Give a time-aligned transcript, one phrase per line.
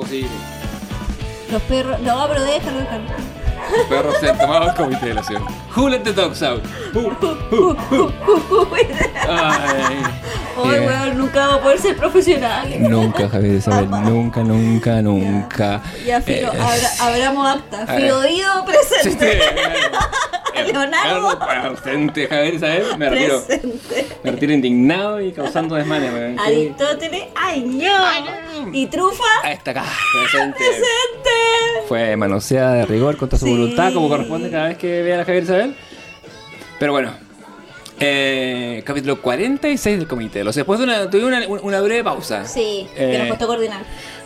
[0.00, 0.28] posible.
[1.50, 2.00] Los perros.
[2.00, 3.04] No, pero déjalo, déjalo.
[3.76, 5.42] Los perros se han tomado el comité de la ciudad.
[5.76, 6.62] Who let the dogs out?
[6.94, 8.66] Who, who, who?
[10.62, 12.68] Ay, weón, nunca va a poder ser profesional.
[12.80, 15.80] Nunca, Javier Isabel, nunca, nunca, nunca.
[16.04, 17.84] Ya, Filo, Eh, abra- abramos acta.
[17.86, 18.02] ver.
[18.02, 18.22] Dido,
[19.02, 19.16] sí,
[20.68, 21.38] eh, Leonardo.
[21.82, 22.84] Presente, Javier Isabel.
[22.98, 23.42] Me retiro.
[23.46, 24.06] Presente.
[24.24, 26.36] Me retiro indignado y causando desmanes, weón.
[26.36, 27.92] ¿Qué- Aristóteles, año.
[28.72, 30.56] Y Trufa, Ahí está acá, presente.
[30.58, 31.86] presente.
[31.88, 33.50] Fue manoseada de rigor contra su Sí.
[33.52, 35.76] voluntad, como corresponde cada vez que vea a la Javier Isabel.
[36.78, 37.12] Pero bueno,
[37.98, 40.40] eh, capítulo 46 del comité.
[40.42, 42.46] O sea, después de una, tuve una, una breve pausa.
[42.46, 43.82] Sí, que Eh, nos costó coordinar.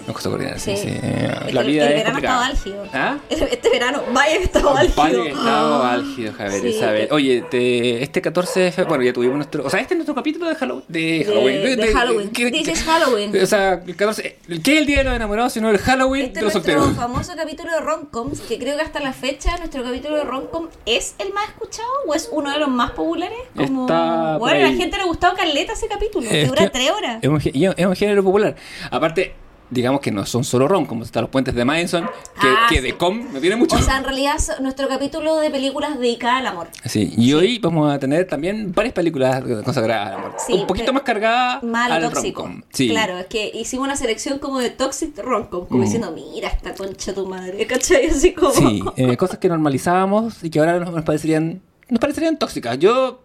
[0.06, 0.82] Nos costó coordinar, sí, Sí.
[0.82, 0.88] sí.
[1.02, 2.50] Eh, Es la que vida el es verano complicada.
[2.52, 2.86] estaba álgido.
[2.92, 3.18] ¿Ah?
[3.30, 5.02] Este verano, vaya que estaba álgido.
[5.02, 7.08] Vaya que estaba álgido, Javier Sí, Isabel.
[7.08, 9.64] que- Oye, te- este 14 de febrero, bueno, ya tuvimos nuestro...
[9.64, 10.84] O sea, este es nuestro capítulo de Halloween.
[10.88, 11.62] De Halloween.
[11.62, 12.30] De, de Halloween.
[12.30, 13.42] ¿qué- This qué- is Halloween.
[13.42, 14.36] O sea, el 14...
[14.62, 16.96] ¿Qué es el Día de los Enamorados sino el Halloween Este de los nuestro solteros?
[16.98, 21.14] famoso capítulo de romcoms, que creo que hasta la fecha nuestro capítulo de romcom es
[21.18, 23.38] el más escuchado o es uno de los más populares.
[23.56, 23.86] Como...
[23.86, 27.18] Está bueno, a la gente le gustaba caleta ese capítulo, que dura tres horas.
[27.22, 28.54] Es un, es un género popular.
[28.90, 29.34] Aparte,
[29.74, 32.04] digamos que no son solo ron, como están los puentes de Madison,
[32.40, 32.80] que, Ah, que sí.
[32.80, 33.76] de com no tiene mucho.
[33.76, 36.68] O sea, en realidad es nuestro capítulo de películas dedicada al amor.
[36.84, 40.34] sí, y hoy vamos a tener también varias películas consagradas al amor.
[40.46, 42.50] Sí, un poquito más cargadas Malo al tóxico.
[42.72, 42.88] Sí.
[42.88, 45.84] Claro, es que hicimos una selección como de toxic romcom, como Mm.
[45.84, 48.06] diciendo, mira esta concha tu madre, ¿cachai?
[48.06, 48.52] Así como...
[48.52, 52.78] Sí, eh, cosas que normalizábamos y que ahora nos, nos parecerían nos parecerían tóxicas.
[52.78, 53.20] Yo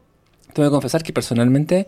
[0.53, 1.87] tengo que confesar que personalmente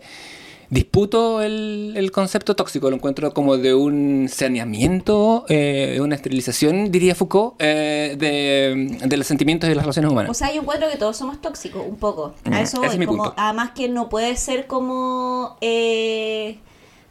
[0.72, 7.14] disputo el, el concepto tóxico, lo encuentro como de un saneamiento, eh, una esterilización, diría
[7.14, 10.30] Foucault, eh, de, de los sentimientos y de las relaciones humanas.
[10.30, 12.34] O sea, yo encuentro que todos somos tóxicos, un poco.
[12.50, 12.98] A eso ese es voy.
[13.00, 13.34] mi Como, punto.
[13.36, 16.56] además que no puede ser como eh,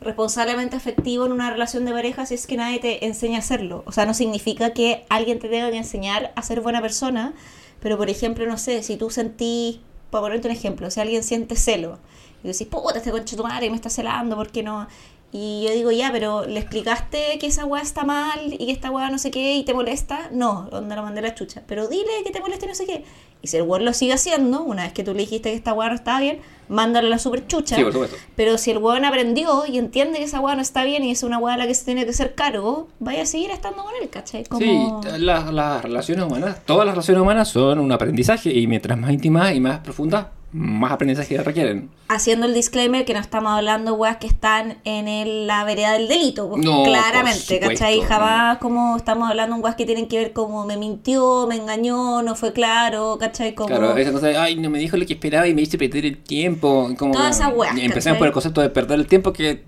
[0.01, 3.83] responsablemente afectivo en una relación de pareja si es que nadie te enseña a hacerlo.
[3.85, 7.33] O sea, no significa que alguien te tenga que enseñar a ser buena persona,
[7.79, 9.77] pero por ejemplo, no sé, si tú sentís,
[10.09, 11.99] para ponerte un ejemplo, si alguien siente celo
[12.43, 14.87] y decís, puta, este concha tu madre me está celando, ¿por qué no?
[15.33, 18.91] Y yo digo, ya, pero ¿le explicaste que esa weá está mal y que esta
[18.91, 20.27] weá no sé qué y te molesta?
[20.33, 21.61] No, onda lo mandé la chucha.
[21.67, 23.05] Pero dile que te molesta y no sé qué.
[23.41, 25.71] Y si el weón lo sigue haciendo, una vez que tú le dijiste que esta
[25.71, 27.77] weá no estaba bien, mándale la super chucha.
[27.77, 28.17] Sí, por supuesto.
[28.35, 31.23] Pero si el weón aprendió y entiende que esa weá no está bien y es
[31.23, 33.93] una weá a la que se tiene que hacer cargo, vaya a seguir estando con
[34.01, 34.43] él, ¿cachai?
[34.43, 35.01] Como...
[35.01, 39.11] Sí, la- las relaciones humanas, todas las relaciones humanas son un aprendizaje y mientras más
[39.11, 41.89] íntimas y más profundas, más aprendizaje requieren.
[42.09, 46.09] haciendo el disclaimer que no estamos hablando weas que están en el- la vereda del
[46.09, 48.01] delito, No, claramente, ¿cachai?
[48.01, 52.21] Jamás como estamos hablando de weas que tienen que ver como me mintió, me engañó,
[52.21, 53.55] no fue claro, ¿cachai?
[53.55, 53.69] Como...
[53.69, 53.95] Claro,
[54.39, 56.89] ay, no me dijo lo que esperaba y me hizo perder el tiempo.
[56.97, 58.17] Como, Todas esas weas, y Empecemos ¿cachai?
[58.19, 59.63] por el concepto de perder el tiempo que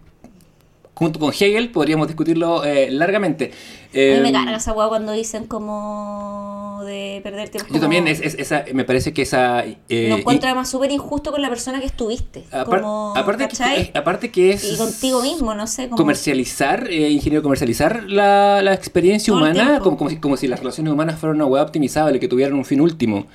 [1.03, 3.52] junto con Hegel podríamos discutirlo eh, largamente.
[3.94, 7.68] A mí me carga esa wea cuando dicen como de perder tiempo.
[7.68, 9.64] Yo como- también, es, es- esa, me parece que esa...
[9.66, 12.44] eh, Lo encuentro y- además súper injusto con la persona que estuviste.
[12.52, 13.47] apar- como, aparte,
[13.94, 14.64] aparte que es...
[14.74, 15.84] Y contigo mismo, no sé.
[15.86, 15.97] Como...
[15.97, 20.59] comercializar, eh, ingeniero, comercializar la, la experiencia Todo humana como, como, si, como si las
[20.59, 23.28] relaciones humanas fueran una web optimizable, que tuvieran un fin último,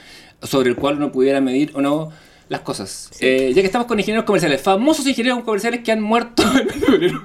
[0.42, 2.10] sobre el cual uno pudiera medir o no
[2.48, 3.10] las cosas.
[3.20, 7.22] Eh, ya que estamos con ingenieros comerciales, famosos ingenieros comerciales que han muerto en febrero.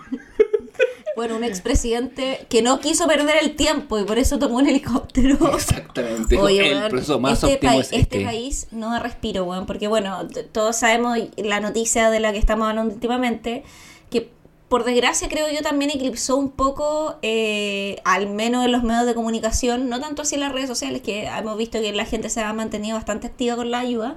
[1.16, 5.54] Bueno, un expresidente que no quiso perder el tiempo y por eso tomó un helicóptero.
[5.54, 6.38] Exactamente.
[6.38, 8.26] Oye, el proceso más este, es este este.
[8.26, 12.68] país no da respiro, weón, porque bueno, todos sabemos la noticia de la que estamos
[12.68, 13.64] hablando últimamente,
[14.10, 14.32] que
[14.70, 19.14] por desgracia creo yo también eclipsó un poco, eh, al menos en los medios de
[19.14, 22.42] comunicación, no tanto así en las redes sociales, que hemos visto que la gente se
[22.42, 24.16] ha mantenido bastante activa con la ayuda,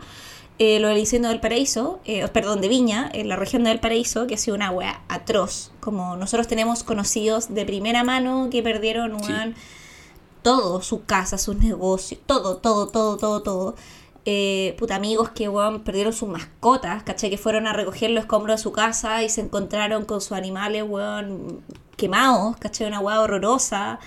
[0.58, 4.26] eh, lo del incendio del Paraíso, eh, perdón, de Viña, en la región del Paraíso,
[4.26, 5.70] que ha sido una wea atroz.
[5.80, 9.32] Como nosotros tenemos conocidos de primera mano que perdieron, Sí.
[9.32, 9.54] weón,
[10.42, 13.74] todo, su casa, sus negocios, todo, todo, todo, todo, todo.
[14.24, 17.30] Eh, puta, amigos que, weón, perdieron sus mascotas, ¿cachai?
[17.30, 20.84] Que fueron a recoger los escombros de su casa y se encontraron con sus animales,
[20.88, 21.62] weón,
[21.96, 22.86] quemados, ¿cachai?
[22.88, 23.98] Una weá horrorosa.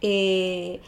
[0.00, 0.80] Eh,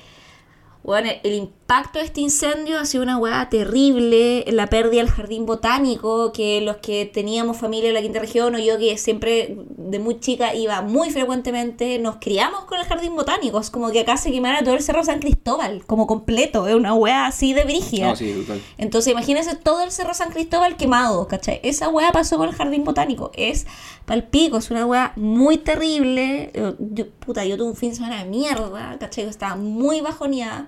[0.82, 5.46] bueno, el impacto de este incendio ha sido una weá terrible, la pérdida del jardín
[5.46, 10.00] botánico, que los que teníamos familia en la quinta región o yo que siempre de
[10.00, 14.16] muy chica iba muy frecuentemente, nos criamos con el jardín botánico, es como que acá
[14.16, 18.16] se quemara todo el Cerro San Cristóbal, como completo, es una weá así de brígida.
[18.16, 18.44] Sí.
[18.76, 21.60] Entonces imagínense todo el Cerro San Cristóbal quemado, ¿cachai?
[21.62, 23.30] Esa weá pasó con el jardín botánico.
[23.34, 23.68] Es
[24.06, 26.50] palpico, es una weá muy terrible.
[26.52, 29.26] Eh, yo- puta, yo tuve un fin de semana de mierda, ¿cachai?
[29.26, 30.66] Estaba muy bajoneada.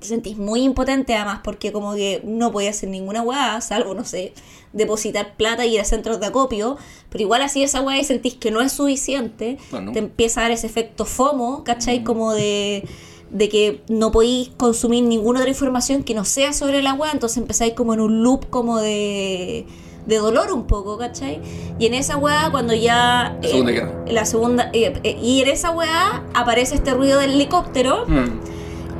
[0.00, 4.04] Te sentís muy impotente además porque como que no podías hacer ninguna weá, salvo, no
[4.04, 4.32] sé,
[4.72, 6.76] depositar plata y ir a centros de acopio,
[7.10, 9.92] pero igual así esa weá y sentís que no es suficiente, Bueno.
[9.92, 12.02] te empieza a dar ese efecto FOMO, ¿cachai?
[12.04, 12.84] Como de,
[13.30, 17.38] de que no podéis consumir ninguna otra información que no sea sobre la weá, entonces
[17.38, 19.64] empezáis como en un loop como de,
[20.06, 21.40] de dolor un poco, ¿cachai?
[21.78, 23.38] Y en esa weá cuando ya...
[23.42, 24.70] La Segunda eh, la segunda...
[24.72, 28.04] eh, eh, y en esa weá aparece este ruido del helicóptero.
[28.08, 28.40] Mm.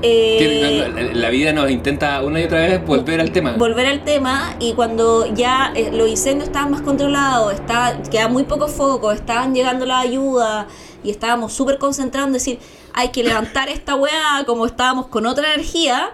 [0.05, 3.53] Eh, la- la vida nos intenta una y otra vez volver al tema.
[3.53, 8.45] volver al tema y cuando ya eh, los incendios estaban más controlados, estaba, quedaba muy
[8.45, 10.67] poco foco, estaban llegando las ayudas
[11.03, 12.59] y estábamos súper concentrados en decir,
[12.93, 16.11] hay que levantar esta weá, como estábamos con otra energía,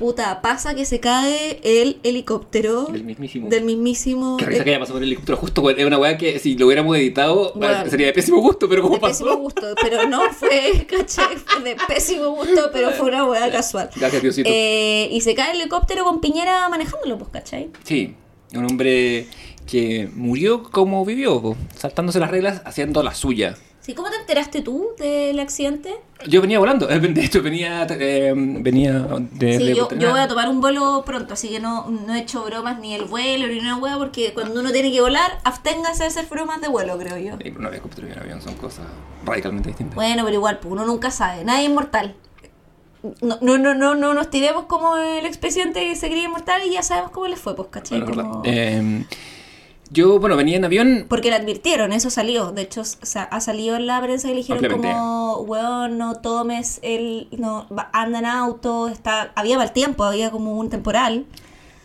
[0.00, 3.50] puta, pasa que se cae el helicóptero Del mismísimo.
[3.50, 4.38] del mismísimo...
[4.38, 5.68] Qué risa eh, que haya pasado por el helicóptero justo.
[5.68, 7.84] Es una weá que si lo hubiéramos editado Bueno.
[7.90, 9.38] sería de pésimo gusto, pero como de pésimo pasó.
[9.38, 11.36] gusto, pero no fue, ¿cachai?
[11.36, 13.90] Fue de pésimo gusto, pero fue una weá casual.
[13.94, 14.48] Gracias, Diosito.
[14.50, 17.68] Eh, y se cae el helicóptero con Piñera manejándolo, pues, ¿cachai?
[17.84, 18.14] Sí,
[18.54, 19.26] un hombre
[19.66, 23.58] que murió como vivió, saltándose las reglas, haciendo la suya.
[23.90, 25.92] Sí, ¿cómo te enteraste tú del accidente?
[26.24, 28.92] Yo venía volando, de hecho venía, eh, venía
[29.32, 32.20] de, Sí, de yo, voy a tomar un vuelo pronto, así que no, no he
[32.20, 36.04] hecho bromas ni el vuelo ni una hueá, porque cuando uno tiene que volar, absténgase
[36.04, 37.32] de hacer bromas de vuelo, creo yo.
[37.32, 38.86] Sí, pero un helicóptero y un avión son cosas
[39.24, 39.96] radicalmente distintas.
[39.96, 42.14] Bueno, pero igual, pues uno nunca sabe, nadie es inmortal.
[43.22, 46.74] No, no, no, no, no nos tiremos como el expresidente que se creía inmortal y
[46.74, 48.02] ya sabemos cómo le fue, pues, ¿cachai?
[48.02, 48.42] Bueno, Como-.
[48.44, 49.04] Eh,
[49.90, 51.06] yo, bueno, venía en avión.
[51.08, 52.52] Porque le advirtieron, eso salió.
[52.52, 56.14] De hecho, o sea, ha salido en la prensa y le dijeron como, weón, no
[56.16, 57.28] tomes el...
[57.36, 61.26] No, anda en auto, está, había mal tiempo, había como un temporal.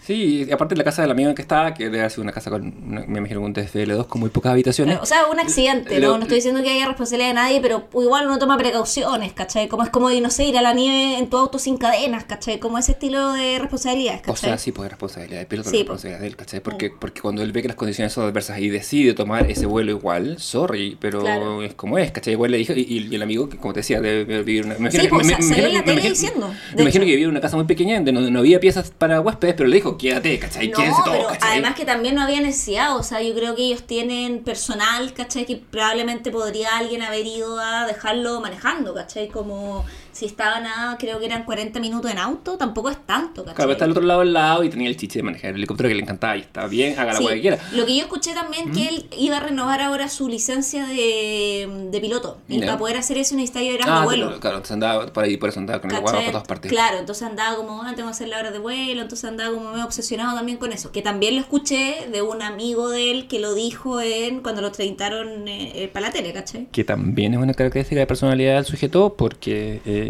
[0.06, 2.32] Sí, y aparte la casa del amigo en que estaba, que debe haber sido una
[2.32, 5.00] casa con, una- me imagino, un TFL2 con muy pocas habitaciones.
[5.02, 6.18] O sea, un accidente, Lo- ¿no?
[6.18, 9.68] No estoy diciendo que haya responsabilidad de nadie, pero igual uno toma precauciones, ¿cachai?
[9.68, 12.60] Como es como, no sé, ir a la nieve en tu auto sin cadenas, ¿cachai?
[12.60, 14.50] Como ese estilo de responsabilidades, O ¿cachai?
[14.52, 15.94] sea, sí, pues es responsabilidad del piloto, Sí, es po.
[15.94, 16.60] responsabilidad de él, ¿cachai?
[16.60, 19.92] Porque, porque cuando él ve que las condiciones son adversas y decide tomar ese vuelo
[19.92, 21.64] igual, sorry, pero Claro.
[21.64, 22.34] es como es, ¿cachai?
[22.34, 22.82] Igual le dijo, y,
[23.12, 24.76] y el amigo, que como te decía, debe vivir una...
[24.78, 27.00] me Sí, imagino pues, me- imagino- la tele me imagino- diciendo, de Me imagino hecho.
[27.00, 29.68] que vivía en una casa muy pequeña donde no, no había piezas para huéspedes, pero
[29.68, 30.68] le dijo, quédate, ¿cachai?
[30.70, 31.52] No, Quédense todos, pero ¿cachai?
[31.52, 35.46] además que también no había necesidad, o sea, yo creo que ellos tienen personal, ¿cachai?
[35.46, 39.28] Que probablemente podría alguien haber ido a dejarlo manejando, ¿cachai?
[39.28, 43.56] Como si estaban a, creo que eran 40 minutos en auto, tampoco es tanto, ¿cachai?
[43.56, 45.90] Claro, está al otro lado del lado y tenía el chiche de manejar el helicóptero
[45.90, 47.60] que le encantaba y está bien, haga la Sí, que quiera.
[47.74, 52.00] Lo que yo escuché también que él iba a renovar ahora su licencia de, de
[52.00, 52.38] piloto.
[52.48, 54.28] Y para poder hacer eso necesitaba ir a Ah, vuelo.
[54.28, 56.72] claro, claro, entonces andaba por ahí, por eso andaba con el guagua por todas partes.
[56.72, 59.72] Claro, entonces andaba como, ah, tengo que hacer la hora de vuelo, entonces andaba como
[59.72, 60.92] medio obsesionado también con eso.
[60.94, 64.72] Que también lo escuché de un amigo de él que lo dijo en cuando lo
[64.72, 66.68] treitaron eh, para la tele, ¿cachai?
[66.72, 70.05] que también es una característica de personalidad del sujeto porque eh,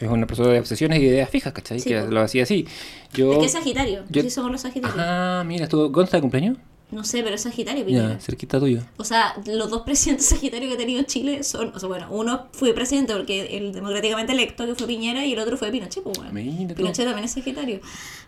[0.00, 1.80] es una persona de obsesiones y ideas fijas, ¿cachai?
[1.80, 2.10] Sí, que po.
[2.10, 2.66] lo hacía así.
[3.12, 3.32] Yo...
[3.32, 4.98] Es que es Sagitario, yo- sí somos los Sagitarios.
[5.00, 6.58] Ah, mira, ¿estuvo Gonza de cumpleaños?
[6.90, 8.20] No sé, pero es Sagitario, Ya, Piñera.
[8.20, 8.80] cerquita tuyo.
[8.98, 12.46] O sea, los dos presidentes Sagitarios que ha tenido Chile son, o sea, bueno, uno
[12.52, 16.16] fue presidente porque el democráticamente electo que fue Piñera y el otro fue Pinochet, pues
[16.18, 16.32] bueno.
[16.32, 16.74] Mira tú.
[16.74, 17.80] Pinochet también es Sagitario.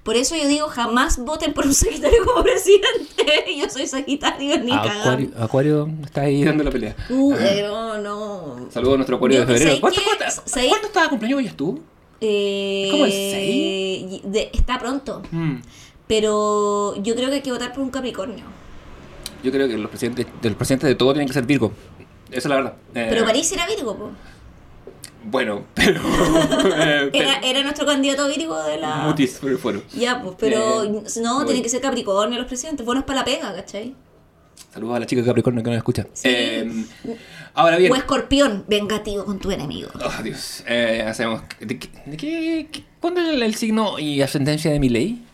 [0.03, 3.56] Por eso yo digo, jamás voten por un Sagitario como presidente.
[3.56, 5.44] yo soy Sagitario ni Acuario, cagando.
[5.44, 6.97] Acuario está ahí dando la pelea.
[7.11, 8.69] Uh, pero no.
[8.73, 9.81] Saludos a nuestro Acuario Yo de febrero.
[9.81, 11.81] ¿Cuánto, que- cuánto- ¿Cuándo estaba cumpleaños hoy tú?
[12.20, 14.20] Eh, ¿Es como el seis?
[14.25, 15.23] de- está pronto.
[15.31, 15.56] Mm.
[16.06, 18.45] Pero yo creo que hay que votar por un Capricornio.
[19.42, 21.73] Yo creo que los presidentes, de los presidentes de todo tienen que ser Virgo.
[22.28, 22.75] Esa es la verdad.
[22.95, 24.11] Eh, Pero París era Virgo, po.
[25.25, 26.00] Bueno, pero.
[26.00, 28.97] eh, pero- Era, era nuestro candidato Virgo de la.
[28.99, 29.83] Mutis por el foro.
[29.95, 31.00] Ya, pues, pero Eh, no,
[31.35, 31.45] bueno.
[31.47, 33.95] tienen que ser Capricornio los presidentes, buenos para la pega, ¿cachai?
[34.73, 36.07] Saludos a la chica de Capricornio que nos escucha.
[36.12, 36.28] Sí.
[36.31, 36.87] Eh,
[37.54, 37.90] ahora bien.
[37.92, 39.90] O escorpión, vengativo con tu enemigo.
[39.95, 40.62] Oh, Dios.
[40.66, 41.42] Eh, hacemos.
[41.61, 45.25] ¿De qué, de qué- qué- ¿Cuándo es el, el signo y ascendencia de mi ley?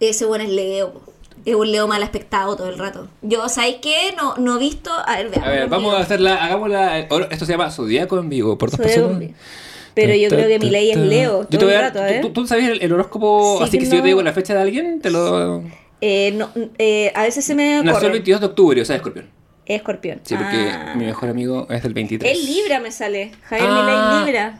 [0.00, 1.00] Ese bueno es Leo,
[1.44, 3.08] es un Leo mal aspectado todo el rato.
[3.22, 4.14] Yo, ¿sabes qué?
[4.16, 4.90] No, no he visto.
[5.06, 5.46] A ver, veamos.
[5.48, 6.44] A ver, vamos a hacerla.
[6.44, 7.06] Hagámosla.
[7.10, 9.30] ahora, Esto se llama Zodíaco en vivo por dos Zodíaco personas.
[9.94, 10.96] Pero yo creo que mi ley es.
[10.96, 12.18] Leo Yo te todo voy el a- rato, ¿tú- ¿eh?
[12.22, 13.58] ¿tú, tú sabes el, el horóscopo?
[13.58, 15.62] Sí, así que si yo te digo la fecha de alguien, te lo.
[16.00, 18.08] Eh, no, eh, a veces se me Nació el corre.
[18.12, 19.28] 22 de octubre, o sea, escorpión.
[19.66, 20.20] Escorpión.
[20.24, 20.94] Sí, porque Ah.
[20.96, 22.32] mi mejor amigo es del 23.
[22.38, 23.32] Es Libra me sale.
[23.42, 23.82] Javier Ah.
[23.82, 24.58] Milei Libra.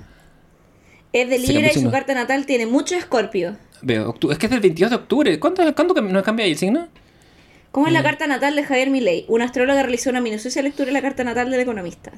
[1.12, 3.56] Es de Libra y su carta natal tiene mucho escorpio.
[3.82, 5.40] Veo, octu- es que es del 22 de octubre.
[5.40, 6.88] ¿Cuándo, ¿cuándo cam- no cambia el signo?
[7.72, 7.88] ¿Cómo Mm.
[7.88, 9.24] es la carta natal de Javier Milei?
[9.28, 12.10] Un astrólogo realizó una minuciosa lectura de la carta natal del economista.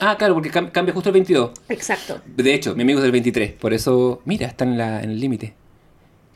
[0.00, 1.50] Ah, claro, porque cam- cambia justo el 22.
[1.68, 2.20] Exacto.
[2.26, 5.20] De hecho, mi amigo es del 23, por eso, mira, está en, la, en el
[5.20, 5.54] límite.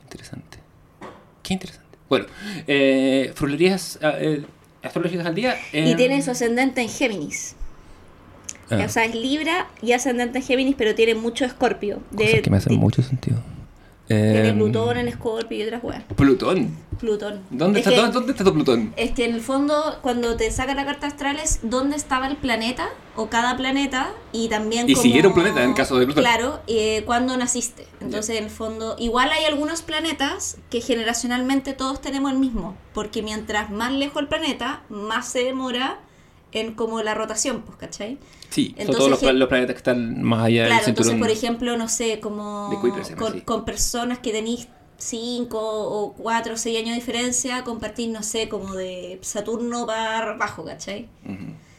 [0.04, 0.59] Interesante.
[1.43, 1.85] Qué interesante.
[2.09, 2.26] Bueno,
[2.66, 4.45] eh, frulerías ah, eh,
[4.83, 5.57] astrológicas al día.
[5.73, 7.57] eh, Y tiene su ascendente en Géminis.
[8.71, 8.83] Ah.
[8.85, 12.00] O sea, es Libra y ascendente en Géminis, pero tiene mucho Escorpio.
[12.14, 13.38] Cosas que me hacen de- mucho sentido.
[14.07, 16.03] Tiene Em, Plutón en Escorpio y otras weas.
[16.15, 16.77] Plutón.
[17.01, 17.41] Plutón.
[17.51, 18.93] ¿Dónde, Es está, que- ¿dónde, está tu Plutón?
[18.97, 22.37] Es que en el fondo, cuando te saca la carta astral es dónde estaba el
[22.37, 26.05] planeta o cada planeta y también Y como- si era un planeta, en caso de
[26.05, 26.23] Plutón.
[26.23, 27.87] Claro, eh, cuando naciste.
[28.01, 33.23] Entonces, en el fondo, igual hay algunos planetas que generacionalmente todos tenemos el mismo, porque
[33.23, 35.99] mientras más lejos el planeta, más se demora
[36.55, 38.19] en como la rotación, pues, ¿cachai?
[38.51, 41.21] Sí, son Entonces, todos los, planetas que están más allá Claro, del entonces, cinturón.
[41.21, 44.69] por ejemplo, no sé, como De Kuiper con, con personas que tenéis
[44.99, 50.33] 5 o 4 o 6 años de diferencia, compartís, no sé, como de Saturno para
[50.33, 51.09] abajo, ¿cachai?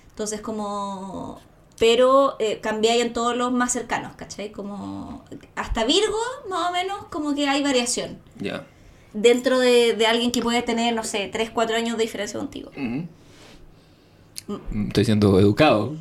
[0.10, 1.40] Entonces, como.
[1.78, 4.52] Pero eh, cambiáis en todos los más cercanos, ¿cachai?
[4.52, 5.26] Como.
[5.56, 6.18] Hasta Virgo,
[6.50, 8.20] más o menos, como que hay variación.
[8.40, 8.66] Ya.
[9.14, 12.72] Dentro de, de alguien que puede tener, no sé, 3, 4 años de diferencia contigo.
[12.76, 13.04] Mm,
[14.88, 15.96] Estoy siendo educado.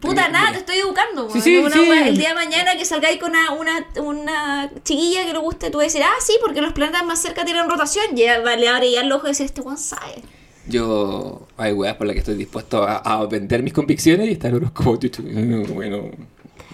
[0.00, 1.28] Puta, nada, te estoy educando.
[1.28, 1.42] Sí, weón.
[1.42, 1.90] sí, Una sí.
[1.90, 5.70] wea- el día de mañana que salgáis con una, una, una chiquilla que le guste,
[5.70, 8.16] tú vas a decir, ah, sí, porque los planetas más cerca tienen rotación.
[8.16, 10.22] Y ella va- le abre ya el ojo y decir, este one sabe.
[10.66, 14.54] Yo, hay weas por las que estoy dispuesto a, a vender mis convicciones y estar
[14.54, 14.96] horóscopo.
[14.96, 16.08] chuchu, no, Bueno,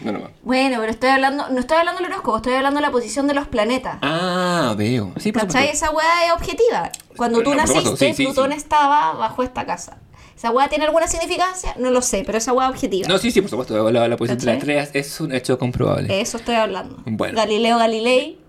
[0.04, 0.30] no, no más.
[0.42, 3.34] Bueno, pero estoy hablando, no estoy hablando del horóscopo, estoy hablando de la posición de
[3.34, 3.98] los planetas.
[4.02, 5.12] Ah, veo.
[5.16, 5.70] Sí, ¿Cachai?
[5.70, 6.92] Esa weá es objetiva.
[7.16, 9.98] Cuando tú No, naciste, Plutón estaba bajo esta casa.
[10.38, 11.74] ¿Esa weá tiene alguna significancia?
[11.78, 13.08] No lo sé, pero esa es objetiva.
[13.08, 13.90] No, sí, sí, por supuesto.
[13.90, 16.20] La, la posición de las estrellas es un hecho comprobable.
[16.20, 16.96] Eso estoy hablando.
[17.06, 17.36] Bueno.
[17.36, 18.38] Galileo Galilei.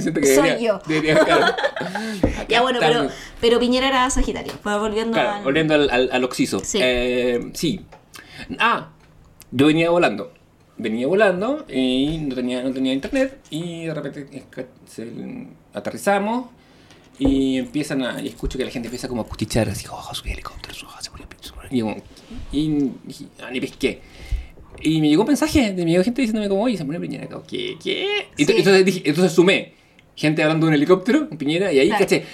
[0.00, 0.80] Siento que soy debería- yo.
[0.86, 1.46] debería- claro.
[2.48, 3.08] Ya bueno, pero,
[3.40, 4.52] pero Piñera era Sagitario.
[4.62, 6.60] Bueno, volviendo Claro, al- volviendo al, al, al oxiso.
[6.60, 6.78] Sí.
[6.80, 7.84] Eh, sí.
[8.60, 8.90] Ah,
[9.50, 10.32] yo venía volando.
[10.78, 14.44] Venía volando y no tenía, no tenía internet y de repente
[15.74, 16.50] aterrizamos
[17.18, 18.20] y empiezan a...
[18.22, 21.10] Y escucho que la gente empieza como a cuchichar así, oh, subí helicóptero, oh, se
[21.10, 21.68] murió, se murió".
[21.70, 21.96] Y como,
[22.52, 24.00] y, y, ah, ni pesqué.
[24.82, 27.26] Y me llegó un mensaje, de llegó gente diciéndome como, oye, se murió Piñera.
[27.28, 27.76] Como, ¿Qué?
[27.82, 28.06] ¿Qué?
[28.36, 28.52] Y Sí.
[28.52, 29.72] ento- entonces, dije, entonces sumé
[30.14, 32.04] gente hablando de un helicóptero en Piñera y ahí Claro.
[32.04, 32.24] caché.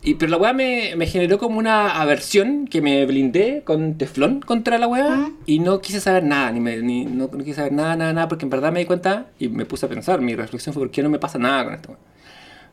[0.00, 4.38] Y, pero la weá me, me generó como una aversión que me blindé con teflón
[4.40, 5.32] contra la weá Ujú.
[5.44, 8.28] y no quise saber nada, ni, me, ni no, no quise saber nada, nada, nada,
[8.28, 10.92] porque en verdad me di cuenta y me puse a pensar, mi reflexión fue, ¿por
[10.92, 11.96] qué no me pasa nada con esto?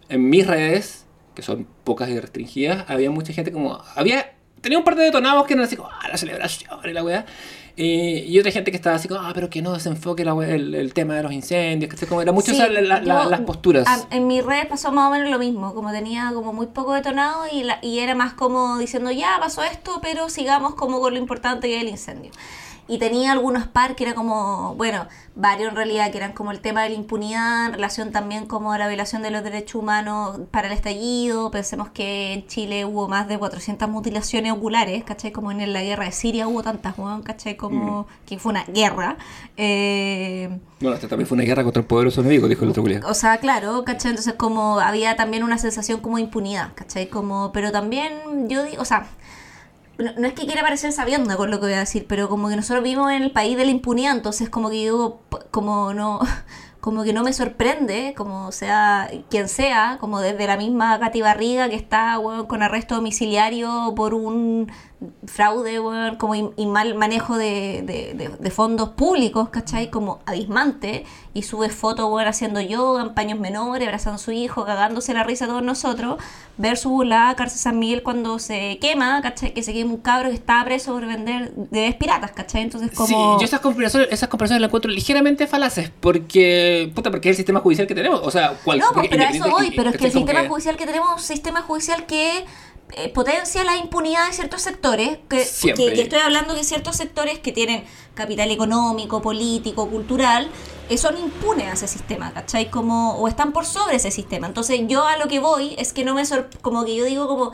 [0.07, 1.04] En mis redes,
[1.35, 5.45] que son pocas y restringidas, había mucha gente como, había, tenía un par de detonados
[5.45, 7.25] que eran así como, ah, la celebración y la weá.
[7.77, 10.55] Y, y otra gente que estaba así como, ah, pero que no desenfoque la weá,
[10.55, 13.29] el, el tema de los incendios, que como era mucho Sí, la- la- la- yo-
[13.29, 13.85] las posturas.
[13.85, 16.93] a- en mis redes pasó más o menos lo mismo, como tenía como muy poco
[16.93, 21.13] detonado y, la- y era más como diciendo ya pasó esto, pero sigamos como con
[21.13, 22.31] lo importante que es el incendio.
[22.87, 26.59] Y tenía algunos par que era como, bueno, varios en realidad, que eran como el
[26.59, 30.39] tema de la impunidad, en relación también como a la violación de los derechos humanos
[30.51, 31.49] para el estallido.
[31.51, 35.31] Pensemos que en Chile hubo más de 400 mutilaciones oculares, ¿cachai?
[35.31, 37.57] Como en la guerra de Siria hubo tantas, weón, ¿cachai?
[37.57, 39.17] Como que fue una guerra.
[39.57, 43.09] Eh, Bueno, esta también fue una guerra contra un poderoso enemigo, dijo el otro culiao.
[43.09, 44.11] o sea, claro, ¿cachai?
[44.11, 47.07] Entonces como había también una sensación como de impunidad, ¿cachai?
[47.09, 48.13] Como, pero también
[48.49, 49.07] yo digo, o sea,
[49.97, 52.55] no, es que quiera parecer sabiendo con lo que voy a decir, pero como que
[52.55, 55.21] nosotros vivimos en el país de la impunidad, entonces como que yo
[55.51, 56.19] como no,
[56.79, 61.69] como que no me sorprende, como sea quien sea, como desde la misma Katy Barriga
[61.69, 64.71] que está con arresto domiciliario por un
[65.25, 69.89] fraude, weón, como y, y mal manejo de, de- de- de fondos públicos, ¿cachai?
[69.89, 74.65] Como abismante, y sube fotos, weón, haciendo yoga en paños menores, abrazando a su hijo,
[74.65, 76.17] cagándose la risa a todos nosotros,
[76.57, 79.53] versus la cárcel San Miguel cuando se quema, ¿cachai?
[79.53, 82.61] Que se quema un cabro que estaba preso por vender bebés piratas, ¿cachai?
[82.61, 83.07] Entonces como...
[83.07, 87.37] Sí, yo esas comparaciones, esas comparaciones las encuentro ligeramente falaces, porque, puta, porque es el
[87.37, 89.97] sistema judicial que tenemos, o sea, cual, No, pues, pero a eso voy, pero es
[89.97, 92.45] que el sistema que- judicial que tenemos es un sistema judicial que
[92.93, 95.85] eh, potencia la impunidad de ciertos sectores, que, Siempre.
[95.87, 100.49] que- que estoy hablando de ciertos sectores que tienen capital económico, político, cultural,
[100.89, 102.69] eh, son impunes a ese sistema, ¿cachai?
[102.69, 104.47] Como, o están por sobre ese sistema.
[104.47, 107.27] Entonces yo a lo que voy es que no me sor- como que yo digo
[107.27, 107.51] como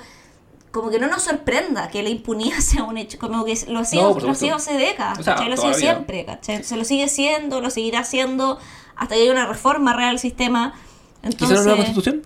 [0.71, 3.85] como que no nos sorprenda que la impunidad sea un hecho, como que lo ha
[3.85, 5.49] sido, No, lo hace décadas, O sea, ¿cachai?
[5.49, 5.91] Lo ha sido todavía.
[5.93, 6.63] siempre, ¿cachai?
[6.63, 8.57] Se lo sigue siendo, lo seguirá siendo
[8.95, 10.73] hasta que haya una reforma real al sistema.
[10.73, 12.25] ¿Quizá Entonces, una nueva constitución?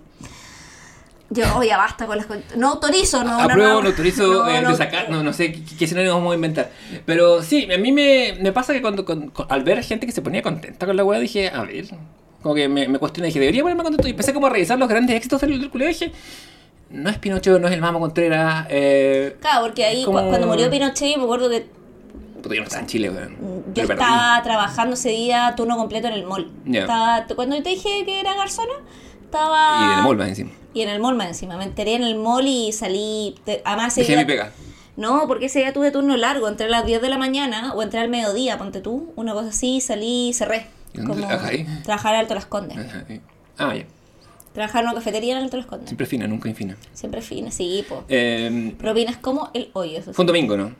[1.36, 3.40] Yo, ya basta con las No autorizo, no.
[3.40, 4.70] Apruebo, no, no autorizo no, eh, no.
[4.72, 6.72] de sacar, no, no sé qué, qué escenario vamos a inventar.
[7.06, 10.12] Pero sí, a mí me, me pasa que cuando, con- con- al ver gente que
[10.12, 11.86] se ponía contenta con la weá, dije, a ver,
[12.42, 14.08] como que me, me cuestioné, dije, debería ponerme contento.
[14.08, 16.12] Y empecé como a revisar los grandes éxitos del, del culeo y dije,
[16.92, 20.48] no es Pinocho, no es el Mamo Contreras, eh, Claro, porque ahí Como- cu- cuando
[20.48, 21.66] murió Pinochet, me acuerdo que
[22.44, 23.36] yo no estaba en Chile, weón.
[23.74, 23.94] yo Me perdí.
[24.04, 26.52] estaba trabajando ese día turno completo en el mall.
[26.66, 26.82] Ya.
[26.82, 28.74] Estaba, cuando te dije que era garzona,
[29.36, 29.86] estaba...
[29.86, 30.52] Y de la Molma encima.
[30.74, 31.58] Y en el mall más encima.
[31.58, 33.36] Me enteré en el mall y salí...
[33.64, 34.52] además, ese día- pega.
[34.98, 37.84] No, porque ese día tuve turno largo, entré a las 10 de la mañana o
[37.84, 40.68] entré al mediodía, ponte tú, una cosa así, salí y cerré.
[41.84, 42.78] Trabajar en Alto Las Condes.
[43.58, 43.86] Ah, ya.
[44.54, 45.90] Trabajar en una cafetería en Alto Las Condes.
[45.90, 46.78] Siempre fina, nunca infina.
[46.94, 48.06] Siempre fina, sí, po.
[48.08, 50.72] Eh, Propinas como el hoyo, eso fue un domingo, ¿no?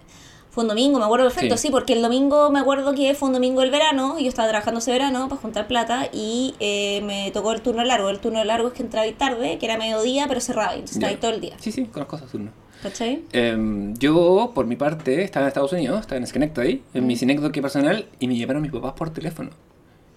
[0.56, 1.68] Fue un domingo, me acuerdo perfecto, Sí.
[1.68, 1.70] sí.
[1.70, 4.80] porque el domingo me acuerdo que fue un domingo del verano, y yo estaba trabajando
[4.80, 8.10] ese verano para juntar plata y eh, me tocó el turno largo.
[8.10, 10.96] El turno largo es que entraba ahí tarde, que era mediodía, pero cerraba, y entonces
[10.96, 11.56] estaba ahí todo el día.
[11.60, 12.54] Sí, sí, conozco esos turnos.
[12.82, 13.24] ¿Cachai?
[13.34, 17.08] Eh, yo, por mi parte, estaba en Estados Unidos, estaba en Schenectady, en Mm.
[17.08, 19.50] mi Schenectady personal, y me llevaron mis papás por teléfono.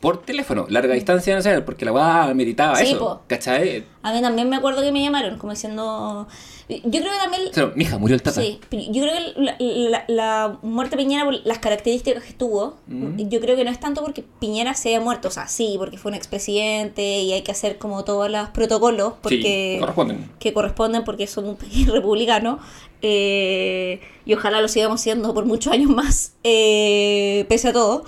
[0.00, 2.76] Por teléfono, larga distancia nacional, porque la meritaba Mm.
[2.76, 2.98] Sí, eso.
[3.00, 3.20] po.
[3.26, 3.84] ¿Cachai?
[4.02, 6.28] A mí también me acuerdo que me llamaron, como diciendo...
[6.68, 7.42] Yo creo que también...
[7.50, 8.42] O sea, mija, murió el tata.
[8.42, 12.34] Sí, pero yo creo que la, la- la muerte de Piñera, por las características que
[12.34, 13.28] tuvo, Mm.
[13.28, 15.96] yo creo que no es tanto porque Piñera se haya muerto, o sea, sí, porque
[15.96, 20.30] fue un expresidente y hay que hacer como todos los protocolos, porque Sí, corresponden.
[20.38, 22.58] que corresponden porque son un país republicano
[23.00, 28.04] eh, y ojalá lo sigamos siendo por muchos años más, eh, pese a todo.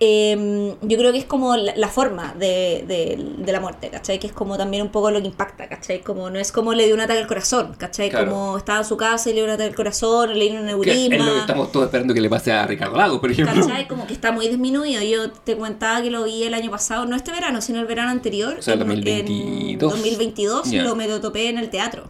[0.00, 4.20] Eh, yo creo que es como la, la forma de, de- de la muerte, ¿cachai?
[4.20, 6.02] Que es como también un poco lo que impacta, ¿cachai?
[6.02, 8.08] Como no es como le dio un ataque al corazón, ¿cachai?
[8.10, 8.30] Claro.
[8.30, 10.66] Como estaba en su casa y le dio un ataque al corazón, le dio un
[10.66, 11.16] neurisma.
[11.16, 13.54] es lo que estamos todos esperando que le pase a Ricardo Lago, por ejemplo.
[13.66, 13.88] ¿Cachai?
[13.88, 15.02] Como que está muy disminuido.
[15.02, 18.10] Yo te comentaba que lo vi el año pasado, no este verano, sino el verano
[18.10, 18.56] anterior.
[18.58, 19.92] O sea, en- 2022.
[19.94, 20.82] En 2022 Ya.
[20.84, 22.08] lo me lo topé en el teatro.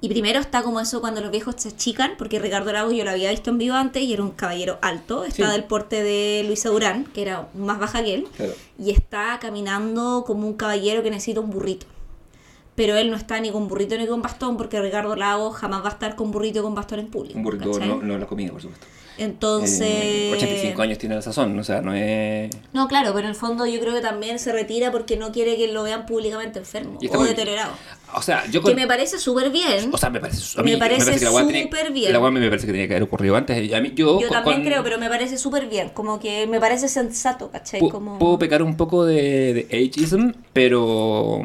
[0.00, 3.10] Y primero está como eso cuando los viejos se achican, porque Ricardo Lagos yo lo
[3.10, 5.24] había visto en vivo antes y era un caballero alto.
[5.24, 5.52] Está Sí.
[5.52, 8.28] del porte de Luisa Durán, que era más baja que él.
[8.36, 8.52] Claro.
[8.78, 11.86] Y está caminando como un caballero que necesita un burrito.
[12.74, 15.88] Pero él no está ni con burrito ni con bastón, porque Ricardo Lagos jamás va
[15.88, 17.38] a estar con burrito y con bastón en público.
[17.38, 17.88] Un burrito ¿cachai?
[17.88, 18.86] no, no la comida, por supuesto.
[19.18, 19.80] Entonces.
[19.82, 22.50] Eh, 85 años tiene la sazón, o sea, no es...
[22.72, 25.56] No, claro, pero en el fondo yo creo que también se retira porque no quiere
[25.56, 27.72] que lo vean públicamente enfermo o muy- deteriorado.
[28.14, 28.70] O sea, yo con...
[28.72, 29.90] Que me parece súper bien.
[29.92, 30.58] O sea, me parece...
[30.60, 32.12] A Me mí, parece weá tenía- súper bien.
[32.12, 33.56] La me parece que tenía que haber ocurrido antes.
[33.74, 35.90] A mí, yo yo con- también con- creo, pero me parece súper bien.
[35.90, 37.80] Como que me parece sensato, ¿cachai?
[37.88, 38.18] Como...
[38.18, 41.42] Puedo pecar un poco de, de ageism, pero...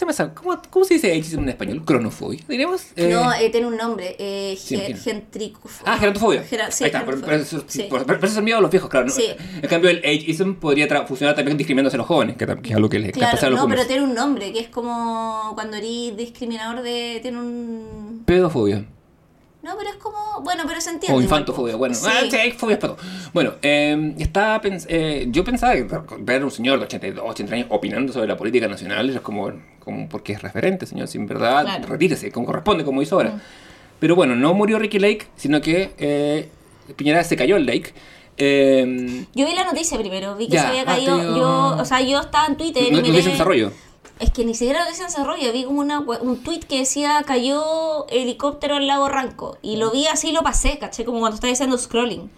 [0.00, 0.34] ¿Cómo se llama esa?
[0.34, 1.82] ¿Cómo, cómo se dice ageism en español?
[1.84, 2.40] ¿Cronofobia?
[2.48, 2.86] ¿Diríamos?
[2.96, 4.16] Eh, No, eh, tiene un nombre.
[4.18, 4.76] Eh, Sí.
[5.84, 6.42] Ah, gerontofobia.
[6.44, 7.64] Gera- sí, Ahí está, eso.
[7.66, 7.82] Sí.
[7.84, 9.06] por- eso es miedo a los viejos, claro.
[9.06, 9.12] ¿no?
[9.12, 9.26] Sí.
[9.62, 12.98] En cambio, el ageism podría funcionar también discriminándose a los jóvenes, que, es algo que
[12.98, 15.76] les encanta hacer a Claro, los no, pero tiene un nombre, que es como cuando
[15.76, 17.18] eres discriminador de...
[17.22, 18.22] Tiene un...
[18.24, 18.84] Pedofobia.
[19.62, 20.40] No, pero es como...
[20.42, 21.18] Bueno, pero se entiende.
[21.18, 21.94] O infantofobia, bueno.
[21.94, 22.06] Sí.
[22.08, 23.06] Ah, sí, fobias para todo.
[23.34, 25.86] Bueno, eh, estaba pens- eh, yo pensaba que
[26.20, 29.52] ver a un señor de 82, 80 años opinando sobre la política nacional era como,
[29.80, 31.86] como porque es referente, señor, sin verdad, Claro.
[31.88, 33.38] retírese, como corresponde, como hizo ahora.
[33.98, 36.48] Pero bueno, no murió Ricky Lake, sino que eh,
[36.96, 37.92] Piñera se cayó el Lake.
[38.38, 41.36] Eh, Yo vi la noticia primero, vi que Ya, se había ah, caído.
[41.36, 43.72] Yo, o sea, yo estaba en Twitter y no, no miré- desarrollo.
[44.20, 47.22] Es que ni siquiera lo decía en desarrollo, vi como una, un tweet que decía
[47.26, 49.56] cayó helicóptero al lago Ranco.
[49.62, 52.30] Y lo vi así y lo pasé, caché, como cuando estaba haciendo scrolling.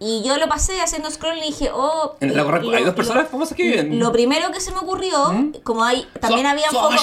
[0.00, 2.14] Y yo lo pasé haciendo scrolling y dije, oh.
[2.20, 3.98] En el lago Ranco lo- hay dos lo- personas famosas que viven.
[3.98, 5.18] Lo primero que se me ocurrió,
[5.64, 7.00] como hay, también So- había so focos,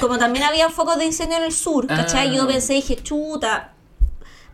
[0.00, 2.28] como también había focos de incendio en el sur, ¿cachai?
[2.30, 2.32] Ah.
[2.34, 3.72] Yo pensé, dije, chuta,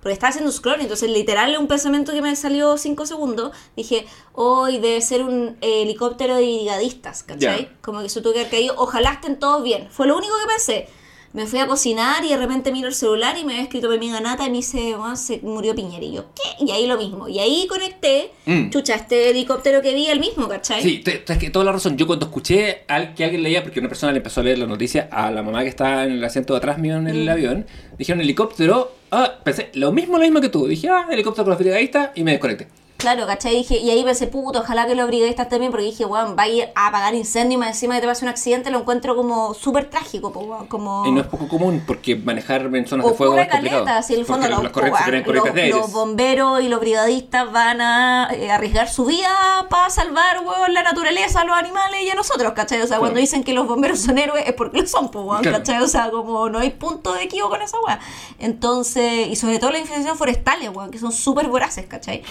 [0.02, 4.78] porque estaba haciendo scrolling, entonces literal un pensamiento que me salió cinco segundos, dije, hoy
[4.78, 7.70] debe ser un eh, helicóptero de brigadistas, ¿cachai?
[7.80, 9.88] Como que se tuvo que haber caído, ojalá estén todos bien.
[9.90, 10.88] Fue lo único que pensé.
[11.32, 13.96] Me fui a cocinar y de repente miro el celular y me había escrito mi
[13.96, 16.04] amiga Nata y me dice, "Weón, se murió Piñera.
[16.04, 16.64] Y yo, ¿qué?
[16.64, 17.26] Y ahí lo mismo.
[17.26, 18.68] Y ahí conecté, Mm.
[18.68, 20.82] chucha, este helicóptero que vi, el mismo, ¿cachai?
[20.82, 21.96] Sí, te- te- es que toda la razón.
[21.96, 24.66] Yo cuando escuché al, que alguien leía, porque una persona le empezó a leer la
[24.66, 27.08] noticia a la mamá que estaba en el asiento de atrás mío en Mm.
[27.08, 27.66] el avión,
[27.98, 28.92] dijeron helicóptero.
[29.10, 30.66] Ah, pensé lo mismo, lo mismo que tú.
[30.66, 32.68] Dije, ah, helicóptero con los brigadistas y me desconecté.
[33.02, 33.56] Claro, ¿cachai?
[33.56, 36.48] Dije, y ahí pensé, puto, ojalá que los brigadistas también, porque dije, weón, va a
[36.48, 39.54] ir a apagar incendio y más encima que te pase un accidente, lo encuentro como
[39.54, 41.04] súper trágico, weón, como...
[41.04, 43.84] Y no es poco común porque manejar en zonas de fuego es complicado.
[43.84, 47.50] caleta, si en el fondo los, corrientes weón, de los, los bomberos y los brigadistas
[47.50, 52.14] van a eh, arriesgar su vida para salvar, weón, la naturaleza, los animales y a
[52.14, 52.82] nosotros, ¿cachai?
[52.82, 55.42] O sea, cuando dicen que los bomberos son héroes es porque lo son, po, weón,
[55.42, 55.58] Claro.
[55.58, 55.82] ¿cachai?
[55.82, 57.98] O sea, como no hay punto de equívoco con esa weá.
[58.38, 62.22] Entonces, y sobre todo las infestaciones forestales, weón, que son súper voraces, ¿cachai?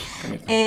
[0.48, 0.61] Eh,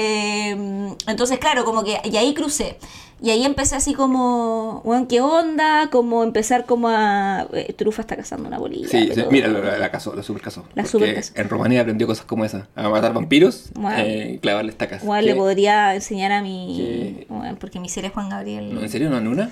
[1.07, 2.79] entonces, claro, como que, y ahí crucé.
[3.23, 5.89] Y ahí empecé así como, weón, ¿qué onda?
[5.91, 7.47] Como empezar como a...
[7.55, 8.89] eh, Trufa está cazando una bolilla.
[8.89, 10.65] Sí, mira, la, la casó, la super casó.
[10.75, 11.33] La super casó.
[11.37, 12.69] En Rumanía aprendió cosas como esa.
[12.75, 13.93] A matar vampiros Wow.
[13.97, 15.03] eh, clavarle estacas.
[15.03, 15.23] ¿Qué?
[15.23, 17.25] le podría enseñar a mi...
[17.31, 18.75] Bueno, porque mi serie es Juan Gabriel.
[18.75, 19.51] No, ¿En serio no, Nuna?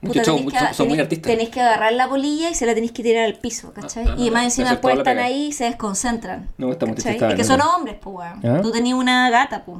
[0.00, 1.32] Puta, show, tenés que- son, son muy tenés- artistas.
[1.32, 4.06] Tenés que agarrar la bolilla y se la tenés que tirar al piso, ¿cachai?
[4.06, 6.48] Ah, ah, y más ah, encima después están ahí y se desconcentran.
[6.58, 8.56] No, triste, Es que son hombres, pues, weón.
[8.56, 8.60] ¿Ah?
[8.62, 9.78] Tú tenías una gata, pues.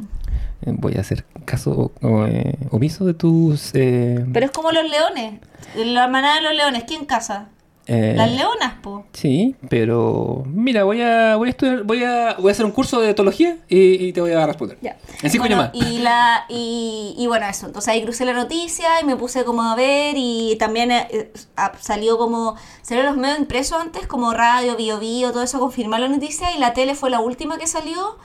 [0.62, 3.70] Eh, Voy a hacer caso eh, omiso de tus...
[3.74, 5.40] eh, Pero es como los leones.
[5.76, 7.48] La manada de los leones, ¿quién caza?
[7.88, 9.04] Eh, Las leonas, po.
[9.12, 13.00] Sí, pero mira, voy a voy a estudiar, voy a voy a hacer un curso
[13.00, 14.76] de etología y, y te voy a responder.
[14.82, 14.96] Ya.
[15.22, 15.70] En cinco Bueno.
[15.72, 17.66] Y, la, y, y bueno, eso.
[17.66, 21.32] Entonces ahí crucé la noticia y me puse como a ver y también eh,
[21.80, 22.56] salió como...
[22.82, 26.58] Salieron los medios impresos antes, como radio, bio, bio, todo eso, confirmar la noticia y
[26.58, 28.18] la tele fue la última que salió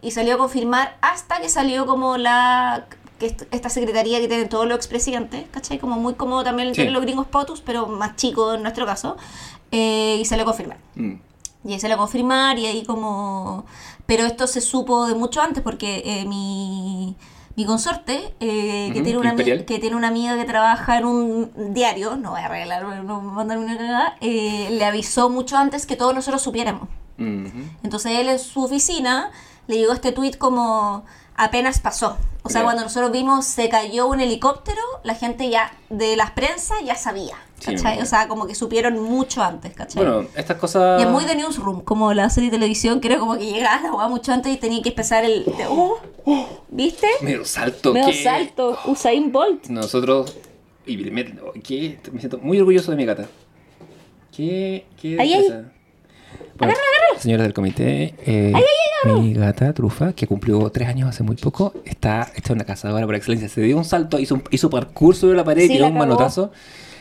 [0.00, 2.86] y salió a confirmar hasta que salió como la...
[3.22, 5.78] que est- esta secretaría que tienen todos los expresidentes, ¿cachai?
[5.78, 6.84] Como muy como también Sí.
[6.88, 9.16] los gringos POTUS, pero más chico en nuestro caso.
[9.74, 10.76] eh, y salió a confirmar.
[10.96, 11.14] Mm.
[11.64, 13.64] Y ahí se lo confirmar y ahí como...
[14.04, 17.16] Pero esto se supo de mucho antes porque eh, mi,
[17.56, 22.16] mi consorte, eh, que, tiene una, que tiene una amiga que trabaja en un diario,
[22.16, 25.96] no voy a arreglar, no voy a mandarme una cagada, le avisó mucho antes que
[25.96, 26.88] todos nosotros supiéramos.
[27.16, 29.30] Entonces él en su oficina
[29.68, 31.04] le llegó este tweet como
[31.36, 32.18] apenas pasó.
[32.44, 36.78] O sea, cuando nosotros vimos se cayó un helicóptero, la gente ya de las prensas
[36.84, 37.36] ya sabía.
[37.64, 38.00] ¿Cachai?
[38.02, 40.02] o sea, como que supieron mucho antes, ¿cachai?
[40.02, 43.20] Bueno, estas cosas Y es muy de newsroom, como la serie de televisión, que era
[43.20, 45.44] como que llegaba la mucho antes y tenía que empezar el.
[45.68, 45.98] oh,
[46.70, 47.06] ¿Viste?
[47.20, 49.68] medio salto Medio que salto, Usain Bolt.
[49.68, 50.36] nosotros
[50.86, 51.24] y me,
[51.62, 52.00] ¿qué?
[52.10, 53.28] me siento muy orgulloso de mi gata.
[54.34, 55.48] ¿Qué qué Ahí.
[56.58, 56.74] Bueno,
[57.18, 58.52] señores del comité, eh,
[59.04, 63.14] mi gata Trufa, que cumplió tres años hace muy poco, está hecha una cazadora por
[63.14, 63.48] excelencia.
[63.48, 66.52] Se dio un salto, hizo un hizo parkour sobre la pared, Sí, tiró un manotazo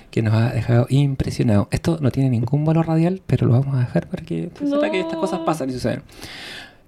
[0.10, 1.68] que nos ha dejado impresionados.
[1.72, 4.90] Esto no tiene ningún valor radial, pero lo vamos a dejar para que se sepa
[4.92, 6.04] que estas cosas pasan y suceden.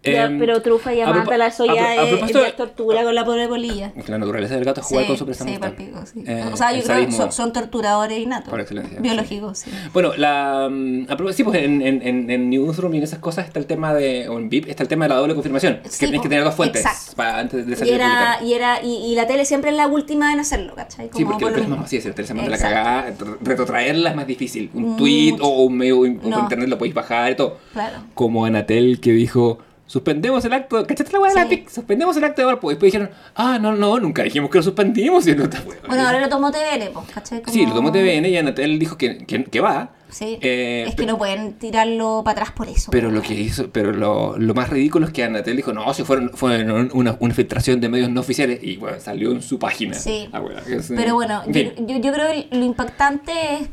[0.03, 3.15] Ya, Em, pero trufa y amátala, eso ya a es, ya de- es tortura con
[3.15, 3.93] la pobre polilla.
[4.07, 6.23] La naturaleza del gato es jugar Sí, con su presa sí, palpico, sí.
[6.27, 8.49] Eh, o sea, yo creo que son, son torturadores innatos.
[8.49, 9.71] Por excelencia, Biológicos, sí.
[9.93, 13.59] Bueno, la, mm, a sí, pues en, en, en, Newsroom y en esas cosas está
[13.59, 15.79] el tema de, o en VIP, está el tema de la doble confirmación.
[15.85, 16.83] Sí, que tienes que pues, tener dos fuentes
[17.15, 19.77] para, antes de Y salir a era, y, era, y, y la tele siempre es
[19.77, 21.05] la última en hacerlo, ¿cachai?
[21.05, 23.01] Sí, Como porque por lo que es más fácil, si el se manda la cagada,
[23.03, 24.69] re- retrotraerla es más difícil.
[24.73, 27.57] Un tweet o un medio por internet lo podéis bajar y todo.
[27.71, 27.99] Claro.
[28.13, 31.50] Como Anatel que dijo, suspendemos el acto, ¿cachaste la weá de la Sí.
[31.58, 31.69] PIC?
[31.69, 32.72] Suspendemos el acto de Valpo.
[32.72, 35.28] Y después dijeron, ah, no, no, nunca dijimos que lo suspendimos.
[35.28, 37.41] Y no está Bueno, ahora lo tomó TVN, pues, ¿cachai?
[37.48, 39.91] Sí, Como- lo tomó TVN y Anatel dijo que, que, que va.
[40.10, 40.38] Sí.
[40.41, 42.91] Eh, es que no pueden tirarlo para atrás por eso.
[42.91, 46.04] Pero lo que hizo, pero lo, lo más ridículo es que Anatel dijo, no, si
[46.04, 49.96] fueron, fue una, una filtración de medios no oficiales y bueno, salió en su página.
[49.96, 50.30] Sí.
[50.32, 53.69] Ah, bueno, que es, Pero bueno, en yo, yo, yo creo que lo impactante es.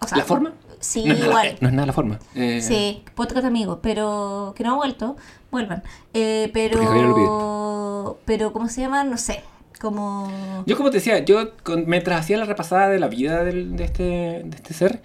[0.00, 0.52] O sea, ¿La forma?
[0.84, 1.56] Sí, no es nada, igual.
[1.60, 2.18] no es nada la forma.
[2.34, 5.16] Eh, Sí, podcast amigos, pero que no ha vuelto,
[5.50, 5.82] vuelvan.
[6.12, 8.18] Eh, pero.
[8.24, 9.04] Pero, ¿cómo se llama?
[9.04, 9.42] No sé.
[9.80, 10.30] Como.
[10.66, 13.84] Yo como te decía, yo con- mientras hacía la repasada de la vida del- de,
[13.84, 14.02] este,
[14.44, 15.02] de este ser,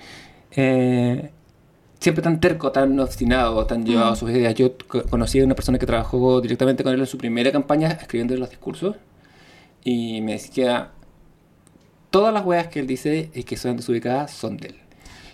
[0.51, 1.31] eh,
[1.99, 4.53] siempre tan terco, tan obstinado, tan llevado a sus ideas.
[4.55, 7.89] Yo co- conocí a una persona que trabajó directamente con él en su primera campaña
[7.89, 8.95] escribiendo los discursos
[9.83, 10.91] y me decía,
[12.09, 14.75] todas las weas que él dice y que son desubicadas son de él.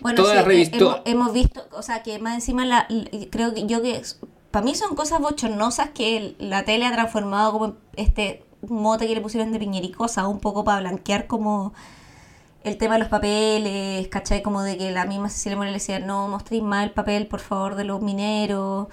[0.00, 2.86] Bueno, Todas sí, las eh, hemos, hemos visto, o sea, que más encima la,
[3.30, 4.02] creo que yo que
[4.50, 9.20] para mí son cosas bochornosas que la tele ha transformado como este mote que le
[9.20, 11.74] pusieron de piñericosa, un poco para blanquear como
[12.64, 14.42] el tema de los papeles, ¿cachai?
[14.42, 17.76] Como de que la misma Cecilia Morel decía, no mostréis más el papel, por favor,
[17.76, 18.88] de los mineros.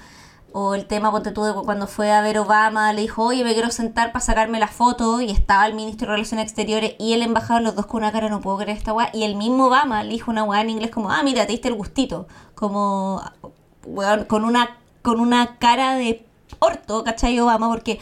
[0.56, 3.54] O el tema, ponte tú, de cuando fue a ver Obama, le dijo, oye, me
[3.54, 5.20] quiero sentar para sacarme la foto.
[5.20, 8.30] Y estaba el ministro de Relaciones Exteriores y el embajador, los dos con una cara,
[8.30, 9.10] no puedo creer esta weá.
[9.14, 11.70] Y el mismo Obama le dijo una weá en inglés como, ah, mira, te diste
[11.70, 12.28] el gustito.
[12.54, 13.24] Como,
[13.86, 16.24] weón, con una, con una cara de
[16.60, 17.40] orto, ¿cachai?
[17.40, 18.00] Obama, porque,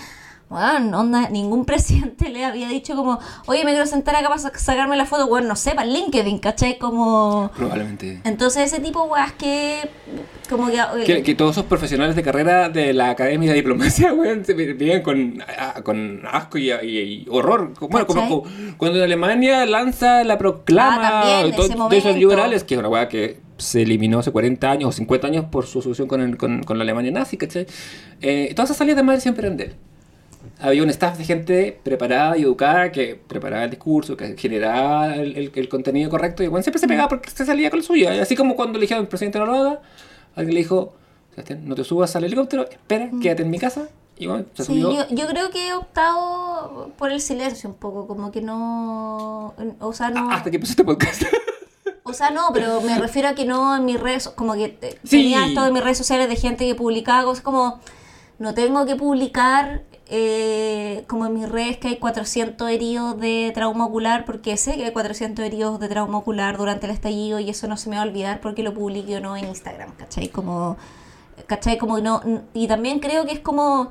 [0.52, 4.52] weón, onda, ningún presidente le había dicho como, oye, me quiero sentar acá para sa-
[4.58, 5.26] sacarme la foto.
[5.28, 6.78] Weón, no sé, para LinkedIn, ¿cachai?
[6.78, 7.50] Como...
[7.56, 8.22] Probablemente.
[8.26, 9.90] Entonces ese tipo de weas que
[10.50, 14.14] como que, eh, Que, que todos esos profesionales de carrera de la Academia de Diplomacia,
[14.14, 17.72] weón, se viven con, a- con asco y, y- y horror.
[17.80, 18.44] Bueno, como,
[18.78, 22.90] cuando Alemania lanza la proclama Ah, también, todo- ese de esos liberales, que es una
[22.90, 26.36] weá que se eliminó hace 40 años o 50 años por su asociación con, el-
[26.36, 27.66] con, con la Alemania nazi, ¿cachai?
[28.20, 29.76] Eh, todas esas salidas de madre siempre eran de él.
[30.62, 35.36] Había un staff de gente preparada y educada que preparaba el discurso, que generaba el,
[35.36, 38.10] el- el contenido correcto y bueno, siempre se pegaba porque se salía con lo suyo.
[38.22, 39.82] Así como cuando le dijeron al presidente no lo haga,
[40.36, 40.94] alguien le dijo,
[41.32, 43.88] Sebastián, no te subas al helicóptero, espera, quédate en mi casa.
[44.18, 44.92] Y bueno, se Sí, subió.
[45.10, 49.94] yo, yo creo que he optado por el silencio un poco, como que no, o
[49.94, 51.24] sea, no, Hasta que empezó este podcast.
[52.04, 55.18] o sea, no, pero me refiero a que no en mis redes, como que Sí.
[55.18, 57.80] tenía esto en mis redes sociales de gente que publicaba cosas como,
[58.38, 59.82] no tengo que publicar
[60.14, 64.84] eh, como en mis redes que hay 400 heridos de trauma ocular, porque sé que
[64.84, 68.02] hay 400 heridos de trauma ocular durante el estallido y eso no se me va
[68.02, 70.28] a olvidar porque lo publiqué o no en Instagram, ¿cachai?
[70.28, 70.76] Como,
[71.48, 71.78] ¿cachai?
[71.78, 72.22] Como no,
[72.54, 73.90] y también creo que es como,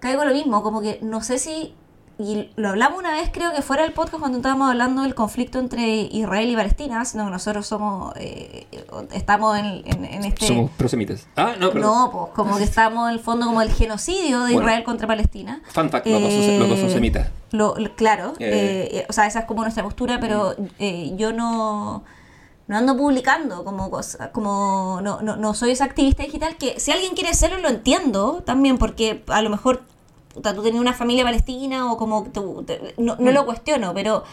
[0.00, 1.74] caigo lo mismo, como que no sé si
[2.18, 5.60] y lo hablamos una vez, creo que fuera del podcast, cuando estábamos hablando del conflicto
[5.60, 8.66] entre Israel y Palestina, sino que nosotros somos, eh,
[9.12, 10.48] estamos en, en- en este...
[10.48, 11.28] Somos prosemitas.
[11.36, 11.82] Ah, no, perdón.
[11.90, 14.60] no, pues como que estamos en el fondo como el genocidio de Bueno.
[14.62, 15.62] Israel contra Palestina.
[15.72, 17.28] Fun fact, los dos son- los dos son Eh, semitas.
[17.52, 18.88] lo- lo- claro, Eh.
[18.92, 22.02] eh, o sea, esa es como nuestra postura, pero eh, yo no,
[22.66, 26.90] no ando publicando como cosa, como no, no, no soy esa activista digital que si
[26.90, 29.82] alguien quiere hacerlo lo entiendo también, porque a lo mejor
[30.42, 34.24] tú tenías una familia palestina o como tú, te- no, no lo cuestiono, pero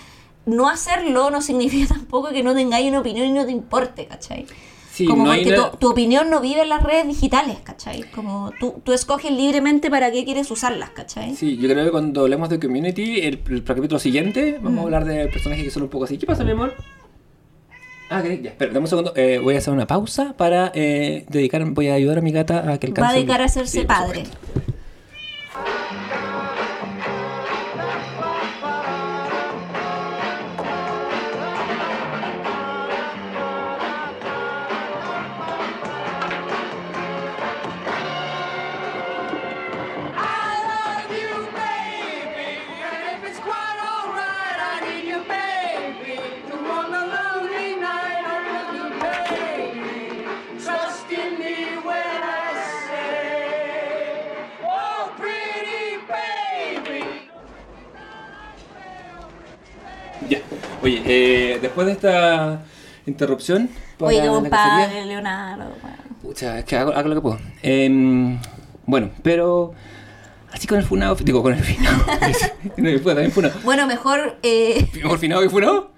[0.45, 4.45] no hacerlo no significa tampoco que no tengáis una opinión y no te importe, ¿cachai?
[4.91, 8.03] Sí, como no porque tu, tu opinión no vive en las redes digitales, ¿cachai?
[8.11, 11.35] Como tú, tú escoges libremente para qué quieres usarlas, ¿cachai?
[11.35, 14.79] Sí, yo creo que cuando hablemos de community, el, el capítulo siguiente, vamos Mm.
[14.79, 16.17] a hablar de personajes que son un poco así.
[16.17, 16.73] ¿Qué pasa, mi amor?
[18.09, 19.11] Ah, que ya, espera, dame un segundo.
[19.15, 22.59] Eh, voy a hacer una pausa para eh, dedicar, voy a ayudar a mi gata
[22.59, 23.03] a que Va alcance.
[23.09, 24.25] a dedicar a el- hacerse Sí, padre.
[24.27, 24.61] supuesto.
[60.85, 62.63] Oye, eh, después de esta
[63.05, 63.69] interrupción.
[63.99, 65.71] Oye, qué la buen cacería- padre, Leonardo.
[65.81, 65.97] bueno.
[66.21, 67.39] Pucha, es que hago, hago lo que puedo.
[67.61, 68.39] Em,
[68.85, 69.73] bueno, pero.
[70.51, 71.15] Así con el funado.
[71.15, 72.03] Digo, con el finado.
[72.05, 73.59] también funado.
[73.63, 75.91] Bueno, mejor, eh, ¿Mejor finado que funado?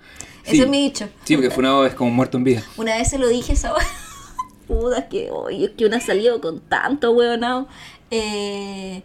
[0.45, 1.09] ese es mi dicho.
[1.25, 2.63] Sí, porque funado es como muerto en vida.
[2.77, 3.73] Una vez se lo dije esa.
[4.67, 7.67] Puta, es que, oye, es que una ha salido con tanto huevonao.
[8.09, 9.03] Eh,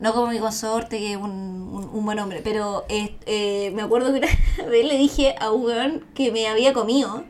[0.00, 3.82] no como mi consorte, que es un, un- un buen hombre, pero eh, eh, me
[3.82, 4.28] acuerdo que una
[4.70, 7.24] vez le dije a un weón que me había comido,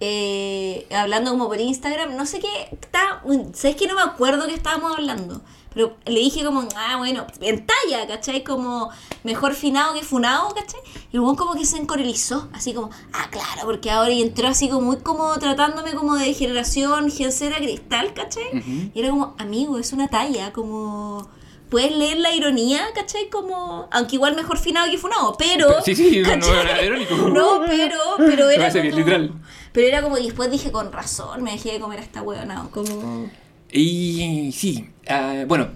[0.00, 4.54] eh, hablando como por Instagram, no sé qué, está, ¿sabes que No me acuerdo qué
[4.54, 5.40] estábamos hablando.
[5.72, 8.42] Pero le dije como, ah, bueno, en talla, ¿cachai?
[8.42, 8.90] Como
[9.22, 10.80] mejor finado que funado, ¿cachai?
[11.12, 14.48] Y el weón como que se encorelizó, así como, ah, claro, porque ahora y entró
[14.48, 18.90] así como muy como tratándome como de generación gencera cristal, ¿cachai?
[18.92, 21.28] Y era como, amigo, es una talla, como...
[21.70, 23.30] Puedes leer la ironía, ¿cachai?
[23.30, 23.88] Como...
[23.92, 25.80] Aunque igual mejor finado que funado, pero...
[25.82, 27.14] Sí, sí, no, era irónico.
[27.32, 29.32] No, pero, pero era parece bien, como- literal.
[29.72, 32.68] Pero era como, y después dije, con razón, me dejé de comer a esta huevona,
[32.72, 33.30] como...
[33.72, 35.68] Y sí, ah, bueno,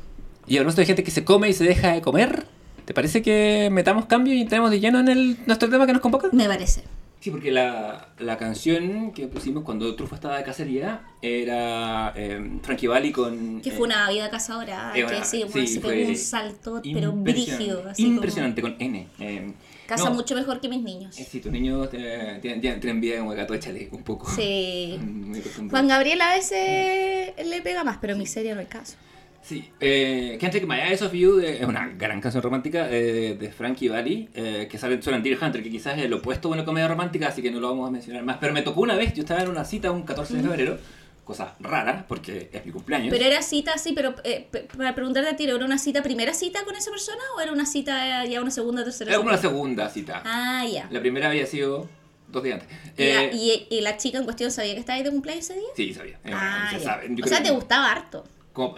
[0.49, 2.45] y hablando de gente que se come y se deja de comer,
[2.85, 6.03] ¿te parece que metamos cambio y entremos de lleno en el, nuestro tema que nos
[6.03, 6.29] convoca?
[6.33, 6.83] Me parece.
[7.25, 12.87] Sí, porque la, la canción que pusimos cuando Trufo estaba de cacería era eh, Frankie
[12.87, 13.63] Valli con...
[13.63, 16.83] Que eh, fue una vida cazadora, eh, que bueno, sí, sí, se pegó un salto,
[16.83, 17.83] pero brígido.
[17.89, 19.09] Así como- Impresionante, con N.
[19.21, 19.53] eh,
[19.87, 21.19] Caza no, mucho mejor que mis niños.
[21.19, 24.31] eh, sí, tus niños eh, tienen, tienen, tienen vida como gato, échale un poco.
[24.31, 25.01] Sí.
[25.71, 28.97] Juan Gabriel a veces le pega más, pero miseria no hay caso.
[29.45, 33.37] Sí, eh, Can't Take My Eyes Off You de- es una gran canción romántica eh,
[33.39, 36.53] de Frankie Valli, eh, que sale en Deer Hunter, que quizás es el opuesto a
[36.53, 38.39] una comedia romántica, así que no lo vamos a mencionar más.
[38.41, 40.79] Pero me tocó una vez, yo estaba en una cita un 14 de febrero,
[41.25, 43.11] cosa rara, porque es mi cumpleaños.
[43.11, 46.65] Pero era cita así, pero eh, para preguntarte a ti, ¿era una cita, primera cita
[46.65, 49.39] con esa persona o era una cita eh, ya una segunda, tercera Era como una
[49.39, 50.23] segunda cita.
[50.25, 50.89] Ah, ya.
[50.91, 51.87] La primera había sido
[52.29, 52.79] dos días antes.
[52.97, 55.45] Y la- Eh, y, y la chica en cuestión sabía que estaba ahí de cumpleaños
[55.51, 55.69] ese día?
[55.77, 56.19] Sí, sabía.
[56.25, 57.15] Eh, ah, se sabe.
[57.23, 58.25] O sea, te gustaba harto.
[58.55, 58.77] Como,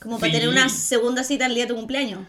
[0.00, 0.38] Como para Sí.
[0.38, 2.20] tener una segunda cita el día de tu cumpleaños.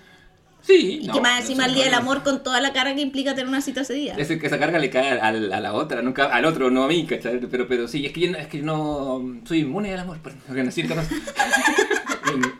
[0.62, 1.00] Sí.
[1.04, 2.12] Y no, que más no encima sé, el día no, del no.
[2.12, 4.15] amor con toda la cara que implica tener una cita ese día.
[4.17, 6.88] Es que esa carga le cae al- a la otra, nunca al otro, no a
[6.89, 7.39] mí, ¿cachai?
[7.39, 10.63] Pero, pero sí, es que yo, no- es que no soy inmune al amor, porque
[10.63, 11.15] nací en 14.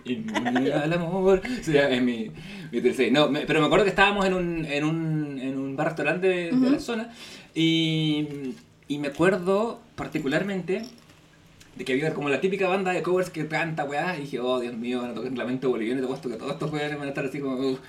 [0.06, 1.42] In- inmune al amor.
[1.62, 2.32] Sí, es mi,
[2.72, 5.76] mi tercer- No, me- pero me acuerdo que estábamos en un, en un, en un
[5.76, 7.10] bar-restaurante de, de la zona
[7.54, 8.26] y,
[8.88, 10.84] y me acuerdo particularmente
[11.78, 14.60] de que había como la típica banda de covers que canta, weá, y dije, oh,
[14.60, 17.06] Dios mío, van a tocar Lamento Boliviano, y te puesto que todos estos weones van
[17.08, 17.56] a estar así como...
[17.58, 17.80] "Uf".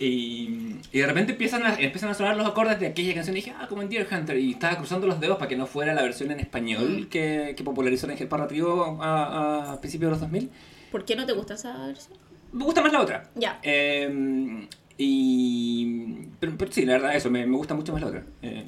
[0.00, 3.40] Y, y de repente empiezan a, empiezan a sonar los acordes de aquella canción y
[3.40, 4.38] dije, ah, como en Deer Hunter.
[4.38, 7.64] Y estaba cruzando los dedos para que no fuera la versión en español que, que
[7.64, 10.50] popularizó el Ángel Parra Trío a, a principios de los 2000.
[10.92, 12.16] ¿Por qué no te gusta esa versión?
[12.52, 13.28] Me gusta más la otra.
[13.34, 13.58] Ya.
[13.64, 16.26] Eh, y.
[16.38, 18.22] Pero, pero sí, la verdad, eso, me, me gusta mucho más la otra.
[18.42, 18.66] Eh,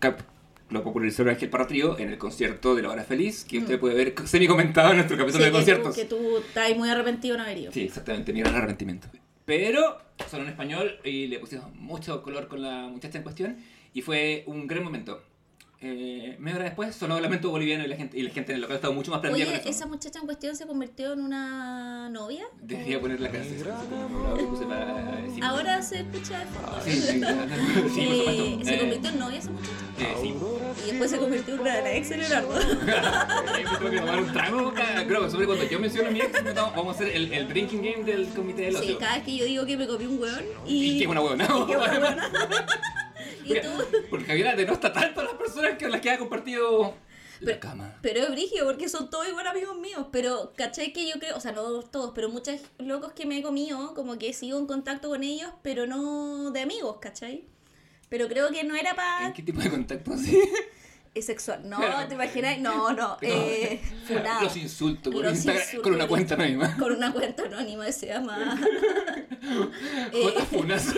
[0.00, 0.22] cap-
[0.72, 3.78] lo popularizó el Ángel Parra Trío en el concierto de La Hora Feliz, que usted
[3.78, 5.94] puede ver semi comentado en nuestro capítulo Sí, de que, conciertos.
[5.94, 7.72] tú, que tú estás muy arrepentido no haber ido.
[7.72, 9.08] Sí, exactamente, mi gran arrepentimiento.
[9.44, 9.98] Pero
[10.30, 13.56] sonó en español y le pusimos mucho color con la muchacha en cuestión
[13.92, 15.22] y fue un gran momento.
[15.82, 18.56] Eh, media hora después sonó el lamento boliviano y la gente, y la gente en
[18.56, 22.08] el local estaba mucho más prendida Oye, esa muchacha en cuestión se convirtió en una
[22.08, 22.44] novia.
[22.62, 23.68] Debería poner la canción.
[25.42, 26.80] Ahora se escucha de fondo.
[26.84, 27.20] Sí, sí, sí,
[27.94, 28.60] sí, Eh.
[28.64, 29.72] ¿Se Eh, convirtió en novia esa muchacha?
[29.98, 30.34] eh, sí.
[30.84, 32.54] Y después se convirtió en una ex de Leonardo.
[32.58, 34.72] Tengo que tomar un trago.
[34.74, 37.48] cada- Creo que sobre cuando yo menciono a mi ex, vamos a hacer el, el
[37.48, 38.98] drinking game del comité del Sí, ocio.
[38.98, 40.82] cada vez que yo digo que me comí un hueón y...
[40.92, 41.44] Y que es una huevona.
[41.44, 42.30] Y que una.
[43.44, 43.68] Y tú...
[44.10, 46.94] Porque Javiera denota tanto a las personas que las que ha compartido
[47.40, 47.96] la Pero- cama.
[48.02, 50.06] Pero es brigio porque son todos igual amigos míos.
[50.12, 50.92] Pero, ¿cachai?
[50.92, 54.16] Que yo creo, o sea, no todos, pero muchos locos que me he comido, como
[54.18, 57.44] que sigo en contacto con ellos, pero no de amigos, ¿cachai?
[58.08, 60.12] Pero creo que no era ¿En para qué tipo de contacto?
[61.14, 61.22] Sí.
[61.22, 61.60] sexual.
[61.68, 62.08] No, Claro.
[62.08, 62.58] ¿te imaginas?
[62.58, 63.16] No, no.
[63.22, 63.80] Eh.
[64.42, 65.82] Los insulto por Los Instagram insulto.
[65.82, 66.76] con una cuenta anónima.
[66.78, 68.58] Con una cuenta anónima se llama.
[70.12, 70.94] eh, J Funas.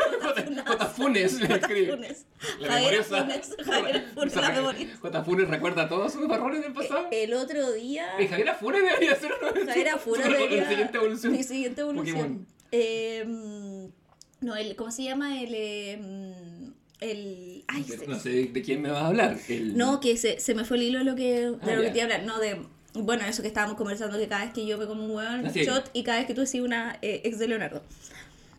[0.66, 1.90] J Funes me escribe.
[1.92, 2.27] Funes.
[2.61, 3.22] La Javier memoriosa.
[3.24, 3.57] Funes.
[3.66, 4.96] Javier Funes, la memoria.
[5.00, 7.07] J Funes recuerda todos sus errores del pasado.
[7.11, 8.07] El otro día.
[8.18, 11.33] Eh, Javiera Funes debería ser uno Javier Funes debería- La siguiente evolución.
[11.33, 12.46] Mi siguiente evolución.
[12.70, 13.87] Eh, mm,
[14.46, 15.40] no, el, ¿cómo se llama?
[15.40, 15.53] El.
[15.55, 15.98] eh,
[17.00, 19.38] el ay, se- No sé de quién me vas a hablar.
[19.48, 19.76] El...
[19.76, 21.90] No, que se, se me fue el hilo de lo que, de Ah, lo que
[21.90, 22.24] te iba a hablar.
[22.24, 22.59] No, de.
[22.94, 25.90] Bueno, eso que estábamos conversando, que cada vez que yo me como un hueón, shot,
[25.92, 27.83] y cada vez que tú decís una eh, ex de Leonardo.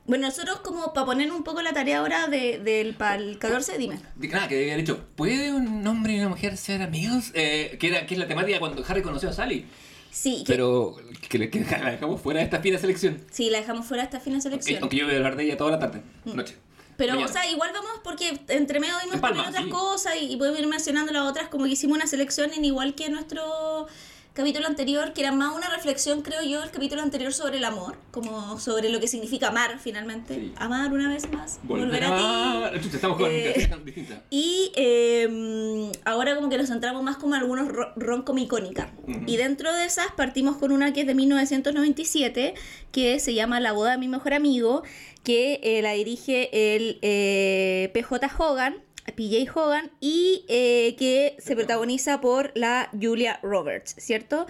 [0.07, 3.77] Bueno, nosotros, como para poner un poco la tarea ahora de, del para el 14,
[3.77, 3.97] dime.
[4.17, 7.31] De- Nada, que haber dicho, ¿puede un hombre y una mujer ser amigos?
[7.33, 9.65] Eh, que, era, que es la temática cuando Harry conoció a Sally.
[10.11, 10.95] Sí, que, Pero
[11.29, 13.19] que, que la dejamos fuera de esta fina selección.
[13.31, 14.79] sí, la dejamos fuera esta fina selección.
[14.81, 16.55] Aunque yo voy a hablar de ella toda la tarde, noche.
[16.97, 19.69] Pero, o sea, igual vamos porque entre medio vimos Palma, también otras sí.
[19.69, 22.95] cosas y, y podemos ir mencionando las otras, como que hicimos una selección en igual
[22.95, 23.87] que nuestro
[24.33, 27.95] capítulo anterior, que era más una reflexión, creo yo, el capítulo anterior sobre el amor,
[28.11, 30.35] como sobre lo que significa amar finalmente.
[30.35, 30.53] Sí.
[30.57, 32.87] Amar una vez más, volver, Volver a ti.
[32.93, 33.69] Estamos con Eh.
[34.29, 38.89] Y eh, ahora como que nos centramos más como algunos ro- rom-com icónicas.
[39.07, 39.21] Ujú.
[39.25, 42.55] Y dentro de esas partimos con una que es de 1997,
[42.91, 44.83] que se llama La boda de mi mejor amigo,
[45.25, 48.75] que eh, la dirige el eh, PJ Hogan,
[49.15, 54.45] PJ Hogan, y eh, que se protagoniza por la Julia Roberts, ¿cierto?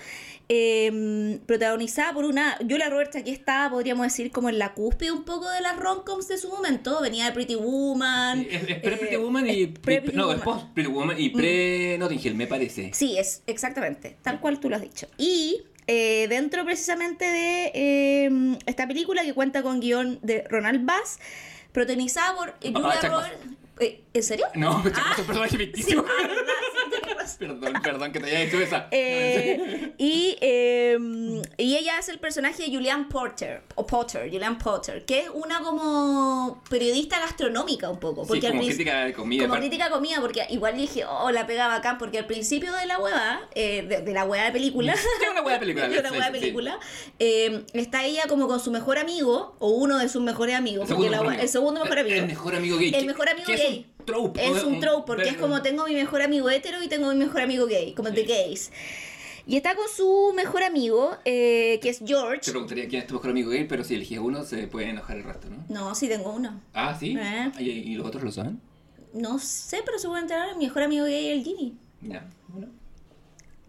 [0.48, 5.24] Eh, protagonizada por una Julia Roberts aquí está, podríamos decir, como en la cúspide un
[5.24, 8.46] poco de las romcoms de su momento, venía de Pretty Woman.
[8.50, 9.64] Es, es pre Pretty Woman y.
[9.64, 10.38] es pre-Pretty no, Woman.
[10.38, 12.92] es post Pretty Woman y pre Notting Hill, me parece.
[12.94, 15.08] Sí, es exactamente, tal cual tú lo has dicho.
[15.18, 21.20] Y eh, dentro precisamente de eh, esta película que cuenta con guion de Ronald Bass,
[21.72, 23.38] protagonizada por eh, Ah, Roberts.
[24.14, 24.48] ¿En serio?
[24.56, 26.06] No, Ah, es un personaje ficticio.
[26.08, 26.95] sí.
[27.40, 28.88] Perdón, perdón que te haya hecho esa.
[28.92, 30.98] Eh, y, eh,
[31.58, 35.60] y ella es el personaje de Julianne Porter, o Potter, Julianne Potter, que es una
[35.60, 38.24] como periodista gastronómica un poco.
[38.24, 39.42] Sí, Porque al como crítica de comida.
[39.44, 39.68] Como aparte.
[39.68, 43.00] crítica de comida, porque igual dije, oh, la pegaba acá, porque al principio de la
[43.00, 45.88] hueá, eh, de, de la hueá de película, Sí, una buena película.
[45.90, 46.42] de una sí, hueá sí, de sí.
[46.42, 46.80] película,
[47.20, 50.88] eh, está ella como con su mejor amigo, o uno de sus mejores amigos, El
[50.90, 51.44] segundo la mejor hueá- amigo.
[51.44, 52.16] el segundo mejor amigo.
[52.16, 52.94] El mejor amigo gay.
[52.96, 53.86] El mejor amigo gay.
[54.06, 54.48] Es un trope.
[54.50, 57.42] Es un trope, porque es como tengo mi mejor amigo hetero y tengo mi mejor
[57.42, 58.72] amigo gay, como de gays.
[59.48, 62.50] Y está con su mejor amigo, eh, que es Te George.
[62.52, 65.24] preguntaría quién es tu mejor amigo gay, pero si eliges uno, se puede enojar el
[65.24, 65.64] resto, ¿no?
[65.70, 66.62] No, sí tengo uno.
[66.74, 67.16] Ah, sí.
[67.20, 67.52] Eh.
[67.60, 68.60] ¿Y, y los otros lo saben?
[69.14, 70.58] No sé, pero se puede enterar.
[70.58, 71.78] Mi mejor amigo gay es el Jimmy.
[72.02, 72.28] Ya.
[72.48, 72.70] Bueno.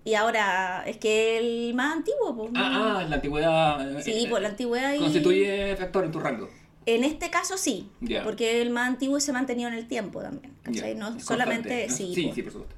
[0.04, 2.50] Y ahora es que el más antiguo, pues.
[2.54, 3.98] Ah, ah, la antigüedad.
[3.98, 4.98] eh, Sí, eh, pues la antigüedad y...
[4.98, 6.48] Constituye factor en tu rango.
[6.86, 8.22] En este caso sí, Ya.
[8.22, 10.94] porque el más antiguo se ha mantenido en el tiempo también, ¿cachai?
[10.94, 12.12] No Es solamente, sí.
[12.14, 12.76] Sí, sí, por supuesto.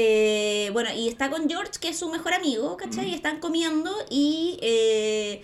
[0.00, 3.10] Eh, bueno, y está con George, que es su mejor amigo, ¿cachai?
[3.10, 5.42] Y están comiendo y, eh,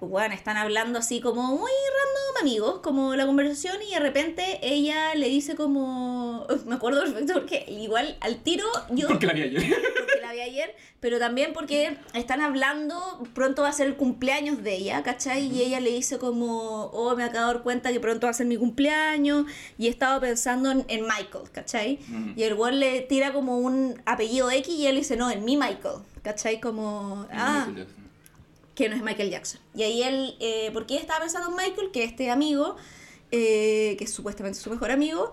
[0.00, 5.14] bueno, están hablando así como muy random amigos, como la conversación, y de repente ella
[5.14, 9.08] le dice como, me acuerdo perfecto porque igual al tiro yo...
[9.08, 9.62] Porque la vi ayer.
[9.98, 14.62] porque la vi ayer, pero también porque están hablando, pronto va a ser el cumpleaños
[14.62, 15.46] de ella, ¿cachai?
[15.46, 18.34] Y ella le dice como, oh, me acabo de dar cuenta que pronto va a
[18.34, 19.46] ser mi cumpleaños,
[19.78, 22.00] y he estado pensando en, en Michael, ¿cachai?
[22.08, 22.32] Mm.
[22.36, 25.56] Y el güey le tira como un apellido X y él dice, no, en mi
[25.56, 26.60] Michael, ¿cachai?
[26.60, 27.68] Como, ah,
[28.74, 29.60] que no es Michael Jackson.
[29.74, 32.76] Y ahí él, eh, porque ella estaba pensando en Michael, que este amigo,
[33.30, 35.32] eh, que es supuestamente su mejor amigo,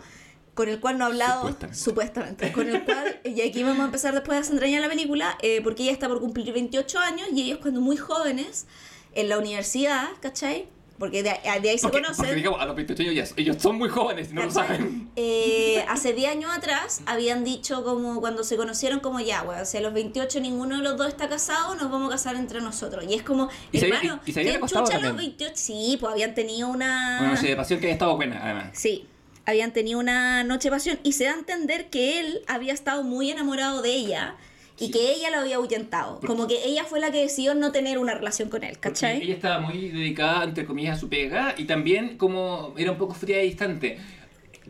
[0.54, 1.78] con el cual no ha hablado, Supuestamente.
[1.78, 5.62] supuestamente, con el cual, y aquí vamos a empezar después a desentrañar la película, eh,
[5.64, 8.66] porque ella está por cumplir 28 años y ellos cuando muy jóvenes,
[9.14, 10.68] en la universidad, ¿cachai?
[11.00, 11.30] Porque de,
[11.62, 12.18] de ahí se Porque, conocen.
[12.18, 15.10] porque, digamos, a los 28 años ya, ellos son muy jóvenes y no lo saben.
[15.16, 19.78] Eh, hace 10 años atrás habían dicho como cuando se conocieron como ya, weón, si
[19.78, 23.06] a los 28 ninguno de los dos está casado, nos vamos a casar entre nosotros.
[23.08, 25.00] Y es como, Y se había- hermano, y- y se habían ¿quién acostado chucha a
[25.00, 25.30] los también.
[25.38, 25.54] 28?
[25.56, 27.18] Sí, pues habían tenido una...
[27.22, 28.68] Una noche de pasión que haya estado buena, además.
[28.74, 29.08] Sí,
[29.46, 33.04] habían tenido una noche de pasión y se da a entender que él había estado
[33.04, 34.36] muy enamorado de ella
[34.80, 34.92] y Sí.
[34.92, 36.20] que ella lo había ahuyentado.
[36.26, 39.22] Como que ella fue la que decidió no tener una relación con él, Porque ¿cachai?
[39.22, 43.14] ella estaba muy dedicada, entre comillas, a su pega y también como era un poco
[43.14, 44.00] fría y distante.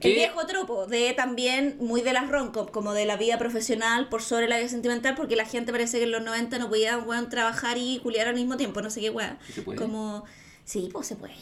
[0.01, 4.21] El viejo tropo, de también muy de las roncom, como de la vida profesional por
[4.21, 7.27] sobre la vida sentimental, porque la gente parece que en los 90 no podía weón,
[7.27, 9.37] trabajar y culiar al mismo tiempo, no sé qué weón.
[9.45, 9.77] ¿Sí se puede?
[9.77, 10.23] Como,
[10.63, 11.33] sí, pues se puede.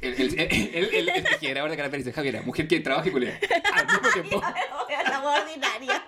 [0.00, 3.38] El, el, el, generador de caracteres Javiera, mujer que trabaja y culea
[3.74, 4.42] al mismo tiempo.
[4.42, 5.44] la wea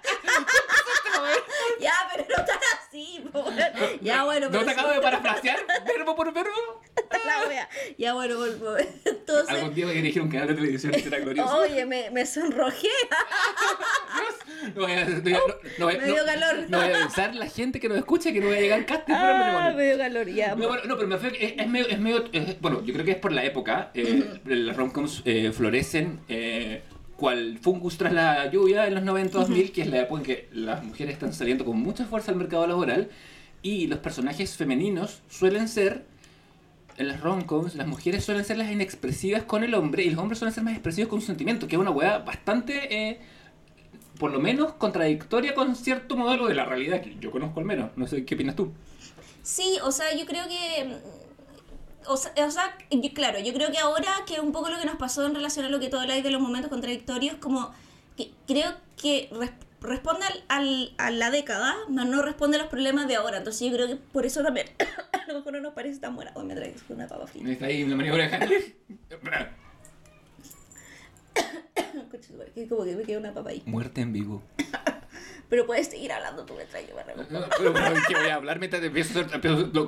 [1.81, 3.57] ya, pero no tan así, weón.
[4.01, 6.83] Ya, bueno, ¿No pero te acabo de parafrasear verbo por verbo?
[7.25, 7.69] la wea.
[7.99, 11.57] Ya, bueno, vol- entonces, Algún día voy a dirigir un canal de televisión, será glorioso.
[11.59, 12.89] oye, me, me sonrojé.
[14.75, 15.39] No voy a, no,
[15.79, 16.67] no Me dio calor.
[16.69, 19.13] No voy a pensar la gente que nos escuche que no voy a llegar casting
[19.15, 19.77] por el Ah, matrimonio.
[19.77, 20.55] me dio calor, ya.
[20.55, 23.05] No, bueno, no, pero me fue, es, es medio, es medio- es- bueno, yo creo
[23.05, 23.91] que es por la época.
[23.95, 26.83] eh, Las romcoms eh, florecen eh,
[27.23, 30.49] cual fungus tras la lluvia en los 90 2000, que es la época en que
[30.51, 33.11] las mujeres están saliendo con mucha fuerza al mercado laboral
[33.63, 36.05] y los personajes femeninos suelen ser
[36.97, 40.41] en las romcoms, las mujeres suelen ser las inexpresivas con el hombre y los hombres
[40.41, 43.21] suelen ser más expresivos con sus sentimientos, que es una weá bastante, eh,
[44.19, 47.93] por lo menos, contradictoria con cierto modelo de la realidad que yo conozco al menos.
[47.95, 48.73] No sé qué opinas tú.
[49.45, 50.99] Sí, o sea, yo creo que.
[52.09, 54.87] O sea, o sea, yo- claro, yo creo que ahora que un poco lo que
[54.87, 57.73] nos pasó en relación a lo que tú habláis de los momentos contradictorios, como
[58.17, 62.69] que creo que res- responde al, al- a la década, no, no responde a los
[62.69, 63.39] problemas de ahora.
[63.39, 64.69] Entonces yo creo que por eso también
[65.13, 66.33] a lo mejor no nos parece tan buena.
[66.35, 67.51] Hoy me traes una papa frita.
[67.51, 68.29] ¿Está ahí la maniobra
[72.69, 73.63] como que me queda una papa ahí.
[73.67, 74.43] Muerte en vivo.
[75.53, 77.31] Pero puedes seguir hablando tú mientras yo me remonto.
[77.31, 77.75] No, pero
[78.09, 79.39] ¿qué voy a hablar mientras empiezo a hacer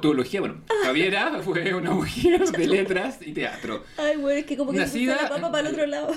[0.02, 0.40] teología?
[0.40, 3.82] Bueno, Javiera fue una mujer de letras y teatro.
[3.96, 6.12] Ay, güey, es que como que Nacida- puse la papa para el otro lado.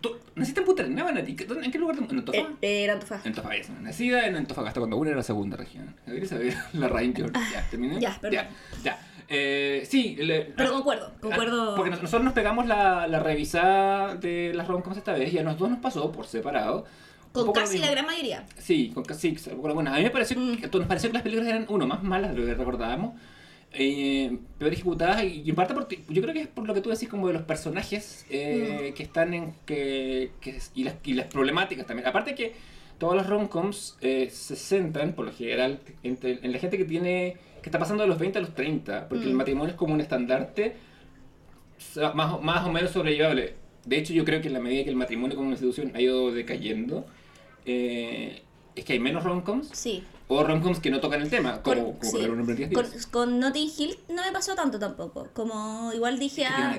[0.00, 1.46] ¿Tú naciste en?
[1.46, 1.96] ¿Dónde- ¿En qué lugar?
[1.98, 2.56] ¿En Eh, Antofagasta?
[2.62, 3.28] eh, era Antofagasta.
[3.28, 3.72] En Antofagasta.
[3.80, 5.94] Nacida en Antofagasta cuando una era la segunda región.
[6.04, 7.32] Javiera saber la Ranger.
[7.52, 7.94] Ya, terminé.
[7.98, 8.32] Ah, ya, perdón.
[8.34, 8.50] Ya,
[8.82, 9.06] ya.
[9.28, 11.74] Eh, sí, le- Pero concuerdo, concuerdo.
[11.74, 15.38] Ah, Porque nos- nosotros nos pegamos la, la revisada de las romcoms esta vez y
[15.38, 16.86] a los dos nos pasó por separado.
[17.32, 18.44] Con casi la gran mayoría.
[18.58, 20.56] Sí, con casi bueno, A mí me pareció, Mm.
[20.56, 23.14] que, nos pareció que las películas eran, uno, más malas de lo que recordábamos,
[23.72, 26.90] eh, peor ejecutadas, y, en parte porque, yo creo que es por lo que tú
[26.90, 28.32] decís, como de los personajes Mm.
[28.32, 29.52] eh, que están en.
[29.64, 32.08] Que, que- y, las, y las problemáticas también.
[32.08, 32.52] Aparte que
[32.98, 37.36] todos los romcoms eh, se centran, por lo general, entre- en la gente que tiene.
[37.62, 39.36] que está pasando de los 20 a los 30, porque el Mm.
[39.36, 40.76] matrimonio es como un estandarte
[42.14, 43.54] más, más o menos sobrellevable.
[43.84, 46.30] De hecho, yo creo que en la medida que el matrimonio como institución ha ido
[46.32, 47.06] decayendo,
[47.66, 48.42] eh,
[48.74, 50.04] es que hay menos romcoms Sí.
[50.28, 52.12] o romcoms que no tocan el tema, como, Con, como sí.
[52.12, 53.06] poner un hombre en 10 con, días.
[53.06, 55.28] con Notting Hill no me pasó tanto tampoco.
[55.34, 56.78] Como igual dije, ah,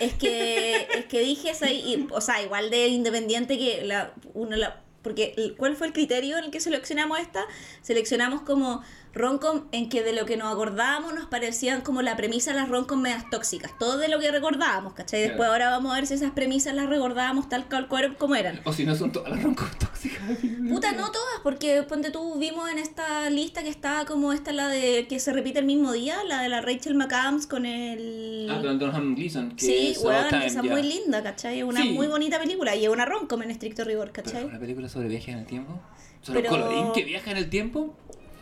[0.00, 4.56] es que es que dije, esa- y- o sea, igual de independiente que la uno
[4.56, 7.44] la porque ¿cuál fue el criterio en el que seleccionamos esta?
[7.82, 8.82] Seleccionamos como
[9.14, 12.68] roncom en que de lo que nos acordábamos nos parecían como la premisa de las
[12.68, 15.20] roncom medias tóxicas, todo de lo que recordábamos, ¿cachai?
[15.20, 15.52] Después Claro.
[15.52, 17.88] ahora vamos a ver si esas premisas las recordábamos tal cual
[18.18, 18.60] como eran.
[18.64, 20.20] O si no, son todas las romcoms tóxicas.
[20.68, 24.68] Puta, no todas, porque ponte tú, vimos en esta lista que estaba como esta, la
[24.68, 28.48] de que se repite el mismo día, la de la Rachel McAdams con el...
[28.50, 29.54] Ah, con Donald Gleason.
[29.56, 31.58] Que sí, es weón, About Time, esa es muy linda, ¿cachai?
[31.58, 31.90] Es una Sí.
[31.90, 34.44] muy bonita película y es una rom-com en estricto rigor, Pero ¿cachai?
[34.44, 35.80] una película sobre viaje en el tiempo.
[36.22, 37.96] ¿Sobre Pero- colorín que viaja en el tiempo?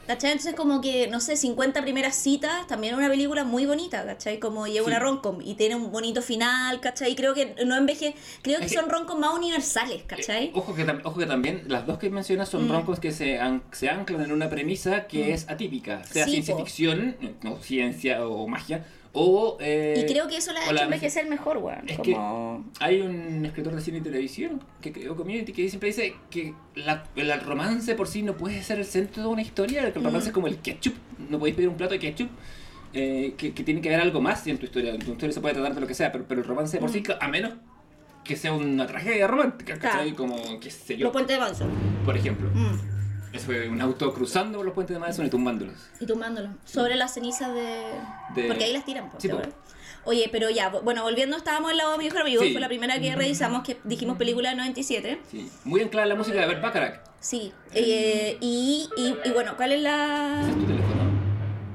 [0.07, 0.33] ¿Cachai?
[0.33, 4.41] Entonces como que, no sé, 50 primeras citas, también es una película muy bonita, ¿cachai?
[4.41, 4.91] Como lleva Sí.
[4.91, 7.15] una rom-com y tiene un bonito final, ¿cachai?
[7.15, 10.47] Creo que no enveje, creo que Es son rom-com más universales, ¿cachai?
[10.47, 12.73] Eh, ojo, que ojo que también las dos que mencionas son Mm.
[12.73, 15.33] romcoms que se, an- se anclan en una premisa que Mm.
[15.35, 16.65] es atípica, sea Sí, ciencia po.
[16.65, 19.59] ficción, no ciencia o magia, o...
[19.61, 21.89] eh, y creo que eso la ha hecho envejecer mejor, weón.
[21.89, 22.65] Es Como...
[22.79, 27.05] Hay un escritor de cine y televisión que creó Community que siempre dice que la-
[27.17, 30.27] el romance por sí no puede ser el centro de una historia, que el romance
[30.27, 30.31] Mm.
[30.31, 30.95] es como el ketchup,
[31.29, 32.29] no podéis pedir un plato de ketchup,
[32.93, 34.93] eh, que, que tiene que haber algo más en tu historia.
[34.95, 36.91] En tu historia se puede tratar de lo que sea, pero, pero el romance por
[36.91, 37.55] sí, a menos
[38.25, 40.13] que sea una tragedia romántica, ¿cachai?
[40.13, 40.15] Mm.
[40.15, 40.33] Claro.
[40.35, 41.67] Como, qué sé yo, Los puentes de
[42.05, 42.49] por ejemplo.
[42.55, 43.00] Mm.
[43.33, 45.75] Eso fue un auto cruzando por los puentes de Madison y tumbándolos.
[46.01, 46.51] Y tumbándolo.
[46.65, 47.85] Sobre las cenizas de...
[48.35, 49.41] De- Porque ahí las tiran, po, Sí, ¿te po.
[49.41, 49.61] acuerdas?
[50.05, 52.53] Oye, pero ya, bueno, volviendo, estábamos en la mi mejor amigo, Sí.
[52.53, 55.21] fue la primera que revisamos, que dijimos película del 97.
[55.31, 55.51] Sí.
[55.65, 57.01] Muy anclada la música de Bert Bacharach.
[57.21, 60.41] Sí, eh, y, y, y bueno, ¿cuál es Ese la...?
[60.49, 61.01] es tu teléfono.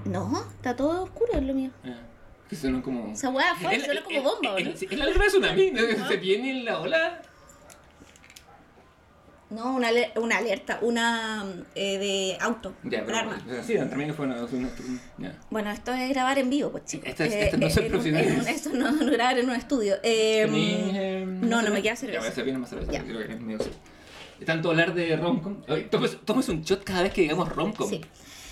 [0.05, 1.69] No, está todo oscuro, es lo mío.
[1.85, 1.95] Ah,
[2.49, 3.13] que suenan como...
[3.13, 4.71] Esa weá fue, suena como bomba, ¿o no?
[4.75, 6.07] sí, Es la alerta de tsunami, ¿no?
[6.07, 7.21] se viene la ola.
[9.51, 13.45] No, una, una alerta, una eh, de auto, Ya, un pero, arma.
[13.65, 14.43] sí, también fue una...
[14.43, 14.69] una-
[15.19, 15.39] ya.
[15.51, 17.09] Bueno, esto es grabar en vivo, pues chicos.
[17.09, 18.33] Esto es- esto no es ser en un- profesionales.
[18.33, 19.95] en un- Esto no es grabar en un estudio.
[20.01, 22.27] Eh, ¿Tenís, eh, no, no me queda Ya, voy a cerveza.
[22.29, 22.91] hacer bien más cerveza.
[22.91, 23.03] Ya.
[23.03, 23.79] Creo que es medio cerveza.
[24.45, 25.61] Tanto hablar de romcom.
[25.91, 27.87] Tomes, tomes un shot cada vez que digamos romcom.
[27.89, 28.01] Sí.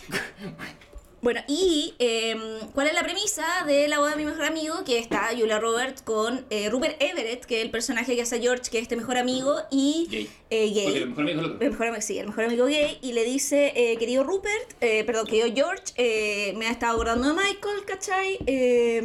[1.23, 2.35] Bueno, y eh,
[2.73, 4.83] ¿cuál es la premisa de la boda de mi mejor amigo?
[4.83, 8.69] Que está Julia Roberts con eh, Rupert Everett, que es el personaje que hace George,
[8.69, 10.29] que es este mejor amigo, y Gay.
[10.49, 11.65] eh, Porque el mejor amigo es el otro.
[11.65, 15.25] El mejor sí, el mejor amigo gay, y le dice, eh, querido Rupert, eh, perdón,
[15.27, 18.39] querido George, eh, me ha estado acordando de Michael, ¿cachai?
[18.45, 19.01] Eh,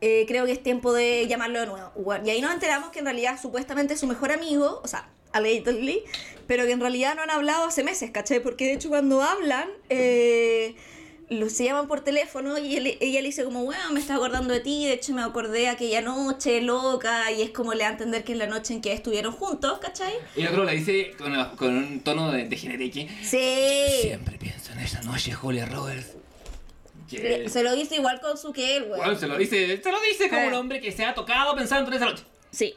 [0.00, 1.92] eh, creo que es tiempo de llamarlo de nuevo.
[2.24, 6.02] Y ahí nos enteramos que en realidad supuestamente es su mejor amigo, o sea, allegedly,
[6.46, 8.40] pero que en realidad no han hablado hace meses, ¿cachai?
[8.40, 10.74] Porque de hecho cuando hablan, eh,
[11.30, 14.54] los se llaman por teléfono y él- ella le dice como, bueno, me estaba acordando
[14.54, 17.92] de ti, de hecho me acordé aquella noche loca, y es como le da a
[17.92, 20.14] entender que es la noche en que estuvieron juntos, ¿cachai?
[20.36, 23.08] Y el otro le dice con, con un tono de, de generique.
[23.22, 24.00] Sí.
[24.00, 26.12] Siempre pienso en esa noche, Julia Roberts.
[27.10, 29.00] Que- Se lo dice igual con su que él, güey.
[29.00, 30.48] Bueno, se lo dice, se lo dice como Eh.
[30.48, 32.22] un hombre que se ha tocado pensando en esa noche.
[32.50, 32.74] Sí.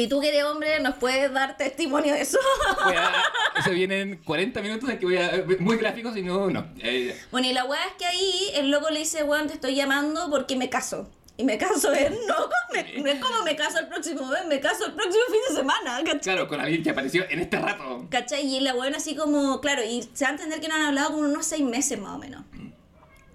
[0.00, 2.38] Y tú que eres hombre, ¿nos puedes dar testimonio de eso?
[2.80, 5.44] A- se vienen 40 minutos en que voy a.
[5.58, 6.48] Muy gráficos y no.
[6.48, 6.66] no.
[6.78, 9.74] Eh, Bueno, y la weá es que ahí el loco le dice, weón, te estoy
[9.74, 11.10] llamando porque me caso.
[11.36, 14.92] Y me caso es, no, es como me caso el próximo mes, me caso el
[14.92, 16.20] próximo fin de semana, ¿cachai?
[16.20, 18.06] claro, con alguien que apareció en este rato.
[18.10, 18.44] ¿Cachai?
[18.46, 21.12] Y la weón así como, claro, y se va a entender que no han hablado
[21.12, 22.44] como unos seis meses más o menos.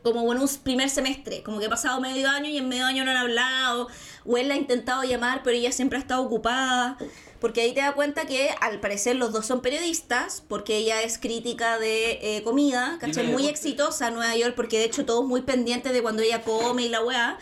[0.03, 3.03] Como bueno, un primer semestre, como que ha pasado medio año y en medio año
[3.05, 3.87] no han hablado,
[4.25, 6.97] o él la ha intentado llamar, pero ella siempre ha estado ocupada,
[7.39, 11.17] porque ahí te das cuenta que al parecer los dos son periodistas, porque ella es
[11.17, 13.27] crítica de eh, comida, ¿cachai?
[13.27, 16.83] Muy exitosa en Nueva York, porque de hecho todos muy pendientes de cuando ella come
[16.83, 17.37] y la weá.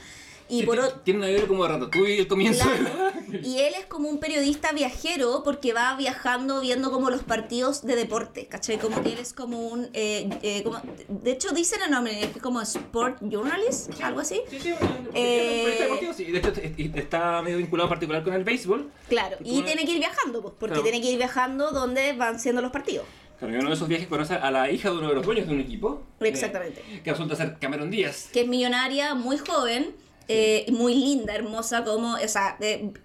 [0.50, 2.64] Y Sí, por tiene- una vida como de ratatouille el comienzo.
[2.70, 3.12] Claro.
[3.44, 7.96] Y él es como un periodista viajero porque va viajando viendo como los partidos de
[7.96, 8.78] deporte, ¿cachai?
[8.78, 9.90] Como que él es como un...
[9.94, 14.40] eh, eh, como- de hecho dicen el nombre, es como sport journalist, algo así.
[14.52, 14.74] Sí, sí,
[15.16, 16.26] Eh, deportivo, sí.
[16.26, 18.92] De hecho, est- est- está medio vinculado en particular con el béisbol.
[19.10, 20.84] Claro, y tiene que ir viajando, pues, porque Claro.
[20.84, 23.06] tiene que ir viajando donde van siendo los partidos.
[23.40, 25.48] Claro, en uno de esos viajes conoce a la hija de uno de los dueños
[25.48, 26.04] de un equipo.
[26.20, 26.82] Exactamente.
[26.90, 28.30] eh, que resulta ser Cameron Díaz.
[28.32, 29.96] Que es millonaria, muy joven,
[30.28, 32.14] eh, muy linda, hermosa, como...
[32.16, 32.58] O sea,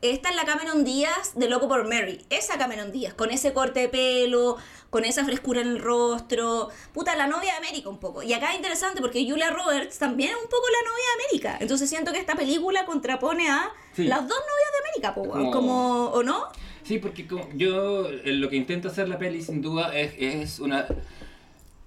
[0.02, 2.24] esta es la Cameron Díaz de Loco por Mary.
[2.30, 4.56] Esa Cameron Díaz, con ese corte de pelo,
[4.90, 6.68] con esa frescura en el rostro.
[6.92, 8.22] Puta, la novia de América un poco.
[8.22, 11.56] Y acá es interesante porque Julia Roberts también es un poco la novia de América.
[11.60, 14.04] Entonces siento que esta película contrapone a Sí.
[14.04, 15.28] las dos novias de América, po.
[15.28, 16.04] Como- como...
[16.10, 16.44] ¿O no?
[16.84, 20.58] Sí, porque como yo eh, lo que intento hacer la peli sin duda es, es
[20.60, 20.86] una...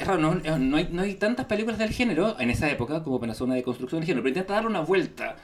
[0.01, 3.03] Es raro, no, eh, no hay, no hay tantas películas del género en esa época
[3.03, 5.35] como para hacer una deconstrucción del género, pero intenta dar una vuelta.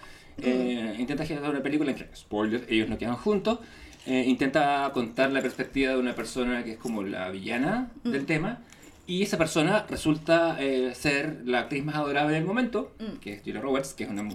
[0.41, 3.59] Eh, intenta generar una película en que, spoiler, ellos no quedan juntos.
[4.07, 8.59] eh, intenta contar la perspectiva de una persona que es como la villana del tema.
[9.05, 13.17] Y esa persona resulta eh, ser la actriz más adorable del momento, Mm.
[13.19, 14.27] que es Julia Roberts, que es una,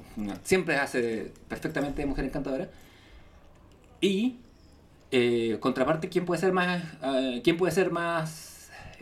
[0.45, 2.69] siempre hace perfectamente de mujer encantadora.
[4.01, 4.37] Y
[5.11, 6.83] eh, contraparte, ¿quién puede ser más,
[7.43, 8.52] quién puede ser más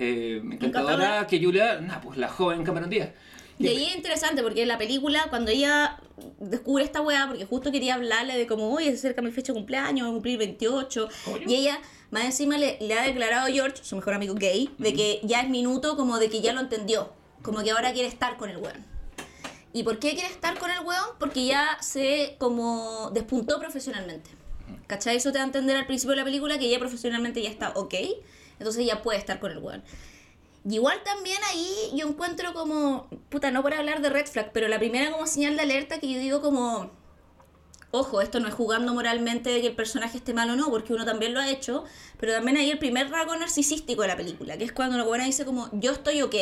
[0.01, 1.81] eh, encantadora que Julia?
[1.81, 3.11] Nah, pues la joven Cameron Díaz.
[3.59, 5.99] Y ahí es interesante porque en la película, cuando ella
[6.39, 9.59] descubre esta weá, porque justo quería hablarle de como, oye, se acerca mi fecha de
[9.59, 11.45] cumpleaños, voy a cumplir 28, Coño.
[11.47, 11.79] y ella
[12.11, 15.43] más encima le, le ha declarado a George, su mejor amigo gay, de que ya
[15.43, 18.57] es minuto, como de que ya lo entendió, como que ahora quiere estar con el
[18.57, 18.83] weón.
[19.75, 21.11] ¿Y por qué quiere estar con el weón?
[21.19, 24.31] Porque ya se como despuntó profesionalmente.
[24.87, 25.17] ¿Cachai?
[25.17, 27.71] Eso te da a entender al principio de la película que ya profesionalmente ya está
[27.77, 27.95] ok,
[28.61, 29.83] entonces ya puede estar con el weón.
[30.69, 34.69] Y igual también ahí yo encuentro como, puta, no por hablar de red flag, pero
[34.69, 36.91] la primera como señal de alerta que yo digo como,
[37.91, 40.93] ojo, esto no es jugando moralmente de que el personaje esté mal o no, porque
[40.93, 41.85] uno también lo ha hecho,
[42.19, 45.25] pero también hay el primer rasgo narcisístico de la película, que es cuando la buena
[45.25, 46.37] dice como, yo estoy ok,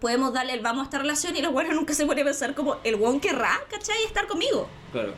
[0.00, 2.54] podemos darle el vamos a esta relación y la buena nunca se pone a pensar
[2.54, 4.04] como, el weón querrá, ¿cachai?
[4.04, 4.68] Estar conmigo.
[4.92, 5.12] Claro.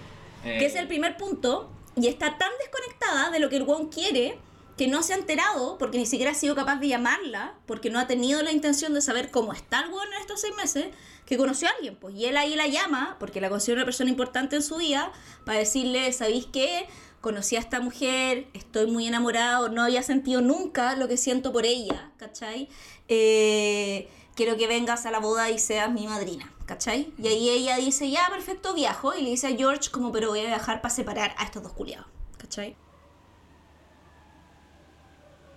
[0.44, 3.88] Eh, Que es el primer punto, y está tan desconectada de lo que el Won
[3.88, 4.38] quiere
[4.82, 8.00] que no se ha enterado, porque ni siquiera ha sido capaz de llamarla, porque no
[8.00, 10.86] ha tenido la intención de saber cómo está el Won en estos seis meses,
[11.24, 14.10] que conoció a alguien, pues, y él ahí la llama, porque la considera una persona
[14.10, 15.12] importante en su vida,
[15.44, 16.88] para decirle, ¿sabéis qué?
[17.20, 21.64] Conocí a esta mujer, estoy muy enamorado, no había sentido nunca lo que siento por
[21.64, 22.68] ella, ¿cachai?
[23.06, 27.14] Eh, quiero que vengas a la boda y seas mi madrina, ¿cachai?
[27.18, 29.14] Y ahí ella dice, ya, perfecto, viajo.
[29.14, 31.72] Y le dice a George, como, pero voy a viajar para separar a estos dos
[31.72, 32.74] culiados, ¿cachai?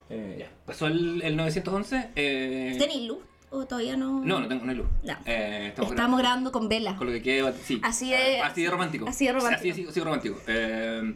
[0.09, 0.49] Eh, ya.
[0.65, 2.09] Pasó el, el 911.
[2.15, 3.19] Eh, ¿Tenéis luz?
[3.51, 4.21] ¿O todavía no?
[4.23, 4.87] No, no tengo no hay luz.
[5.03, 5.13] No.
[5.25, 6.95] Eh, Estamos, grabando con vela.
[6.97, 7.79] Con lo que quede, sí.
[7.83, 9.07] Así de- Así de romántico.
[9.07, 9.59] así de romántico.
[9.59, 10.37] Así, así- así de romántico.
[10.47, 11.13] Eh,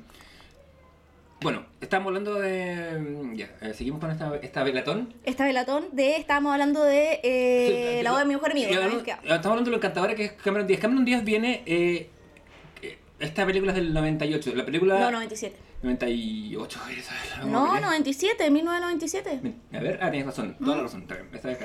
[1.42, 3.00] Bueno, estamos hablando de.
[3.00, 5.14] mm, Ya, eh, seguimos con esta, esta velatón.
[5.24, 8.70] Esta velatón de, estábamos hablando de eh, Sí, la voz de mi mejor amigo.
[8.70, 10.82] Estamos hablando de lo encantadora que es Cameron Díaz.
[10.82, 11.64] Cameron Díaz viene.
[11.66, 12.10] eh,
[12.82, 14.54] eh, esta película es del 98.
[14.54, 15.00] La película.
[15.00, 15.56] No, 97.
[15.82, 16.80] 98.
[16.98, 17.80] esa No, memoria.
[17.82, 19.54] 97, 1997.
[19.74, 21.06] A ver, ah, tienes razón, toda la razón.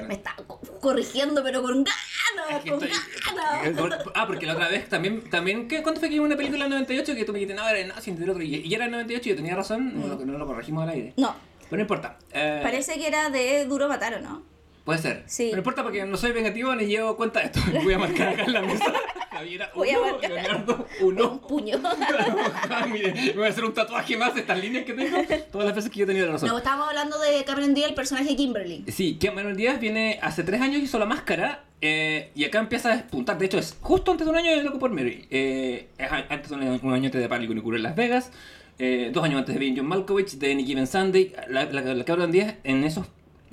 [0.06, 3.98] Me está co- corrigiendo, pero con ganas, con ganas.
[4.14, 6.72] Ah, porque la otra vez también, también ¿qué, ¿cuánto fue que vimos una película en
[6.72, 8.90] el 98 que tú me dijiste, no, era entre el otro, y, y era el
[8.92, 11.12] 98 y yo tenía razón, no, lo- no lo corregimos al aire.
[11.16, 11.34] No,
[11.68, 12.18] Pero no importa.
[12.32, 14.42] eh, parece que era de Duro Matar, ¿o no?
[14.85, 15.22] Puede ser.
[15.26, 15.51] Sí.
[15.53, 17.61] No importa porque no soy vengativo ni llevo cuenta de esto.
[17.85, 18.93] Voy a marcar acá en la mesa.
[19.30, 20.30] Javiera, Voy a marcar.
[20.30, 21.41] Leonardo, Un uno.
[21.41, 21.80] puño.
[22.70, 25.16] Ah, Mire, me voy a hacer un tatuaje más de estas líneas que tengo.
[25.51, 26.49] Todas las veces que yo he tenido razón.
[26.49, 28.85] No, estábamos hablando de Cameron Díaz, el personaje de Kimberly.
[28.89, 32.97] Sí, Cameron Díaz viene hace tres años, hizo la máscara eh, y acá empieza a
[32.97, 33.39] despuntar.
[33.39, 35.26] De hecho, es justo antes de un año de Loco por Mary.
[35.30, 38.30] Eh, es antes de un, un año antes de Pablo Unicuro en Las Vegas.
[38.78, 41.32] eh, dos años antes de Being John Malkovich, de Any Given Sunday.
[41.49, 43.07] La, la, la Cameron Díaz en esos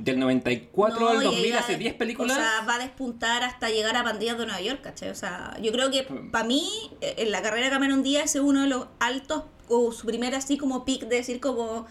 [0.04, 2.38] del 94 No, al y 2000 ella- hace 10 películas.
[2.38, 5.10] O sea, va a despuntar hasta llegar a Pandillas de Nueva York, ¿cachai?
[5.10, 6.32] O sea, yo creo que Mm.
[6.32, 6.70] para mí,
[7.02, 10.36] eh, en la carrera de Cameron Díaz es uno de los altos, o su primer
[10.36, 11.86] así como pick de decir como,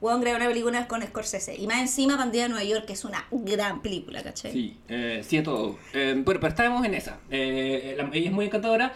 [0.00, 1.56] weón, crear una película con Scorsese.
[1.56, 4.52] Y más encima Pandillas de Nueva York, que es una gran película, ¿cachai?
[4.52, 5.78] Sí, eh, sí, a todo.
[5.94, 7.18] Eh, bueno, pero estábamos en esa.
[7.30, 8.92] Eh, la- ella es muy encantadora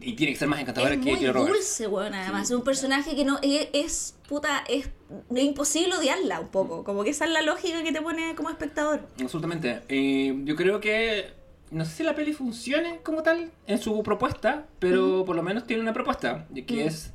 [0.00, 2.46] y tiene que ser más encantadora Es que muy Julia dulce, weón, además.
[2.46, 2.52] Sí.
[2.54, 4.88] Es un personaje que no es, es, puta, es,
[5.34, 6.84] es imposible odiarla un poco.
[6.84, 9.08] Como que esa es la lógica que te pone como espectador.
[9.20, 9.82] Absolutamente.
[9.88, 11.38] Y yo creo que.
[11.72, 15.66] No sé si la peli funcione como tal en su propuesta, pero por lo menos
[15.66, 16.46] tiene una propuesta.
[16.66, 16.88] Que Mm.
[16.88, 17.12] es.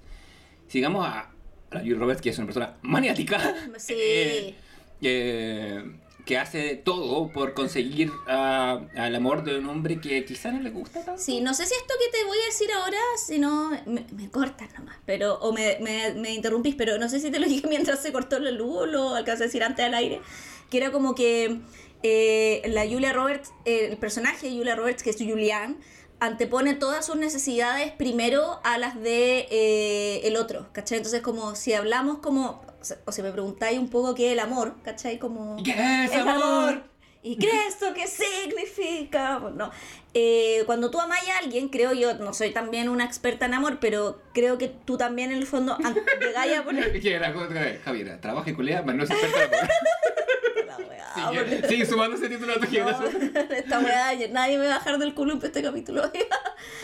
[0.67, 1.29] Sigamos a,
[1.71, 3.39] a Julia Roberts, que es una persona maniática.
[3.77, 3.93] Sí.
[3.97, 4.55] eh,
[5.01, 5.83] eh,
[6.25, 10.71] que hace todo por conseguir ah, al amor de un hombre que quizá no le
[10.71, 11.21] gusta tanto.
[11.21, 14.29] Sí, no sé si esto que te voy a decir ahora, si no, me, me
[14.31, 18.01] cortas nomás, pero, o me, me, interrumpís, pero no sé si te lo dije mientras
[18.01, 20.19] se cortó la luz o lo alcancé a decir antes al aire,
[20.71, 21.59] que era como que
[22.01, 25.77] eh, la Julia Roberts, el personaje de Julia Roberts, que es Julian,
[26.19, 30.97] antepone todas sus necesidades primero a las de eh, el otro, ¿cachai?
[30.97, 32.63] Entonces como si hablamos como,
[33.05, 35.19] o si me preguntáis un poco qué es el amor, ¿cachai?
[35.19, 35.57] Como...
[35.59, 36.83] ¿Y qué es el amor?
[37.21, 39.39] ¿Y qué es esto que significa?
[39.39, 39.71] Bueno,
[40.13, 43.79] eh, cuando tú amas a alguien, creo yo, no soy también una experta en amor,
[43.81, 45.75] pero creo que tú también en el fondo
[46.21, 47.01] llegáis a poner...
[47.01, 47.33] ¿Qué era?
[47.83, 49.69] Javiera, trabaja y culea, pero no es experta en amor.
[51.15, 53.33] Sigue, sigue sumando ese título a tu no, generación.
[53.51, 56.03] esta weá, nadie me va a bajar del culo en este capítulo.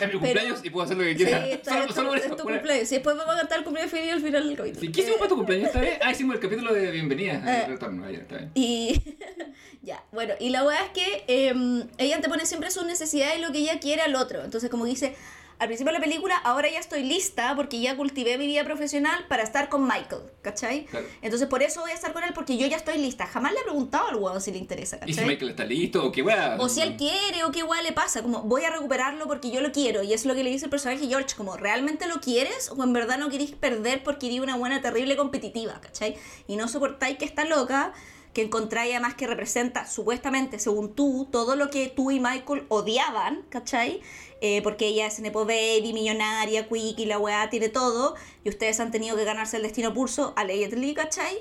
[0.00, 1.46] mi Pero- cumpleaños y puedo hacer lo que Sí, quiera.
[1.46, 2.90] está, solo, es tu- solo es tu Bueno, cumpleaños.
[2.92, 4.80] Y después vamos a cantar el cumpleaños feliz al final del capítulo.
[4.80, 5.98] Sí, ¿Qué hicimos para tu cumpleaños esta vez?
[6.02, 7.34] Ah, hicimos el capítulo de bienvenida.
[7.34, 7.60] Eh.
[7.62, 8.50] de retorno, ya, está bien.
[8.54, 9.02] Y
[9.82, 13.52] ya, bueno, y la weá es que eh, ella antepone siempre sus necesidades y lo
[13.52, 14.42] que ella quiere al otro.
[14.44, 15.14] Entonces, como dice
[15.62, 19.26] al principio de la película, ahora ya estoy lista porque ya cultivé mi vida profesional
[19.28, 20.86] para estar con Michael, ¿cachai?
[20.86, 21.06] Claro.
[21.22, 23.28] Entonces, por eso voy a estar con él porque yo ya estoy lista.
[23.28, 25.28] Jamás le he preguntado al weón si le interesa, ¿Y si ¿cachai?
[25.28, 26.56] Michael está listo o qué weá?
[26.58, 29.60] O si él quiere o qué igual le pasa, como voy a recuperarlo porque yo
[29.60, 30.02] lo quiero.
[30.02, 32.92] Y es lo que le dice el personaje George, como ¿realmente lo quieres o en
[32.92, 36.16] verdad no queréis perder porque eres una buena terrible competitiva, ¿cachai?
[36.48, 37.92] Y no soportáis que está loca,
[38.32, 43.42] que encontráis además que representa supuestamente, según tú, todo lo que tú y Michael odiaban,
[43.48, 44.00] ¿cachai?
[44.44, 48.16] Eh, porque ella es Nepo Baby, millonaria, quick y la weá tiene todo.
[48.44, 51.38] Y ustedes han tenido que ganarse el destino pulso, allegedly, ¿cachai?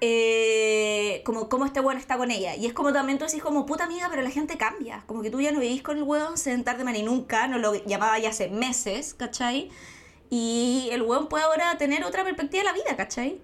[0.00, 2.56] eh, como cómo este weón está con ella.
[2.56, 5.04] Y es como también tú decís como, puta amiga, pero la gente cambia.
[5.06, 7.74] Como que tú ya no vivís con el weón sentar de y nunca, no lo
[7.84, 9.70] llamaba ya hace meses, ¿cachai?
[10.30, 13.40] Y el weón puede ahora tener otra perspectiva de la vida, ¿cachai?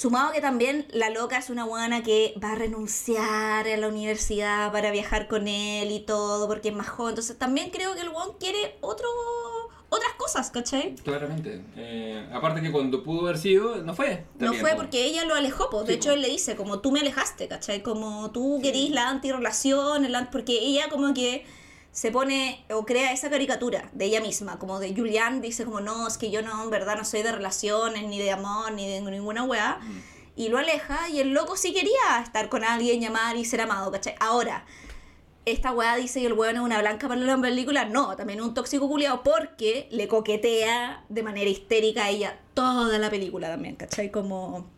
[0.00, 4.72] Sumado que también la loca es una buena que va a renunciar a la universidad
[4.72, 7.10] para viajar con él y todo, porque es más joven.
[7.10, 9.06] Entonces también creo que el weón quiere otro,
[9.90, 10.94] otras cosas, ¿cachai?
[10.96, 11.62] Claramente.
[11.76, 14.24] Eh, aparte que cuando pudo haber sido, no fue.
[14.38, 14.78] No fue po.
[14.78, 15.84] porque ella lo alejó, pues.
[15.86, 17.82] De Sí, hecho, él le dice, como tú me alejaste, ¿cachai?
[17.82, 21.44] Como tú querís la antirrelación, el an- porque ella como que
[21.92, 26.06] se pone o crea esa caricatura de ella misma, como de Julian dice como no,
[26.06, 29.00] es que yo no, en verdad no soy de relaciones, ni de amor, ni de
[29.00, 29.80] ninguna weá.
[30.36, 33.90] Y lo aleja y el loco sí quería estar con alguien, llamar y ser amado,
[33.90, 34.14] ¿cachai?
[34.20, 34.64] Ahora,
[35.44, 37.84] esta weá dice que el weón es una blanca para la película.
[37.84, 42.98] No, también es un tóxico culiado porque le coquetea de manera histérica a ella toda
[42.98, 44.10] la película también, ¿cachai?
[44.10, 44.70] Como.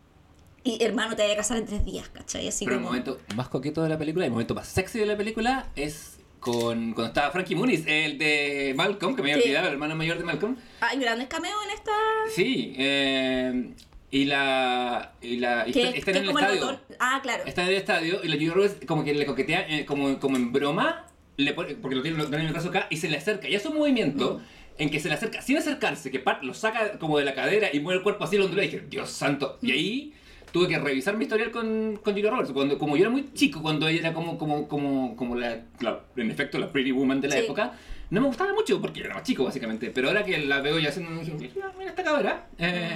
[0.63, 2.47] Y hermano, te voy a casar en tres días, ¿cachai?
[2.47, 2.91] Así Pero el como.
[2.91, 6.12] momento más coqueto de la película, el momento más sexy de la película es
[6.43, 9.49] con cuando estaba Frankie Muniz, el de Malcolm, que me había Sí.
[9.49, 10.57] olvidado, el hermano mayor de Malcolm.
[10.81, 11.91] Hay grandes cameos en esta.
[12.35, 13.73] Sí, eh,
[14.11, 15.13] y la.
[15.21, 16.61] Y la y está, en el estadio.
[16.61, 17.43] motor- Ah, claro.
[17.45, 20.35] Está en el estadio y la Julia Roberts como que le coquetea eh, como, como
[20.37, 23.09] en broma, le pone, porque lo tiene, lo tiene en el brazo acá y se
[23.09, 23.47] le acerca.
[23.47, 24.41] Y hace un movimiento
[24.77, 27.79] en que se le acerca, sin acercarse, que lo saca como de la cadera y
[27.79, 29.57] mueve el cuerpo así, lo ondula y dije, Dios santo.
[29.61, 30.13] Y ahí
[30.53, 32.51] tuve que revisar mi historial con, con Julia Roberts.
[32.53, 35.99] Cuando, como yo era muy chico, cuando ella era como, como, como, como la, la-
[36.15, 37.41] en efecto, la Pretty Woman de la Sí.
[37.41, 37.73] época,
[38.11, 39.89] no me gustaba mucho porque yo era más chico, básicamente.
[39.89, 42.47] Pero ahora que la veo ya haciendo, dije, "Ah, mira esta cabra.
[42.59, 42.91] Eh,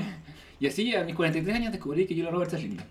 [0.59, 2.85] y así a mis 43 años descubrí que Julia Roberts es linda.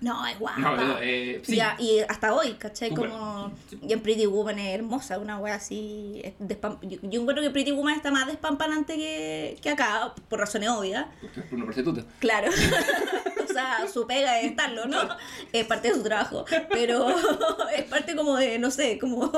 [0.00, 0.58] No, es guapa.
[0.58, 1.56] No, eh, sí.
[1.56, 2.90] Ya, y hasta hoy, ¿cachai?
[2.90, 3.52] Como.
[3.82, 6.22] Y en Pretty Woman es hermosa, una wea así.
[6.38, 11.06] Yo, yo encuentro que Pretty Woman está más despampanante que, que acá, por razones obvias.
[11.20, 12.04] Porque es una prostituta.
[12.20, 12.50] Claro.
[13.48, 14.98] o sea, su pega es estarlo, ¿no?
[15.52, 16.44] Es parte de su trabajo.
[16.70, 17.08] Pero
[17.76, 19.30] es parte como de, no sé, como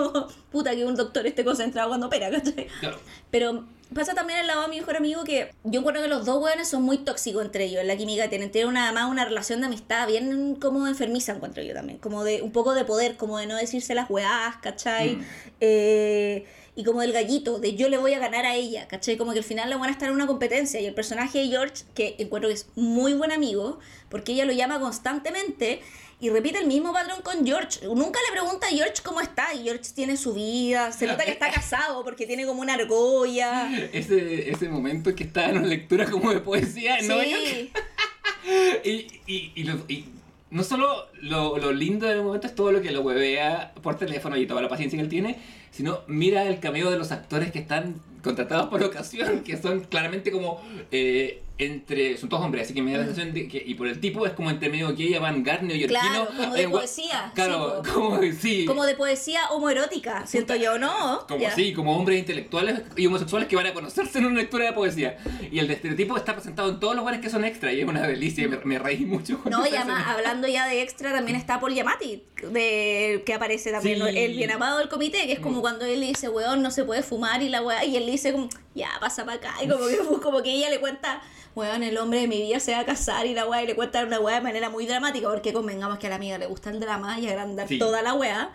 [0.51, 2.67] puta que un doctor esté concentrado cuando opera, ¿cachai?
[2.81, 2.99] Claro.
[3.31, 3.65] Pero
[3.95, 6.69] pasa también al lado de mi mejor amigo que yo encuentro que los dos hueones
[6.69, 7.85] son muy tóxicos entre ellos.
[7.85, 11.75] La química tienen, tienen una, además una relación de amistad bien como enfermiza, encuentro yo
[11.75, 11.99] también.
[11.99, 15.17] Como de un poco de poder, como de no decirse las weás, ¿cachai?
[15.17, 15.25] Mm.
[15.61, 19.17] Eh, y como del gallito, de yo le voy a ganar a ella, ¿cachai?
[19.17, 20.81] Como que al final la van a estar en una competencia.
[20.81, 24.53] Y el personaje de George, que encuentro que es muy buen amigo, porque ella lo
[24.53, 25.81] llama constantemente
[26.21, 27.87] y repite el mismo patrón con George.
[27.87, 29.55] Nunca le pregunta a George cómo está.
[29.55, 33.71] Y George tiene su vida, se nota que está casado porque tiene como una argolla.
[33.93, 37.43] Ese, ese momento que está en una lectura como de poesía en Nueva York.
[37.45, 37.71] Sí,
[38.85, 40.07] Y, y, y, lo- y
[40.51, 44.37] no solo lo, lo lindo del momento es todo lo que lo huevea por teléfono
[44.39, 45.37] y toda la paciencia que él tiene,
[45.71, 50.31] sino mira el cameo de los actores que están contratados por ocasión, que son claramente
[50.31, 52.17] como eh, entre.
[52.17, 53.63] son todos hombres, así que me da la sensación de que.
[53.65, 56.01] y por el tipo es como entre medio gay, avant-garde, neoyorquino.
[56.01, 58.65] Claro, como de eh, poesía, Claro, sí, como sí.
[58.67, 61.27] como de poesía homoerótica, siento yo, ¿no?
[61.27, 61.55] Como Ya.
[61.55, 65.19] sí, como hombres intelectuales y homosexuales que van a conocerse en una lectura de poesía.
[65.51, 67.89] Y el de estereotipo está presentado en todos los lugares que son extra y es
[67.89, 68.45] una delicia.
[68.45, 69.39] y Me, me reí mucho.
[69.43, 70.13] con No, y además, escena.
[70.13, 74.01] hablando ya de extra, también está Paul Giamatti, de, que aparece también, Sí.
[74.01, 74.07] ¿no?
[74.07, 76.85] el bien amado del comité, que es como cuando él le dice, weón, no se
[76.85, 79.69] puede fumar, y la weá, y él le dice como, ya, pasa para acá, y
[79.69, 81.21] como que, como que ella le cuenta,
[81.59, 83.75] weón, el hombre de mi vida se va a casar, y la weá, y le
[83.75, 86.71] cuenta una weá de manera muy dramática, porque convengamos que a la amiga le gusta
[86.71, 87.79] el drama y agrandar Sí.
[87.79, 88.51] toda la weá.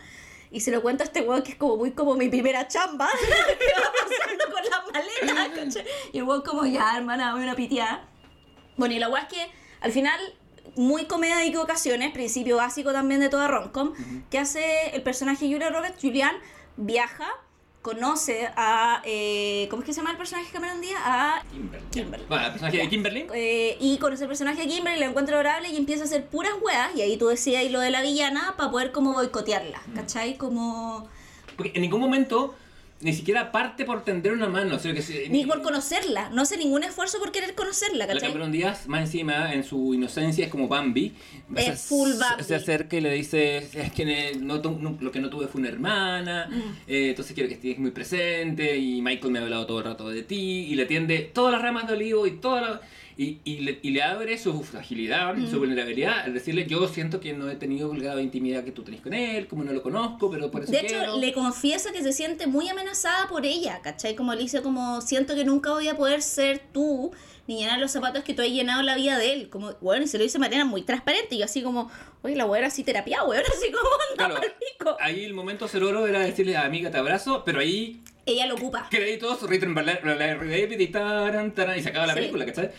[0.51, 3.09] Y se lo cuenta a este weón que es como muy como mi primera chamba
[3.59, 5.85] que va pasando con las maletas, ¿cachai?
[6.11, 8.07] Y el weón como, ya, hermana, dame una pitiada.
[8.77, 9.51] Bueno, y la weá es que
[9.81, 10.19] al final,
[10.75, 13.93] muy comedia de equivocaciones, principio básico también de toda romcom,
[14.29, 16.35] que hace el personaje Julia Roberts, Julian,
[16.77, 17.27] viaja,
[17.84, 19.03] conoce a.
[19.05, 21.01] eh, ¿Cómo es que se llama el personaje de Cameron Díaz?
[21.05, 21.43] A.
[21.51, 21.86] Kimberly.
[21.91, 22.25] Kimberly.
[22.27, 23.27] Bueno, el personaje de Kimberly.
[23.36, 26.53] eh, y conoce el personaje de Kimberly, la encuentra adorable y empieza a hacer puras
[26.63, 26.95] weas.
[26.95, 30.38] Y ahí tú decías lo de la villana para poder como boicotearla, ¿cachai?
[30.38, 31.07] Como.
[31.55, 32.55] Porque en ningún momento
[33.03, 34.75] ni siquiera parte por tender una mano.
[34.75, 38.13] O sea, que se- Ni por conocerla, no hace ningún esfuerzo por querer conocerla, La
[38.13, 38.29] ¿cachai?
[38.29, 41.13] Cameron Díaz, más encima, en su inocencia, es como Bambi.
[41.55, 42.43] Es Se- full Bambi.
[42.43, 44.61] Se acerca y le dice, es que no
[45.01, 46.59] lo que no tuve fue una hermana, Mm.
[46.87, 50.09] eh, entonces quiero que estés muy presente, y Michael me ha hablado todo el rato
[50.09, 52.81] de ti, y le tiende todas las ramas de olivo y toda la-
[53.18, 55.49] Y, y le, y le abre su fragilidad, Mm.
[55.51, 58.72] su vulnerabilidad, al decirle, yo siento que no he tenido el grado de intimidad que
[58.72, 61.03] tú tenés con él, como no lo conozco, pero por eso De quiero.
[61.03, 64.16] hecho, le confiesa que se siente muy amenazada por ella, ¿cachai?
[64.16, 67.11] Como le dice, como siento que nunca voy a poder ser tú,
[67.47, 69.49] ni llenar los zapatos que tú has llenado la vida de él.
[69.49, 71.36] Como, bueno, y se lo dice de manera muy transparente.
[71.36, 71.91] Y yo así como,
[72.22, 73.89] oye, la weá así terapia, weón, así como
[74.30, 74.39] anda
[74.80, 78.88] Claro, ahí el momento ceroro era decirle, amiga, te abrazo, pero ahí Ella lo ocupa.
[78.89, 79.64] créditos, David
[81.78, 82.72] y se acaba la película, ¿cachai?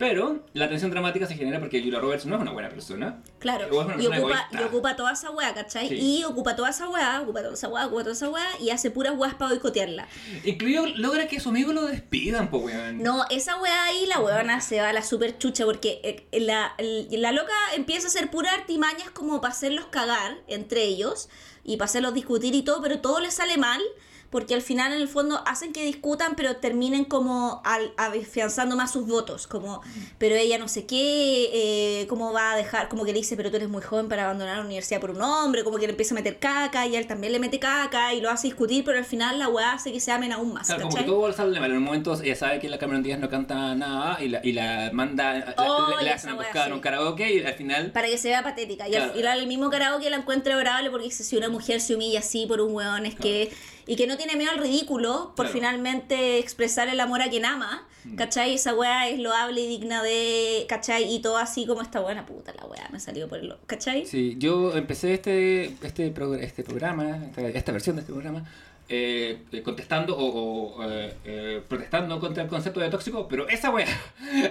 [0.00, 3.22] Pero la tensión dramática se genera porque Julia Roberts no es una buena persona.
[3.38, 5.88] Claro, O es una y ocupa, y ocupa toda esa weá, ¿cachai?
[5.90, 5.94] Sí.
[6.00, 8.90] Y ocupa toda esa weá, ocupa toda esa weá, ocupa toda esa weá, y hace
[8.90, 10.08] puras weas para boicotearla.
[10.44, 13.02] Incluido logra que su amigo lo despidan, po, weón.
[13.02, 16.00] No, esa weá ahí, la weona se va a la super chucha porque
[16.32, 20.82] eh, la, el- la loca empieza a hacer puras artimañas como para hacerlos cagar entre
[20.84, 21.28] ellos
[21.62, 23.82] y para hacerlos discutir y todo, pero todo les sale mal
[24.30, 28.92] porque al final en el fondo hacen que discutan pero terminen como al, afianzando más
[28.92, 29.82] sus votos, como,
[30.18, 33.50] pero ella no sé qué, eh, cómo va a dejar, como que le dice, pero
[33.50, 36.14] tú eres muy joven para abandonar la universidad por un hombre, como que le empieza
[36.14, 39.04] a meter caca y él también le mete caca y lo hace discutir, pero al
[39.04, 40.66] final la weá hace que se amen aún más.
[40.66, 41.70] Claro, como que todo sale mal.
[41.70, 44.52] En un momento ella sabe que la Cameron Díaz no canta nada y la, y
[44.52, 46.72] la manda, la- Oh, le, le hacen esa a wea, buscar sí.
[46.72, 47.90] un karaoke y al final...
[47.92, 48.88] Para que se vea patética.
[48.88, 51.94] Y al final el mismo karaoke la encuentra adorable porque dice, si una mujer se
[51.94, 53.52] humilla así por un weón es que...
[53.86, 55.52] Y que no tiene miedo al ridículo por Claro.
[55.52, 57.86] finalmente expresar el amor a quien ama.
[58.04, 58.16] Mm.
[58.16, 58.54] ¿Cachai?
[58.54, 60.64] Esa weá es loable y digna de...
[60.68, 61.12] ¿Cachai?
[61.12, 63.54] Y todo así como esta buena puta la weá me salió por el...
[63.66, 64.06] ¿Cachai?
[64.06, 68.44] Sí, yo empecé este, este, este programa, esta, esta versión de este programa,
[68.88, 73.70] eh, eh, contestando o, o, eh, eh, protestando contra el concepto de tóxico, pero esa
[73.70, 73.86] wea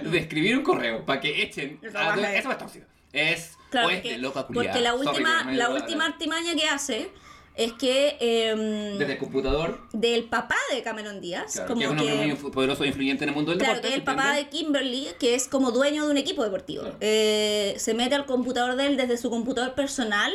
[0.02, 2.86] de escribir un correo para que echen Esa a- eso es tóxico.
[3.12, 4.68] Es, Claro, o es porque, de loca culiada.
[4.72, 7.10] porque la última, la última artimaña que hace
[7.54, 11.90] es que em, Desde el computador, del papá de Cameron Díaz, claro, como que es
[11.90, 13.88] un hombre muy poderoso e influyente en el mundo del Claro, deporte.
[13.88, 16.82] que el ¿se papá de Kimberly, que es como dueño de un equipo deportivo.
[16.82, 16.96] Claro.
[17.00, 20.32] Eh, se mete al computador de él desde su computador personal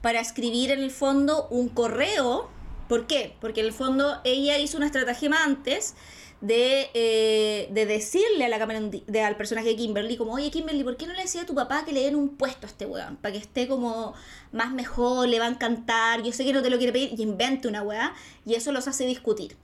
[0.00, 2.48] para escribir en el fondo un correo.
[2.88, 3.34] ¿Por qué?
[3.40, 5.94] Porque en el fondo ella hizo una estratagema antes
[6.42, 10.84] de, eh, de decirle a la Cameron de- al personaje de Kimberly como, oye Kimberly,
[10.84, 12.84] ¿por qué no le decía a tu papá que le den un puesto a este
[12.84, 13.16] weón?
[13.16, 14.12] Para que esté como
[14.52, 17.22] más mejor, le va a encantar, yo sé que no te lo quiere pedir, y
[17.22, 18.14] invente una weá,
[18.44, 19.56] y eso los hace discutir.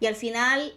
[0.00, 0.72] Y al final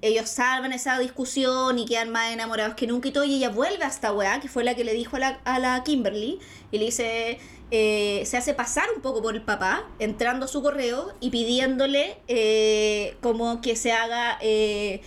[0.00, 3.24] ellos salvan esa discusión y quedan más enamorados que nunca y todo.
[3.24, 5.58] Y ella vuelve a esta weá, que fue la que le dijo a la, a
[5.58, 6.40] la Kimberly.
[6.72, 7.38] Y le dice,
[7.70, 12.16] eh, se hace pasar un poco por el papá, entrando a su correo y pidiéndole
[12.28, 15.00] eh, como que se haga eh,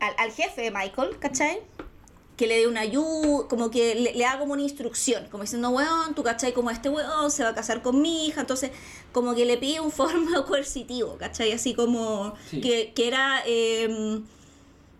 [0.00, 1.60] al, al jefe de Michael, ¿cachai?
[2.36, 5.70] que le dé una ayuda, como que le, le haga como una instrucción, como diciendo,
[5.70, 8.72] weón, tú cachai como este weón se va a casar con mi hija, entonces
[9.12, 12.60] como que le pide un forma coercitivo, cachai, así como Sí.
[12.60, 14.20] que, que era, eh,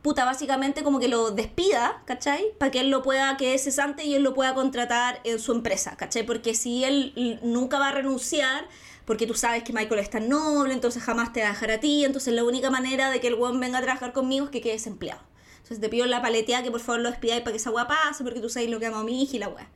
[0.06, 4.04] puta, básicamente como que lo despida, cachai, para que él lo pueda, que es cesante
[4.04, 7.90] y él lo pueda contratar en su empresa, cachai, porque si él nunca va a
[7.90, 8.68] renunciar,
[9.04, 11.80] porque tú sabes que Michael es tan noble, entonces jamás te va a dejar a
[11.80, 14.60] ti, entonces la única manera de que el weón venga a trabajar conmigo es que
[14.60, 15.22] quede desempleado.
[15.56, 18.22] Entonces te pido la paletea que por favor lo despidáis para que esa weá pase,
[18.22, 19.68] porque tú sabes lo que amo a mi hija y la weá.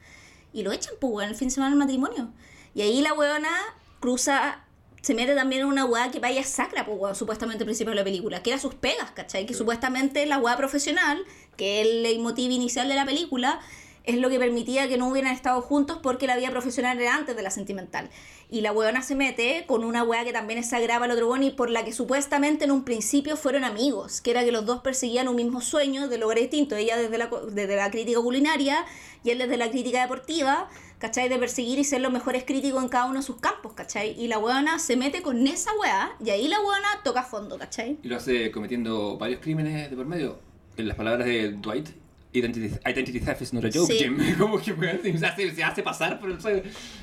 [0.52, 2.32] Y lo echan, pues, weón, el fin de semana del matrimonio.
[2.72, 3.50] Y ahí la weona
[3.98, 4.64] cruza,
[5.00, 7.96] se mete también en una weá que vaya sacra, pues, weón, supuestamente al principio de
[7.96, 9.46] la película, que era sus pegas, ¿cachai?
[9.46, 11.24] Que supuestamente la weá profesional,
[11.56, 13.60] que es el leitmotiv inicial de la película,
[14.04, 17.36] es lo que permitía que no hubieran estado juntos porque la vida profesional era antes
[17.36, 18.10] de la sentimental.
[18.50, 21.54] Y la weona se mete con una weá que también es sagrada al otro weón
[21.56, 25.28] por la que supuestamente en un principio fueron amigos, que era que los dos perseguían
[25.28, 26.74] un mismo sueño de lograr distinto.
[26.74, 28.84] Ella desde la, desde la crítica culinaria
[29.22, 31.28] y él desde la crítica deportiva, ¿cachai?
[31.28, 34.20] De perseguir y ser los mejores críticos en cada uno de sus campos, ¿cachai?
[34.20, 37.98] Y la weona se mete con esa weá y ahí la weona toca fondo, ¿cachai?
[38.02, 40.38] Y lo hace cometiendo varios crímenes de por medio.
[40.76, 41.88] En las palabras de Dwight,
[42.32, 43.98] Identity, identity theft is not a joke, Sí.
[43.98, 44.18] Jim.
[44.38, 44.72] Como que
[45.18, 46.38] se, hace, se hace pasar por el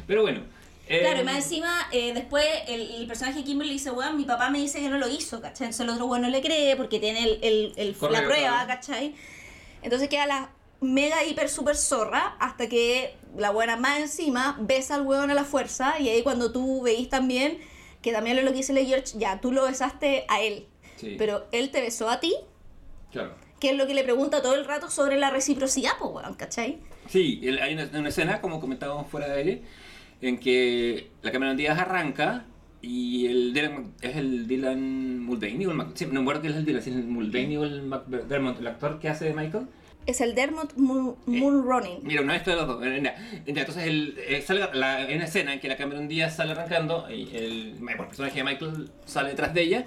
[0.07, 0.41] Pero bueno.
[0.87, 4.23] eh, Claro, y más encima, eh, después el, el personaje de Kimberly dice, weón, mi
[4.23, 5.65] papá me dice que no lo hizo, ¿cachai?
[5.67, 8.49] Entonces el otro weón no le cree porque tiene el, el- el- Correo, la prueba,
[8.51, 8.67] claro.
[8.67, 9.15] ¿cachai?
[9.81, 10.49] Entonces queda la
[10.79, 15.43] mega hiper super zorra hasta que la buena más encima besa al weón a la
[15.43, 17.57] fuerza y ahí cuando tú veís también,
[18.01, 21.15] que también lo que dice le George, ya, tú lo besaste a él, Sí.
[21.17, 22.33] pero él te besó a ti,
[23.11, 23.35] Claro.
[23.59, 26.77] Que es lo que le pregunta todo el rato sobre la reciprocidad, pues weón, ¿cachai?
[27.09, 29.61] Sí, el- hay una, una escena, como comentábamos fuera de aire,
[30.21, 32.45] en que la Cameron Díaz arranca
[32.81, 36.47] y el Dylan, es el Dylan Mulvaney o el Mac, sí, no me acuerdo que
[36.49, 39.33] es el Dylan, si es el Mulvaney o el McDermott, el actor que hace de
[39.33, 39.67] Michael.
[40.05, 41.99] Es el Dermot Moon, Mulroney.
[42.01, 42.85] Mira, uno de estos de los dos.
[42.85, 43.13] Eh,
[43.45, 47.09] Entonces, el, eh, sale la, en una escena en que la Cameron Díaz sale arrancando
[47.11, 49.85] y el, el personaje de Michael sale detrás de ella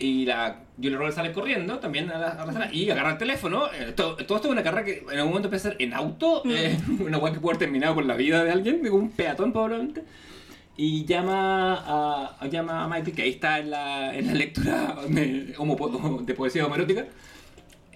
[0.00, 3.18] y la Julia Roberts sale corriendo también a la, a la escena y agarra el
[3.18, 3.66] teléfono.
[3.72, 6.42] Eh, todo, todo esto es una carrera que en algún momento puede ser en auto,
[6.46, 9.52] eh, una weá que puede haber terminado con la vida de alguien, de un peatón
[9.52, 10.02] probablemente.
[10.76, 15.54] Y llama a, llama a Michael, que ahí está en la, en la lectura de,
[16.24, 17.04] de poesía homoerótica.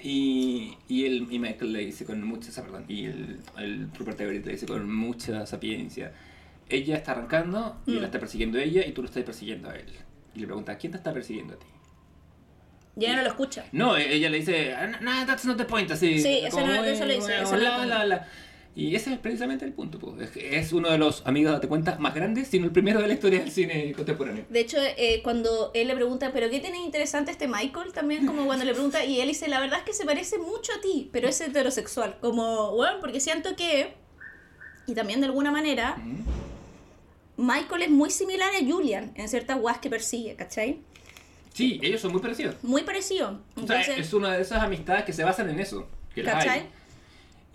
[0.03, 4.45] Y, y, el, y Michael le dice con mucha, perdón, y el, el Rupert Everett
[4.45, 6.13] le dice con mucha sapiencia,
[6.69, 8.01] ella está arrancando y él Mm.
[8.01, 9.87] la está persiguiendo a ella y tú lo estás persiguiendo a él.
[10.35, 11.67] Y le pregunta, ¿quién te está persiguiendo a ti?
[12.97, 13.65] Ya no lo escucha.
[13.73, 16.21] No, e- ella le dice, "Ah, no, that's not the point, así.
[16.21, 18.29] Sí, eso como no- eso le dice, eso la, le- la, la.
[18.77, 20.31] Y ese es precisamente el punto, pues.
[20.37, 23.39] Es uno de los amigos, date cuenta, más grandes, sino el primero de la historia
[23.41, 24.45] del cine contemporáneo.
[24.49, 27.93] De hecho, eh, cuando él le pregunta, ¿pero qué tiene interesante este Michael?
[27.93, 30.73] También como cuando le pregunta, y él dice, la verdad es que se parece mucho
[30.77, 32.17] a ti, pero es heterosexual.
[32.21, 33.95] Como, bueno, porque siento que,
[34.89, 35.97] y también de alguna manera,
[37.37, 40.81] Michael es muy similar a Julian en ciertas guas que persigue, ¿cachai?
[41.55, 42.57] Sí, ellos son muy parecidos.
[42.63, 43.41] Muy parecido.
[43.55, 46.45] O sea, Entonces, es una de esas amistades que se basan en eso, que las
[46.45, 46.69] hay.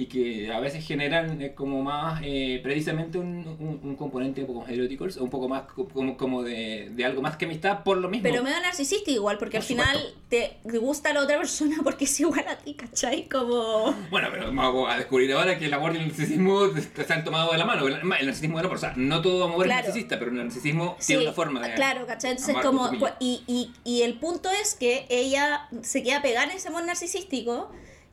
[0.01, 4.47] Y que a veces generan eh, como más, eh, precisamente un, un, un componente un
[4.47, 7.83] poco más erótico, un poco más co- como, como de, de algo más que amistad
[7.83, 8.23] por lo mismo.
[8.23, 10.19] Pero me da narcisista igual, porque Por al final supuesto.
[10.29, 13.27] te, te gusta la otra persona porque es igual a ti, ¿cachai?
[13.27, 13.91] Como...
[14.09, 16.67] Bueno, pero vamos a descubrir ahora que el amor y el narcisismo
[17.05, 17.85] se han tomado de la mano.
[17.85, 18.93] El, el narcisismo de la persona.
[18.95, 19.81] No todo amor Claro.
[19.81, 21.73] es narcisista, pero el narcisismo tiene una forma de.
[21.73, 22.31] Claro, ¿cachai?
[22.31, 22.89] Entonces, como.
[23.19, 27.69] Y, y, y el punto es que ella se queda pegada en ese amor narcisístico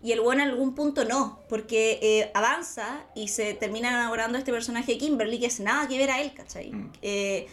[0.06, 4.38] y el bueno en algún punto no, porque eh, avanza y se termina enamorando de
[4.40, 6.70] este personaje de Kimberly que es nada que ver a él, ¿cachai?
[6.70, 6.92] Mm.
[7.02, 7.46] Eh,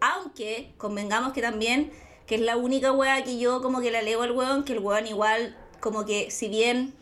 [0.00, 1.90] aunque convengamos que también,
[2.26, 4.80] que es la única wea que yo como que la leo al weón, que el
[4.80, 6.92] weón igual, como que si bien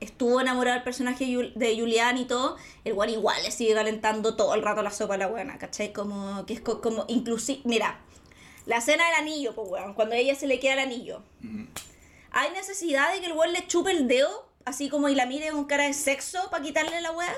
[0.00, 1.24] estuvo enamorado del personaje
[1.54, 5.14] de Julián y todo, el weón igual le sigue calentando todo el rato la sopa
[5.14, 5.92] a la buena, ¿cachai?
[5.92, 7.98] Como que es co- como inclusive, mira,
[8.66, 11.22] la escena del anillo, pues weón, cuando a ella se le queda el anillo.
[12.34, 15.50] ¿Hay necesidad de que el weón le chupe el dedo, así como y la mire
[15.50, 17.32] con cara de sexo para quitarle la weá?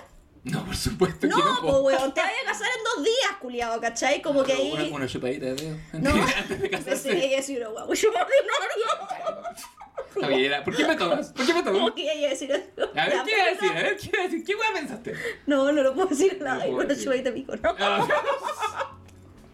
[0.44, 1.60] No, por supuesto No, que no.
[1.60, 4.22] pues weón, te vayas a casar en dos días, culiado, ¿cachai?
[4.22, 4.72] Como que ahí...
[4.72, 5.76] Una, una chupadita de dedo.
[5.94, 7.26] No, Antes de pensé que casarse.
[7.26, 7.94] iba a decir una.
[7.94, 10.22] Yo no, no.
[10.22, 11.30] Javiera, ¿por qué me tomas?
[11.32, 11.94] ¿Por qué me ¿Cómo tomas?
[11.94, 12.90] que iba a decir eso?
[12.94, 13.72] A ver, ¿qué iba a decir?
[13.72, 13.78] no.
[13.78, 14.44] A ver, ¿qué iba a decir?
[14.44, 15.14] ¿Qué weá pensaste?
[15.46, 16.54] No, no lo puedo decir nada.
[16.56, 17.04] No puedo bueno, decir.
[17.04, 17.74] chupadita pico, ¿no?
[17.78, 18.06] Ah.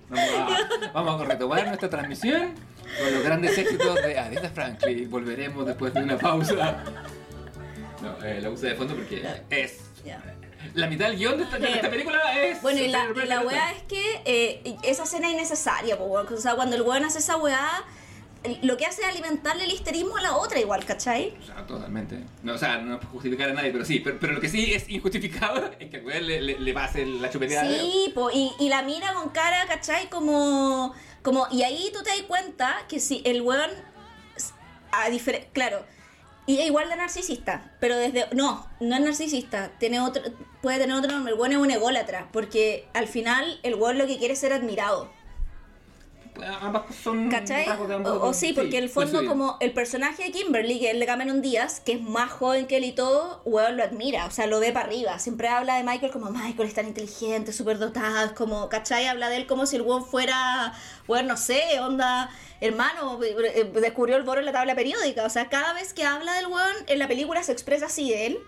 [0.09, 2.55] Vamos a, vamos a retomar nuestra transmisión
[2.99, 5.11] con los grandes éxitos de Aretha Franklin.
[5.11, 6.85] Volveremos después de una pausa.
[8.03, 9.81] No, eh, la puse de fondo porque es.
[10.05, 10.21] Ya.
[10.75, 12.63] La mitad del guion de esta, de esta película es.
[12.63, 16.33] Bueno, y la, y la weá es que eh, esa escena es innecesaria, po, weón.
[16.33, 17.85] O sea, cuando el weón hace esa weá,
[18.63, 21.37] lo que hace es alimentarle el histerismo a la otra igual, ¿cachai?
[21.41, 22.19] O sea, totalmente.
[22.43, 24.01] No, o sea, no justificar a nadie, pero sí.
[24.01, 27.07] Pero, pero lo que sí es injustificado es que al weón le, le, le pase
[27.07, 27.69] la chupeteada.
[27.69, 30.09] Sí, po, y, y la mira con cara, ¿cachai?
[30.09, 33.71] Como, como, y ahí tú te das cuenta que si el weón,
[34.93, 35.07] a
[35.53, 35.85] claro,
[36.45, 40.23] y es igual de narcisista, pero desde, no, no es narcisista, tiene otro,
[40.61, 44.07] puede tener otro nombre, el weón es un ególatra, porque al final el weón lo
[44.07, 45.11] que quiere es ser admirado.
[46.61, 47.29] Ambas son.
[47.29, 47.67] ¿Cachai?
[47.67, 49.29] de ambos- O, o sí, porque el fondo coinciden.
[49.29, 52.67] como el personaje de Kimberly, que es el de Cameron Díaz, que es más joven
[52.67, 55.19] que él y todo, weón lo admira, o sea, lo ve para arriba.
[55.19, 59.07] Siempre habla de Michael como Michael es tan inteligente, súper dotado, es como, ¿cachai?
[59.07, 60.73] Habla de él como si el weón fuera,
[61.07, 62.31] weón, no sé, onda,
[62.61, 65.25] hermano, eh, descubrió el boro en la tabla periódica.
[65.27, 68.27] O sea, cada vez que habla del weón, en la película se expresa así de
[68.27, 68.39] él.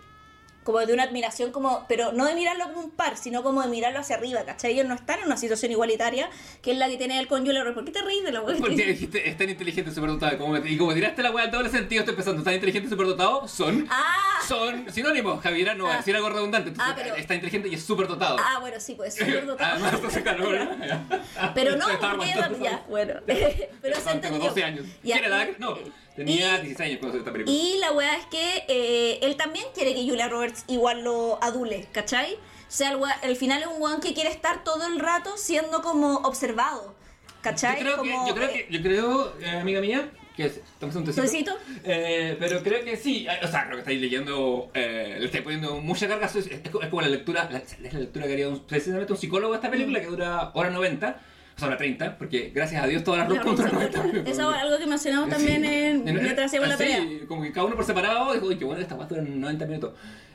[0.64, 3.68] Como de una admiración, como, pero no de mirarlo como un par, sino como de
[3.68, 4.72] mirarlo hacia arriba, ¿cachai?
[4.72, 6.28] Ellos no están en una situación igualitaria,
[6.62, 7.74] que es la que tiene Julia Roberts.
[7.74, 8.58] ¿Por qué te ríes de la weón?
[8.60, 10.38] Porque dijiste, es tan inteligente, superdotado.
[10.38, 13.46] Como, y como tiraste la weá en todos los sentidos, estoy pensando, tan inteligente, superdotado,
[13.46, 13.86] son.
[13.90, 15.96] Ah, Son sinónimos, Javiera, no Ah.
[15.98, 16.70] decir algo redundante.
[16.70, 18.36] Entonces, Ah, pero- está inteligente y es superdotado.
[18.38, 19.74] ah, bueno, sí, pues súper dotado.
[19.84, 20.00] Además,
[20.42, 20.70] bueno.
[21.54, 22.26] Pero no, porque
[22.62, 23.14] ya, bueno.
[23.26, 24.48] Pero se Tengo entendió.
[24.48, 24.86] 12 años.
[25.02, 25.46] Ya, ¿Qué edad?
[25.48, 25.78] y- No,
[26.16, 27.56] tenía y- 16 años cuando se esta película.
[27.56, 31.86] Y la weá es que eh, él también quiere que Julia Roberts igual lo adule,
[31.92, 32.34] ¿cachai?
[32.34, 35.82] O sea, el, el final es un weón que quiere estar todo el rato siendo
[35.82, 36.94] como observado,
[37.40, 37.76] ¿cachai?
[37.76, 40.96] Yo creo, como, que, yo creo que, yo creo, eh, amiga mía, que es, estamos
[40.96, 41.22] un tecito.
[41.22, 41.56] ¿Tecito?
[41.84, 45.44] Eh, pero creo que sí, eh, o sea, creo que estáis leyendo, eh, le estáis
[45.44, 48.48] poniendo mucha carga, es, es- es como la lectura, la, es la lectura que haría
[48.48, 51.20] un, precisamente un psicólogo de esta película que dura hora 90,
[51.56, 54.30] o sea, hora 30, porque gracias a Dios todas las La rock contra Rosa 90.
[54.30, 57.04] Eso es algo que mencionamos también en, mientras hacíamos la pelea.
[57.28, 59.92] como que cada uno por separado dijo, qué bueno, esta guasta duran 90 minutos.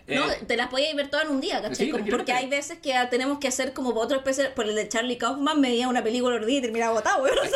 [0.10, 1.76] Eh, No, te las podías ver todas en un día, ¿cachai?
[1.76, 2.12] Sí, Como- tranquilamente.
[2.18, 5.60] porque hay veces que tenemos que hacer como otro especie, por el de Charlie Kaufman,
[5.62, 7.38] medía una película por día y terminaba agotado, weón.
[7.46, 7.52] es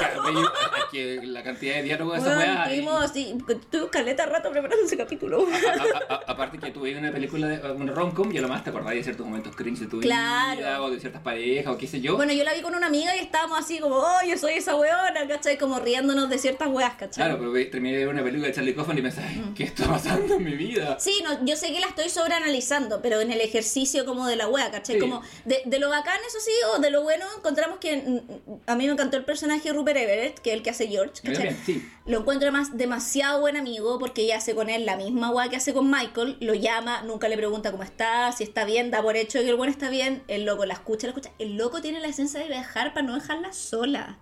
[0.91, 2.63] que, que la cantidad de diálogos de esa weá.
[3.71, 5.45] tuve caleta rato preparando ese capítulo.
[5.47, 8.63] A- a- a- aparte que veías una película, de, una rom-com y a lo más
[8.63, 10.57] te acordás de ciertos momentos cringe de tu Claro.
[10.59, 12.15] vida o de ciertas parejas o qué sé yo.
[12.15, 14.75] Bueno, yo la vi con una amiga y estábamos así como, oh, yo soy esa
[14.75, 15.57] weona, ¿cachai?
[15.57, 17.25] Como riéndonos de ciertas weas, ¿cachai?
[17.25, 19.87] claro, pero terminé de ver una película de Charlie Kaufman y pensé, ay, ¿qué está
[19.87, 20.97] pasando en mi vida?
[20.99, 22.09] Sí, no, yo sé que la estoy
[22.43, 24.95] sobreanalizando, pero en el ejercicio como de la wea, ¿cachai?
[24.95, 25.01] Sí.
[25.01, 28.75] Como de, de lo bacán, eso sí, o de lo bueno, encontramos que mm, a
[28.75, 31.55] mí me encantó el personaje de Rupert Everett, que es el que hace George, ¿cachai?
[31.65, 31.85] sí.
[32.05, 35.55] Lo encuentro más demasiado buen amigo porque ella hace con él la misma wea que
[35.55, 39.15] hace con Michael, lo llama, nunca le pregunta cómo está, si está bien, da por
[39.15, 41.31] hecho que el bueno está bien, el loco la escucha, la escucha.
[41.39, 44.17] El loco tiene la esencia de dejar para no dejarla sola.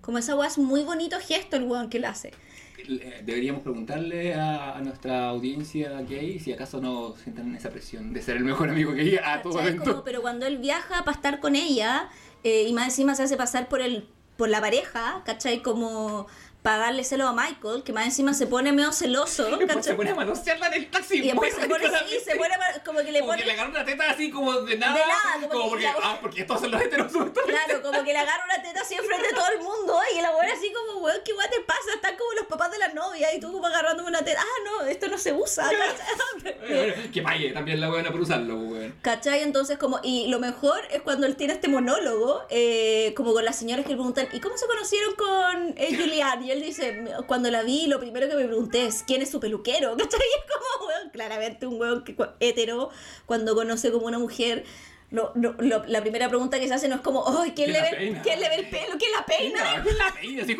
[0.00, 2.32] Como esa wea es muy bonito gesto el weón que la hace.
[2.78, 8.22] Eh, Deberíamos preguntarle a, a nuestra audiencia gay si acaso no sienten esa presión de
[8.22, 9.90] ser el mejor amigo gay a todo momento.
[9.90, 12.08] Como, pero cuando él viaja para estar con ella,
[12.44, 14.06] eh, y más encima se hace pasar por el
[14.36, 15.62] por la pareja, ¿cachai?
[15.62, 16.28] Como
[16.68, 20.10] para darle celo a Michael, que más encima se pone medio celoso, después se pone
[20.10, 21.16] a manosearla en el taxi.
[21.16, 23.40] Y después se pone, sí, se pone a- como que le Como pone...
[23.40, 24.92] que le agarra una teta así como de nada.
[24.92, 27.10] De nada, como que porque, la- ah, porque estos son los heteros.
[27.10, 30.30] Claro, como que le agarra una teta así enfrente de todo el mundo y la
[30.30, 31.94] mujer así como, weón, ¿qué weón te pasa?
[31.94, 34.42] Están como los papás de la novia y tú como agarrándome una teta.
[34.42, 35.70] Ah, no, esto no se usa.
[36.44, 37.10] ¿cachai?
[37.10, 38.94] que pague también la buena por usarlo, weón.
[39.00, 39.40] ¿Cachai?
[39.42, 43.56] Entonces, como, y lo mejor es cuando él tiene este monólogo, eh, como con las
[43.56, 46.44] señoras que le preguntan, ¿y cómo se conocieron con eh, Julián?
[46.44, 49.40] Y él dice, cuando la vi, lo primero que me pregunté es, ¿quién es su
[49.40, 49.96] peluquero?
[49.96, 50.20] ¿Cachai?
[50.20, 52.90] Es como, weón, claramente un weón que, hetero,
[53.26, 54.64] cuando conoce como una mujer.
[55.10, 57.52] lo- lo- lo- la primera pregunta que se hace no es como, ¡ay!
[57.52, 58.22] ¿quién, ¿Quién le ve, peina?
[58.22, 58.98] ¿quién le ve el pelo?
[58.98, 59.82] ¿Quién la peina?
[59.82, 60.44] ¿Quién la peina?
[60.44, 60.56] Sí,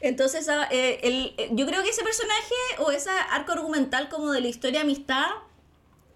[0.00, 4.32] Entonces, ah, eh, el- eh, yo creo que ese personaje o ese arco argumental como
[4.32, 5.26] de la historia de amistad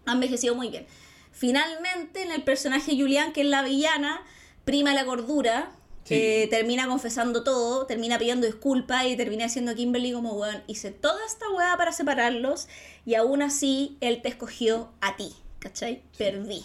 [0.07, 0.87] ha envejecido muy bien.
[1.33, 4.21] Finalmente, en el personaje Julián, que es la villana,
[4.65, 5.71] prima la gordura,
[6.09, 6.15] Sí.
[6.15, 10.91] eh, termina confesando todo, termina pidiendo disculpas y termina diciendo a Kimberly como, weón, hice
[10.91, 12.69] toda esta weá para separarlos
[13.05, 16.03] y aún así él te escogió a ti, ¿cachai?
[16.17, 16.65] Perdí.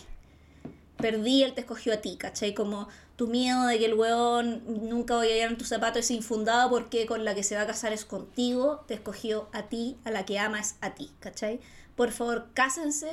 [0.98, 2.54] Perdí, él te escogió a ti, ¿cachai?
[2.54, 2.88] Como
[3.18, 6.70] tu miedo de que el weón nunca voy a llegar en tus zapatos es infundado
[6.70, 10.12] porque con la que se va a casar es contigo, te escogió a ti, a
[10.12, 11.60] la que ama es a ti, ¿cachai?
[11.96, 13.10] Por favor, cásense,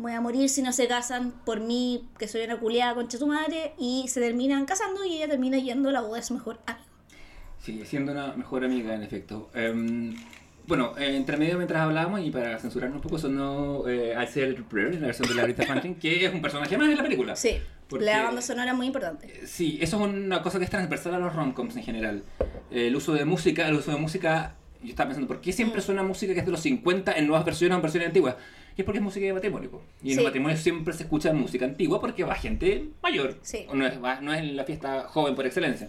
[0.00, 3.26] voy a morir si no se casan por mí, que soy una culiada concha tu
[3.26, 6.58] madre, y se terminan casando y ella termina yendo a la boda de su mejor
[6.66, 6.84] amigo.
[7.58, 9.50] Sigue siendo una mejor amiga, en efecto.
[9.54, 10.16] Em,
[10.66, 14.62] bueno, eh, entre medio mientras hablábamos, y para censurarnos un poco, sonó eh, I Said
[14.64, 17.02] Prayer, en la versión de la Aretha Franklin, que es un personaje más en la
[17.02, 17.36] película.
[17.36, 19.26] Sí, Porque- la banda sonora es muy importante.
[19.26, 22.22] Eh, Sí, eso es una cosa que es transversal a los romcoms en general.
[22.70, 25.54] Eh, el uso de música, el uso de música, yo estaba pensando, ¿por qué Mm.
[25.54, 28.36] siempre suena música que es de los 50 en nuevas versiones o en versiones antiguas?
[28.76, 29.70] Y es porque es música de matrimonio.
[29.70, 29.82] po.
[30.02, 30.16] Y en Sí.
[30.16, 33.36] los matrimonios siempre se escucha música antigua porque va gente mayor.
[33.42, 33.66] Sí.
[33.72, 35.88] No es, va- no es la fiesta joven por excelencia.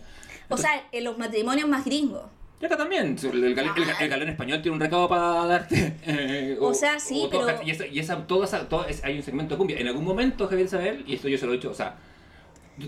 [0.50, 2.24] O sea, en los matrimonios más gringos.
[2.62, 5.96] Y acá también, el, el, gal- el, el galán español tiene un recado para darte.
[6.06, 9.56] eh, O sea, sí, todo- pero- Y, esa, y esa- todo todo hay un segmento
[9.56, 9.80] de cumbia.
[9.80, 11.96] En algún momento, Javier Isabel, y esto yo se lo he dicho, o sea,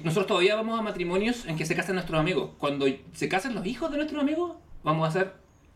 [0.03, 2.51] nosotros todavía vamos a matrimonios en que se casan nuestros amigos.
[2.57, 5.33] Cuando se casan los hijos de nuestros amigos, vamos a ser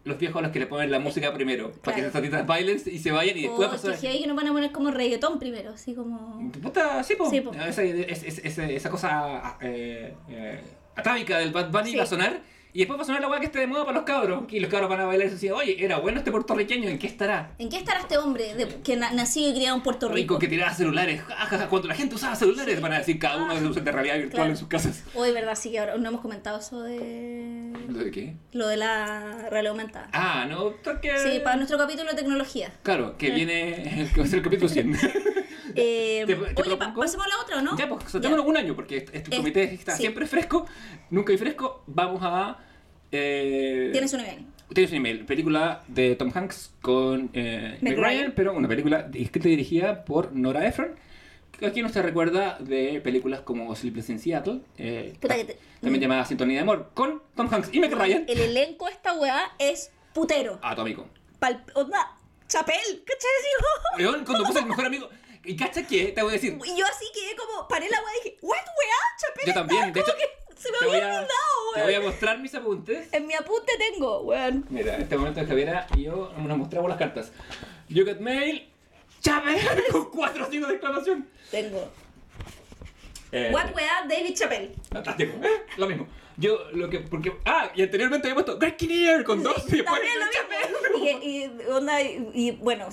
[0.07, 1.71] los viejos a los que le ponen la música primero.
[1.83, 3.99] Para que esas tatitas bailen y se vayan y después O pasar...
[3.99, 6.51] que hay que nos van a poner como reggaetón primero, así como...
[6.61, 7.29] Puta, sí, po.
[7.29, 7.51] Sí, po.
[7.53, 10.59] Esa, es- es- es- esa cosa eh, eh,
[10.95, 11.97] atávica del Bad Bunny Sí.
[11.97, 12.41] va a sonar
[12.73, 14.43] y después va a sonar la weá que esté de moda para los cabros.
[14.51, 17.07] Y los cabros van a bailar y decir, oye, era bueno este puertorriqueño, ¿en qué
[17.07, 17.51] estará?
[17.57, 20.15] ¿En qué estará este hombre de- que na- nacido y criado en Puerto Rico?
[20.15, 21.21] Rico que tiraba celulares.
[21.69, 24.31] Cuando la gente usaba celulares, van a decir cada uno de sus de realidad virtual
[24.33, 24.49] Claro.
[24.51, 25.03] en sus casas.
[25.15, 25.55] Hoy, ¿verdad?
[25.55, 27.71] Sí que ahora no hemos comentado eso de...
[27.89, 28.35] ¿Lo de qué?
[28.51, 30.09] Lo de la realidad aumentada.
[30.13, 31.17] Ah, no, porque...
[31.19, 32.71] Sí, para nuestro capítulo de tecnología.
[32.83, 34.97] Claro, que viene, va a ser el capítulo 100.
[35.79, 37.77] Eh, Te- te oye, pa- pasemos a la otra, ¿o ¿no?
[37.77, 40.01] Ya, pues, saltémonos un año, porque este, este Es- comité está sí.
[40.01, 40.65] siempre fresco,
[41.11, 41.83] nunca hay fresco.
[41.85, 42.57] Vamos a...
[43.11, 44.45] Eh, Tienes un email.
[44.73, 49.47] Tienes un email, película de Tom Hanks con eh, Meg Ryan, pero una película escrita
[49.47, 50.95] y dirigida por Nora Ephron.
[51.57, 55.59] Que aquí nos te recuerda de películas como Sleepless in Seattle, eh, Puta que te-
[55.81, 58.25] también llamada Sintonía de Amor, con Tom Hanks y Meg Ryan.
[58.27, 60.59] El elenco de esta weá es putero.
[60.61, 61.07] Atómico.
[61.39, 62.15] Pal, onda,
[62.47, 63.97] chapel, ¿cachai?
[63.97, 65.09] León, cuando puse el mejor amigo.
[65.45, 66.59] Y cacha que, te voy a decir.
[66.63, 68.97] Y yo así quedé como, paré la weá y dije, ¿what weá?
[69.19, 70.11] Chapel Yo también, de hecho.
[70.15, 71.27] que se me te había olvidado,
[71.75, 72.11] Te voy a weón.
[72.11, 73.13] mostrar mis apuntes.
[73.13, 74.65] En mi apunte tengo, weón.
[74.69, 77.31] Mira, en este momento Javiera y yo nos mostramos las cartas.
[77.89, 78.67] You got mail.
[79.21, 81.27] Chávez con cuatro signos de exclamación.
[81.51, 81.89] Tengo.
[83.31, 84.73] Eh, What weá, David Chappelle.
[84.91, 85.33] Fantástico.
[85.43, 85.65] ¿eh?
[85.77, 86.07] Lo mismo.
[86.37, 86.99] Yo lo que.
[86.99, 87.33] Porque.
[87.45, 89.85] Ah, y anteriormente había puesto Greg Kinnear con dos y después.
[89.85, 90.19] También
[90.71, 91.19] lo mismo.
[91.23, 92.87] Y, y, onda, y, y, bueno,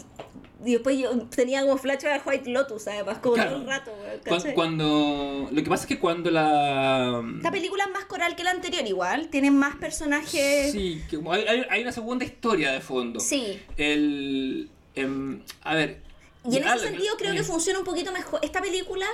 [0.64, 3.50] y después yo tenía como flash a White Lotus, además, como Claro.
[3.52, 4.20] todo el rato, weón.
[4.24, 4.54] Cuan- ¿cachai?
[4.54, 5.48] Cuando.
[5.50, 7.22] Lo que pasa es que cuando la.
[7.36, 9.28] Esta película es más coral que la anterior, igual.
[9.28, 10.72] Tiene más personajes.
[10.72, 11.18] Sí, que
[11.70, 13.20] hay, una segunda historia de fondo.
[13.20, 13.60] Sí.
[13.76, 14.70] El.
[14.94, 16.02] em, a ver.
[16.48, 18.38] Y en ah, ese sentido creo que eh, funciona un poquito mejor.
[18.42, 19.06] Esta película,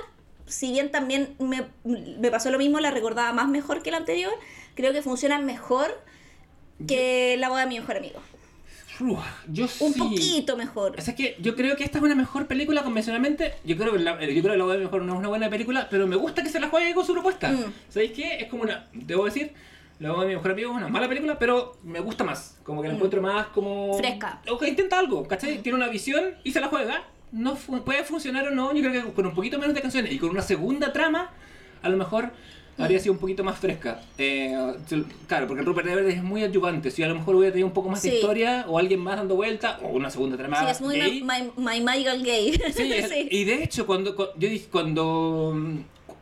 [0.45, 4.33] si bien también me, me pasó lo mismo, la recordaba más mejor que la anterior,
[4.75, 6.01] creo que funciona mejor
[6.87, 8.19] que La boda de mi mejor amigo.
[9.47, 9.99] Yo Un sí.
[9.99, 10.95] poquito mejor.
[10.97, 13.53] O sea, es que yo creo que esta es una mejor película convencionalmente.
[13.63, 15.49] Yo creo que la, yo creo que la Boda de mejor no es una buena
[15.49, 17.51] película, pero me gusta que se la juegue con su propuesta.
[17.51, 17.73] Mm.
[17.89, 18.37] ¿Sabéis qué?
[18.39, 18.87] Es como una.
[18.93, 19.51] Debo decir,
[19.99, 22.57] la Boda de mi mejor amigo es una mala película, pero me gusta más.
[22.63, 22.97] Como que la Mm.
[22.97, 23.97] encuentro más como.
[23.97, 24.41] Fresca.
[24.49, 25.59] O que intenta algo, ¿cachai?
[25.61, 27.03] Tiene una visión y se la juega.
[27.31, 28.73] No fu- puede funcionar o no.
[28.73, 31.29] Yo creo que con un poquito menos de canciones y con una segunda trama,
[31.81, 32.31] a lo mejor.
[32.77, 34.01] Habría sido un poquito más fresca.
[34.17, 34.55] Eh,
[35.27, 36.89] claro, porque Rupert Everett es muy adyuvante.
[36.89, 38.15] Si a lo mejor hubiera tenido un poco más de Sí.
[38.15, 40.59] historia, o alguien más dando vuelta, o una segunda trama.
[40.59, 41.21] Sí, es muy gay.
[41.21, 42.59] my, my, Michael Gay.
[42.73, 45.55] Sí, es- y de hecho, cuando, cu- yo dije, cuando,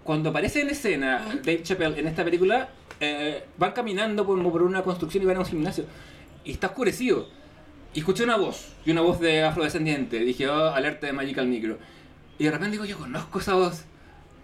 [0.04, 2.70] cuando aparece en escena Dave Chappelle en esta película,
[3.00, 5.86] eh, van caminando por, por una construcción y van a un gimnasio.
[6.43, 7.28] Y está oscurecido.
[7.93, 10.20] Y escuché una voz, y una voz de afrodescendiente.
[10.20, 11.78] Dije, oh, alerta de Magical Negro.
[12.38, 13.84] Y de repente digo, yo conozco esa voz.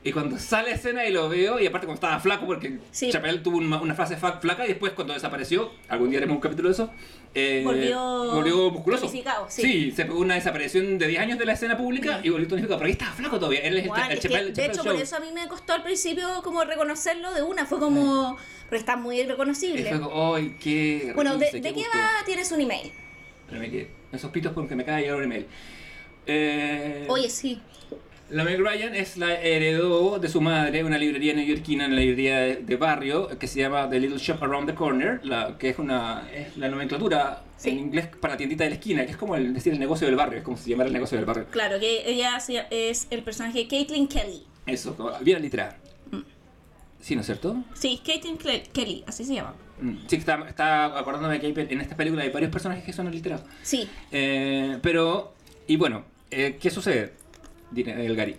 [0.08, 3.12] Y cuando sale a escena y lo veo, y aparte cuando estaba flaco, porque Sí.
[3.12, 6.42] Chappelle tuvo una, una fase fa- flaca y después cuando desapareció, algún día haremos un
[6.42, 6.92] capítulo de eso,
[7.34, 8.00] eh, Volvió
[8.32, 9.08] volvió musculoso.
[9.08, 9.92] tonificado, sí.
[9.92, 12.86] se pegó una desaparición de 10 años de la escena pública y volvió tonificado, pero
[12.86, 13.62] ahí estaba flaco todavía.
[13.62, 14.94] Él es el, el que, Chappelle- de hecho, Show.
[14.94, 17.66] por eso a mí me costó al principio como reconocerlo de una.
[17.66, 18.38] Fue como.
[18.66, 19.90] Porque está muy Y reconocible.
[19.90, 21.98] fue como, ¡ay, qué Bueno, ¿de, risa, de qué gusto".
[21.98, 22.24] va?
[22.28, 22.92] Tienes un email.
[23.48, 25.48] Espérame que esos pitos porque me acaba de llegar un email.
[26.28, 27.60] Eh, Oye, sí.
[28.32, 32.56] La Meg Ryan es la heredó de su madre una librería neoyorquina, una librería de,
[32.58, 36.28] de barrio que se llama The Little Shop Around the Corner, la, que es una
[36.34, 37.70] es la nomenclatura Sí.
[37.70, 40.08] en inglés para la tiendita de la esquina, que es como el decir el negocio
[40.08, 41.46] del barrio, es como si llamara el negocio del barrio.
[41.52, 44.44] Claro, que ella se- es el personaje de Caitlin Kelly.
[44.66, 45.76] Eso, bien literal.
[47.00, 47.64] Sí, ¿no es cierto?
[47.76, 49.54] Sí, Caitlin Cle- Kelly, así se llama.
[49.80, 53.08] Mm, Sí, está, está acordándome que hay en esta película hay varios personajes que son
[53.08, 53.46] alterados.
[53.62, 55.34] Sí, Eh, pero,
[55.68, 57.14] y bueno, eh, ¿qué sucede?
[57.76, 58.36] El Gary.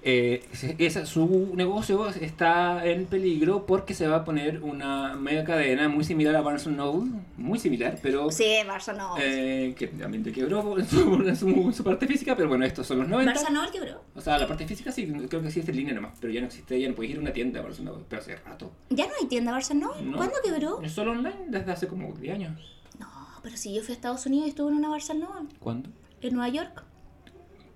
[0.00, 0.44] Eh,
[0.78, 6.04] esa- su negocio está en peligro porque se va a poner una mega cadena muy
[6.04, 9.16] similar a Barnes Noble, muy similar, pero sí, Barça no.
[9.18, 12.64] eh, que también te quebró en su, en su- en su parte física, pero bueno,
[12.64, 13.34] estos son los 90.
[13.34, 14.00] Barça no, quebró.
[14.14, 16.40] O sea, la parte física sí, creo que sí es en línea nomás, pero ya
[16.42, 18.70] no existe, ya no puedes ir a una tienda Barnes Noble, pero hace rato.
[18.90, 20.00] Ya no hay tienda Barça no.
[20.00, 20.16] No.
[20.16, 20.80] ¿Cuándo quebró?
[20.80, 22.80] Es solo online desde hace como 10 años.
[23.00, 23.08] No,
[23.42, 25.90] pero si yo fui a Estados Unidos y estuve en una Barça no, ¿Cuándo?
[26.22, 26.84] en Nueva York,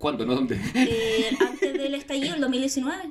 [0.03, 0.25] ¿Cuándo?
[0.25, 0.59] ¿No dónde?
[0.75, 3.03] eh, antes del estallido, el 2019.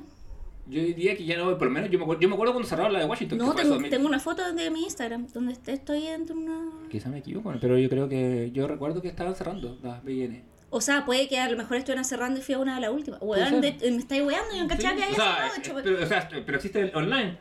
[0.67, 2.69] Yo diría que ya no, por lo menos yo me acuerdo, yo me acuerdo cuando
[2.69, 3.37] cerraron la de Washington.
[3.39, 6.69] No, tengo, tengo una foto de mi Instagram donde est- estoy entre una...
[6.91, 8.51] Quizá me equivoco, pero yo creo que.
[8.53, 10.43] Yo recuerdo que estaban cerrando las BN.
[10.69, 12.91] O sea, puede que a lo mejor estuvieran cerrando y fui a una de las
[12.91, 13.19] últimas.
[13.23, 15.53] Weón, de- me estáis weando, yo no cachaba que había cerrado.
[15.55, 17.37] de eh, pero, o sea, pero existe el online.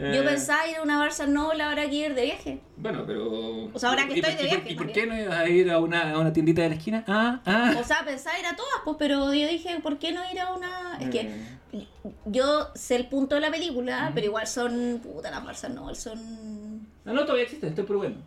[0.00, 2.60] Yo Eh, pensaba ir a una Barça Noble ahora que ir de viaje.
[2.76, 3.64] Bueno, pero.
[3.72, 5.16] O sea, ahora que ¿y por- estoy de y por- viaje, ¿Y por qué no
[5.20, 7.04] ibas a ir a una, a una tiendita de la esquina?
[7.06, 7.74] Ah, ah.
[7.78, 10.54] O sea, pensaba ir a todas, pues, pero yo dije, ¿por qué no ir a
[10.54, 10.98] una...?
[11.00, 11.24] Es que
[11.72, 12.08] Mm.
[12.26, 15.00] yo sé el punto de la película, pero igual son...
[15.02, 16.88] Puta, las Noble son...
[17.04, 18.20] No, no, todavía existe, estoy probando.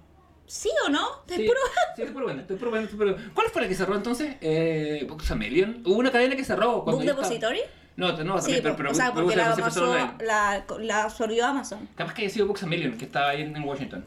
[0.45, 1.07] ¿Sí o no?
[1.25, 1.59] Te Sí, puro-
[1.95, 3.31] sí, estoy probando, estoy probando, estoy probando.
[3.33, 4.35] ¿Cuál fue la que cerró entonces?
[4.41, 5.81] Eh, Books a Million.
[5.85, 6.83] Hubo una cadena que cerró.
[6.83, 7.61] cuando ¿Book estaba- Depository?
[7.95, 10.11] No, no, Sí, también, pero, pero o sea, porque la, online.
[10.25, 11.87] la, la absorbió Amazon.
[11.95, 14.03] Capaz que haya sido Books a Million, que estaba ahí en, en Washington.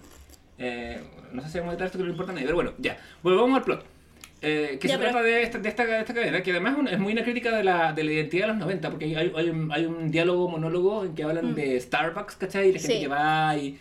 [0.58, 1.00] Eh,
[1.32, 2.98] no sé si vamos a detalles que no importa a nadie, pero bueno, ya.
[3.22, 3.84] Volvamos al plot.
[4.42, 6.76] Eh, que Ya, se pero- trata de esta, de, esta, de esta cadena, que además
[6.90, 9.50] es muy una crítica de la, de la identidad de los 90, porque hay, hay,
[9.50, 12.68] un, hay un diálogo, monólogo en que hablan de Starbucks, ¿cachai?
[12.68, 12.96] Y la gente Mm.
[12.96, 13.02] Sí.
[13.02, 13.78] que va y...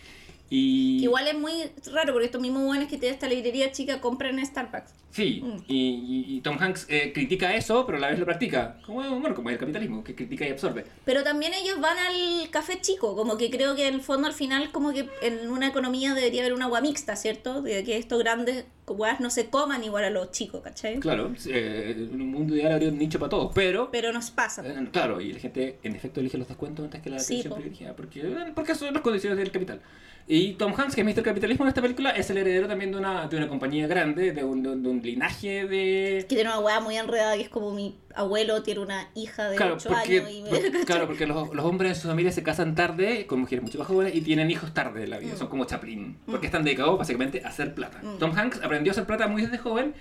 [0.49, 1.53] y Igual es muy
[1.93, 4.93] raro porque estos mismos buenos que tienen esta librería chica compran en Starbucks.
[5.15, 5.57] Sí, Mm.
[5.69, 8.77] y, y- y Tom Hanks eh, critica eso, pero a la vez lo practica.
[8.85, 10.83] Como, bueno, como el capitalismo, que critica y absorbe.
[11.05, 14.33] Pero también ellos van al café chico, como que creo que en el fondo al
[14.33, 17.61] final como que en una economía debería haber una agua mixta, ¿cierto?
[17.61, 20.99] De que estos grandes weas no se coman igual a los chicos, ¿cachai?
[20.99, 23.89] Claro, eh, en un mundo ideal habría un nicho para todos, pero...
[23.91, 24.63] Pero nos pasa.
[24.67, 27.51] Eh, Claro, y la gente en efecto elige los descuentos antes que la Sí, atención
[27.51, 27.55] po.
[27.55, 29.79] privilegiada, porque, eh, porque son las condiciones del capital.
[30.27, 31.21] Y Tom Hanks, que es Mr.
[31.21, 34.43] Capitalismo en esta película, es el heredero también de una, de una compañía grande, de
[34.43, 36.25] un- de un linaje de...
[36.27, 39.55] Que tiene una wea muy enredada que es como mi abuelo tiene una hija de
[39.57, 42.35] Claro 8 porque, años y me- por- claro, porque los, los hombres en sus familias
[42.35, 45.33] se casan tarde, con mujeres mucho más jóvenes, y tienen hijos tarde en la vida.
[45.33, 45.37] Mm.
[45.37, 47.99] Son como Chaplin, porque están dedicados básicamente a hacer plata.
[48.03, 48.17] Mm.
[48.17, 49.93] Tom Hanks aprendió a hacer plata muy desde joven,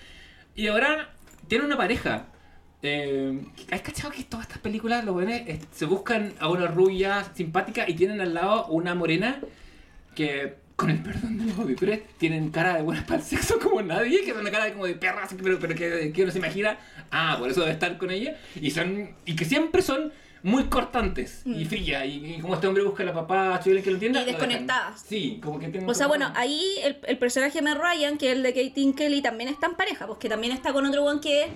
[0.54, 1.10] y ahora
[1.48, 2.26] tiene una pareja.
[2.82, 3.40] Eh,
[3.70, 7.94] ¿Has cachado que todas estas películas, los jóvenes, se buscan a una rubia simpática y
[7.94, 9.40] tienen al lado una morena
[10.14, 13.80] que, con el perdón de los auditores, tienen cara de buenas para el sexo como
[13.82, 16.38] nadie, que son una cara como de perra, así, pero, pero que, que uno se
[16.38, 16.78] imagina,
[17.10, 21.42] ah, por eso debe estar con ella, y son y que siempre son muy cortantes
[21.46, 24.20] y frías, y, y como este hombre busca a la papá chile que lo entienda.
[24.20, 24.22] Mm.
[24.24, 25.00] Y desconectadas.
[25.00, 28.36] Sí, como que tienen O sea, bueno, ahí el, el personaje de Ryan, que es
[28.36, 31.48] el de Katie Kelly, también está en pareja, porque también está con otro one que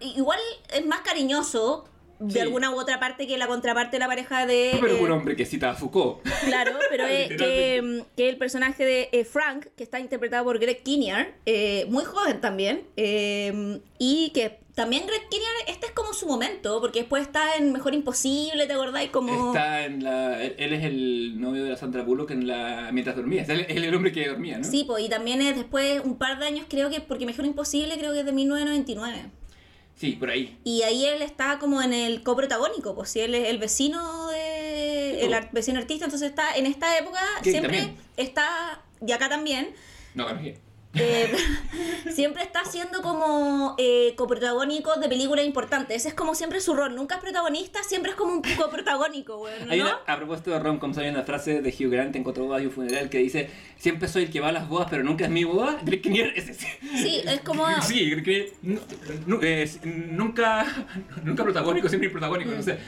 [0.00, 0.38] igual
[0.72, 1.88] es más cariñoso
[2.18, 2.38] de Sí.
[2.40, 4.76] alguna u otra parte que la contraparte de la pareja de...
[4.80, 6.22] Pero eh, un hombre que cita a Foucault.
[6.44, 10.58] Claro, pero es que, mm, que el personaje de eh, Frank, que está interpretado por
[10.58, 16.12] Greg Kinnear, eh, muy joven también, eh, y que también Greg Kinnear, este es como
[16.12, 19.10] su momento, porque después está en Mejor Imposible, ¿te acordáis?
[19.10, 19.48] Como...
[19.48, 20.42] Está en la.
[20.42, 23.42] Él, es el novio de la Sandra Bullock en la, mientras dormía.
[23.42, 24.64] Es el hombre que dormía, ¿no?
[24.64, 27.96] Sí, pues, y también es después un par de años, creo que, porque Mejor Imposible
[27.98, 29.30] creo que es de 1999.
[29.96, 30.58] Sí, por ahí.
[30.64, 35.18] Y ahí él está como en el coprotagónico, pues si él es el vecino de
[35.20, 37.96] Sí, el vecino artista, entonces está en esta época siempre también.
[38.16, 39.74] está y acá también
[40.14, 40.58] No, también.
[40.94, 41.32] Eh,
[42.12, 45.96] siempre está siendo como eh, coprotagónico de películas importantes.
[45.98, 46.94] Ese es como siempre su rol.
[46.94, 49.74] Nunca es protagonista, siempre es como un coprotagónico, güey, ¿no?
[49.74, 52.66] Una, a propósito de romcoms, hay una frase de Hugh Grant en Cuatro bodas y
[52.66, 55.30] un funeral que dice: Siempre soy el que va a las bodas, pero nunca es
[55.30, 55.78] mi boda.
[55.84, 56.78] Greg es ese.
[56.96, 57.64] Sí, es como...
[57.82, 58.52] Sí, Greg
[60.06, 60.66] nunca,
[61.22, 62.78] nunca protagónico, siempre protagónico, no sé.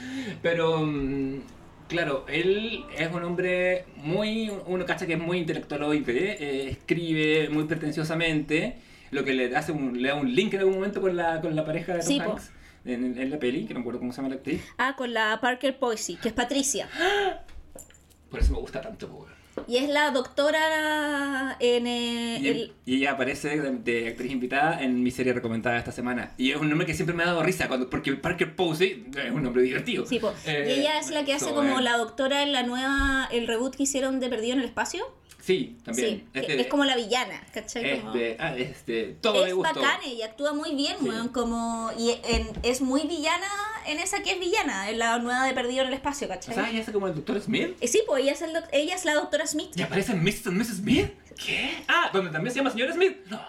[0.41, 1.41] Pero, mm,
[1.87, 4.51] claro, él es un hombre muy.
[4.65, 8.77] Uno cacha que es muy intelectualoide, eh, escribe muy pretenciosamente,
[9.11, 11.55] lo que le, hace un, le da un link en algún momento con la, con
[11.55, 12.19] la pareja de Tom Sí.
[12.19, 12.51] Hanks.
[12.85, 14.61] En, en la peli, que no me acuerdo cómo se llama la actriz.
[14.77, 16.87] Ah, con la Parker Posey, que es Patricia.
[18.29, 19.36] Por eso me gusta tanto, po, weón.
[19.67, 22.73] Y es la doctora en eh, Y, el...
[22.85, 26.33] y ella aparece de, de actriz invitada en mi serie recomendada esta semana.
[26.37, 29.31] Y es un nombre que siempre me ha dado risa, cuando, porque Parker Posey es
[29.31, 30.05] un nombre divertido.
[30.05, 30.21] Sí.
[30.45, 33.27] Eh, y ella es la que hace so, como eh, la doctora en la nueva,
[33.31, 35.05] el reboot que hicieron de Perdido en el Espacio.
[35.47, 36.27] Sí, también.
[36.33, 38.01] Sí, es como la villana, ¿cachai?
[38.01, 39.79] Como- ah, este, todo me es gustó.
[39.81, 41.07] bacana y actúa muy bien, Sí.
[41.07, 43.47] weón, como y en- es muy villana
[43.85, 46.53] en esa que es villana, en la nueva de Perdido en el Espacio, O ¿cachai?
[46.53, 47.77] sea, ella es como el Doctor Smith.
[47.79, 50.47] Eh, sí, pues ella es, el doc- ella es la doctora Smith, ¿Y aparece Mrs.
[50.47, 50.77] and Mrs.
[50.79, 51.11] Smith?
[51.37, 51.71] ¿Qué?
[51.87, 53.15] Ah, donde también se llama señor Smith.
[53.27, 53.39] No.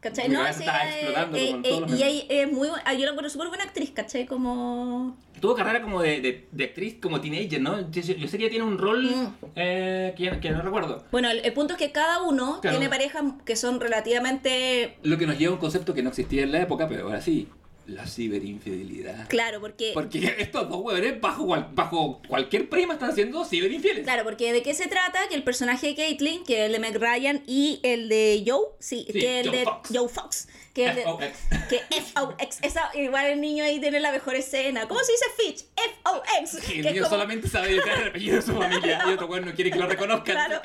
[0.00, 0.28] ¿Cachai?
[0.28, 3.10] No, sí, explotando eh, como eh, todos los y ella es muy ah, yo la
[3.10, 4.26] encuentro súper buena actriz, ¿cachai?
[4.26, 7.90] Como Tuvo carrera como de, de, de actriz, como teenager, ¿no?
[7.90, 9.34] Yo, yo sé que ella tiene un rol Mm.
[9.56, 11.04] eh, que, que no recuerdo.
[11.10, 12.76] Bueno, el, el punto es que cada uno Claro.
[12.76, 16.42] tiene parejas que son relativamente Lo que nos lleva a un concepto que no existía
[16.42, 17.48] en la época, pero ahora sí.
[17.90, 19.28] La ciberinfidelidad.
[19.28, 24.04] claro, porque Porque estos dos huevones bajo, bajo cualquier prima están siendo ciberinfieles.
[24.04, 26.78] Claro, porque de qué se trata que el personaje de Caitlyn, que es el de
[26.78, 29.88] Meg Ryan y el de Joe, sí, Sí, que el Joe de Fox.
[29.92, 31.38] Joe Fox, que el de F.O.X..
[31.68, 34.86] que F.O.X, esa igual el niño ahí tiene la mejor escena.
[34.86, 35.64] ¿Cómo se dice Fitch?
[35.76, 36.70] F.O.X.
[36.70, 39.70] El niño como- solamente sabe el apellido de su familia y otro weón no quiere
[39.70, 40.34] que lo reconozcan.
[40.34, 40.62] Claro,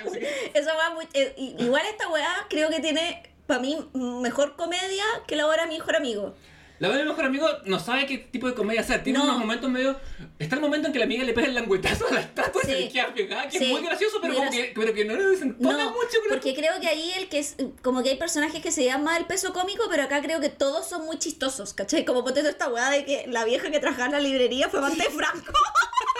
[0.54, 5.36] esa weá muy eh, igual esta weá creo que tiene para mí mejor comedia que
[5.36, 6.36] la hora de mi mejor amigo.
[6.80, 9.02] La verdad, mi mejor amigo no sabe qué tipo de comedia hacer.
[9.04, 9.26] Tiene No.
[9.26, 9.98] unos momentos medio.
[10.40, 12.66] Está el momento en que la amiga le pega el languetazo a la estatua y
[12.68, 12.72] Sí.
[12.74, 13.64] se le queda pegada, que Sí.
[13.66, 14.74] es muy gracioso, pero, Muy como gracioso.
[14.74, 16.18] que, pero que no le desentona No, mucho.
[16.30, 19.26] porque creo que ahí el que es, como que hay personajes que se llaman el
[19.26, 22.04] peso cómico, pero acá creo que todos son muy chistosos, ¿cachai?
[22.04, 25.04] Como ponte esta weá de que la vieja que trabajaba en la librería fue amante
[25.04, 25.54] de Franco.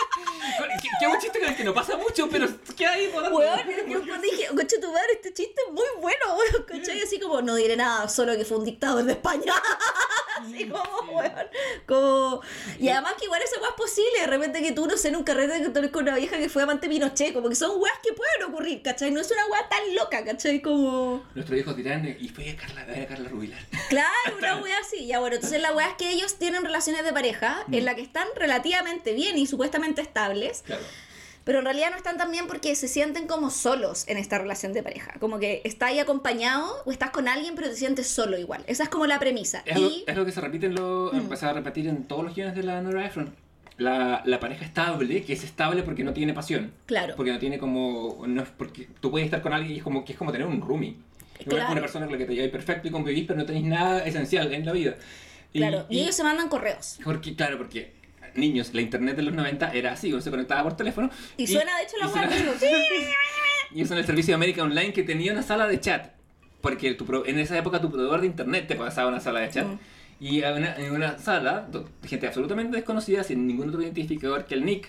[0.82, 3.30] Que, que es un chiste con el que no pasa mucho, pero queda ahí por
[3.32, 7.02] Weón, yo dije, coche tu madre, este chiste es muy bueno, weón, ¿cachai?
[7.02, 9.52] Así como, no diré nada, solo que fue un dictador de España.
[10.40, 11.32] Así como, weón,
[11.86, 12.40] como...
[12.78, 15.16] Y además que igual esa weá es posible, de repente que tú, no sé, en
[15.16, 17.80] un carrete que tú eres con una vieja que fue amante Pinochet, como que son
[17.80, 19.10] weas que pueden ocurrir, ¿cachai?
[19.10, 20.60] No es una weá tan loca, ¿cachai?
[20.60, 21.24] Como...
[21.34, 23.60] Nuestros hijos dirán, y fue a Carla, a Carla Rubilar.
[23.88, 25.06] Claro, una wea así.
[25.06, 28.02] Ya bueno, entonces la wea es que ellos tienen relaciones de pareja en la que
[28.02, 30.82] están relativamente bien y supuestamente estables, Claro.
[31.44, 34.72] pero en realidad no están tan bien porque se sienten como solos en esta relación
[34.72, 35.14] de pareja.
[35.20, 38.64] Como que estás ahí acompañado o estás con alguien pero te sientes solo igual.
[38.66, 39.62] Esa es como la premisa.
[39.66, 41.10] Es, Y es lo que se repite en lo.
[41.12, 41.16] Mm.
[41.18, 43.34] empezaba a repetir en todos los guiones de la Nora Ephron.
[43.78, 46.72] La, la pareja estable, que es estable porque no tiene pasión.
[46.86, 47.14] Claro.
[47.14, 48.24] Porque no tiene como.
[48.26, 50.46] No es porque tú puedes estar con alguien y es como que es como tener
[50.46, 50.96] un roomie.
[51.46, 51.72] Claro.
[51.72, 54.50] Una persona con la que te lleváis perfecto y convivís, pero no tenéis nada esencial
[54.54, 54.94] en la vida.
[55.52, 56.98] Y- claro, y, ellos se mandan correos.
[57.04, 57.92] Porque, claro, porque
[58.38, 61.10] niños, la internet de los 90 era así, uno se conectaba por teléfono.
[61.36, 62.52] Y, suena de hecho la y digo,
[63.74, 66.12] Y usan el servicio de América Online que tenía una sala de chat.
[66.60, 69.50] Porque tu pro- en esa época tu proveedor de internet te pasaba una sala de
[69.50, 69.66] chat.
[69.66, 69.78] Mm.
[70.18, 71.68] Y en una, en una sala
[72.04, 74.88] gente absolutamente desconocida, sin ningún otro identificador que el nick.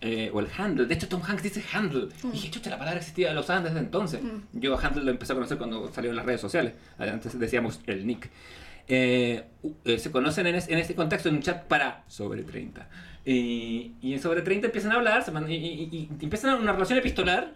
[0.00, 0.86] eh, o el handle.
[0.86, 2.08] De hecho, Tom Hanks dice handle.
[2.24, 4.22] Y dije, chucha, la palabra existía, lo usaban desde entonces.
[4.22, 4.42] Mm.
[4.60, 6.74] Yo a handle lo empecé a conocer cuando salieron las redes sociales.
[6.98, 8.30] Antes decíamos el nick.
[8.88, 9.44] Eh,
[9.84, 12.88] eh, se conocen en, es- en ese contexto en un chat para sobre 30.
[13.24, 16.72] Y, y en sobre 30 empiezan a hablar se mandan- y, y- y- empiezan una
[16.72, 17.52] relación epistolar.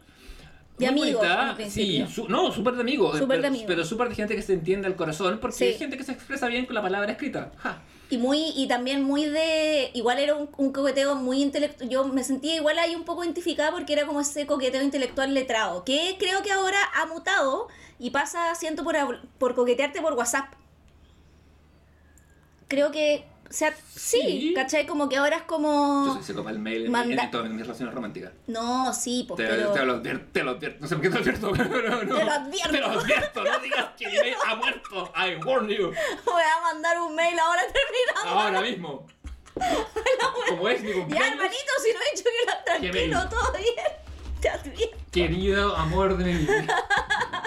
[0.78, 1.24] De amigos.
[1.68, 3.18] Sí, su- no, súper de amigos.
[3.18, 3.66] Súper de pero, amigos.
[3.68, 5.64] pero súper de gente que se entiende al corazón porque Sí.
[5.64, 7.52] hay gente que se expresa bien con la palabra escrita.
[7.58, 7.82] Ja.
[8.10, 12.22] Y muy, y también muy de, igual era un, un coqueteo muy intelectual, yo me
[12.24, 16.42] sentía igual ahí un poco identificada porque era como ese coqueteo intelectual letrado, que creo
[16.42, 17.68] que ahora ha mutado
[17.98, 18.96] y pasa, siento, por,
[19.38, 20.52] por coquetearte por WhatsApp.
[22.72, 24.52] Creo que, o sea, sí, Sí.
[24.56, 24.86] ¿cachai?
[24.86, 26.14] Como que ahora es Yo como...
[26.14, 28.32] soy seco para el mail en, Manda- en todas mis relaciones románticas.
[28.46, 29.72] No, sí, pues, Te, pero...
[29.72, 30.78] te lo advierto, te lo advierto.
[30.80, 32.16] No sé por qué te lo advierto, pero no.
[32.16, 32.70] Te lo advierto.
[32.72, 33.44] Te lo advierto.
[33.44, 35.12] No digas que mi mail ha muerto.
[35.14, 35.92] I warn you.
[36.24, 38.40] Voy a mandar un mail ahora terminando.
[38.40, 39.06] Ahora mismo.
[40.48, 41.28] Como es mi Ya, cumpleaños.
[41.32, 44.01] hermanito, si no he dicho que lo tranquilo, todo bien.
[44.42, 44.96] Te advierto.
[45.12, 46.66] Querido amor de mi vida.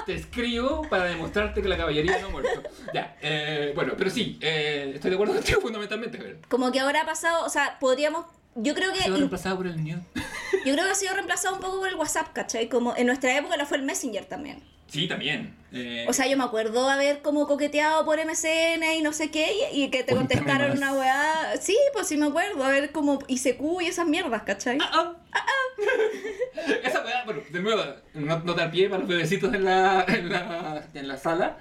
[0.05, 2.63] Te escribo para demostrarte que la caballería no ha muerto.
[2.93, 6.17] Ya, eh, bueno, pero sí, eh, estoy de acuerdo contigo fundamentalmente.
[6.17, 8.25] Pero Como que ahora ha pasado, o sea, podríamos...
[8.55, 9.99] Yo creo que ha sido reemplazado por el New.
[10.65, 12.69] Yo creo que ha sido reemplazado un poco por el WhatsApp, ¿cachai?
[12.69, 14.63] Como en nuestra época lo fue el Messenger también.
[14.87, 15.55] Sí, también.
[15.73, 19.47] Eh, O sea, yo me acuerdo haber como coqueteado por MSN y no sé qué,
[19.73, 20.77] y, y que te contestaron más.
[20.77, 21.53] una weá.
[21.59, 24.77] Sí, pues sí me acuerdo, haber como ICQ y esas mierdas, ¿cachai?
[24.79, 25.45] Ah, ah.
[26.83, 27.81] Esa weá, bueno, de nuevo,
[28.13, 31.57] no, no dar pie para los bebecitos en la, en, la, en la sala.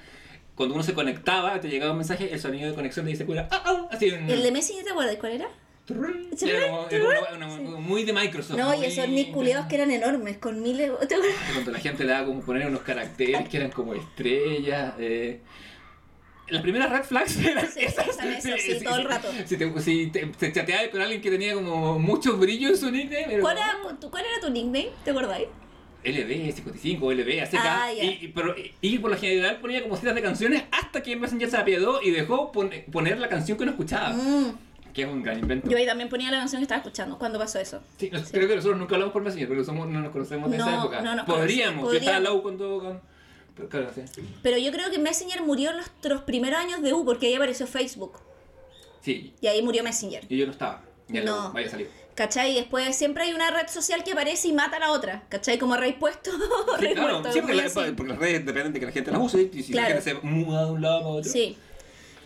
[0.55, 3.49] Cuando uno se conectaba, te llegaba un mensaje, el sonido de conexión de ICQ era
[3.51, 5.49] ah, ah, así El de Messenger, ¿te acuerdas cuál era?
[5.87, 8.57] Era como- era una- una- muy de Microsoft.
[8.57, 10.91] No, y esos nick culiados que eran enormes, con miles.
[11.53, 14.95] Cuando la gente le daba como poner unos caracteres que eran como estrellas.
[14.99, 15.41] Eh.
[16.49, 17.81] Las primeras red flags eran Sí,
[18.59, 19.29] sí, todo el rato.
[19.47, 22.91] Si te, si te, te chateabas con alguien que tenía como mucho brillo en su
[22.91, 24.91] nickname, era ¿Cuál era, tu- ¿Cuál era tu nickname?
[25.05, 25.49] ¿Te acordáis?
[26.05, 27.55] LB, 55, LB, ACK.
[27.59, 28.05] Ah, ya.
[28.05, 31.49] y, y- pero, y, por lo general ponía como citas de canciones hasta que Messenger
[31.49, 34.11] se apiadó y dejó pon- poner la canción que uno escuchaba.
[34.11, 34.55] Mm,
[34.95, 35.69] que es un gran invento.
[35.69, 37.81] Yo ahí también ponía la canción que estaba escuchando cuando pasó eso.
[37.99, 40.57] Sí, nos- creo que nosotros nunca hablamos por Messenger, porque somos, no nos conocemos de
[40.57, 41.03] esa No, época.
[41.03, 42.79] no podríamos, yo estaba al lado cuando...
[42.79, 43.01] Con,
[43.57, 44.03] pero claro, sí.
[44.43, 47.35] Pero yo creo que Messenger murió en los, los primeros años de U porque ahí
[47.35, 48.19] apareció Facebook.
[49.01, 50.25] Sí, Y ahí murió Messenger.
[50.29, 50.83] y yo no estaba.
[51.09, 51.49] Ya No.
[51.49, 51.53] no.
[51.53, 51.89] Vaya a salir.
[52.15, 52.53] ¿Cachai?
[52.53, 55.25] Y después siempre hay una red social que aparece y mata a la otra.
[55.29, 55.59] ¿Cachai?
[55.59, 56.31] Como rey puesto.
[56.79, 59.11] Sí, rey claro, sí, porque, muy la- porque las redes dependen de que la gente
[59.11, 59.89] las use y si Claro.
[59.97, 61.31] la gente se muda de un lado para otro.
[61.31, 61.57] Sí.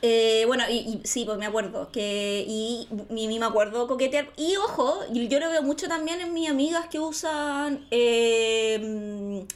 [0.03, 1.91] Eh, bueno, y, sí, pues me acuerdo.
[1.91, 4.29] que Y, y, me acuerdo coquetear.
[4.37, 9.47] Y ojo, y yo lo veo mucho también en mis amigas que usan eh,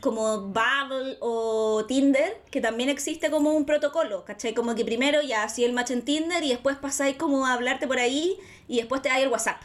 [0.00, 4.54] como Bubble o Tinder, que también existe como un protocolo, ¿cachai?
[4.54, 7.86] Como que primero ya así el match en Tinder y después pasáis como a hablarte
[7.86, 8.36] por ahí
[8.68, 9.60] y después te da el WhatsApp.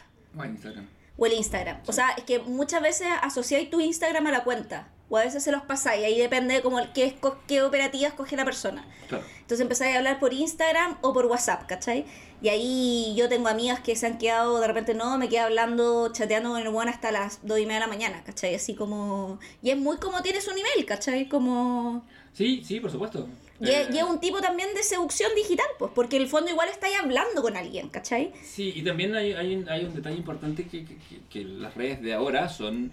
[1.16, 1.78] O el Instagram.
[1.86, 4.88] O sea, es que muchas veces asociáis tu Instagram a la cuenta.
[5.08, 7.14] O a veces se los pasáis, ahí depende de como el- qué,
[7.46, 8.82] qué operativa escoge la persona.
[9.08, 9.22] Claro.
[9.42, 12.06] Entonces empezáis a hablar por Instagram o por WhatsApp, ¿cachai?
[12.40, 16.10] Y ahí yo tengo amigas que se han quedado, de repente no, me quedé hablando,
[16.12, 18.54] chateando con el bueno hasta las dos y media de la mañana, ¿cachai?
[18.54, 19.38] Así como...
[19.62, 21.28] Y es muy como tiene su nivel, ¿cachai?
[21.28, 22.06] Como...
[22.32, 23.28] Sí, sí, por supuesto.
[23.60, 26.28] Y, es- Eh, y es un tipo también de seducción digital, pues, porque en el
[26.28, 28.32] fondo igual estáis hablando con alguien, ¿cachai?
[28.42, 31.74] Sí, y también hay, hay, un, hay un detalle importante que, que, que- que las
[31.74, 32.92] redes de ahora son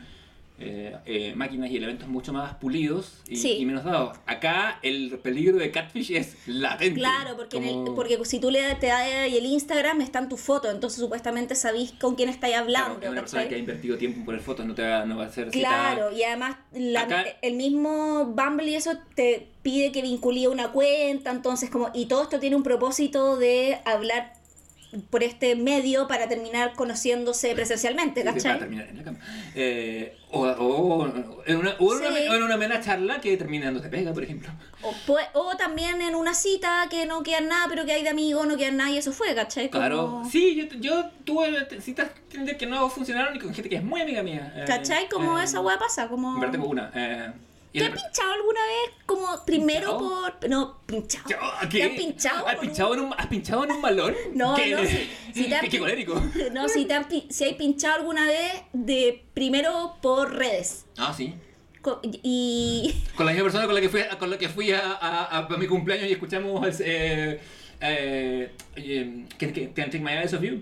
[0.59, 3.57] eh, eh, máquinas y elementos mucho más pulidos y, Sí.
[3.59, 4.17] y menos dados.
[4.25, 6.99] Acá el peligro de catfish es latente.
[6.99, 10.71] Claro, porque, en el- porque si tú le te das el Instagram están tus fotos,
[10.73, 13.05] entonces supuestamente sabéis con quién estáis Claro, hablando.
[13.05, 13.49] es una persona ¿cachai?
[13.49, 16.11] que ha invertido tiempo en poner fotos, no te va, no va a ser Claro,
[16.11, 21.31] y además la- Acá- el mismo Bumble y eso te pide que vinculé una cuenta,
[21.31, 24.33] entonces como y todo esto tiene un propósito de hablar
[25.11, 28.41] por este medio para terminar conociéndose presencialmente, ¿cachai?
[28.43, 29.19] para terminar en la cama.
[29.55, 31.05] Eh, o, o
[31.45, 34.23] en una, o en una, en una mera charla que termina dando te pega, por
[34.23, 34.49] ejemplo.
[34.81, 38.09] O, pue- o también en una cita que no queda nada, pero que hay de
[38.09, 39.69] amigos, no queda nada y eso fue, ¿cachai?
[39.69, 40.23] Como- Claro.
[40.31, 42.09] Sí, yo, yo tuve citas
[42.57, 44.53] que no funcionaron y con gente que es muy amiga mía.
[44.55, 45.07] Eh, ¿Cachai?
[45.09, 46.33] Como eh, esa weá pasa, como...
[46.33, 46.91] En verdad tengo una.
[47.71, 50.31] ¿Te has pinchado alguna vez como primero ¿Pinchado?
[50.39, 50.49] por...
[50.49, 51.25] No, pinchado.
[51.69, 52.47] ¿Te has pinchado?
[52.47, 54.15] ¿Has pinchado, en un, ¿Has pinchado en un balón?
[54.33, 54.71] No, ¿Qué?
[54.71, 56.15] no, si, si te has ¿Qué, colérico?
[56.51, 56.95] No, si, te
[57.29, 60.85] si hay pinchado alguna vez de primero por redes.
[60.97, 61.33] Ah, sí.
[61.81, 63.03] Co- Y...
[63.15, 65.37] Con la misma persona con la que fui, a- con la que fui a, a-
[65.37, 67.39] a mi cumpleaños y escuchamos eh,
[67.81, 68.51] eh,
[69.37, 70.61] Can, can, Can Take My Eyes Off You.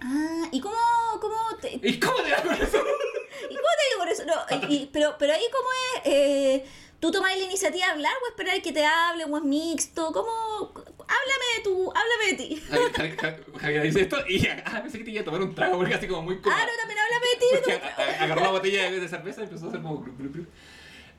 [0.00, 0.76] Ah, ¿y cómo,
[1.20, 2.78] cómo te, ¿y ¿Y cómo te con eso?
[2.78, 4.24] cómo te digo por eso?
[4.24, 6.12] No, y- pero, pero ahí cómo es...
[6.12, 6.64] Eh,
[7.00, 10.10] ¿Tú tomas la iniciativa de hablar o esperar que te hable o es mixto?
[10.12, 10.72] ¿Cómo?
[10.74, 12.62] Háblame de tú, háblame de ti.
[13.60, 16.08] Javier, dice esto y ah, pensé que te iba a tomar un trago porque así
[16.08, 16.54] como muy como...
[16.56, 17.46] Ah, no, también háblame de ti.
[17.52, 20.04] Porque a- a- agarró la botella de cerveza y empezó a hacer como...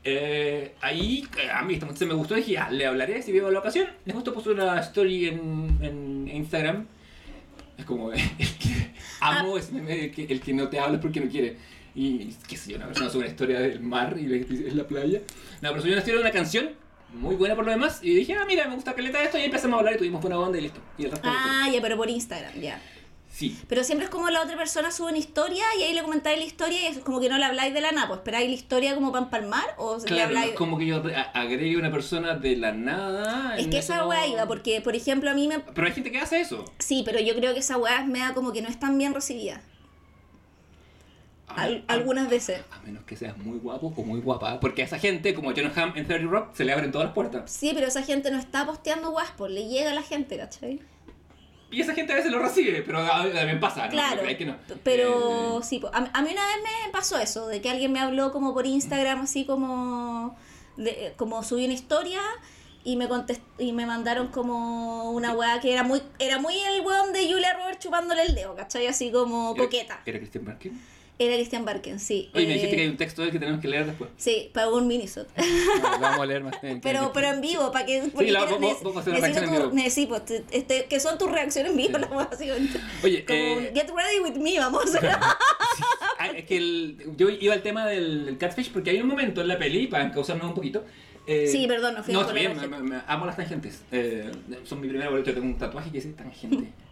[0.03, 3.49] Eh, ahí eh, a mí noticia me gustó y dije, ah, le hablaré si veo
[3.51, 3.87] la ocasión.
[4.05, 6.87] Y justo puso una story en, en Instagram.
[7.79, 8.91] Es como el que
[9.21, 11.57] amo es el que, el que no te habla porque no quiere.
[11.95, 15.21] Y qué sé yo, una persona sube una historia del mar y en la playa.
[15.61, 16.69] No, pero subió una historia de una canción
[17.13, 17.99] muy buena por lo demás.
[18.03, 19.37] Y dije, ah, mira, me gusta caleta esto.
[19.37, 20.79] Y empezamos a hablar y tuvimos buena onda y listo.
[20.97, 22.79] Y el resto Ah, ya, pero por Instagram, ya.
[23.39, 23.57] Sí.
[23.69, 26.43] Pero siempre es como la otra persona sube una historia y ahí le comentáis la
[26.43, 28.95] historia y es como que no le habláis de la nada, pues esperáis la historia
[28.95, 30.51] como para empalmar o le Claro, habláis...
[30.51, 31.01] es como que yo
[31.33, 33.57] agregue una persona de la nada.
[33.57, 35.59] Es que esa weá iba, porque por ejemplo a mí me...
[35.59, 36.65] Pero hay gente que hace eso.
[36.79, 39.13] Sí, pero yo creo que esa weá me da como que no es tan bien
[39.13, 39.61] recibida.
[41.47, 42.61] Al- algunas veces.
[42.71, 44.59] A menos que seas muy guapo o muy guapa.
[44.59, 47.13] Porque a esa gente, como Jonah Hamm en 30 Rock, se le abren todas las
[47.15, 47.49] puertas.
[47.49, 50.79] Sí, pero esa gente no está posteando weas, pues le llega a la gente, ¿cachai?
[51.71, 53.85] Y esa gente a veces lo recibe, pero también pasa.
[53.85, 53.91] ¿no?
[53.91, 54.55] Claro, Hay que no.
[54.83, 57.99] pero Eh, sí, a, a mí una vez me pasó eso, de que alguien me
[57.99, 60.35] habló como por Instagram, así como,
[60.77, 62.21] de, como subí una historia
[62.83, 66.81] y me contest y me mandaron como una weá que era muy era muy el
[66.81, 68.87] weón de Julia Roberts chupándole el dedo, ¿cachai?
[68.87, 70.01] Así como ¿era- coqueta.
[70.05, 70.81] ¿Era Christian Barkin?
[71.21, 72.29] Era Christian Barken, sí.
[72.33, 74.09] Oye, me Eh, dijiste que hay un texto del que tenemos que leer después.
[74.15, 75.27] Sí, para un minisode.
[75.99, 76.55] vamos a leer más.
[76.81, 78.09] Pero, pero en vivo, para que.
[78.13, 79.71] porque la- a hacer una necesito reacción en tu- vivo.
[79.73, 82.05] necesito, te- este, que son tus reacciones en vivo, Sí.
[82.09, 82.79] básicamente.
[83.03, 84.85] Oye, Como, eh, get ready with me, vamos.
[86.17, 89.41] Ah, es que el- yo iba al tema del, del catfish porque hay un momento
[89.41, 90.85] en la peli, para causarnos un poquito.
[91.27, 93.81] eh, Sí, perdón, No, está la bien, me, me- me- amo las tangentes.
[93.91, 94.31] Eh,
[94.63, 95.33] son mi primera boleto.
[95.33, 96.71] Tengo un tatuaje que dice tangente.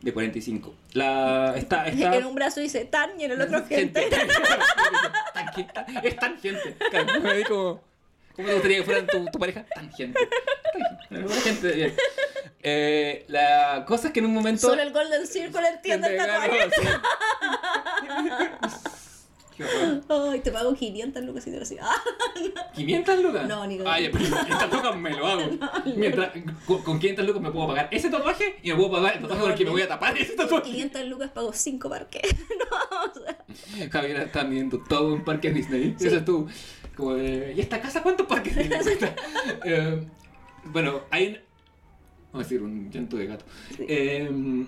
[0.00, 0.74] De 45.
[0.92, 4.08] La, está, está, en un brazo dice tan y en el otro gente.
[5.34, 5.80] Tangente.
[6.04, 6.76] es tangente.
[7.48, 7.82] Como,
[8.34, 9.64] ¿Cómo te gustaría que fueran tu, tu pareja?
[9.74, 10.28] Tangente.
[11.10, 11.40] Tangente.
[11.40, 11.94] Gente, bien.
[12.62, 14.68] Eh, la cosa es que en un momento.
[14.68, 16.70] Solo el Golden Circle entiende el tatuaje.
[20.08, 21.66] Ay, te pago 500 lucas y te lo.
[21.82, 21.94] Ah,
[22.76, 23.48] ¿500 lucas?
[23.48, 25.42] No, ni con- Ay, pero 500 lucas me lo hago.
[25.96, 26.30] Mientras,
[26.66, 29.38] con, con 500 lucas me puedo pagar ese tatuaje y me puedo pagar el tatuaje
[29.38, 29.72] No, con el que me no.
[29.72, 30.64] voy a tapar ese tatuaje.
[30.70, 32.22] 500 lucas pago 5 parques.
[32.58, 35.94] no, o sea, Javier está viendo todo un parque Disney.
[35.98, 36.06] Sí.
[36.06, 36.46] Eso es tú.
[36.96, 39.14] Como de, ¿y esta casa cuántos parques Disney cuesta?
[39.64, 40.02] Eh,
[40.64, 41.40] bueno, hay.
[42.32, 43.44] Vamos a decir un llanto de gato.
[43.78, 44.66] Eh,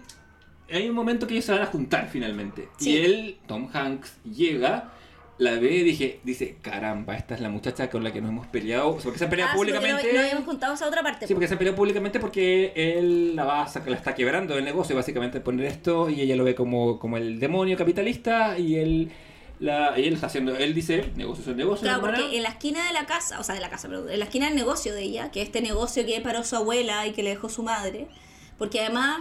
[0.72, 2.68] hay un momento que ellos se van a juntar finalmente.
[2.78, 2.90] Sí.
[2.90, 4.92] Y él, Tom Hanks, llega,
[5.38, 8.47] la ve y dije, dice, caramba, esta es la muchacha con la que nos hemos
[8.47, 8.97] peleado.
[9.02, 10.06] Porque se han peleado ah, sí, públicamente.
[10.06, 11.26] no, no habíamos contado esa otra parte.
[11.26, 14.56] Sí, porque se han peleado públicamente porque él la va a sacar, la está quebrando
[14.59, 18.76] el negocio, básicamente poner esto, y ella lo ve como, como el demonio capitalista, y
[18.76, 19.12] él
[19.60, 21.82] la, y él está haciendo, él dice, negocio es el negocio.
[21.82, 24.18] Claro, porque en la esquina de la casa, o sea, de la casa, perdón, en
[24.18, 27.22] la esquina del negocio de ella, que este negocio que paró su abuela y que
[27.22, 28.09] le dejó su madre,
[28.59, 29.20] porque además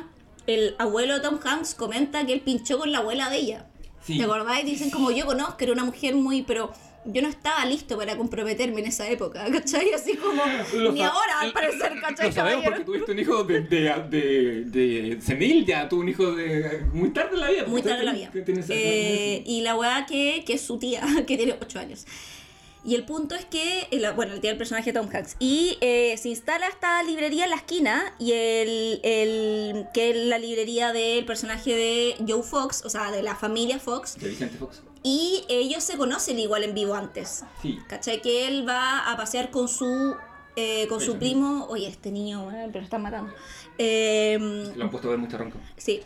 [0.53, 3.65] el abuelo de Tom Hanks comenta que él pinchó con la abuela de ella.
[4.05, 4.17] Sí.
[4.17, 4.65] ¿Te acordáis?
[4.65, 6.71] Dicen como yo conozco, era una mujer muy, pero
[7.05, 9.91] yo no estaba listo para comprometerme en esa época, ¿cachai?
[9.93, 10.41] Así como,
[10.75, 12.27] Lo ni ahora al parecer, ¿cachai?
[12.27, 16.31] Lo sabemos porque tuviste un hijo de, de, de, de senil, ya tuvo un hijo
[16.35, 17.65] de muy tarde en la vida.
[17.67, 18.31] Muy tarde en la vida.
[18.69, 22.05] Eh, y la weá que, que es su tía, que tiene 8 años.
[22.89, 25.35] Y el punto es que, el- bueno, el tía del personaje Tom Hanks.
[25.39, 28.15] Y eh, se instala esta librería en la esquina.
[28.17, 33.21] Y el, el que es la librería del personaje de Joe Fox, o sea, de
[33.21, 34.17] la familia Fox.
[34.17, 34.81] de Vicente Fox.
[35.03, 37.43] Y ellos se conocen igual en vivo antes.
[37.61, 37.77] Sí.
[37.87, 38.21] ¿Cachai?
[38.21, 40.15] Que él va a pasear con su.
[40.55, 41.67] eh, con su primo.
[41.69, 43.31] Oye, este niño, eh, pero lo están matando.
[43.77, 44.37] Eh,
[44.75, 45.57] Lo han puesto a ver mucho ronco.
[45.77, 46.01] Sí.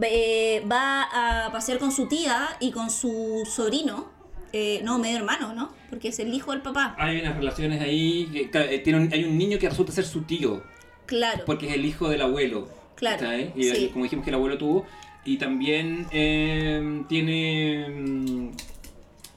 [0.00, 4.14] Eh, va a pasear con su tía y con su sobrino.
[4.58, 5.70] Eh, no, medio hermano, ¿no?
[5.90, 6.94] Porque es el hijo del papá.
[6.98, 10.22] Hay unas relaciones ahí, que, eh, tiene un- hay un niño que resulta ser su
[10.22, 10.62] tío.
[11.04, 11.42] Claro.
[11.44, 12.68] Porque es el hijo del abuelo.
[12.94, 13.28] Claro.
[13.54, 13.90] Y sí.
[13.92, 14.86] como dijimos que el abuelo tuvo.
[15.26, 17.86] Y también eh, tiene.
[17.90, 18.48] mm,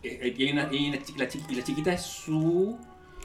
[0.04, 2.78] eh, y, una- y una la, chi- y la chiquita es su.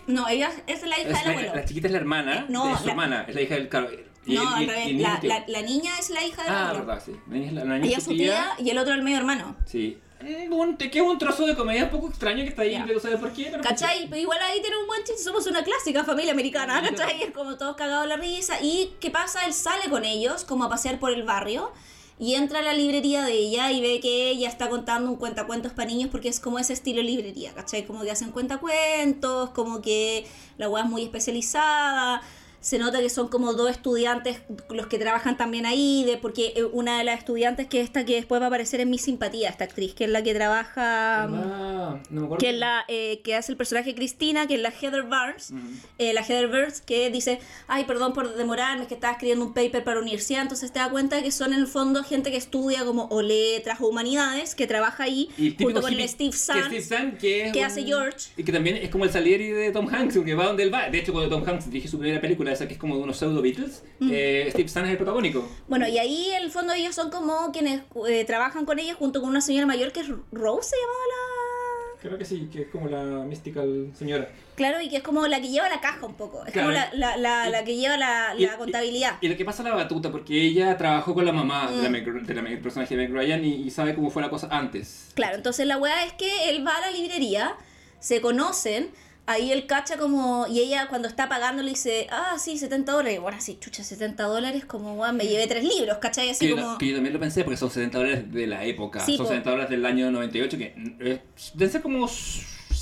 [0.08, 1.54] No, ella es la hija es del la, abuelo.
[1.54, 3.24] la chiquita es la hermana no, de su la- hermana.
[3.28, 3.68] Es la hija del.
[3.68, 3.88] Claro,
[4.26, 5.00] y no, el- al revés.
[5.00, 6.86] La, la- la niña es la hija del Ah, abuelo.
[6.86, 7.12] verdad, sí.
[7.28, 9.18] La niña es la, la niña Ella es su tía y el otro el medio
[9.18, 9.56] hermano.
[9.66, 9.98] Sí.
[10.24, 12.84] Mm, Un, te queda un trozo de comedia un poco extraño que está ahí, Ya.
[12.86, 13.48] pero sabes por qué.
[13.50, 14.06] Pero ¿Cachai?
[14.08, 17.22] Pero igual ahí tiene un buen chiste, somos una clásica familia americana, ¿cachai?
[17.22, 18.58] Es como todos cagados la risa.
[18.62, 19.44] ¿Y qué pasa?
[19.46, 21.72] Él sale con ellos, como a pasear por el barrio,
[22.18, 25.72] y entra a la librería de ella y ve que ella está contando un cuentacuentos
[25.72, 27.84] para niños porque es como ese estilo de librería, ¿cachai?
[27.84, 30.24] Como que hacen cuentacuentos, como que
[30.56, 32.22] la weá es muy especializada.
[32.64, 34.38] Se nota que son como dos estudiantes
[34.70, 38.06] los que trabajan también ahí, de, porque eh, una de las estudiantes que es esta
[38.06, 41.24] que después va a aparecer en Mi Simpatía, esta actriz, que es la que trabaja...
[41.24, 42.38] Ah, no me acuerdo.
[42.38, 45.60] que es la eh, que hace el personaje Cristina, que es la Heather Barnes, Ujú.
[45.98, 47.38] eh, la Heather Barnes que dice,
[47.68, 50.88] ay, perdón por demorarme, es que estaba escribiendo un paper para universidad, entonces te das
[50.88, 54.66] cuenta que son en el fondo gente que estudia como o letras o humanidades, que
[54.66, 56.36] trabaja ahí Y junto con el Steve que.
[56.36, 58.30] Steve Zahn, que, un- hace George.
[58.38, 60.88] Y que también es como el Salieri de Tom Hanks, que va donde él va.
[60.88, 63.16] De hecho, cuando Tom Hanks dirige su primera película, esa que es como de unos
[63.18, 64.10] pseudo Beatles, Mm.
[64.12, 65.46] eh, Steve Zahn es el protagónico.
[65.68, 69.20] Bueno, y ahí en el fondo ellos son como quienes eh, trabajan con ella junto
[69.20, 72.00] con una señora mayor que es Rose, se llamaba la...
[72.00, 74.28] Creo que sí, que es como la mystical señora.
[74.56, 76.44] Claro, y que es como la que lleva la caja un poco.
[76.44, 76.68] Es Claro.
[76.68, 79.16] como la, la, la, la que lleva la, Y- contabilidad.
[79.22, 81.88] Y, y lo que pasa es la batuta, porque ella trabajó con la mamá de
[81.88, 81.92] Mm.
[82.26, 85.12] De del personaje de Meg Ryan y, y sabe cómo fue la cosa antes.
[85.14, 87.56] Claro, entonces la weá es que él va a la librería,
[88.00, 88.90] se conocen,
[89.26, 93.16] ahí él cacha como, y ella cuando está pagando le dice, ah, sí, 70 dólares.
[93.16, 96.30] Y bueno, así, chucha, 70 dólares, como, weón, me llevé tres libros, ¿cachai?
[96.30, 96.78] Así Que, yo- como...
[96.78, 99.00] que yo también lo pensé porque son 70 dólares de la época.
[99.00, 99.30] Sí, son po.
[99.32, 100.74] 70 dólares del año 98, que
[101.54, 102.08] deben ser como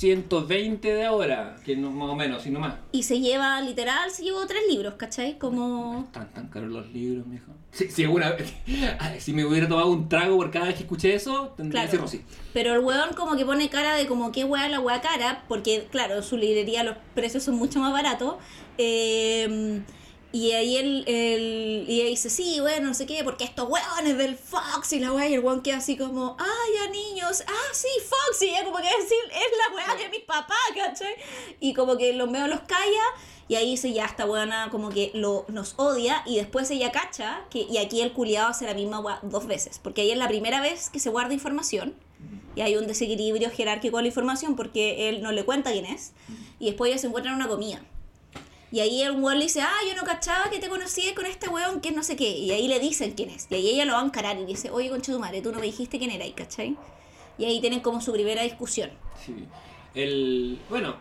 [0.07, 2.75] 120 de ahora, que no, más o menos, y no más.
[2.91, 5.37] Y se lleva, literal, se llevó tres libros, ¿cachai?
[5.37, 6.09] Como...
[6.11, 7.53] Tan tan caros los libros, mijo.
[7.71, 8.35] Sí, si, alguna
[9.19, 12.03] si me hubiera tomado un trago por cada vez que escuché eso, tendría Claro.
[12.03, 12.21] que ser.
[12.51, 15.87] Pero el weón como que pone cara de como qué weá la weá cara, porque
[15.89, 18.35] claro, en su librería los precios son mucho más baratos.
[18.77, 19.81] eh,
[20.33, 21.05] y ahí él,
[21.87, 25.13] y ella dice, sí, bueno, no sé qué, porque estos weones del Fox y la
[25.13, 28.77] weá, y el weón queda así como, ah, ya niños, ah, sí, Fox, y como
[28.77, 31.13] que decir, es la weá de mi papá, ¿cachai?
[31.59, 33.03] Y como que los medio los calla,
[33.47, 37.45] y ahí dice, ya, esta weona como que lo, nos odia, y después ella cacha,
[37.51, 40.27] que, y aquí el culiado hace la misma weá dos veces, porque ahí es la
[40.27, 41.93] primera vez que se guarda información,
[42.55, 46.13] y hay un desequilibrio jerárquico de la información porque él no le cuenta quién es.
[46.59, 47.81] Y después ellos se encuentran en una comida.
[48.73, 51.47] Y ahí el weón le dice, ah, yo no cachaba que te conocía con este
[51.47, 52.27] weón que no sé qué.
[52.31, 53.45] Y ahí le dicen quién es.
[53.51, 55.59] Y ahí ella lo va a encarar y dice, oye, concha tu madre, tú no
[55.59, 56.75] me dijiste quién era, ¿cachai?
[57.37, 58.89] Y ahí tienen como su primera discusión.
[59.23, 59.45] Sí.
[59.93, 60.95] El, bueno,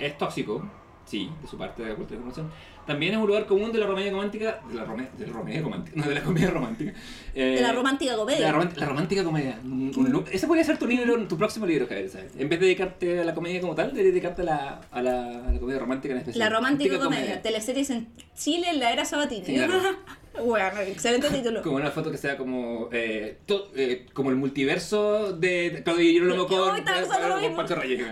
[0.00, 0.68] es tóxico.
[1.04, 2.42] sí, de su parte de acuerdo de.
[2.90, 5.60] También es un lugar común de la comedia romántica, de la, rome- de la comedia
[5.62, 6.92] romántica, no de la comedia romántica.
[7.36, 8.50] eh, De la romántica comedia.
[8.50, 9.60] La, la romántica comedia.
[9.62, 12.32] Un- ese podría ser tu libro, tu próximo libro, Javier, ¿sabes?
[12.36, 15.46] En vez de dedicarte a la comedia como tal, de dedicarte a la, a la,
[15.46, 16.40] a la comedia romántica en especial.
[16.40, 19.46] La romántica Romántica comedia, teleseries en Chile en la era Sabatini.
[19.46, 19.74] Sí, claro.
[20.44, 21.62] bueno, excelente título.
[21.62, 26.42] Como una foto que sea como eh, to- eh, como el multiverso de Claudio Girolamo
[26.42, 27.54] Yo con, con.
[27.56, 28.02] Pancho Reyes.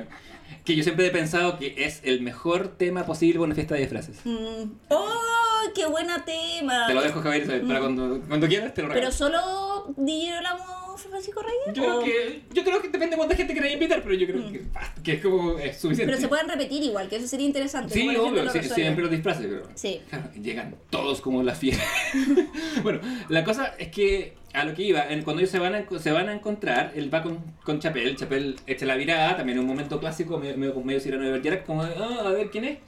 [0.68, 3.80] Que yo siempre he pensado que es el mejor tema posible para una fiesta de
[3.80, 4.20] disfraces.
[4.22, 4.70] Mm.
[4.90, 6.86] ¡Oh, qué buena tema!
[6.86, 7.62] Te lo dejo, Javier, ¿sabes?
[7.62, 9.06] para cuando, cuando quieras te lo regalo.
[9.06, 11.76] ¿Pero solo DJ Ramos Francisco Reyes?
[11.76, 14.26] Yo creo, ¿O- que, yo creo que depende de cuánta gente queráis invitar, pero yo
[14.26, 16.04] creo que, basta, que es como es suficiente.
[16.04, 16.06] Mm.
[16.06, 17.94] Pero se pueden repetir igual, que eso sería interesante.
[17.94, 20.00] Sí, obvio, lo sí, siempre los disfraces, pero Sí.
[20.08, 21.82] claro, llegan todos como la fiera.
[22.82, 25.86] bueno, la cosa es que a lo que iba, en- cuando ellos se van a,
[25.98, 29.66] se van a encontrar, él va con, con Chapel, Chapel echa la virada, también un
[29.66, 32.78] momento clásico, medio, medio, medio Cyrano de Bergerac, como "Ah, a ver quién es.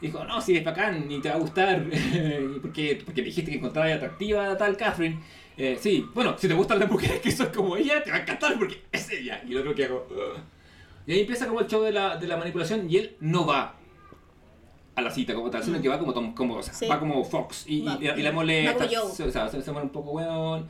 [0.00, 1.84] Dijo, no, sí, es bacán y te va a gustar,
[2.62, 5.18] porque, porque dijiste que encontraba atractiva a tal Catherine.
[5.56, 8.20] Eh, sí, bueno, si te gustan las mujeres que son como ella, te va a
[8.20, 9.42] encantar porque es ella.
[9.46, 10.06] Y el otro que hago...
[11.06, 13.74] Y ahí empieza como el show de la, de la manipulación y él no va
[14.94, 16.86] a la cita como tal, sino que va como, Tom- como o sea, Sí.
[16.86, 19.86] va como Fox y, Va- y, y la molesta, se, o sea, se, se muere
[19.86, 20.66] un poco weón,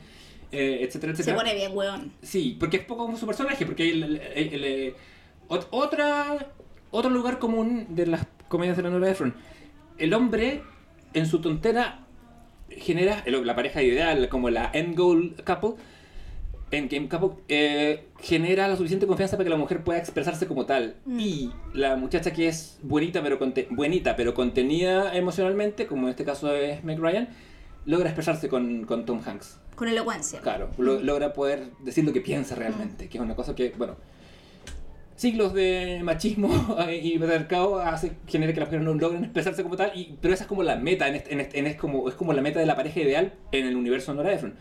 [0.51, 1.37] eh, etcétera, Se etcétera.
[1.37, 2.11] pone bien, weón.
[2.21, 4.03] Sí, porque es poco como su personaje, porque el,
[4.35, 4.95] el- el-
[6.91, 9.33] otro lugar común de las comedias de la novela de Efron.
[9.97, 10.61] El hombre,
[11.13, 12.05] en su tontera,
[12.69, 15.81] genera el- la pareja ideal, como la end goal couple,
[16.71, 20.95] endgame couple, eh, genera la suficiente confianza para que la mujer pueda expresarse como tal.
[21.05, 21.19] Mm.
[21.19, 23.37] Y la muchacha que es buenita pero,
[23.71, 27.27] buenita, pero contenida emocionalmente, como en este caso es Meg Ryan,
[27.85, 29.59] logra expresarse con, con Tom Hanks.
[29.75, 30.39] Con elocuencia.
[30.41, 33.95] Claro, lo- logra poder decir lo que piensa realmente, que es una cosa que, bueno,
[35.21, 36.49] siglos de machismo
[36.91, 40.45] y patriarcado hace genera que las mujeres no logren expresarse como tal, y, pero esa
[40.45, 42.59] es como la meta, en este- en este- en es, como, es como la meta
[42.59, 44.55] de la pareja ideal en el universo de Nora Ephron.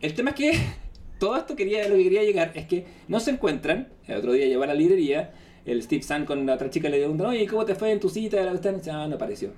[0.00, 0.50] El tema es que
[1.20, 4.46] todo esto quería, lo que quería llegar es que no se encuentran, el otro día
[4.46, 5.32] lleva a la librería,
[5.64, 8.08] el Steve Sun con la otra chica le preguntan, oye, ¿cómo te fue en tu
[8.08, 8.42] cita?
[8.42, 9.52] La cuestión, ah, no apareció.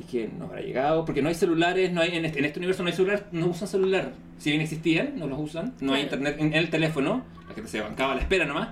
[0.00, 2.58] Y que no habrá llegado, porque no hay celulares, no hay, en, este, en este
[2.58, 4.10] universo no hay celular, no usan celular.
[4.38, 7.70] Si bien existían, no los usan, no hay internet en, en el teléfono, la gente
[7.70, 8.68] se bancaba a la espera nomás.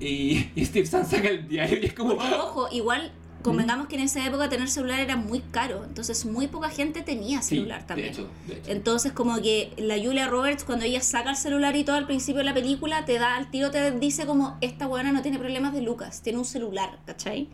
[0.00, 2.16] Y, y Steve Sun saca el diario y es como...
[2.16, 3.12] Porque, ojo, igual
[3.42, 7.42] convengamos que en esa época tener celular era muy caro, entonces muy poca gente tenía
[7.42, 8.08] Sí, celular de también.
[8.10, 8.70] hecho, de hecho.
[8.72, 12.38] Entonces como que la Julia Roberts cuando ella saca el celular y todo al principio
[12.38, 15.72] de la película te da al tiro te dice como esta buena no tiene problemas
[15.74, 17.48] de Lucas, tiene un celular, ¿cachai?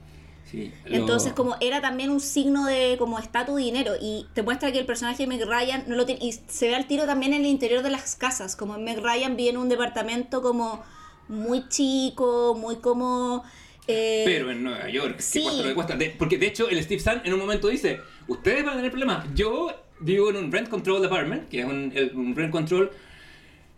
[0.51, 4.43] Sí, lo- Entonces como era también un signo de como estatus y dinero y te
[4.43, 7.05] muestra que el personaje de Meg Ryan no lo tiene y se ve al tiro
[7.05, 10.83] también en el interior de las casas, como Meg Ryan vive en un departamento como
[11.29, 13.43] muy chico, muy como
[13.89, 15.41] eh, Pero en Nueva York, sí.
[15.41, 15.97] que cuesta lo que cuesta.
[15.97, 18.91] De- porque de hecho el Steve Sun en un momento dice, ustedes van a tener
[18.91, 19.27] problemas.
[19.35, 22.91] Yo vivo en un rent control apartment, que es un, el- un rent control,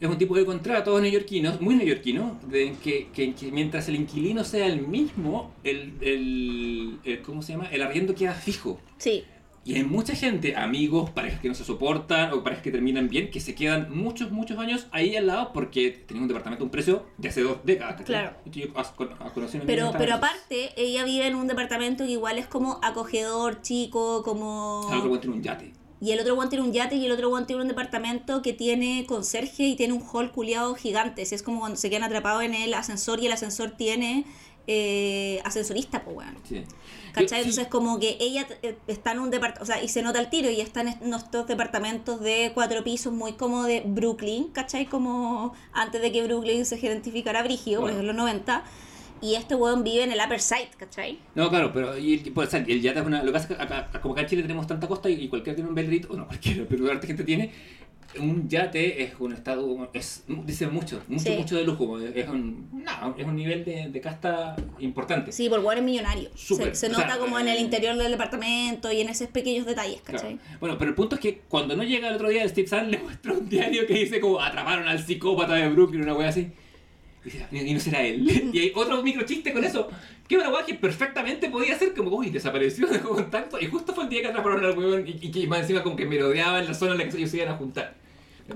[0.00, 4.44] es un tipo de contrato neoyorquino, muy neoyorquino, de que, que- que mientras el inquilino
[4.44, 7.68] sea el mismo, el, el- el- ¿cómo se llama?
[7.70, 8.78] El arriendo queda fijo.
[8.98, 9.24] sí,
[9.66, 13.30] Y hay mucha gente, amigos, parejas que no se soportan o parejas que terminan bien,
[13.30, 16.70] que se quedan muchos, muchos años ahí al lado porque tenían un departamento a un
[16.70, 17.92] precio de hace dos décadas.
[17.94, 18.06] ¿cachai?
[18.06, 18.36] Claro.
[18.44, 18.92] Yo a-
[19.66, 24.86] Pero, pero aparte, ella vive en un departamento que igual es como acogedor, chico, como...
[24.92, 25.72] El otro tiene un yate.
[26.00, 28.52] Y el otro one tiene un yate y el otro one tiene un departamento que
[28.52, 31.22] tiene conserje y tiene un hall culiado gigante.
[31.22, 34.26] Es como cuando se quedan atrapados en el ascensor y el ascensor tiene
[34.66, 36.36] eh, ascensorista, pues weón.
[36.46, 36.62] Sí.
[37.14, 37.44] ¿Cachai?
[37.44, 40.18] Sí, Entonces como que ella eh, está en un departamento, o sea, y se nota
[40.20, 44.48] el tiro y está en est- estos departamentos de cuatro pisos muy como de Brooklyn,
[44.48, 44.86] ¿cachai?
[44.86, 47.94] Como antes de que Brooklyn se identificara Brigio, Bueno.
[47.94, 48.64] pues en los 90.
[49.20, 51.18] Y este weón vive en el Upper Side, ¿cachai?
[51.34, 52.18] No, claro, pero y,
[52.50, 53.20] ser, el yate es una.
[53.20, 55.28] Lo que pasa es que acá, como acá en Chile tenemos tanta costa y, y
[55.28, 57.50] cualquiera tiene un Belrit, o no cualquiera, pero harta gente tiene.
[58.20, 59.90] Un yate es un estado.
[59.92, 61.36] Es, dice mucho, mucho, Sí.
[61.36, 61.98] mucho de lujo.
[61.98, 65.32] Es un, no, es un nivel de, de casta importante.
[65.32, 66.30] Sí, por weón es millonario.
[66.34, 69.08] Súper, Se, se o sea, nota como en el eh, interior del departamento y en
[69.08, 70.18] esos pequeños detalles, Claro.
[70.20, 70.38] ¿cachai?
[70.60, 72.98] Bueno, pero el punto es que cuando no llega el otro día, Steve Sun le
[72.98, 76.48] muestra un diario que dice como atraparon al psicópata de Brooklyn, una wea así.
[77.24, 78.50] Y, dice, "Y no será él.
[78.52, 79.88] y hay otro micro chiste con eso.
[80.28, 83.58] Que una que perfectamente podía ser como, uy, desapareció, dejó contacto.
[83.60, 85.96] Y justo fue el día que atraparon al weón y, y que más encima como
[85.96, 87.94] que merodeaba en la zona en la que ellos se iban a juntar.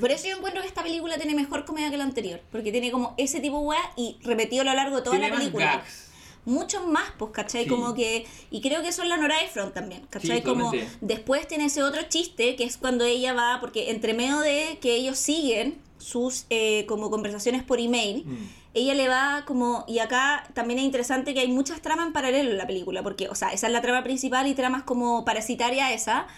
[0.00, 2.40] Por eso yo encuentro que esta película tiene mejor comedia que la anterior.
[2.52, 5.38] Porque tiene como ese tipo weá y repetido a lo largo de toda Tiene la
[5.38, 5.66] película.
[5.76, 6.04] gags.
[6.44, 7.64] Muchos más, pues, ¿cachai?
[7.64, 7.68] Sí.
[7.70, 8.26] Como que.
[8.50, 10.38] Y creo que eso es la Nora Ephron también, ¿cachai?
[10.38, 14.38] Sí, como después tiene ese otro chiste que es cuando ella va, porque entre medio
[14.40, 18.36] de que ellos siguen sus eh, como conversaciones por email, Mm.
[18.74, 22.50] ella le va como, y acá también es interesante que hay muchas tramas en paralelo
[22.52, 25.92] en la película, porque, o sea, esa es la trama principal y tramas como parasitaria
[25.92, 26.28] esa,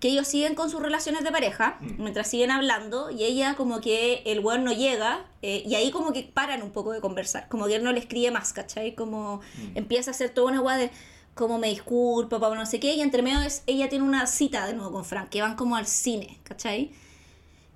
[0.00, 2.02] que ellos siguen con sus relaciones de pareja, Mm.
[2.02, 6.12] mientras siguen hablando, y ella como que el weón no llega, eh, y ahí como
[6.12, 8.94] que paran un poco de conversar, como que él no le escribe más, ¿cachai?
[8.94, 9.76] Como Mm.
[9.78, 10.90] empieza a hacer toda una weá de
[11.34, 14.66] como me disculpa, papá, no sé qué, y entre medio es, ella tiene una cita
[14.66, 16.92] de nuevo con Frank, que van como al cine, ¿cachai?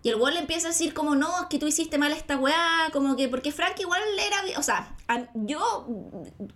[0.03, 2.39] Y el weón le empieza a decir como, no, es que tú hiciste mal esta
[2.39, 5.61] weá, como que, porque Frank igual era, o sea, a- yo,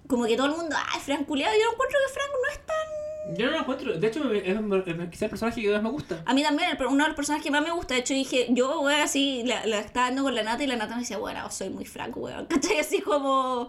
[0.09, 3.37] como que todo el mundo, ay, Frank culiado, yo encuentro que Frank no es tan...
[3.39, 3.99] Yo no lo encuentro.
[3.99, 6.23] De hecho, es, es quizá el personaje que más me gusta.
[6.27, 8.47] A mí también, el- uno de los personajes que más me gusta, de hecho dije,
[8.51, 11.19] yo, weón, así, la, la estaba dando con la nata y la nata me decía,
[11.19, 12.79] bueno, soy muy Frank, weón, ¿cachai?
[12.81, 13.69] Así como...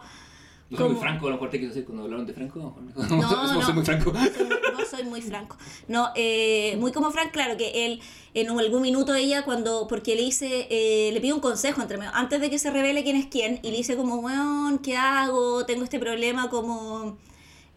[0.70, 2.76] Yo soy muy franco, lo corté quiso decir cuando hablaron de Franco.
[2.96, 3.74] No, No, soy no.
[3.76, 4.14] muy franco.
[4.14, 5.58] Soy no soy muy franco.
[5.88, 8.02] No, eh, muy como Frank, claro, que él
[8.34, 12.12] en algún minuto ella cuando, porque le dice, eh, le pide un consejo entre medio,
[12.14, 15.66] antes de que se revele quién es quién, y le dice como, weón, ¿qué hago?
[15.66, 17.18] Tengo este problema como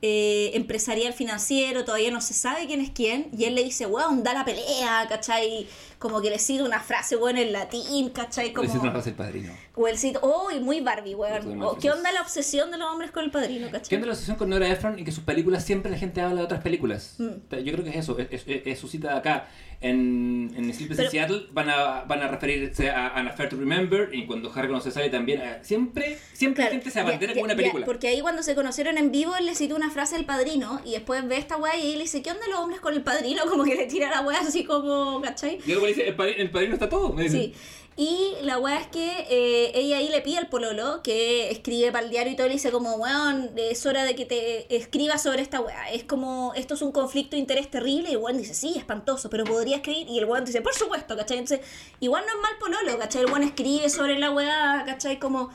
[0.01, 4.23] eh, empresarial financiero, todavía no se sabe quién es quién, y él le dice, weón,
[4.23, 5.67] da la pelea, ¿cachai?
[5.99, 8.53] Como que le cita una frase, weón, en latín, ¿cachai?
[8.53, 8.63] Como...
[8.63, 9.53] Necesito una frase del padrino.
[9.75, 11.57] O el cito, oh, y muy Barbie, weón.
[11.59, 13.97] muy O, ¿Qué onda la obsesión de los hombres con el padrino, ¿Qué cachai?
[13.97, 16.45] onda la asociación con Nora Ephron y que sus películas siempre la gente habla de
[16.45, 17.15] otras películas?
[17.19, 17.57] Mm.
[17.65, 19.49] Yo creo que es eso, es, es- es su cita de acá.
[19.81, 24.11] En, en Sleepless in Seattle van a, van a referirse a An Affair to Remember
[24.13, 25.41] y cuando Harry no se sale también.
[25.41, 27.87] eh, siempre siempre la Claro, gente se ya- abandera ya- con una ya, película.
[27.87, 30.93] porque ahí cuando se conocieron en vivo, él le citó una frase del padrino y
[30.93, 33.43] después ve esta weá y le dice, ¿qué onda los hombres con el padrino?
[33.49, 35.61] Como que le tira la weá así como, ¿cachai?
[35.65, 37.13] Y luego me el padrino, está todo.
[37.13, 37.29] Me.
[37.29, 37.55] Sí.
[37.97, 42.05] Y la weá es que eh, ella ahí le pide al pololo que escribe para
[42.05, 45.25] el diario y todo, y le dice como, weón, es hora de que te escribas
[45.25, 45.91] sobre esta weá.
[45.91, 48.11] Es como, esto es un conflicto de interés terrible.
[48.11, 50.09] Y el weón dice, sí, espantoso, pero podría escribir.
[50.09, 51.39] Y el weón dice, por supuesto, ¿cachai?
[51.39, 51.67] Entonces,
[51.99, 53.23] igual no es mal pololo, ¿cachai?
[53.23, 55.19] El weón escribe sobre la weá, ¿cachai?
[55.19, 55.51] Como...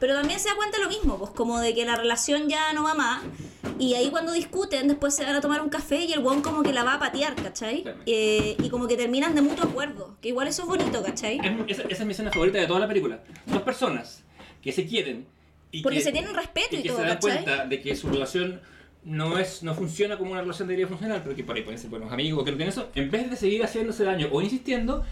[0.00, 2.82] Pero también se da cuenta lo mismo, pues como de que la relación ya no
[2.84, 3.22] va más.
[3.78, 6.62] Y ahí cuando discuten, después se van a tomar un café y el weón como
[6.62, 7.84] que la va a patear, ¿cachai?
[8.06, 10.16] Eh, y como que terminan de mutuo acuerdo.
[10.20, 11.38] Que igual eso es bonito, ¿cachai?
[11.68, 13.22] Es- esa, esa es mi escena favorita de toda la película.
[13.46, 14.22] Dos personas
[14.62, 15.26] que se quieren
[15.72, 17.44] y Porque que, se tienen respeto y que todo, se dan ¿cachai?
[17.44, 18.60] cuenta de que su relación
[19.04, 21.88] no es no funciona como una relación debería funcionar, pero que por ahí pueden ser
[21.88, 22.90] buenos amigos que no tienen eso.
[22.94, 25.04] En vez de seguir haciéndose daño o insistiendo,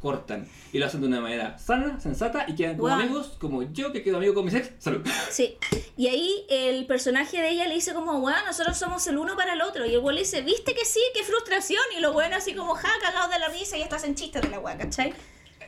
[0.00, 3.00] cortan y lo hacen de una manera sana, sensata y quedan como Guau.
[3.00, 4.70] amigos, como yo que quedo amigo con mis ex.
[4.78, 5.00] Salud.
[5.30, 5.56] Sí.
[5.96, 9.54] Y ahí el personaje de ella le dice como, weón, nosotros somos el uno para
[9.54, 9.86] el otro.
[9.86, 11.80] Y el weón le dice, viste que sí, qué frustración.
[11.96, 14.48] Y los weones así como, ja, cagados de la risa y estás en chistes de
[14.50, 15.14] la weá, ¿cachai?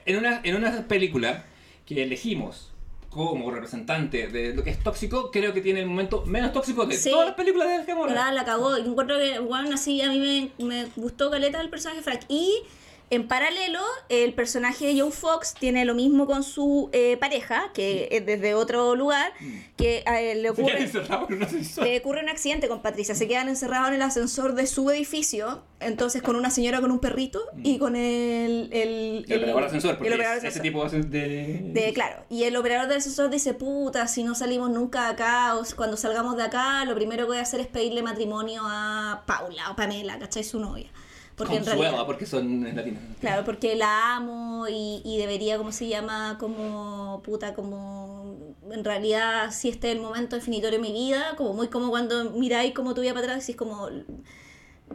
[0.04, 1.44] En una, en una película
[1.86, 2.70] que elegimos
[3.10, 6.94] como representante de lo que es tóxico, creo que tiene el momento menos tóxico de
[6.96, 7.10] Sí.
[7.10, 8.12] todas las películas de Gamora.
[8.14, 8.76] La, la cagó.
[8.76, 12.20] Y encuentro que, weón, así a mí me, me gustó caleta el personaje Frank.
[12.28, 12.62] Y
[13.10, 18.08] en paralelo, el personaje de Joe Fox tiene lo mismo con su eh, pareja, que
[18.10, 19.32] es desde otro lugar,
[19.76, 20.76] que a él le ocurre...
[20.76, 21.84] en un ascensor.
[21.84, 25.62] Le ocurre un accidente con Patricia, se quedan encerrados en el ascensor de su edificio,
[25.80, 28.68] entonces con una señora con un perrito y con el...
[28.72, 30.62] El, El operador de ascensor, porque el operador ese ascensor.
[30.62, 31.60] tipo de...
[31.72, 35.56] De, claro, y el operador del ascensor dice, puta, si no salimos nunca de acá,
[35.56, 39.22] o cuando salgamos de acá, lo primero que voy a hacer es pedirle matrimonio a
[39.26, 40.44] Paula o Pamela, ¿cachai?
[40.44, 40.90] Su novia.
[41.38, 42.06] Porque en Consuela, realidad...
[42.06, 43.00] porque son latinos.
[43.20, 46.36] Claro, porque la amo y, y debería, ¿cómo se llama?
[46.38, 48.36] Como, puta, como,
[48.70, 52.30] en realidad, si este es el momento definitorio de mi vida, como muy como cuando
[52.32, 53.88] miráis como tu vida para atrás, decís como,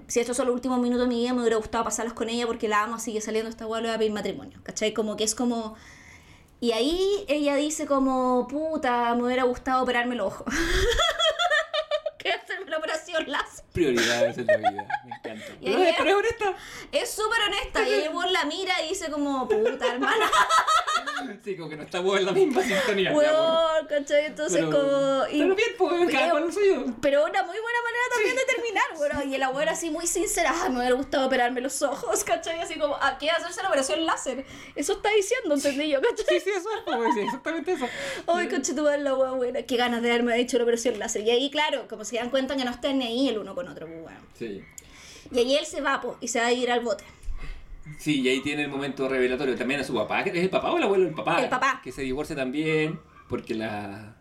[0.07, 2.45] si estos son los últimos minutos de mi vida, me hubiera gustado pasarlos con ella
[2.45, 4.93] porque la amo, sigue saliendo esta hueá, le voy a pedir matrimonio, ¿cachai?
[4.93, 5.75] Como que es como...
[6.59, 10.45] Y ahí ella dice como, puta, me hubiera gustado operarme el ojo.
[12.23, 13.65] que hacerme la operación láser.
[13.73, 15.45] Prioridades en la vida, me encanta.
[15.61, 16.53] Y Pero, es- pero es honesta.
[16.91, 20.29] Es súper honesta y el weón la mira y dice como, puta, hermana.
[21.43, 23.11] Sí, como que no estamos en la misma sintonía.
[23.13, 24.25] Weón, ¿cachai?
[24.25, 25.25] Entonces Pero- como...
[25.31, 26.85] y- Pero bien, pues, cada cual suyo.
[27.01, 29.31] Pero una muy buena manera también de terminar, weón.
[29.31, 32.59] Y el abuelo así muy sincera, "Ay, me hubiera gustado operarme los ojos, ¿cachai?
[32.59, 34.45] Así como, ¿a qué hacerse la operación láser?
[34.75, 36.25] Eso está diciendo, entendí yo, ¿cachai?
[36.39, 37.87] Sí, sí, eso es, pues, exactamente eso.
[38.27, 39.61] Ay, coche, madre, la weá buena.
[39.63, 41.21] Qué ganas de haberme hecho la operación láser.
[41.23, 43.67] Y ahí, claro, como se dan cuenta que no están ni ahí el uno con
[43.67, 44.21] otro, pues, weón.
[44.33, 44.63] Sí.
[45.31, 47.03] Y ahí él se va, po, y se va a ir al bote.
[47.97, 50.71] Sí, y ahí tiene el momento revelatorio también a su papá, que es el papá
[50.71, 51.41] o el abuelo del papá.
[51.41, 51.81] El papá.
[51.83, 54.15] Que se divorcia también porque la...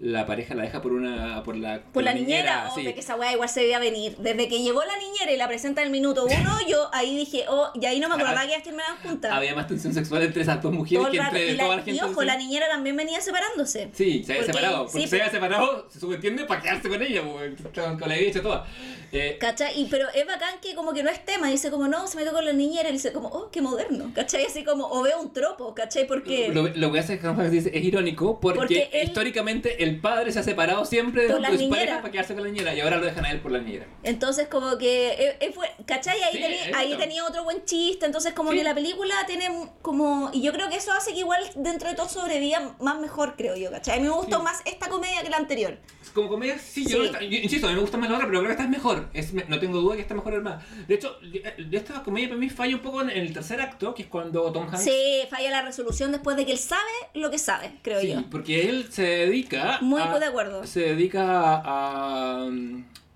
[0.00, 2.86] la pareja la deja por una por la, Por la niñera, sí.
[2.86, 4.16] oh, que esa weá igual se veía venir.
[4.18, 7.46] Desde que llegó la niñera y la presenta en el minuto uno, yo ahí dije,
[7.48, 9.32] oh, y ahí no me acordaba que ellas terminaban juntas.
[9.32, 11.82] Había más tensión sexual entre esas dos mujeres Todo que entre Y, toda la, la
[11.82, 12.00] gente.
[12.00, 12.26] y ojo, sí.
[12.26, 13.90] la niñera también venía separándose.
[13.92, 14.84] Sí, se había Porque- separado.
[14.86, 17.56] Porque sí, se había separado, se subentiende, para quedarse con ella, porque
[17.98, 18.66] con la hecho toda.
[19.10, 19.80] Eh, ¿Cachai?
[19.80, 22.32] Y, pero es bacán que como que no es tema, dice como, no, se metió
[22.32, 24.44] con la niñera, y dice como, oh, qué moderno, ¿cachai?
[24.44, 26.06] Así como, o veo un tropo, ¿cachai?
[26.06, 26.50] Porque...
[26.52, 30.42] Lo, lo que hace es es irónico porque, Porque él- históricamente el padre se ha
[30.42, 31.80] separado siempre de, Por la de su niñera.
[31.80, 33.86] pareja para quedarse con la niñera y ahora lo dejan a él por la niñera.
[34.02, 36.22] Entonces como que, eh, eh, fue, ¿cachai?
[36.22, 38.58] Ahí, Sí, tenía, ahí otro buen chiste, entonces como Sí.
[38.58, 39.48] que la película tiene
[39.82, 40.30] como...
[40.32, 43.56] Y yo creo que eso hace que igual dentro de todo sobreviva más mejor, creo
[43.56, 43.98] yo, ¿cachai?
[43.98, 44.42] A mí me gustó Sí.
[44.42, 45.78] más esta comedia que la anterior.
[46.14, 48.48] Como comedia, sí, yo, yo insisto, a mí me gusta más la otra, pero creo
[48.48, 49.08] que esta es mejor.
[49.12, 50.66] Es, no tengo duda que esta es mejor armada.
[50.86, 53.94] De hecho, de de esta comedia para mí falla un poco en el tercer acto,
[53.94, 54.82] que es cuando Tom Hanks.
[54.84, 56.80] Sí, falla la resolución después de que él sabe
[57.14, 58.22] lo que sabe, creo Sí, yo.
[58.30, 59.77] porque él se dedica.
[59.80, 60.66] Muy a- de acuerdo.
[60.66, 62.48] Se dedica a, a,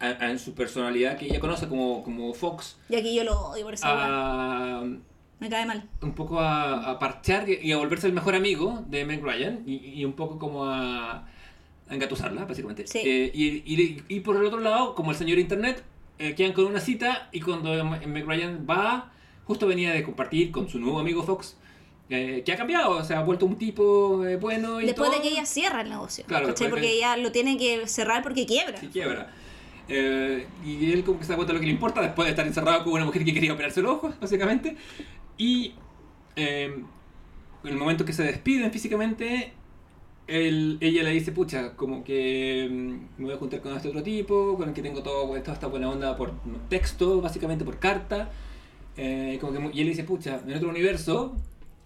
[0.00, 2.78] a- en su personalidad que ella conoce como, como Fox.
[2.88, 3.74] Y aquí yo lo odio por.
[3.82, 4.82] A,
[5.40, 5.88] Me cae mal.
[6.00, 9.76] un poco a, a parchear y a volverse el mejor amigo de Meg Ryan y,
[10.00, 11.12] y un poco como a,
[11.88, 12.86] a engatusarla, básicamente.
[12.86, 13.00] Sí.
[13.04, 15.82] Eh, y, y- y por el otro lado, como el señor Internet,
[16.18, 19.10] eh, quedan con una cita y cuando Meg Ryan va,
[19.44, 21.56] justo venía de compartir con su nuevo amigo Fox,
[22.14, 25.18] eh, que ha cambiado, o sea, ha vuelto un tipo eh, bueno y Después todo.
[25.18, 26.24] de que ella cierra el negocio.
[26.26, 28.78] Claro, Porque que- ella lo tiene que cerrar porque quiebra.
[28.78, 29.32] Sí, quiebra.
[29.88, 32.30] Eh, y él como que se da cuenta de lo que le importa después de
[32.30, 34.76] estar encerrado con una mujer que quería operarse el ojo, básicamente.
[35.38, 35.74] Y
[36.36, 36.86] en
[37.64, 39.52] el momento que se despiden físicamente,
[40.26, 44.02] él- ella le dice, pucha, como que mm, me voy a juntar con este otro
[44.02, 46.32] tipo, con el que tengo todo, toda esta buena onda por
[46.68, 48.30] texto, básicamente por carta.
[48.96, 51.34] Eh, como que, y él dice, pucha, en otro universo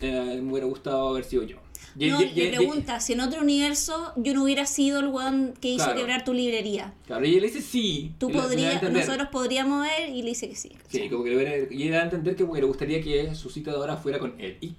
[0.01, 1.56] eh, me hubiera gustado haber sido yo.
[1.98, 5.55] Y- No, y- le pregunta si en otro universo yo no hubiera sido el weón
[5.60, 5.98] que hizo Claro.
[5.98, 6.93] quebrar tu librería.
[7.06, 8.12] Claro, y él le dice sí.
[8.18, 10.68] Tú le- le da podrías, nosotros podríamos ver y le dice que sí.
[10.70, 11.02] ¿cachai?
[11.05, 13.48] Sí, como que le hubiera- y era a entender que que le gustaría que su
[13.48, 14.59] cita de ahora fuera con él.
[14.60, 14.74] Y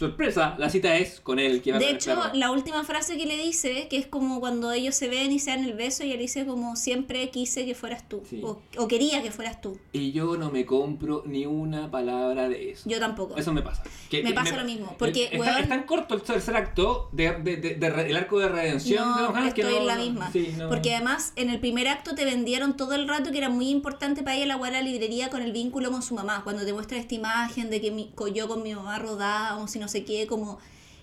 [0.00, 1.60] sorpresa, la cita es con él.
[1.62, 4.94] Que va De hecho, la última frase que le dice, que es como cuando ellos
[4.94, 8.08] se ven y se dan el beso, y le dice como siempre quise que fueras
[8.08, 8.40] tú, Sí.
[8.42, 9.78] o, o quería que fueras tú.
[9.92, 12.88] Y yo no me compro ni una palabra de eso.
[12.88, 13.36] Yo tampoco.
[13.36, 13.82] Eso me pasa.
[14.08, 17.08] Que- Me que pasa lo mismo, porque, está, weón- es tan corto el tercer acto
[17.12, 19.96] de, de- de- de arco de redención de No, Hanks que estoy no- en la
[19.96, 20.32] misma.
[20.32, 20.68] sí, no.
[20.68, 24.22] Porque además en el primer acto te vendieron todo el rato que era muy importante
[24.22, 26.42] para ella la de la librería con el vínculo con su mamá.
[26.44, 29.88] Cuando te muestra esta imagen de que mi- yo con mi mamá rodábamos y no
[29.90, 30.58] sé qué, como.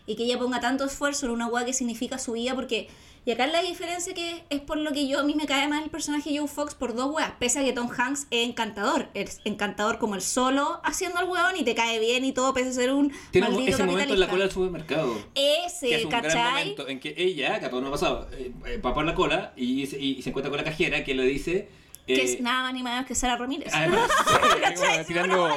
[0.08, 2.88] Y que ella ponga tanto esfuerzo en una weá que significa su vida, porque.
[3.26, 5.84] Y acá la diferencia que es por lo que yo a mí me cae mal
[5.84, 7.34] el personaje Joe Fox por dos weas.
[7.38, 9.10] Pese a que Tom Hanks es encantador.
[9.14, 12.70] Es encantador como el solo haciendo al weón y te cae bien y todo, pese
[12.70, 15.14] a ser un Tiene maldito ese momento en la cola del supermercado.
[15.36, 16.52] Ese, que es un gran ¿cachai?
[16.52, 19.14] momento en que ella, que a todos nos ha pasado, eh, eh, va por la
[19.14, 21.68] cola y, se- y se encuentra con la cajera que le dice...
[22.08, 23.74] Que eh, es nada más ni menos que Sara Ramírez.
[23.74, 24.10] Además,
[24.62, 25.06] ¿Cachai?
[25.06, 25.50] tirando,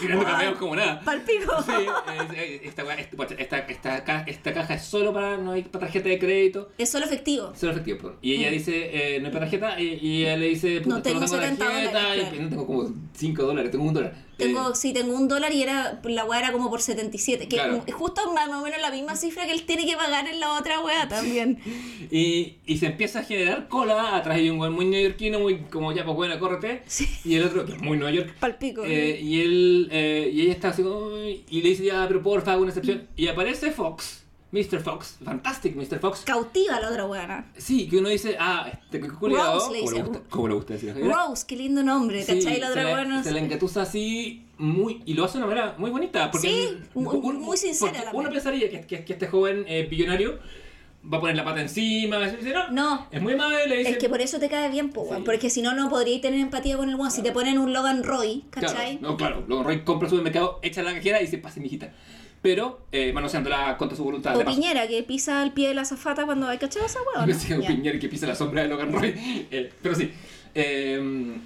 [0.00, 1.00] tirando, cameos como nada.
[1.00, 1.62] Palpico.
[1.62, 5.62] Sí, es- es- esta, esta, esta, esta, ca- esta caja es solo para, no hay
[5.62, 6.70] para tarjeta de crédito.
[6.76, 7.52] Es solo efectivo.
[7.56, 8.16] Solo efectivo, perdón.
[8.22, 11.42] Y ella dice, eh, no hay para tarjeta, y, ella le dice, No tengo solo
[11.42, 14.14] 70 tarjeta, no tengo como 5 dólares, tengo un dólar.
[14.36, 17.48] Tengo, Eh, sí, tengo un dólar y era la weá era como por 77.
[17.48, 17.82] Que Claro.
[17.86, 20.58] es justo más o menos la misma cifra que él tiene que pagar en la
[20.58, 21.58] otra weá también.
[22.10, 25.92] y, y se empieza a generar cola, atrás hay un güey muy neoyorquino, muy como
[25.92, 26.82] ya, pues bueno, córrete.
[26.86, 27.06] Sí.
[27.24, 28.84] Y el otro, que es muy Nueva York, Palpico.
[28.84, 30.82] Eh, y él eh, y ella está así
[31.50, 34.23] y le dice ya pero porfa hago una excepción y aparece Fox
[34.54, 34.80] Mr.
[34.80, 35.98] Fox fantastic Mr.
[35.98, 37.26] Fox Cautiva la otra weá.
[37.26, 37.44] ¿no?
[37.56, 40.02] sí que uno dice ah este que culiado Rose le dice.
[40.02, 40.94] gusta- como le gusta decir a.
[40.94, 42.60] Rose, qué lindo nombre, Sí, ¿cachai?
[42.60, 45.74] La otra la, no se la engatusa así muy y lo hace de una manera
[45.78, 48.14] muy bonita porque Sí, muy- un- muy sincera también.
[48.14, 50.38] uno pensaría que, que- que este joven eh, billonario
[51.12, 53.06] va a poner la pata encima no, No.
[53.10, 55.22] es muy amable le dice Es que por eso te cae bien, po, Sí.
[55.24, 57.10] porque si no, no podríais tener empatía con el weón.
[57.10, 58.98] Si te ponen un Logan Roy, ¿cachai?
[58.98, 59.44] Claro, no, claro.
[59.46, 61.92] Luego Roy compra su mercado, echa la cajera y dice, pase, mijita.
[62.44, 64.36] Pero, eh, manoseándola contra su voluntad.
[64.36, 64.44] O.
[64.44, 67.26] Piñera, que pisa el pie de la azafata cuando hay cachado esa weón.
[67.26, 69.14] Yo sé, un Piñera que pisa la sombra de Logan Roy.
[69.50, 70.10] Eh, pero sí.
[70.54, 71.38] Eh,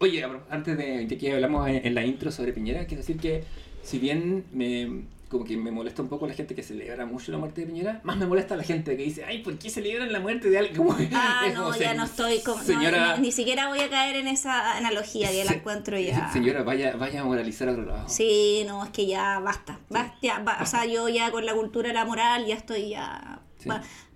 [0.00, 3.44] oye, antes de, de que hablamos en, en la intro sobre Piñera, quiero decir que
[3.82, 7.38] si bien me, como que me molesta un poco la gente que celebra mucho la
[7.38, 10.20] muerte de Piñera, más me molesta la gente que dice, ay, ¿por qué celebran la
[10.20, 10.76] muerte de alguien?
[10.76, 12.58] Como, Ah, es como, no, ya se- no estoy como.
[12.58, 16.32] no, Señora, ni, ni siquiera voy a caer en esa analogía que la encuentro ya.
[16.32, 18.08] Señora, vaya, vaya a moralizar a otro lado.
[18.08, 19.80] Sí, no, es que ya basta.
[19.90, 23.40] basta, ya, o sea, yo ya con la cultura la moral ya estoy ya.
[23.58, 23.68] Sí.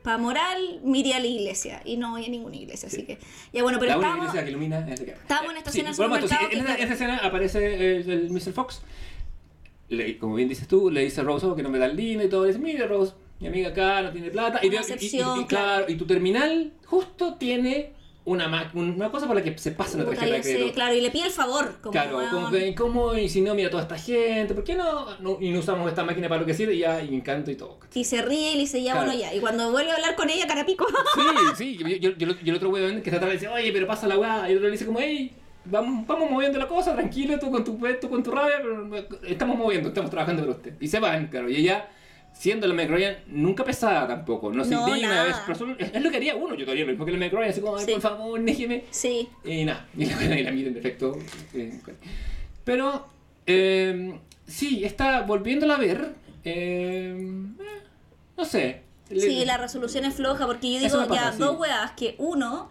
[0.03, 3.19] Para moral, me iría a la iglesia y no voy a ninguna iglesia, así que.
[3.53, 4.19] Ya bueno, pero la estamos.
[4.27, 6.83] iglesia que ilumina es que- Estábamos en esta escena sí, en, claro.
[6.95, 8.53] escena aparece el, el Mr.
[8.55, 8.81] Fox.
[9.91, 11.97] Le- como bien dices tú, le dice a Rose, oh, que no me da el
[11.97, 12.43] lino y todo.
[12.43, 14.61] Le dice, mire Rose, mi amiga acá no tiene plata.
[14.63, 17.93] Y, Una veo- y- y- excepción, claro, y tu terminal justo tiene
[18.25, 20.75] una, una cosa por la que se pasa Puta, tarjeta de crédito.
[20.75, 21.79] claro, y le pide el favor.
[21.81, 23.17] Como, Claro, como que, ¿cómo?
[23.17, 26.05] Y si no, mira toda esta gente, ¿por qué no, no, y no usamos esta
[26.05, 26.75] máquina para lo que sirve?
[26.75, 27.81] Y ya, y encanto y todo.
[27.93, 29.07] Y se ríe y le dice, ya, Claro.
[29.09, 29.35] bueno, ya.
[29.35, 30.87] Y cuando vuelve a hablar con ella, carapico.
[31.57, 33.73] Sí, sí, yo, yo, yo- yo el otro weón que está atrás le dice, oye,
[33.73, 35.33] pero pasa la weá, y el otro le dice como, hey,
[35.71, 38.91] vamos, vamos moviendo la cosa, tranquilo, tú con tu tú con tu rabia, pero
[39.27, 40.75] estamos moviendo, estamos trabajando por usted.
[40.81, 41.89] Y se van, claro, y ella,
[42.33, 45.37] siendo la Meg Ryan, nunca pesada tampoco, no se No, indigna es,
[45.95, 47.77] es lo que haría uno, yo todavía lo mismo que la Meg Ryan, así como,
[47.77, 47.93] ay, Sí.
[47.93, 48.85] por favor, déjeme.
[48.91, 49.29] Sí.
[49.45, 51.17] Y nada, y la, y la mira en efecto.
[51.55, 51.81] eh,
[52.65, 53.07] pero,
[53.47, 56.15] eh, sí, está volviéndola a ver.
[56.45, 57.47] eh, eh,
[58.37, 58.83] no sé.
[59.11, 61.39] Le- Sí, la resolución es floja porque yo digo pasa, ya sí.
[61.39, 62.71] dos weas que uno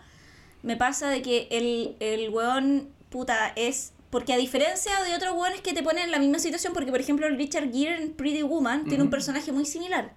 [0.63, 5.61] me pasa de que el, el weón puta es porque a diferencia de otros weones
[5.61, 8.85] que te ponen en la misma situación porque por ejemplo Richard Gere en Pretty Woman
[8.85, 10.13] tiene un personaje muy similar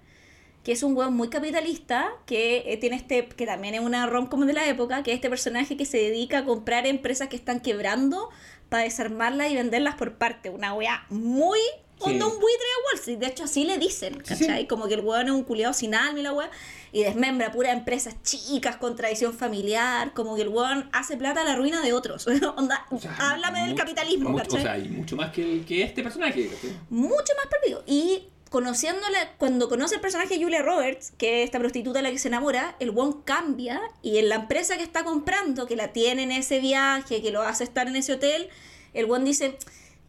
[0.63, 4.27] que es un weón muy capitalista que eh, tiene este que también es una rom
[4.27, 7.35] como de la época que es este personaje que se dedica a comprar empresas que
[7.35, 8.29] están quebrando
[8.73, 11.59] para desarmarlas y venderlas por parte una wea muy.
[11.99, 14.19] Onda un buitre de Wall Street de hecho así le dicen.
[14.21, 14.67] ¿cachai?
[14.67, 16.49] como que el weón es un culiado sin alma y la weá,
[16.91, 21.43] y desmembra puras empresas chicas con tradición familiar, como que el weón hace plata a
[21.45, 22.27] la ruina de otros.
[22.57, 24.59] Onda, O sea, háblame del mucho- capitalismo, mucho- ¿cachai?
[24.59, 26.47] O sea, y mucho más que, que este personaje.
[26.49, 26.77] ¿cachai?
[26.89, 27.83] Mucho más perdido.
[27.87, 32.11] Y conociéndola, cuando conoce el personaje de Julia Roberts, que es esta prostituta de la
[32.11, 35.87] que se enamora, el weón cambia y en la empresa que está comprando, que la
[35.91, 38.49] tiene en ese viaje, que lo hace estar en ese hotel,
[38.93, 39.57] el weón dice,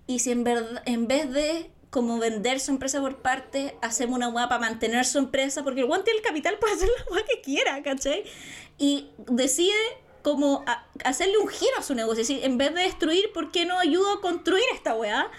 [0.06, 4.28] y si en verdad, en vez de como vender su empresa por parte, hacemos una
[4.28, 7.24] weá para mantener su empresa, porque el weón tiene el capital para hacer la weá
[7.24, 8.24] que quiera, ¿cachai?
[8.78, 9.72] Y decide
[10.22, 13.52] como a- hacerle un giro a su negocio, es decir, en vez de destruir, ¿por
[13.52, 15.30] qué no ayudo a construir esta weá?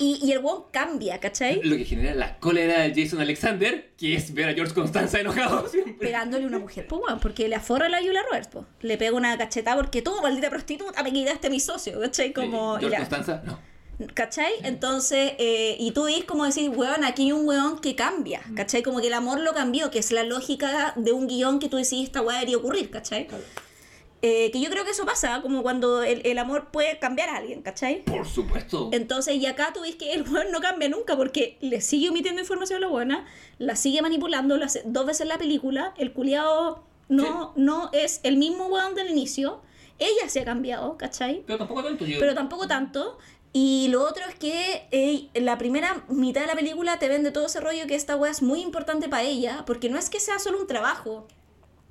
[0.00, 1.60] Y, y el weón cambia, ¿cachai?
[1.64, 5.66] Lo que genera la cólera de Jason Alexander, que es ver a George Constanza enojado
[5.70, 5.94] siempre.
[5.94, 8.64] Pegándole a una mujer, pues weón, porque le aforra la Julia Roberts, pues.
[8.82, 12.32] Le pega una cachetada porque tú, maldita prostituta, me quitaste a mi socio, ¿cachai?
[12.34, 13.58] Como, George la- Constanza, no.
[14.14, 14.52] ¿Cachai?
[14.62, 18.82] Entonces, eh, y tú dices como decir, weón, aquí hay un weón que cambia, ¿cachai?
[18.82, 21.76] Como que el amor lo cambió, que es la lógica de un guion que tú
[21.76, 23.26] decís, esta weá debería ocurrir, ¿cachai?
[23.26, 23.42] Claro.
[24.20, 27.36] Eh, que yo creo que eso pasa, como cuando el, el amor puede cambiar a
[27.36, 28.04] alguien, ¿cachai?
[28.04, 28.90] Por supuesto.
[28.92, 32.40] Entonces, y acá tú ves que el weón no cambia nunca porque le sigue emitiendo
[32.40, 33.26] información a la buena,
[33.58, 38.20] la sigue manipulando, lo hace dos veces en la película, el culiado no, no es
[38.22, 39.60] el mismo weón del inicio,
[39.98, 41.42] ella se ha cambiado, ¿cachai?
[41.46, 42.18] Pero tampoco tanto yo.
[42.20, 43.18] Pero tampoco tanto.
[43.60, 47.32] Y lo otro es que eh, en la primera mitad de la película te vende
[47.32, 50.20] todo ese rollo que esta weá es muy importante para ella, porque no es que
[50.20, 51.26] sea solo un trabajo,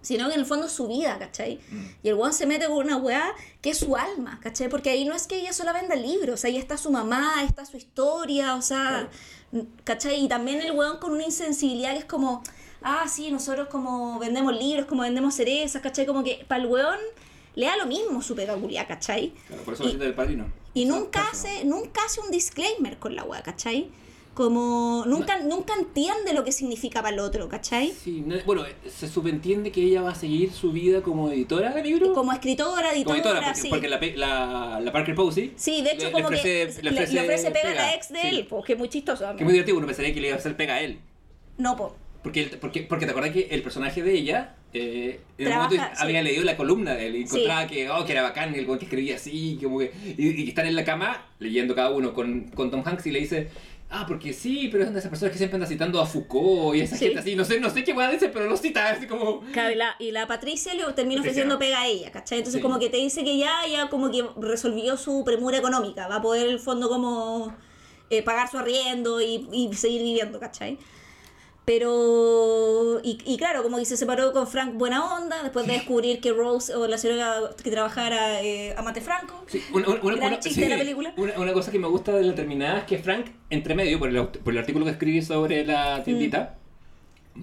[0.01, 1.59] sino que en el fondo es su vida, ¿cachai?
[2.03, 4.69] Y el weón se mete con una weá que es su alma, ¿cachai?
[4.69, 7.75] Porque ahí no es que ella solo venda libros, ahí está su mamá, está su
[7.75, 9.09] historia, o sea,
[9.83, 10.23] ¿cachai?
[10.23, 12.43] Y también el weón con una insensibilidad que es como,
[12.81, 16.05] ah, sí, nosotros como vendemos libros, como vendemos cerezas, ¿cachai?
[16.05, 16.99] Como que para el weón
[17.55, 19.33] le da lo mismo su peculiaridad, ¿cachai?
[19.47, 20.45] Claro, por eso Y- lo siento del padrino.
[20.81, 23.89] Y nunca hace, nunca hace un disclaimer con la weá, ¿cachai?
[24.33, 27.91] Como nunca, nunca entiende lo que significa para el otro, ¿cachai?
[27.91, 31.81] Sí, no- bueno, se subentiende que ella va a seguir su vida como editora de
[31.83, 32.11] libros.
[32.13, 33.69] Como escritora, editora, Como editora, porque, sí.
[33.69, 35.53] porque la, la, la Parker Posey.
[35.55, 37.95] Sí, de hecho, le- como le ofrece, que le ofrece, le ofrece pega a la
[37.95, 38.27] ex de sí.
[38.27, 39.25] él, pues que es muy chistoso.
[39.31, 40.99] Que es muy divertido, uno pensaría que le iba a hacer pega a él.
[41.57, 41.95] No, po.
[42.23, 45.69] Porque, el- porque, porque te acuerdas que el personaje de ella eh, en un Trabaja,
[45.75, 46.03] momento sí.
[46.03, 47.35] había leído la columna él y Sí.
[47.37, 50.67] encontraba que, oh, que era bacán el que escribía así, como que, y, y están
[50.67, 53.49] en la cama leyendo cada uno con, con Tom Hanks y le dice,
[53.89, 56.75] ah, porque sí, pero es una de esas personas que siempre anda citando a Foucault
[56.75, 57.05] y esa Sí.
[57.05, 59.39] gente así, no sé, no sé qué weá dice, pero lo cita así como...
[59.53, 62.39] Claro, y la, y la Patricia le termina ofreciendo pega a ella, ¿cachai?
[62.39, 62.61] Entonces Sí.
[62.61, 66.21] como que te dice que ya, ya como que resolvió su premura económica, va a
[66.21, 67.55] poder el fondo como
[68.09, 70.77] eh, pagar su arriendo y, y seguir viviendo, ¿cachai?
[71.67, 76.21] Pero, y, y claro, como que se separó con Frank buena onda, después de descubrir
[76.21, 79.43] que Rose o la señora que trabajara eh, amante Franco.
[79.47, 81.13] Sí, una, una- una- Gran una- chiste de la película.
[81.17, 84.07] Una, una cosa que me gusta de la terminada es que Frank, entre medio, por
[84.07, 86.66] el, por el artículo que escribí sobre la tiendita, Mm.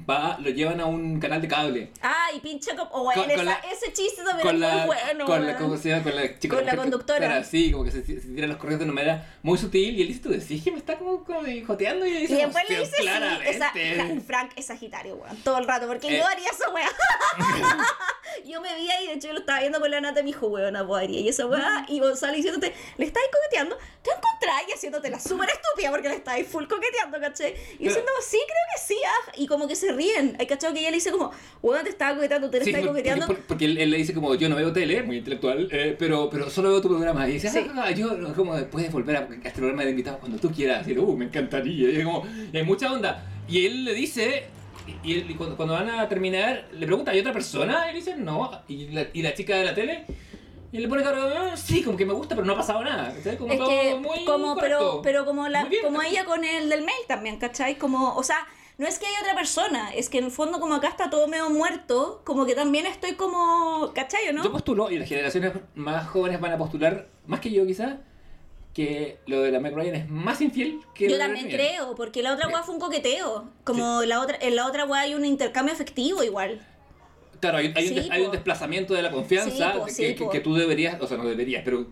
[0.08, 1.90] Va, lo llevan a un canal de cable.
[2.02, 4.86] Ah, y pincha como, oh, Con- con la- ese chiste también con es la, muy
[4.86, 5.24] bueno.
[5.26, 5.62] con la, weón.
[5.62, 6.02] ¿cómo se llama?
[6.02, 7.36] Con la chica Con la mujer que- conductora.
[7.36, 10.08] Así, como que se, se tiran los correos de una manera muy sutil y él
[10.08, 12.80] dice, tú decís que me está como, como joteando y Y dice, después le "Sí,
[12.82, 13.02] dice, sí,
[13.46, 14.20] esa, claramente".
[14.26, 16.18] Frank es Sagitario, weón, todo el rato, porque Eh.
[16.18, 16.88] yo haría esa weá.
[18.44, 20.30] yo me vi ahí, de hecho yo lo estaba viendo con la nata de mi
[20.30, 21.20] hijo, weón, pues haría.
[21.20, 25.48] Y esa weá, y Gonzalo diciéndote, le estáis coqueteando, te encontráis y haciéndote la súper
[25.50, 27.54] estúpida porque le estáis full coqueteando, ¿cachai?
[27.78, 30.36] Y diciendo, sí, creo que sí, ah, y como que se ríen.
[30.38, 31.30] Hay cachado que ella le dice como,
[31.62, 33.26] weón, te estaba coqueteando, te Sí, porque, coqueteando.
[33.26, 36.28] porque- porque él, él le dice como yo no veo tele, muy intelectual, eh, pero,
[36.30, 37.28] pero solo veo tu programa.
[37.28, 37.66] Y dice, Sí.
[37.74, 40.86] ah, yo como puedes volver a, a este programa de invitados cuando tú quieras.
[40.88, 41.90] Y, uh, me encantaría.
[41.90, 43.24] Y, como, y hay mucha onda.
[43.48, 44.44] Y él le dice,
[45.02, 47.90] y, él- y cuando, cuando van a terminar, le pregunta, ¿hay otra persona?
[47.92, 48.50] Y dice, no.
[48.68, 50.04] Y la, y la chica de la tele,
[50.72, 53.14] y le pone cara, "Ah, sí, como que me gusta, pero no ha pasado nada.
[53.38, 55.02] Como Es todo que, muy como, pero, correcto.
[55.04, 57.76] pero como, la, como ella con el del mail también, ¿cachai?
[57.78, 58.38] Como, o sea,
[58.78, 61.28] no es que haya otra persona, es que en el fondo como acá está todo
[61.28, 64.42] medio muerto, como que también estoy como, ¿cachai o no?
[64.42, 67.96] Yo postulo, y las generaciones más jóvenes van a postular, más que yo quizás,
[68.74, 72.34] que lo de la Meg Ryan es más infiel que Yo también creo, porque la
[72.34, 73.48] otra weá fue un coqueteo.
[73.62, 76.60] Como la otra, en la otra weá hay un intercambio afectivo igual.
[77.38, 80.54] Claro, hay, hay un, Sí, hay un desplazamiento de la confianza Sí, po, que, tú
[80.54, 81.86] deberías, o sea, no deberías, pero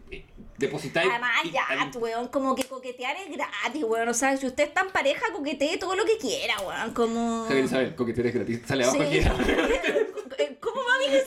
[0.63, 1.05] depositar.
[1.09, 4.09] Además, y- ya, al- weón, como que coquetear es gratis, weón.
[4.09, 6.95] O sea, si usted está en pareja, coquetee todo lo que quiera, weón.
[6.95, 7.45] Como.
[7.47, 8.61] Javier Isabel, coquetear es gratis.
[8.67, 9.19] Sale abajo Sí.
[9.21, 9.29] aquí.
[10.61, 11.27] ¿Cómo mami dice?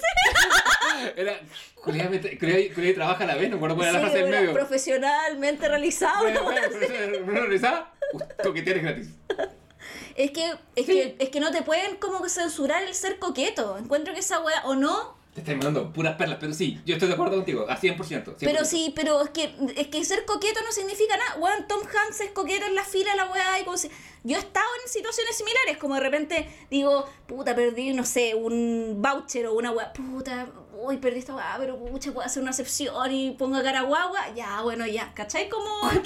[1.15, 1.39] Era.
[1.75, 2.11] Julián
[2.95, 4.53] trabaja a la vez, no cuál era la frase bueno, medio.
[4.53, 6.23] profesionalmente realizado.
[6.23, 6.45] Bueno, ¿no?
[7.25, 7.41] bueno,
[8.13, 9.07] uh, Coquetear es gratis.
[10.15, 10.93] Es que, es Sí.
[10.93, 13.77] que, es que no te pueden como censurar el ser coqueto.
[13.77, 17.09] Encuentro que esa weá, o no, Te estoy mandando puras perlas, pero sí, yo estoy
[17.09, 17.97] de acuerdo contigo, a 100%.
[17.97, 18.35] 100%.
[18.39, 21.35] Pero sí, pero es que, es que ser coqueto no significa nada.
[21.37, 23.91] Weón, Tom Hanks es coqueto en la fila, la weá, y como si...
[24.23, 29.01] Yo he estado en situaciones similares, como de repente digo, puta, perdí, no sé, un
[29.01, 33.11] voucher o una weá, puta, uy, perdí esta weá, pero pucha, puedo hacer una excepción
[33.11, 35.49] y pongo cara guagua, ya, bueno, ya, ¿cachai?
[35.49, 35.91] Como...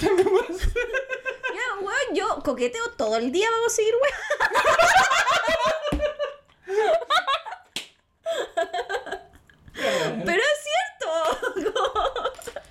[1.50, 4.12] Ya, weón, yo coqueteo todo el día, vamos a seguir, weón.
[10.24, 10.58] Pero es
[11.56, 11.70] cierto,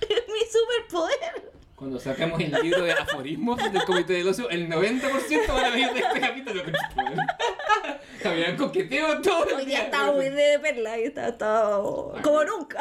[0.02, 1.50] es mi superpoder.
[1.74, 5.92] Cuando sacamos el libro de aforismos del Comité del Ocio, el 90% van a venir
[5.94, 6.62] de este capítulo.
[8.22, 9.84] Javier, coqueteo todo el Hoy día día.
[9.86, 11.82] estaba muy de perla y estaba, estaba
[12.22, 12.80] como nunca.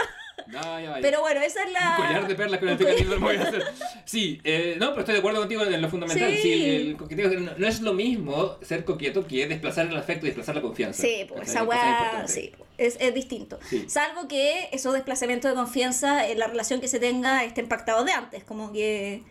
[0.52, 0.98] Vaya.
[1.02, 1.96] Pero bueno, esa es la.
[2.00, 3.64] Un collar de perlas con el voy a hacer.
[4.06, 6.32] Sí, eh, no, pero estoy de acuerdo contigo en lo fundamental.
[6.32, 6.42] Sí.
[6.42, 10.30] Sí, el coqueteo no, no es lo mismo ser coqueto que desplazar el afecto y
[10.30, 11.02] desplazar la confianza.
[11.02, 13.60] Sí, pues esa weá, sí, po, es, es distinto.
[13.70, 13.86] Sí.
[13.88, 18.14] Salvo que esos desplazamientos de confianza en la relación que se tenga estén pactados de
[18.14, 19.24] antes, como que.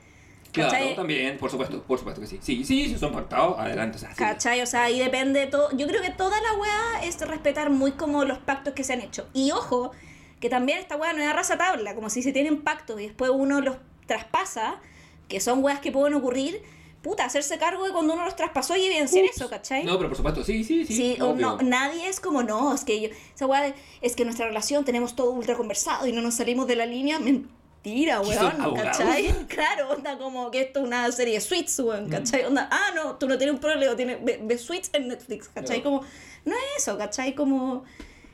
[0.53, 0.97] Claro, ¿cachai?
[0.97, 2.39] también, por supuesto, por supuesto que sí.
[2.41, 3.97] Sí, sí, si son pactados, adelante.
[3.97, 4.11] O sea.
[4.11, 4.63] ¿Cachai?
[4.63, 5.69] O sea, ahí depende de todo.
[5.77, 9.01] Yo creo que toda la weá es respetar muy como los pactos que se han
[9.01, 9.29] hecho.
[9.35, 9.93] Y ojo,
[10.41, 13.31] que también esta weá no es raza tabla, como si se tienen pactos y después
[13.35, 14.81] uno los traspasa,
[15.29, 16.63] que son weas que pueden ocurrir,
[17.03, 19.85] puta, hacerse cargo de cuando uno los traspasó y evidenciar eso, ¿cachai?
[19.85, 20.95] No, pero por supuesto, sí, sí, sí.
[20.95, 24.25] Sí, o no, nadie es como, no, es que yo, esa weá de- es que
[24.25, 28.35] nuestra relación tenemos todo ultra conversado y no nos salimos de la línea, mentira, ¿Qué
[28.35, 28.75] son, weón?
[28.75, 29.33] ¿cachai?
[29.49, 32.45] Claro, onda como que esto es una serie de suites, weón, ¿cachai?
[32.45, 35.79] Onda, ah, no, tú no tienes un problema, tienes ve, ve suites en Netflix, ¿cachai?
[35.79, 35.85] No.
[35.85, 36.01] Como,
[36.45, 37.35] no es eso, ¿cachai?
[37.35, 37.85] Como,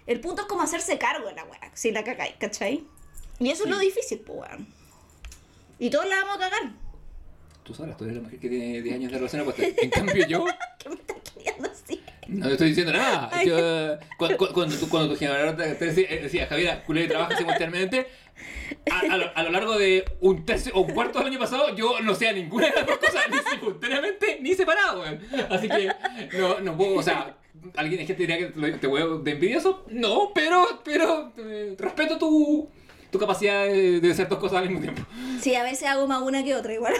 [0.06, 2.84] el punto es como hacerse cargo de la weá, si la cagáis, ¿cachai?
[3.38, 4.66] Y eso es lo difícil, pues, weón.
[5.78, 6.72] Y todos la vamos a cagar.
[7.64, 9.62] Tú sabes, tú eres la mujer que tiene 10 años de relación opuesta.
[9.82, 10.44] En cambio, yo
[10.78, 12.00] ¿Qué me estás queriendo así?
[12.28, 13.28] no estoy diciendo nada.
[13.32, 13.48] Ay.
[13.48, 13.56] Yo,
[14.18, 17.36] cu- cu- cuando, tu, cuando tu generador te, te decía, eh, decía, Javiera, culé trabaja
[17.36, 18.06] simultáneamente,
[18.90, 21.74] a, a lo, a lo largo de un tercio o un cuarto del año pasado,
[21.74, 25.20] yo no sé a ninguna de las dos cosas, ni simultáneamente ni separado, weón.
[25.50, 25.90] Así que
[26.38, 27.36] no, no puedo, o sea,
[27.76, 29.84] alguien hay gente que diría que te, te huevo de envidioso.
[29.90, 32.68] No, pero, pero eh, respeto tu,
[33.10, 35.02] tu capacidad de, de hacer dos cosas al mismo tiempo.
[35.40, 36.94] Sí, a veces hago más una que otra, igual.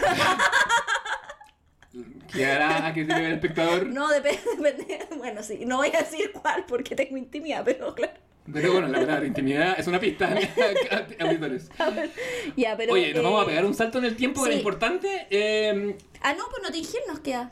[2.31, 3.85] Quedará a criterio del espectador.
[3.87, 5.07] No, depende, depende.
[5.17, 8.13] Bueno, sí, no voy a decir cuál porque tengo intimidad, pero claro.
[8.51, 10.37] Pero bueno, la palabra intimidad es una pista,
[11.19, 11.69] auditores.
[12.55, 12.93] Ya, pero.
[12.93, 14.51] Oye, nos eh, vamos a pegar un salto en el tiempo que sí.
[14.51, 15.27] era importante.
[15.29, 17.51] Eh, Ah, no, pues Notting Hill nos queda.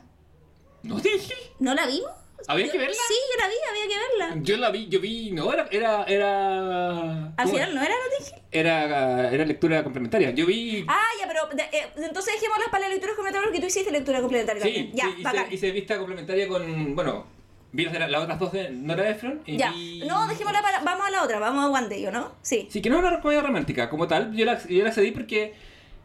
[0.82, 1.34] no te dije.
[1.58, 2.10] ¿No la vimos?
[2.46, 2.94] ¿Había Yo- que verla?
[3.08, 4.42] Sí, yo la vi, había que verla.
[4.42, 8.34] Yo la vi, yo vi, no, era, era, era, Al ¿cómo final no era Notting
[8.50, 10.30] era, era lectura complementaria.
[10.30, 11.40] Yo vi, Ah, ya, pero
[11.72, 14.92] eh, entonces dejémoslas para la lectura complementaria porque tú hiciste lectura complementaria sí, también.
[14.94, 15.44] Ya, sí, bacán.
[15.46, 17.26] hice, hice vista complementaria con, bueno,
[17.72, 19.72] vi las, las otras dos de Nora Ephron y Ya.
[19.72, 20.80] vi- No, dejémosla para.
[20.80, 22.32] Vamos a la otra, vamos a One Day, ¿o no?
[22.42, 22.68] Sí.
[22.70, 25.54] Sí, que no es una comedia romántica como tal, yo la, yo la accedí porque,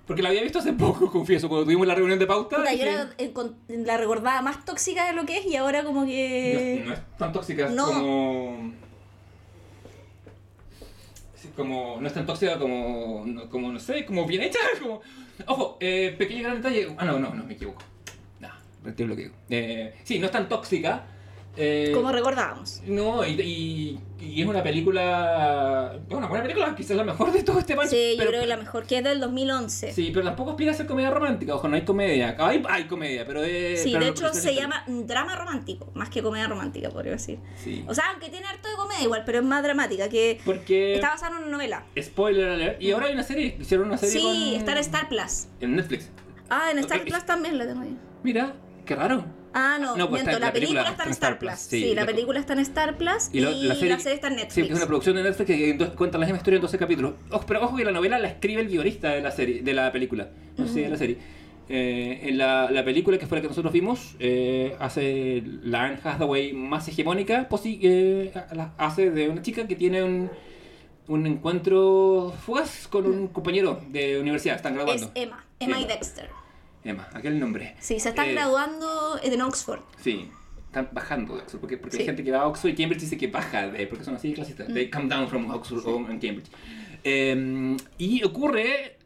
[0.09, 2.57] porque la había visto hace poco, confieso, cuando tuvimos la reunión de pauta.
[2.57, 5.83] Puta, yo era, eh, con- la recordaba más tóxica de lo que es y ahora
[5.83, 6.79] como que.
[6.81, 7.85] No, no es tan tóxica no.
[7.85, 8.73] como.
[11.35, 12.01] sí, como.
[12.01, 13.21] No es tan tóxica como.
[13.23, 14.57] no- como no sé, como bien hecha.
[14.81, 15.01] Como,
[15.45, 16.87] ojo, eh, pequeño gran detalle.
[16.97, 17.83] Ah, no, no, no, me equivoco.
[18.39, 18.49] No,
[18.83, 19.35] retiro lo que digo.
[19.51, 21.05] Eh, sí, no es tan tóxica.
[21.59, 22.81] Eh, Como recordábamos.
[22.87, 25.99] no, y, y, y es una película.
[26.09, 27.89] Una buena película, quizás la mejor de todo este match.
[27.89, 29.93] Sí, yo creo que la mejor, que es del 2011.
[29.93, 31.55] Sí, pero tampoco aspira a ser comedia romántica.
[31.55, 32.35] Ojo, no hay comedia.
[32.39, 33.83] Hay, hay comedia, pero es.
[33.83, 37.39] Sí, pero de hecho se llama drama romántico, más que comedia romántica, podría decir.
[37.63, 37.83] Sí.
[37.87, 40.95] O sea, aunque tiene harto de comedia igual, pero es más dramática, que Porque.
[40.95, 41.85] está basada en una novela.
[42.01, 42.81] Spoiler alert.
[42.81, 44.21] Y ahora hay una serie, hicieron una serie Sí,
[44.51, 45.47] con- está en Star Plus.
[45.59, 46.09] En Netflix.
[46.49, 47.01] Ah, en Star.
[47.03, 47.97] Plus también la tengo ahí.
[48.23, 48.53] Mira,
[48.85, 49.23] qué raro.
[49.53, 51.53] Ah, no, No, pues miento, la, película, está en Star Plus.
[51.53, 54.35] Sí, sí, la la- película está en Star Plus y, lo- la, serie, está en
[54.35, 54.53] Netflix.
[54.53, 57.13] Sí, es una producción de Netflix que cuenta la misma historia en 12 capítulos.
[57.47, 60.29] Pero ojo que la novela la escribe el guionista de la serie, de la película.
[60.57, 61.17] No sé, de la serie.
[61.71, 65.99] Eh, en la, la película que fue la que nosotros vimos, eh, hace la Anne
[66.03, 70.29] Hathaway más hegemónica, posi- eh, la- hace de una chica que tiene un,
[71.07, 74.55] un encuentro fugaz con un compañero de universidad.
[74.55, 75.05] Están graduando.
[75.05, 75.85] es Emma, Emma y.
[75.85, 76.29] Dexter.
[76.83, 77.75] Emma, aquel nombre.
[77.79, 79.81] Sí, se están Eh, graduando en Oxford.
[80.01, 80.29] Sí,
[80.67, 82.01] están bajando de Oxford, porque, porque Sí.
[82.03, 84.29] hay gente que va a Oxford y Cambridge dice que baja, de, porque son así
[84.29, 84.67] de clasistas.
[84.73, 86.47] They come down from Oxford o en Cambridge.
[87.03, 88.97] Eh, y ocurre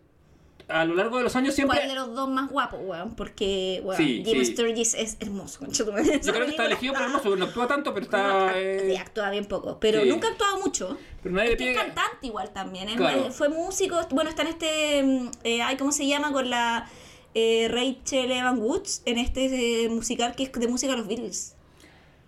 [0.69, 1.77] a lo largo de los años siempre...
[1.77, 3.15] ¿Cuál de los dos más guapos, weón?
[3.15, 4.53] Porque, weón, Sí, Jim sí.
[4.53, 5.65] Sturgis es hermoso.
[5.69, 8.51] Yo creo que está elegido por hermoso, no actúa tanto, pero está...
[8.55, 10.09] eh, sí, actúa bien poco, pero sí.
[10.09, 10.97] nunca ha actuado mucho.
[11.21, 12.87] pero nadie Es que es cantante igual también.
[12.95, 13.29] Claro.
[13.31, 16.31] Fue músico, bueno, está en este, mm, eh, ay, ¿cómo se llama?
[16.31, 16.87] Con la
[17.33, 21.55] eh, Rachel Evan Woods, en este eh, musical que es de música de los Beatles.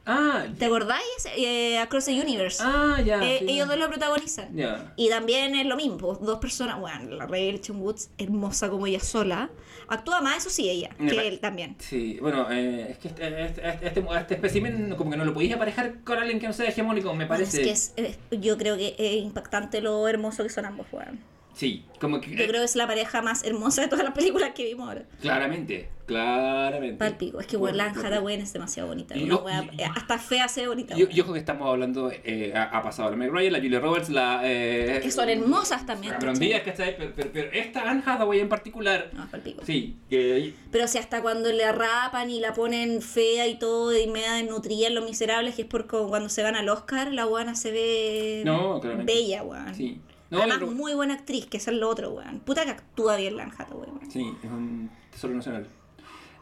[0.08, 1.04] Ah, ¿Te acordáis?
[1.36, 2.62] Eh, Across the Universe.
[2.64, 3.24] ah, ya.
[3.28, 3.46] Eh, sí.
[3.50, 4.56] Ellos dos lo protagonizan.
[4.56, 4.94] Ya.
[4.96, 9.00] Y también es lo mismo, pues, dos personas, bueno, la Rachel Woods, hermosa como ella
[9.00, 9.50] sola,
[9.88, 11.76] actúa más, eso sí, ella, que él también.
[11.80, 15.34] Sí, bueno, eh, es que este, este, este, este, este espécimen como que no lo
[15.34, 17.68] podéis aparejar con alguien que no sea hegemónico, me Bueno, parece.
[17.72, 21.20] es que es, eh, yo creo que es impactante lo hermoso que son ambos, weón.
[21.56, 22.32] Sí, como que...
[22.32, 25.06] Yo creo que es la pareja más hermosa de todas las películas que vimos ahora.
[25.22, 26.98] Claramente, claramente.
[26.98, 28.08] Palpico, es que Bueno, weón, la bueno.
[28.10, 29.16] Hathaway es demasiado bonita.
[29.16, 30.98] Yo- wea- eh, hasta fea se ve bonita.
[30.98, 31.16] Y, weón.
[31.16, 34.10] y ojo que estamos hablando, eh, ha, ha pasado la Meg Ryan, la Julia Roberts,
[34.10, 34.42] la...
[34.44, 36.14] Eh, que son hermosas también.
[36.20, 36.98] Cameron ¿cachai?
[36.98, 39.10] Pero, pero, pero esta Anne Hathaway en particular...
[39.14, 39.64] No, palpico.
[39.66, 40.54] Sí, que...
[40.72, 44.88] Pero si hasta cuando le rapan y la ponen fea y todo y media desnutrida
[44.88, 48.42] en Los Miserables, que es por cuando se van al Oscar, la guana se ve
[48.46, 49.14] No, claramente.
[49.14, 49.74] bella, weón.
[49.74, 50.02] Sí.
[50.36, 52.40] No, Además, pero- muy buena actriz, que es lo otro, weón.
[52.42, 54.12] Puta que actúa bien la Anne Hathaway, weón.
[54.12, 55.68] Sí, es un tesoro nacional.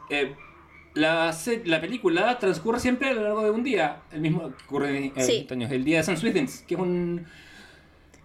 [0.09, 0.35] Eh,
[0.95, 5.11] la, la película transcurre siempre a lo largo de un día, el mismo que ocurre
[5.15, 5.47] en Sí.
[5.49, 7.25] años, el día de San Swithens, que es un...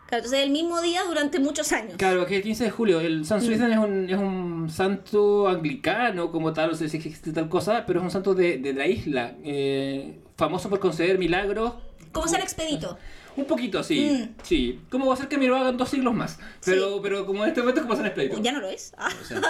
[0.07, 1.95] Claro, entonces el mismo día durante muchos años.
[1.99, 3.01] Claro, que es el 15 de julio.
[3.01, 7.31] El San Swithin es, un, es un santo anglicano como tal, no sé si existe
[7.32, 11.74] tal cosa, pero es un santo de, de la isla, eh, famoso por conceder milagros.
[12.12, 12.97] Como San Expedito.
[13.39, 14.01] Un poquito, sí.
[14.10, 14.35] Mm.
[14.43, 14.81] Sí.
[14.90, 16.39] ¿Cómo va a ser que me lo hagan dos siglos más?
[16.65, 17.01] Pero, Sí.
[17.02, 18.40] pero como en este momento es como San Expedito.
[18.43, 18.93] Ya no lo es.
[18.98, 19.09] Ah.
[19.20, 19.40] O sea,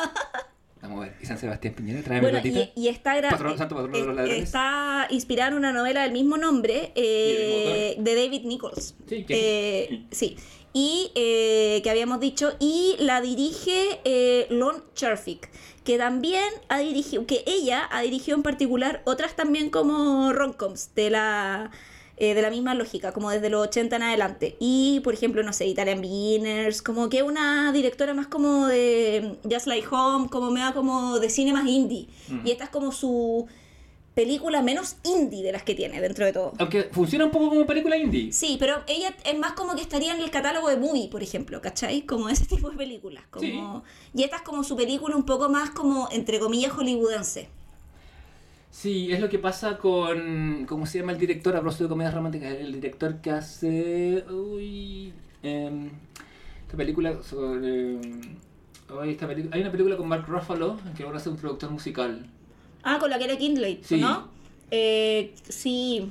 [0.82, 1.16] vamos a ver.
[1.22, 2.02] ¿Y San Sebastián Piñera?
[2.02, 4.42] Tráeme Bueno, y, y está Patrón- santo de los eh, ladrones.
[4.42, 8.94] Está inspirada en una novela del mismo nombre eh, ¿Y el de David Nichols.
[9.08, 10.36] Sí, que- Eh, sí.
[10.74, 15.48] Y eh, que habíamos dicho, y la dirige eh, Lon Cherfick,
[15.82, 21.08] que también ha dirigido, que ella ha dirigido en particular otras también como romcoms de
[21.10, 21.70] la
[22.20, 24.56] eh, de la misma lógica, como desde los 80 en adelante.
[24.60, 29.66] Y, por ejemplo, no sé, Italian Beginners, como que una directora más como de Just
[29.66, 32.08] Like Home, como me da como de cine más indie.
[32.44, 33.46] Y esta es como su
[34.18, 36.52] película menos indie de las que tiene dentro de todo.
[36.58, 38.32] Aunque funciona un poco como película indie.
[38.32, 41.60] Sí, pero ella es más como que estaría en el catálogo de movie, por ejemplo,
[41.60, 42.02] ¿cachai?
[42.02, 43.22] Como ese tipo de películas.
[43.30, 43.84] Como...
[44.12, 47.48] Y esta es como su película un poco más como, entre comillas, hollywoodense.
[48.70, 50.64] Sí, es lo que pasa con.
[50.66, 51.54] ¿Cómo se llama el director?
[51.56, 52.52] A propósito de comedias románticas.
[52.52, 54.24] El director que hace.
[54.30, 55.12] Uy.
[55.42, 55.90] em,
[56.66, 57.98] esta película sobre.
[59.06, 62.26] Esta película, hay una película con Mark Ruffalo que ahora hace un productor musical.
[62.82, 63.98] Ah, con la que era Kindle, Sí.
[64.00, 64.28] ¿no?
[64.70, 66.10] Eh, sí.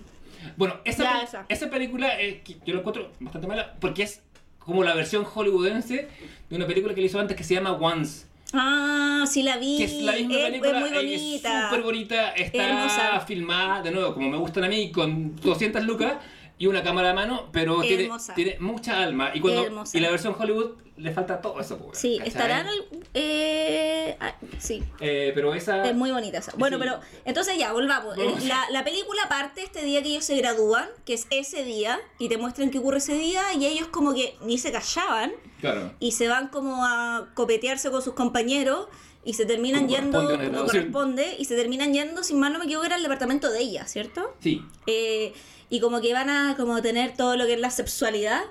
[0.57, 1.45] Bueno, esa, Ya, esa.
[1.49, 4.21] esa película eh, yo la encuentro bastante mala porque es
[4.59, 6.07] como la versión hollywoodense
[6.49, 8.26] de una película que le hizo antes que se llama Once.
[8.53, 9.78] Ah, sí la vi.
[9.78, 11.60] Que es la misma Es- película, es muy bonita.
[11.64, 13.19] es súper bonita, está Hermosa.
[13.22, 16.14] filmada, de nuevo, como me gustan a mí, con 200 lucas
[16.59, 19.31] y una cámara a mano, pero tiene, tiene mucha alma.
[19.34, 21.77] Y, cuando, y la versión Hollywood le falta todo eso.
[21.77, 22.27] pues, Sí, ¿cachai?
[22.29, 22.67] estarán.
[23.13, 24.84] Eh, ah, sí.
[24.99, 25.84] Eh, pero esa...
[25.88, 26.53] Es muy bonita esa.
[26.57, 26.84] Bueno, Sí.
[26.84, 28.15] pero entonces ya, volvamos.
[28.17, 28.43] Vamos.
[28.45, 32.29] La, la película parte este día que ellos se gradúan, que es ese día, y
[32.29, 35.93] te muestran qué ocurre ese día, y ellos como que ni se callaban, Claro.
[35.99, 38.88] y se van como a copetearse con sus compañeros,
[39.23, 42.59] y se terminan Como yendo corresponde como corresponde, y se terminan yendo, sin mal no
[42.59, 44.34] me equivoco, era el departamento de ella, ¿cierto?
[44.39, 44.63] Sí.
[44.85, 45.34] Eh,
[45.69, 48.41] y como que van a como tener todo lo que es la sexualidad.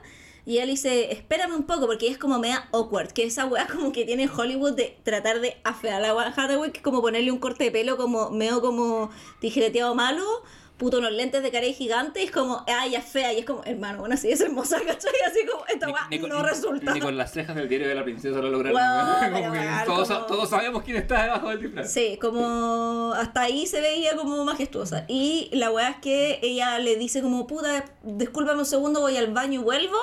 [0.44, 3.90] Y él dice, espérame un poco, porque es como media awkward, que esa weá como
[3.90, 7.38] que tiene Hollywood de tratar de afear a la Hathaway, que es como ponerle un
[7.38, 9.10] corte de pelo como medio como
[9.40, 10.24] tijereteado malo,
[10.76, 13.44] puto unos lentes de cara gigante, y es como, ay, ya es fea, y es
[13.46, 15.12] como, hermano, bueno, sí es hermosa, ¿cachai?
[15.26, 16.92] Así como, esta weá no ni- resulta.
[16.92, 18.78] Ni con las cejas del diario de la princesa lo lograron.
[19.32, 21.90] Como que todos, como- todos sabemos quién está debajo del disfraz.
[21.90, 25.04] Sí, como hasta ahí se veía como majestuosa.
[25.08, 29.32] Y la weá es que ella le dice como, puta, discúlpame un segundo, voy al
[29.32, 29.96] baño y vuelvo.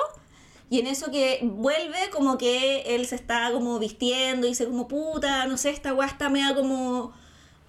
[0.71, 4.87] Y en eso que vuelve, como que él se está como vistiendo y dice como,
[4.87, 7.13] puta, no sé, esta weá está media como...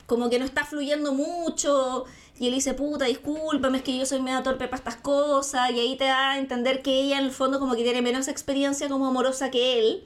[0.07, 2.07] como que no está fluyendo mucho.
[2.39, 5.71] Y él dice, puta, discúlpame, es que yo soy medio torpe para estas cosas.
[5.71, 8.27] Y ahí te da a entender que ella en el fondo como que tiene menos
[8.29, 10.05] experiencia como amorosa que él.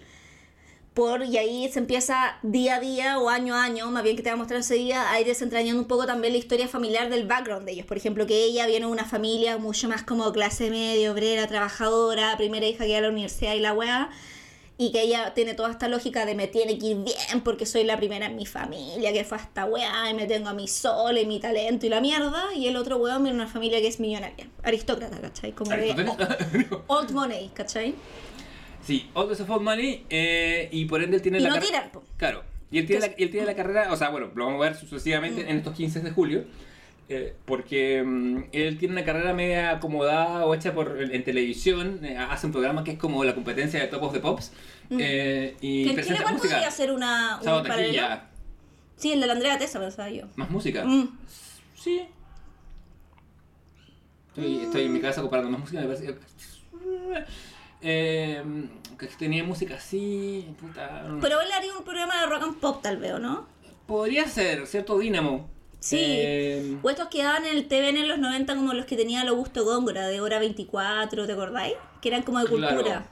[0.93, 4.23] Por, y ahí se empieza día a día o año a año, más bien que
[4.23, 7.27] te va a mostrar día, a ir desentrañando un poco también la historia familiar del
[7.27, 7.87] background de ellos.
[7.87, 12.37] Por ejemplo, que ella viene de una familia mucho más como clase media, obrera, trabajadora,
[12.37, 14.11] primera hija que iba a la universidad y la weá.
[14.81, 17.83] Y que ella tiene toda esta lógica de me tiene que ir bien porque soy
[17.83, 21.19] la primera en mi familia, que fue hasta weá, y me tengo a mi sol
[21.19, 22.45] y mi talento y la mierda.
[22.55, 25.53] Y el otro weón viene una familia que es millonaria, aristócrata, ¿cachai?
[25.53, 26.07] Como de
[26.87, 27.95] old money, ¿cachai?
[28.89, 31.91] Sí, All the of Money, eh, y por ende él tiene Y la no tiran.
[32.17, 34.65] Claro, y él tiene, la, y él tiene la carrera, o sea, bueno, lo vamos
[34.65, 35.49] a ver sucesivamente Mm.
[35.49, 36.45] en estos 15 de julio,
[37.09, 42.19] eh, porque mm, él tiene una carrera media acomodada o hecha por, en televisión, eh,
[42.19, 44.53] hace un programa que es como la competencia de Top of the Pops,
[44.91, 45.87] eh, y.
[45.87, 46.55] Que presenta igual música.
[46.55, 48.21] podría ser una, un paralelo.
[48.97, 50.25] Sí, el de la Andrea Tessa, pensaba yo.
[50.37, 50.85] más música.
[50.85, 51.19] Mm.
[51.77, 52.03] Sí.
[54.29, 56.19] Estoy, estoy en mi casa comparando más música, me parece que...
[57.81, 58.43] Eh,
[58.99, 61.07] que tenía música así, puta...
[61.21, 63.47] Pero él haría un programa de rock and pop, tal vez, ¿o ¿no?
[63.87, 65.49] Podría ser, cierto Dínamo.
[65.81, 65.99] Sí.
[66.01, 69.23] Eh, O estos que daban en el TVN en los 90 como los que tenía
[69.23, 71.75] el Augusto Góngora de Hora 24, ¿te acordáis?
[72.03, 72.77] Que eran como de cultura.
[72.83, 73.05] claro.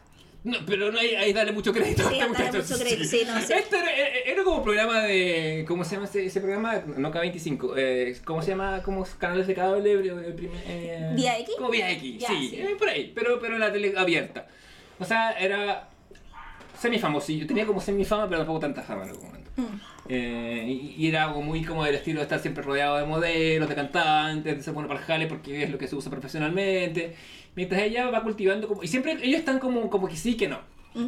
[0.44, 2.08] No, pero no hay, ahí dale mucho crédito.
[2.08, 2.58] Sí, a este muchacho.
[2.58, 3.36] mucho crédito, sí, no.
[3.36, 3.90] Este era,
[4.26, 5.64] era como programa de.
[5.66, 6.82] ¿Cómo se llama ese, ese programa?
[6.96, 7.72] No K25.
[7.76, 8.80] Eh, ¿Cómo se llama?
[8.84, 9.92] Como canales de cable.
[9.92, 10.36] eh,
[10.68, 11.54] eh, ¿Vía X?
[11.56, 12.52] Como Vía X, Ya, sí.
[12.54, 13.10] eh, por ahí.
[13.12, 14.46] Pero, pero en la tele abierta.
[15.00, 15.88] O sea, era.
[16.78, 17.46] Semifamosillo.
[17.46, 19.50] Tenía como semifama, pero tampoco tanta fama en algún momento.
[19.56, 19.80] Mm.
[20.08, 23.74] Eh, y, era algo muy como del estilo de estar siempre rodeado de modelos, de
[23.74, 27.14] cantantes, de ser bueno para jale porque es lo que se usa profesionalmente.
[27.54, 28.82] Mientras ella va cultivando como...
[28.82, 30.58] Y siempre ellos están como, como que sí, que no.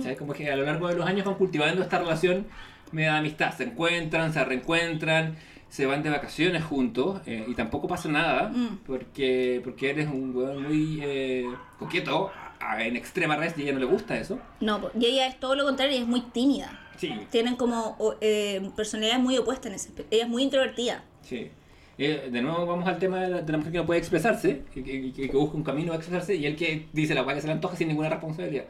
[0.03, 0.19] ¿sabes?
[0.19, 2.47] Como que a lo largo de los años van cultivando esta relación
[2.93, 3.55] media de amistad.
[3.57, 5.37] Se encuentran, se reencuentran,
[5.71, 8.79] se van de vacaciones juntos eh, y tampoco pasa nada Mm.
[8.87, 11.47] porque, porque eres un weón muy eh,
[11.79, 12.31] coqueto
[12.61, 14.39] a- en extrema red y a ella no le gusta eso.
[14.61, 16.71] No, y ella es todo lo contrario, ella es muy tímida.
[16.99, 19.91] Sí, Tienen como eh, personalidades muy opuestas en ese.
[20.11, 21.05] Ella es muy introvertida.
[21.23, 21.51] Sí.
[21.97, 24.63] Eh, de nuevo vamos al tema de la, de la mujer que no puede expresarse,
[24.73, 27.55] que, que- busca un camino a expresarse, y el que dice la que se le
[27.55, 28.67] antoja sin ninguna responsabilidad.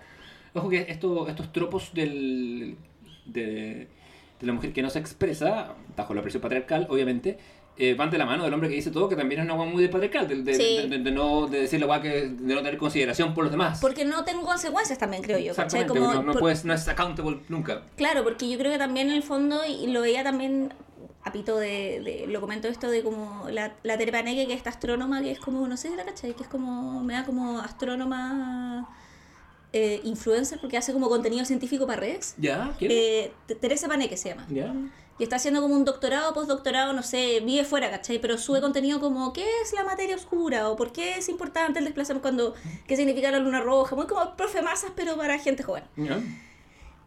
[0.54, 2.76] Ojo que esto, estos tropos del,
[3.26, 3.86] de,
[4.40, 7.38] de la mujer que no se expresa, bajo la presión patriarcal, obviamente,
[7.78, 9.70] eh, van de la mano del hombre que dice todo, que también es una weá
[9.70, 10.88] muy de patriarcal, de, de- Sí.
[10.88, 13.78] de- de- no de decir la weá que de no tener consideración por los demás.
[13.80, 15.54] Porque no tengo consecuencias también, creo yo.
[15.54, 15.82] ¿cachai?
[15.82, 17.82] Exactamente, Como no, no por- puedes, no es accountable nunca.
[17.96, 20.72] Claro, porque yo creo que también en el fondo, y lo veía también
[21.24, 24.58] a pito de, de- lo comento esto de como la, la Tere Paneque, que es
[24.58, 27.24] esta astrónoma, que es como, no sé si la cachai, que es como, me da
[27.24, 28.88] como astrónoma
[29.72, 32.34] eh, influencer, porque hace como contenido científico para redes.
[32.38, 32.72] ¿Ya?
[32.78, 32.90] ¿Quién?
[32.94, 34.46] Eh, Teresa Paneque se llama.
[34.48, 34.72] ¿Ya?
[35.18, 38.20] Y está haciendo como un doctorado, postdoctorado, no sé, vive fuera, ¿cachai?
[38.20, 40.68] Pero sube contenido como, ¿qué es la materia oscura?
[40.68, 42.54] ¿O por qué es importante el desplazamiento cuando,
[42.86, 43.96] qué significa la luna roja?
[43.96, 45.82] Muy como profe masas, pero para gente joven.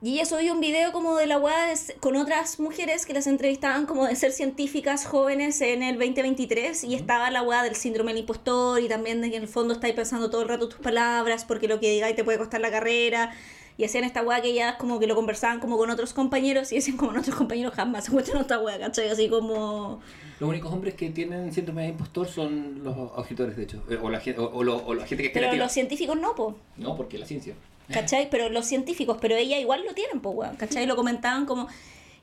[0.04, 1.40] Y ella subió un video como de la
[1.72, 6.84] s- con otras mujeres que las entrevistaban como de ser científicas jóvenes en el 2023
[6.86, 9.76] y estaba la weá del síndrome del impostor y también de que en el fondo
[9.76, 12.72] estáis pensando todo el rato tus palabras porque lo que digáis te puede costar la
[12.72, 13.32] carrera
[13.78, 16.76] y hacían esta weá que ellas como que lo conversaban como con otros compañeros y
[16.76, 19.10] decían como nuestros compañeros jamás se cuestionan esta weá, ¿cachai?
[19.10, 20.02] Así como...
[20.40, 23.84] Los únicos hombres que tienen síndrome de impostor son los auditores, de hecho.
[23.90, 25.64] Eh, O la, o, o lo- o la gente que es Pero creativa.
[25.66, 26.56] los científicos no, po.
[26.78, 27.54] No, porque la ciencia.
[27.92, 28.30] ¿Cachai?
[28.30, 30.86] Pero los científicos, pero ella igual lo tienen, pues, weón, ¿cachai?
[30.86, 31.68] Lo comentaban como...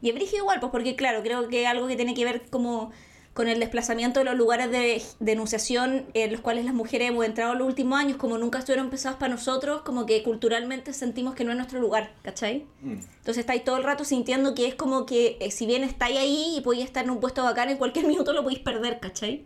[0.00, 2.90] Y es igual, pues, porque claro, creo que algo que tiene que ver como
[3.38, 7.52] con el desplazamiento de los lugares de denunciación en los cuales las mujeres hemos entrado
[7.52, 11.44] en los últimos años, como nunca estuvieron pensados para nosotros, como que culturalmente sentimos que
[11.44, 12.66] no es nuestro lugar, ¿cachai?
[12.82, 12.94] Mm.
[12.94, 16.56] Entonces estáis todo el rato sintiendo que es como que eh, si bien estáis ahí
[16.56, 19.44] y podéis estar en un puesto bacán, en cualquier minuto lo podéis perder, ¿cachai?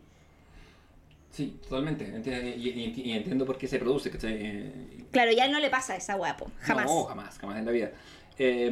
[1.30, 2.04] Sí, totalmente.
[2.56, 4.38] Y, y- y entiendo por qué se produce, ¿cachai?
[4.40, 4.72] Eh,
[5.10, 6.86] Claro, ya no le pasa a esa guapo, jamás.
[6.86, 7.90] No, jamás, jamás en la vida.
[8.38, 8.66] Eh,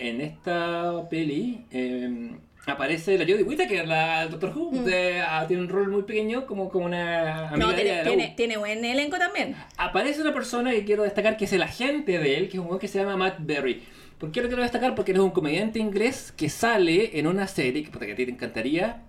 [0.00, 2.36] en esta peli eh,
[2.72, 4.82] aparece la Jodie Whittaker, la Doctor Who.
[4.84, 7.58] de- ah, tiene un rol muy pequeño, como, como una amiga Mm.
[7.70, 9.54] No, tiene, de la tiene, tiene buen elenco también.
[9.76, 12.78] Aparece una persona que quiero destacar que es el agente de él, que es un
[12.78, 13.82] que se llama Matt Berry.
[14.18, 14.94] ¿Por qué lo quiero destacar?
[14.94, 18.24] Porque él es un comediante inglés que sale en una serie que, que a ti
[18.26, 19.02] te encantaría,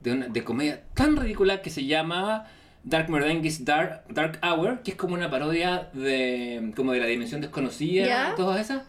[0.00, 2.46] de, una, de comedia tan ridícula que se llama
[2.82, 7.40] Dark Merdengis Dark, Dark Hour, que es como una parodia de como de la dimensión
[7.40, 8.34] desconocida, ¿Ya?
[8.36, 8.82] todas esas.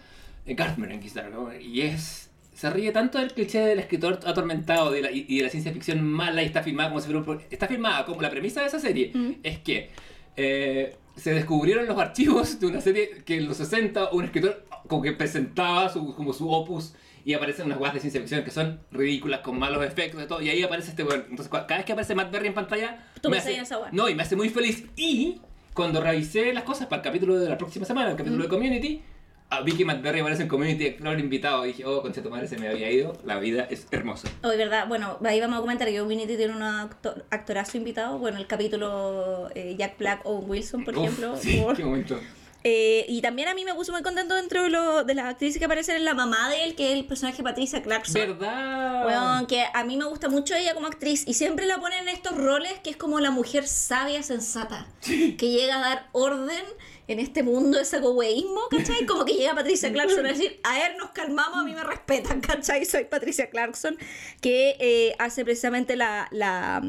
[0.47, 1.61] Eh, Garth Marenghi's Dark Hour.
[1.61, 2.22] Y es...
[2.63, 6.01] Se ríe tanto del cliché del escritor atormentado de la- y, de la ciencia ficción
[6.01, 8.79] mala y está filmada como si fuera un Está filmada como la premisa de esa
[8.79, 9.31] serie Mm.
[9.43, 9.89] es que
[10.37, 15.01] eh, se descubrieron los archivos de una serie que en los 60 un escritor como
[15.01, 16.93] que presentaba su, como su opus
[17.25, 20.41] y aparecen unas guas de ciencia ficción que son ridículas con malos efectos y todo
[20.41, 21.25] y ahí aparece este weón.
[21.29, 24.15] Entonces cada vez que aparece Matt Berry en pantalla Tú me hace, esa no y
[24.15, 25.41] me hace muy feliz y
[25.73, 29.01] cuando revisé las cosas para el capítulo de la próxima semana, el capítulo de Community,
[29.49, 32.29] ah, vi que Matt Berry aparece en Community Explorer invitado y dije, oh, concha tu
[32.29, 34.27] madre, se me había ido, la vida es hermosa.
[34.43, 34.87] Hoy, ¿verdad?
[34.87, 38.17] Bueno, ahí vamos a comentar que Community tiene un actor, actorazo invitado.
[38.17, 41.37] Bueno, el capítulo eh, Jack Black o Wilson, por Uf, ejemplo.
[41.37, 42.19] Sí, por- qué momento.
[42.65, 45.59] Eh, y también a mí me puso muy contento dentro de, lo- de las actrices
[45.59, 48.21] que aparecen en la mamá de él, que es el personaje Patricia Clarkson.
[48.39, 49.05] ¿Verdad?
[49.05, 52.15] Weón, que a mí me gusta mucho ella como actriz y siempre la ponen en
[52.15, 56.63] estos roles que es como la mujer sabia, sensata, que llega a dar orden
[57.07, 59.05] en este mundo de sacoweísmo, ¿cachai?
[59.05, 62.41] Como que llega Patricia Clarkson a decir, a ver, nos calmamos, a mí me respetan,
[62.41, 62.85] ¿cachai?
[62.85, 63.97] Soy Patricia Clarkson,
[64.41, 66.81] que eh, hace precisamente la, la,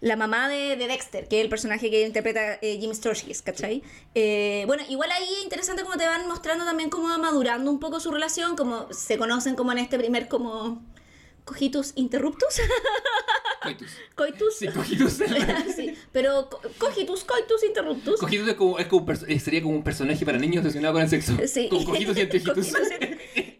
[0.00, 3.82] la mamá de, de Dexter, que es el personaje que interpreta eh, Jim Sturgis, ¿cachai?
[4.14, 7.78] Eh, bueno, igual ahí es interesante como te van mostrando también cómo va madurando un
[7.78, 10.82] poco su relación, como se conocen como en este primer como
[11.52, 12.60] cogitus interruptus,
[13.62, 13.90] Coitus.
[14.14, 14.56] coitus.
[14.56, 15.12] Sí, cogitus.
[15.76, 18.18] Sí, pero co- cogitus, coitus interruptus.
[18.20, 18.88] Cogitus es como, es
[19.28, 21.34] eh, sería como un personaje para niños relacionado con el sexo.
[21.46, 21.68] Sí.
[21.70, 22.68] Con cojitos y anteojitos.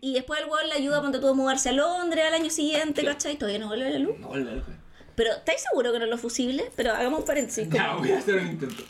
[0.01, 3.05] Y después el weón le ayuda ponte tú a mudarse a Londres al año siguiente,
[3.05, 3.36] ¿cachai?
[3.36, 4.19] Todavía no vuelve a la luz.
[4.19, 4.73] No, la loca.
[5.14, 6.70] Pero, ¿estáis seguro que no es lo fusible?
[6.74, 7.64] Pero hagamos un paréntesis.
[7.66, 8.82] como- Ya, voy a hacer un intento.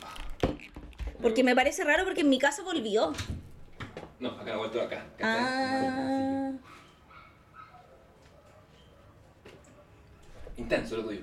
[1.21, 3.13] Porque me parece raro porque en mi casa volvió.
[4.21, 5.05] No, acá, vuelto acá.
[5.17, 5.19] acá.
[5.21, 6.53] Ah.
[10.57, 11.21] Intenso lo tuyo.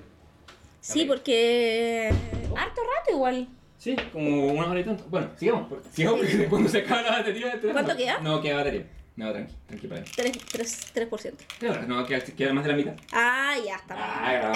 [0.80, 2.10] Sí, porque.
[2.56, 3.48] Harto rato igual.
[3.78, 5.04] Sí, como una hora y tanto.
[5.08, 5.68] Bueno, sigamos.
[5.92, 7.60] Sigamos porque cuando se acaba la batería.
[7.72, 8.18] ¿Cuánto queda?
[8.20, 8.86] No, queda batería.
[9.20, 10.06] No, tranqui, tranqui para ahí.
[10.32, 10.40] 3%.
[10.50, 11.34] 3, 3%.
[11.58, 11.82] ¿Qué hora?
[11.82, 12.94] No, queda, queda más de la mitad.
[13.12, 13.94] Ah, ya está.
[13.98, 14.52] Ah.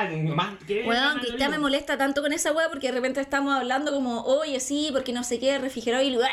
[0.00, 0.54] Ah, más.
[0.86, 4.58] Bueno, Cristian me molesta tanto con esa weá porque de repente estamos hablando como, oye,
[4.60, 6.26] sí, porque no sé qué, refrigeró y, luego,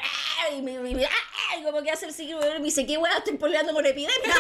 [0.58, 3.18] y, me- me- y como que hace el ciclo y me dice, ¿qué weá?
[3.18, 4.16] Estoy peleando con epidemia.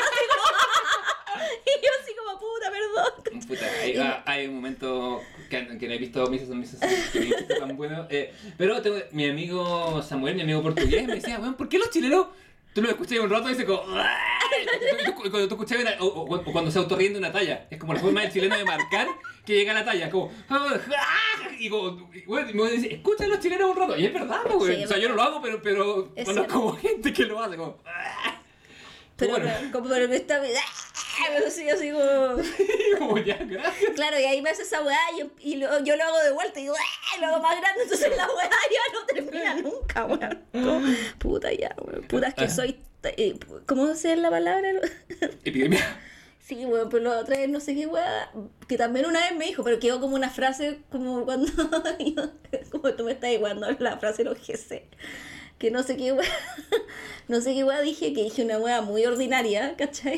[1.65, 3.47] Y yo así como, puta, perdón.
[3.47, 6.51] Puta, hay, hay un momento que, que no he visto Mrs.
[6.51, 6.79] and Mrs.
[7.11, 8.07] que no he visto tan bueno.
[8.09, 11.89] Eh, pero tengo- mi amigo Samuel, mi amigo portugués, me decía, weón, ¿por qué los
[11.89, 12.27] chilenos?
[12.73, 13.81] Tú lo escuchas un rato y dice como...
[15.15, 17.93] Cuando tú escuchas una- o, o- o cuando se autorríen de una talla, es como
[17.93, 19.07] la forma del chileno de marcar
[19.45, 20.31] que llega a la talla, como...
[21.59, 23.97] Y como, y, bueno, me dice, escucha a los chilenos un rato.
[23.97, 24.77] Y es verdad, pues, güey.
[24.77, 27.77] Sí, o sea, yo no lo hago, pero, pero conozco gente que lo hace, como...
[29.19, 29.51] Pero, Bueno.
[29.71, 30.37] como, pero me está...
[30.41, 31.45] ¡ah!
[31.45, 32.07] Así, así como...
[32.97, 33.91] como ya, gracias.
[33.93, 36.31] Claro, y ahí me hace esa weá y, yo- y lo- yo lo hago de
[36.31, 37.19] vuelta y digo, ¡ah!
[37.19, 40.43] lo hago más grande, entonces la weá ya no termina nunca, weón.
[40.53, 40.81] Como,
[41.19, 42.03] Puta ya, weón.
[42.07, 42.53] Puta, es que Ajá.
[42.55, 42.79] soy...
[43.03, 44.69] eh, ¿Cómo se la palabra?
[45.43, 45.99] Epidemia.
[46.39, 48.31] Sí, weón, pero la otra vez no sé qué weá,
[48.67, 51.51] que también una vez me dijo, pero quedó como una frase como cuando,
[52.71, 54.83] como tú me estás igualando la frase de los GC,
[55.59, 56.27] que no sé qué weá,
[57.27, 60.17] no sé qué weá dije, que dije una weá muy ordinaria, ¿cachai?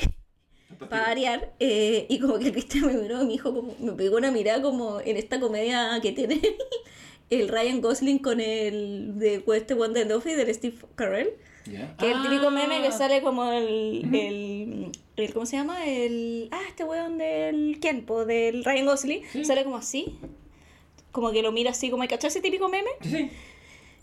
[0.89, 3.91] Para variar, eh, y como que el Cristian me miró y me dijo, como, me
[3.91, 6.39] pegó una mirada como en esta comedia que tiene
[7.29, 11.29] el Ryan Gosling con el de este One de Duffy del Steve Carell.
[11.63, 12.49] Que es el típico Ah.
[12.51, 15.85] meme que sale como el, el, el- ¿Cómo se llama?
[15.85, 16.47] El.
[16.51, 17.77] Ah, este weón del.
[17.79, 18.03] ¿Quién?
[18.03, 19.21] Po, del Ryan Gosling.
[19.31, 19.45] Sí.
[19.45, 20.17] Sale como así.
[21.11, 22.89] Como que lo mira así, como, ¿cachai ese típico meme?
[23.03, 23.29] Sí.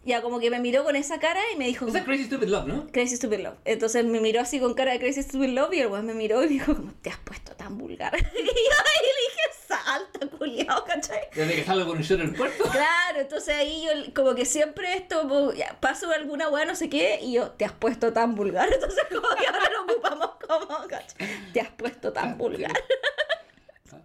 [0.05, 1.87] Ya, como que me miró con esa cara y me dijo.
[1.87, 2.87] Esa es Crazy Stupid Love, ¿no?
[2.93, 3.57] Crazy Stupid Love.
[3.65, 6.43] Entonces me miró así con cara de Crazy Stupid Love y el weón me miró
[6.43, 8.17] y me dijo, como, te has puesto tan vulgar.
[8.17, 11.21] y yo ahí le dije, salta, culiao, ¿cachai?
[11.35, 12.65] Desde que salgo con un short en el puerto.
[12.65, 16.89] Claro, entonces ahí yo como que siempre esto, pues, ya, paso alguna weá, no sé
[16.89, 20.89] qué, y yo, te has puesto tan vulgar, entonces como que ahora lo ocupamos como,
[20.89, 21.53] ¿cachai?
[21.53, 22.73] Te has puesto tan vulgar.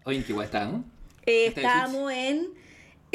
[0.05, 0.83] Oye, ¿en qué guay está, no?
[1.25, 2.62] Eh, estábamos en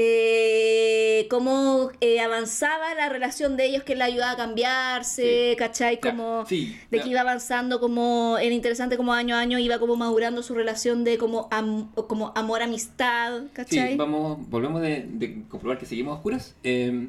[0.00, 5.56] eh, cómo eh, avanzaba la relación de ellos, que la ayudaba a cambiarse, Sí.
[5.56, 5.98] ¿cachai?
[6.00, 9.96] Como sí, de que iba avanzando, como era interesante como año a año iba como
[9.96, 13.96] madurando su relación de como, am- como amor-amistad, Sí, ¿cachai?
[13.96, 16.54] vamos, volvemos de, de comprobar que seguimos oscuras.
[16.62, 17.08] Eh,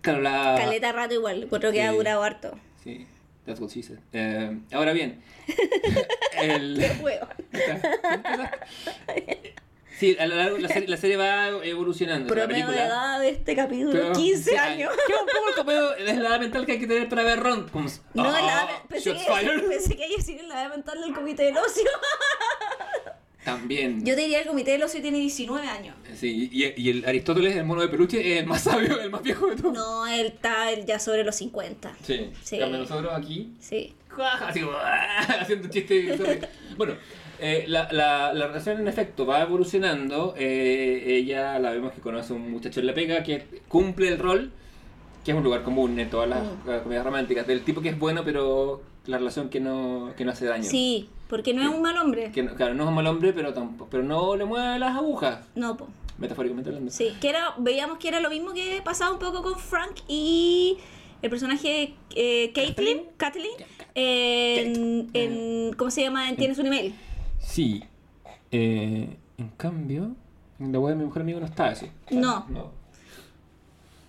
[0.00, 0.56] claro, la...
[0.58, 1.96] Caleta rato igual, encuentro que ha Sí.
[1.96, 2.58] durado harto.
[2.82, 3.06] Sí,
[3.46, 3.98] that's what she said.
[4.12, 5.20] Eh, ahora bien,
[6.42, 6.84] el...
[7.00, 7.28] Huevo.
[9.98, 12.32] Sí, a lo largo la serie, la serie va evolucionando.
[12.32, 14.92] Promedio de edad de este capítulo, Pero- 15 sí, años.
[15.06, 17.40] Que un poco el promedio es la edad mental que hay que tener para ver
[17.40, 17.68] Ron.
[17.68, 21.12] Como, No, ah, la edad- pensé, que, pensé que ella sí la edad mental del
[21.14, 21.82] comité del ocio.
[23.44, 24.04] También.
[24.04, 25.94] Yo te diría que el comité del ocio tiene 19 años.
[26.14, 29.22] Sí, y, y el Aristóteles, el mono de peluche, es el más sabio, el más
[29.22, 29.72] viejo de todos.
[29.72, 31.94] No, él está ya sobre los 50.
[32.02, 32.30] Sí.
[32.42, 32.56] Sí.
[32.56, 33.94] En cambio, nosotros aquí, Sí.
[34.42, 36.20] así como, "Ah", haciendo chistes.
[36.76, 36.94] bueno,
[37.40, 40.34] eh, la, la, la relación en efecto va evolucionando.
[40.36, 44.18] eh, ella la vemos que conoce a un muchacho en la pega que cumple el
[44.18, 44.50] rol,
[45.24, 46.70] que es un lugar común en todas las Mm.
[46.70, 50.32] eh, comedias románticas, del tipo que es bueno, pero la relación que no, que no
[50.32, 50.64] hace daño.
[50.64, 52.30] Sí, porque no es un mal hombre.
[52.32, 54.96] Que no- claro, no es un mal hombre, pero tampoco, pero no le mueve las
[54.96, 55.88] agujas, No, po.
[56.18, 56.90] metafóricamente hablando.
[56.90, 60.76] Sí, que era, veíamos que era lo mismo que pasaba un poco con Frank y
[61.22, 63.52] el personaje eh, Caitlyn, Kathleen,
[63.94, 66.28] en, en- ¿cómo se llama?
[66.28, 66.94] En Tienes un email.
[67.48, 67.82] Sí.
[68.52, 70.14] Eh, en cambio,
[70.60, 71.86] en la web de mi mejor amigo no está eso.
[72.10, 72.46] No.
[72.48, 72.78] no.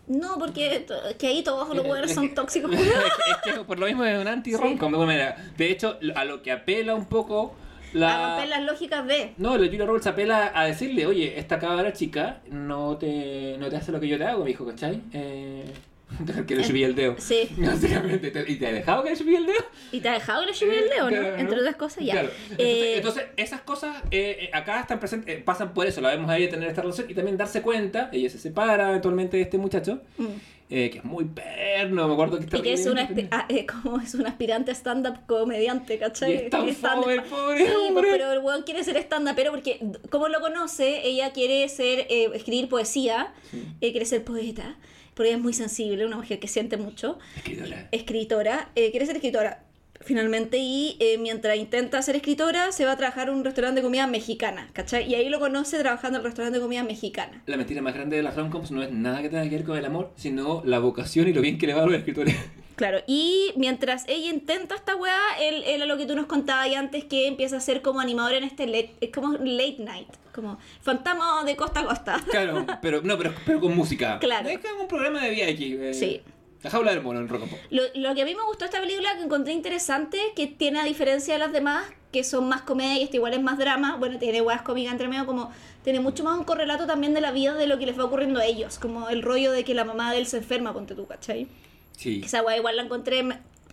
[0.08, 0.88] No, porque
[1.20, 2.72] que ahí todos los huevos son tóxicos.
[2.74, 5.52] es, que, es que por lo mismo es un anti romcom de alguna manera.
[5.56, 7.56] De hecho, a lo que apela un poco
[7.94, 8.30] A la.
[8.30, 9.34] romper las lógicas de.
[9.38, 13.78] No, la Julia Roberts apela a decirle, oye, esta cabra chica no te, no te
[13.78, 15.00] hace lo que yo te hago, mi hijo, ¿cachai?
[15.14, 15.66] Eh,
[16.48, 17.16] que le subí el dedo.
[17.20, 17.50] Sí.
[17.58, 19.64] Básicamente, ¿te- ¿y te ha dejado que le subí el dedo?
[19.92, 21.18] Y te ha dejado que le subí el dedo, ¿no?
[21.18, 21.38] Claro.
[21.38, 22.14] Entre otras cosas, ya.
[22.14, 22.30] Claro.
[22.50, 26.10] Entonces, Eh, entonces, esas cosas eh, eh, acá están presentes, eh, pasan por eso, la
[26.10, 29.44] vemos a ella tener esta relación y también darse cuenta, ella se separa eventualmente de
[29.44, 30.26] este muchacho, mm.
[30.72, 33.66] eh, que es muy perno, me acuerdo que está Y que es una, ah, eh,
[33.66, 36.32] como es un aspirante a stand-up comediante, ¿cachai?
[36.32, 38.08] Y es tan stand-up- el pobre Sí, hombre.
[38.12, 39.80] pero el weón quiere ser stand pero porque,
[40.10, 43.34] como lo conoce, ella quiere ser, eh, escribir poesía,
[43.82, 44.76] eh, quiere ser poeta,
[45.20, 47.90] porque ella es muy sensible, una mujer que siente mucho, Escritora.
[47.92, 49.66] escritora, eh, quiere ser escritora.
[50.02, 53.86] Finalmente, y eh, mientras intenta ser escritora, se va a trabajar en un restaurante de
[53.86, 55.10] comida mexicana, ¿cachai?
[55.10, 57.42] Y ahí lo conoce trabajando en el restaurante de comida mexicana.
[57.46, 59.78] La mentira más grande de las romcoms no es nada que tenga que ver con
[59.78, 62.36] el amor, sino la vocación y lo bien que le va a los escritores.
[62.80, 66.64] Claro, y mientras ella intenta esta weá, él, él a lo que tú nos contabas
[66.64, 70.08] ahí antes, que empieza a ser como animador en este late, es como late night,
[70.34, 72.24] como fantasma de costa a costa.
[72.32, 74.18] Claro, pero no, pero, pero con música.
[74.20, 74.48] Claro.
[74.48, 75.62] Es como un programa de VIX.
[75.62, 76.22] Eh, Sí.
[76.64, 77.60] La jaula del mono en Rock and Pop.
[77.70, 80.84] Lo, lo que a mí me gustó esta película, que encontré interesante, que tiene a
[80.84, 84.18] diferencia de las demás, que son más comedia y este igual es más drama, bueno,
[84.20, 85.52] tiene weas cómicas entre medio, como
[85.84, 88.40] tiene mucho más un correlato también de la vida de lo que les va ocurriendo
[88.42, 91.08] a ellos, como el rollo de que la mamá de él se enferma, ponte tú,
[91.08, 91.48] ¿cachai?
[91.96, 92.22] Sí.
[92.26, 93.24] Esa wea igual la encontré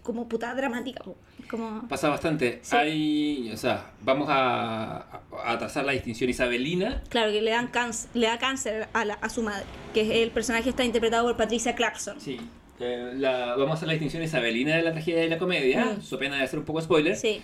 [0.02, 1.02] como puta dramática,
[1.50, 1.88] como...
[1.88, 2.60] Pasa bastante.
[2.62, 2.76] Sí.
[2.76, 7.02] Hay, o sea, vamos a, a, a trazar la distinción isabelina.
[7.08, 10.10] Claro, que le dan cáncer, le da cáncer a, la- a su madre, que es
[10.22, 12.20] el personaje que está interpretado por Patricia Clarkson.
[12.20, 12.38] Sí.
[12.80, 15.84] Eh, la, vamos a hacer la distinción isabelina de la tragedia y la comedia.
[15.96, 16.02] Mm.
[16.02, 17.16] So pena de hacer un poco spoiler.
[17.16, 17.40] Sí,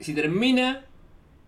[0.00, 0.84] Si termina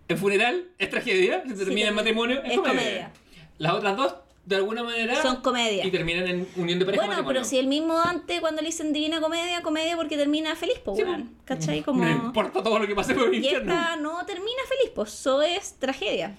[0.07, 1.43] en funeral, es tragedia.
[1.47, 2.75] Si termina en matrimonio, es, es comedia.
[2.79, 3.11] comedia.
[3.57, 5.85] Las otras dos, de alguna manera, Son comedia.
[5.85, 7.39] Y terminan en unión de pareja Bueno, matrimonio.
[7.41, 10.97] pero si el mismo Dante cuando le dicen divina comedia, comedia porque termina feliz, pues,
[10.97, 11.23] Sí, weón.
[11.45, 11.59] pues.
[11.59, 11.81] ¿Cachai?
[11.81, 12.03] Como...
[12.05, 13.73] No importa todo lo que pase por el Y infierno.
[13.73, 16.35] esta no termina feliz, pues eso es tragedia.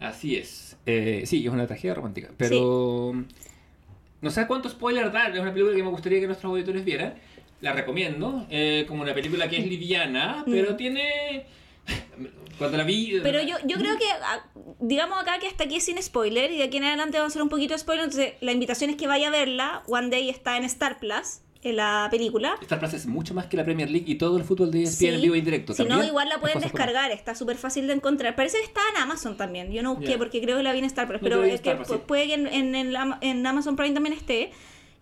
[0.00, 0.76] Así es.
[0.86, 2.30] Eh, sí, es una tragedia romántica.
[2.38, 3.14] Pero.
[4.20, 5.34] No sé cuánto spoiler dar.
[5.34, 7.14] Es una película que me gustaría que nuestros auditores vieran.
[7.60, 8.46] La recomiendo.
[8.50, 11.46] eh, como una película que es liviana, pero tiene.
[12.58, 13.14] Cuando la vi.
[13.18, 13.22] Mm.
[13.22, 14.46] Pero yo, yo creo que, ah,
[14.80, 17.32] digamos acá que hasta aquí es sin spoiler y de aquí en adelante vamos a
[17.32, 18.04] hacer un poquito de spoiler.
[18.04, 19.82] Entonces, la invitación es que vaya a verla.
[19.86, 22.54] One Day está en Star Plus, en la película.
[22.60, 24.96] Star Plus es mucho más que la Premier League y todo el fútbol de ESPN
[24.96, 25.06] Sí.
[25.08, 25.74] en vivo y directo.
[25.74, 28.36] Si no, igual la pueden descargar, está súper fácil de encontrar.
[28.36, 29.72] Parece que está en Amazon también.
[29.72, 30.18] Yo no busqué Ya.
[30.18, 31.94] porque creo que la vi en Star Plus, No, pero en es que Star pu-
[31.96, 32.00] sí.
[32.06, 34.52] puede que en, en, en Amazon Prime también esté.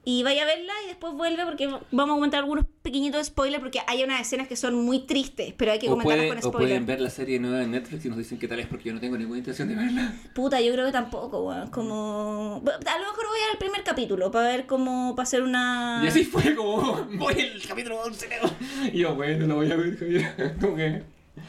[0.05, 3.79] Y vaya a verla y después vuelve porque vamos a comentar algunos pequeñitos spoilers porque
[3.87, 6.53] hay unas escenas que son muy tristes, pero hay que O, comentarlas puede- con o
[6.53, 6.87] pueden spoilers.
[6.87, 9.01] ver la serie nueva de Netflix y nos dicen qué tal es porque yo no
[9.01, 10.13] tengo ninguna intención de verla.
[10.35, 11.71] Puta, yo creo que tampoco, weón.
[11.71, 12.57] Como.
[12.67, 15.15] A lo mejor voy a ver el primer capítulo para ver cómo.
[15.15, 16.01] para hacer una.
[16.03, 18.51] Y así fue como, voy el capítulo 11, Leo.
[18.93, 20.57] Y yo, bueno, lo voy a ver, Javier.
[20.61, 21.03] Como que...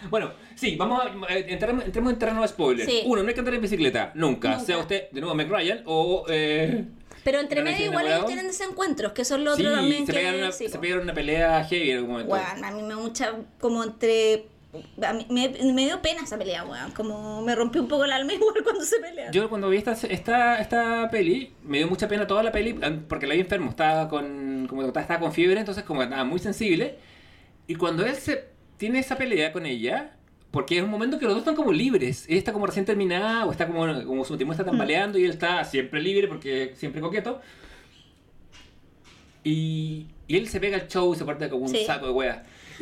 [0.10, 2.90] Bueno, sí, vamos a eh, entrar, entremos en terreno de spoilers.
[2.90, 3.02] Sí.
[3.06, 4.52] Uno, no hay que andar en bicicleta, nunca.
[4.52, 4.64] Nunca.
[4.64, 6.26] Sea usted, de nuevo, McRyan o...
[6.30, 6.86] Eh,
[7.24, 10.12] Pero entre ¿Pero medio igual ellos tienen desencuentros, que son lo sí, otro también se,
[10.12, 10.20] que.
[10.20, 12.34] pegaron una, sí, se pegaron una pelea heavy en algún momento.
[12.34, 13.34] Weón, a mí me mucha.
[13.60, 14.48] como entre.
[15.02, 16.92] a mí me, me dio pena esa pelea, weón.
[16.92, 19.32] Como me rompió un poco el alma igual cuando se pelean.
[19.32, 22.74] Yo cuando vi esta, esta, esta peli, me dio mucha pena toda la peli,
[23.08, 26.98] porque la vi enfermo, estaba con, como estaba con fiebre, entonces como estaba muy sensible.
[27.68, 30.18] Y cuando él se tiene esa pelea con ella,
[30.54, 33.44] porque es un momento que los dos están como libres, ella está como recién terminada,
[33.48, 37.02] o está como, como su matrimonio está tambaleando, y él está siempre libre, porque siempre
[37.02, 37.42] coqueto.
[39.44, 41.84] Y, y él se pega el show y se parte como un Sí.
[41.86, 42.12] saco de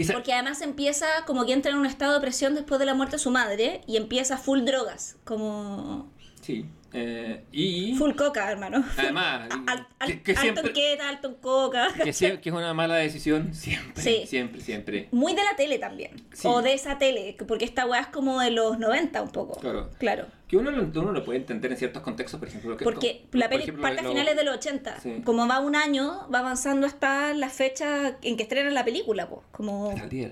[0.04, 2.94] se- Porque además empieza como que entra en un estado de presión después de la
[2.94, 5.18] muerte de su madre y empieza full drogas.
[5.24, 6.12] Como.
[6.42, 6.66] Sí.
[6.94, 8.84] Eh, y Full coca, hermano.
[8.98, 11.88] además, Al- al- que, que alto en siempre, queta, alto en coca.
[12.04, 14.24] que, es una mala decisión siempre, Sí.
[14.28, 15.08] siempre, siempre.
[15.12, 16.12] Muy de la tele también.
[16.34, 16.48] Sí.
[16.48, 19.60] O de esa tele, porque esta weá es como de los 90 un poco.
[19.60, 19.90] Claro.
[20.00, 20.26] Claro.
[20.50, 22.76] Que uno, lo- uno lo puede entender en ciertos contextos, por ejemplo.
[22.76, 25.00] que- Porque la peli ejemplo, parte a finales de los 80.
[25.00, 25.22] Sí.
[25.24, 29.42] Como va un año, va avanzando hasta la fecha en que estrenan la película, pues.
[29.52, 29.94] Como.
[30.10, 30.28] Día.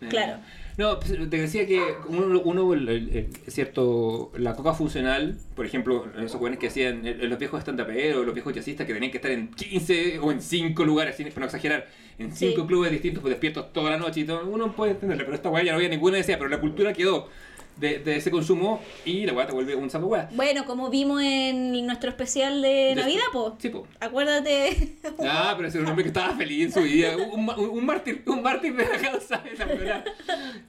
[0.00, 0.38] Eh, Claro.
[0.76, 5.66] No, pues, te decía que uno, uno el- el- el- cierto, la coca funcional, por
[5.66, 9.18] ejemplo, esos jóvenes que hacían eh, los viejos stand-uperos, los viejos jazzistas que tenían que
[9.18, 11.86] estar en 15 o en 5 lugares, sin, para no exagerar,
[12.18, 12.66] en 5 Sí.
[12.66, 15.62] clubes distintos, pues despiertos toda la noche y todo, uno puede entenderlo, pero esta weá
[15.62, 17.28] ya no había ninguna decía, pero la cultura quedó
[17.76, 20.28] de, de ese consumo y la weá te vuelve un saco weá.
[20.32, 23.54] Bueno, como vimos en nuestro especial de, De- Navidad, pues.
[23.58, 23.86] Sí, po.
[24.00, 24.96] Acuérdate.
[25.26, 27.16] Ah, pero ese era un hombre que estaba feliz en su vida.
[27.16, 29.42] Un, un, un mártir, un mártir de la causa.
[29.80, 30.04] Weá.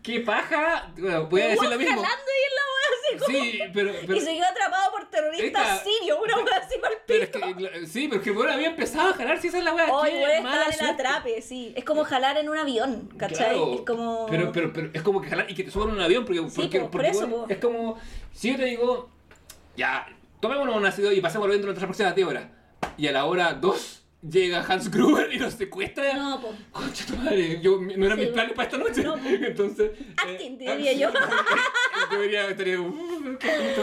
[0.02, 0.91] ¡Qué paja!
[0.98, 2.02] Bueno, voy a decir lo mismo.
[2.02, 3.91] Jalando ahí en la weá así como- Sí, pero.
[4.06, 7.30] pero y se quedó atrapado por terroristas sirios, una weá así para el pero es
[7.30, 9.91] que, sí, pero es que bueno, había empezado a jalar si esa es la weá.
[9.94, 10.11] Hoy
[10.44, 11.02] mala estar en suerte.
[11.07, 11.73] atrape, sí.
[11.76, 13.38] Es como jalar en un avión, ¿cachai?
[13.56, 14.26] Claro, es como.
[14.30, 16.41] Pero, pero, pero es como que jalar y que te suban a un avión porque,
[16.49, 17.45] Sí, porque, po, por eso, po.
[17.49, 17.97] es como
[18.34, 19.09] si yo te digo,
[19.77, 20.07] ya,
[20.39, 22.45] tomémonos un ácido y pasemos dentro de las próximas 10 horas.
[22.97, 26.13] Y a la hora 2 llega Hans Gruber y nos secuestra.
[26.15, 26.53] No, po.
[26.72, 29.03] Concha tu madre, yo, no eran Sí, mis planes para esta noche.
[29.03, 29.15] No.
[29.26, 29.91] Entonces.
[30.17, 31.09] Acting, eh, diría yo.
[32.11, 32.80] yo diría, estaría.
[32.81, 32.93] "Uh,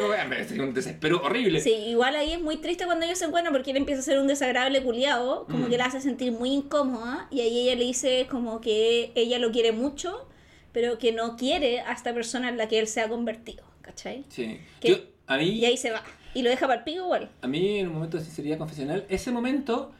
[0.08, 0.44] weá".
[0.44, 1.60] Sería un desespero horrible.
[1.60, 4.18] Sí, igual ahí es muy triste cuando ellos se encuentran porque él empieza a ser
[4.18, 5.70] un desagradable culiado, como Mm.
[5.70, 9.52] que la hace sentir muy incómoda y ahí ella le dice como que ella lo
[9.52, 10.26] quiere mucho,
[10.72, 14.24] pero que no quiere a esta persona en la que él se ha convertido, ¿cachai?
[14.28, 14.58] Sí.
[14.80, 14.96] Que- Yo,
[15.26, 15.44] a mí.
[15.50, 16.02] Y ahí se va.
[16.34, 17.30] Y lo deja para el pico igual.
[17.42, 19.92] A mí, en un momento de sinceridad confesional, ese momento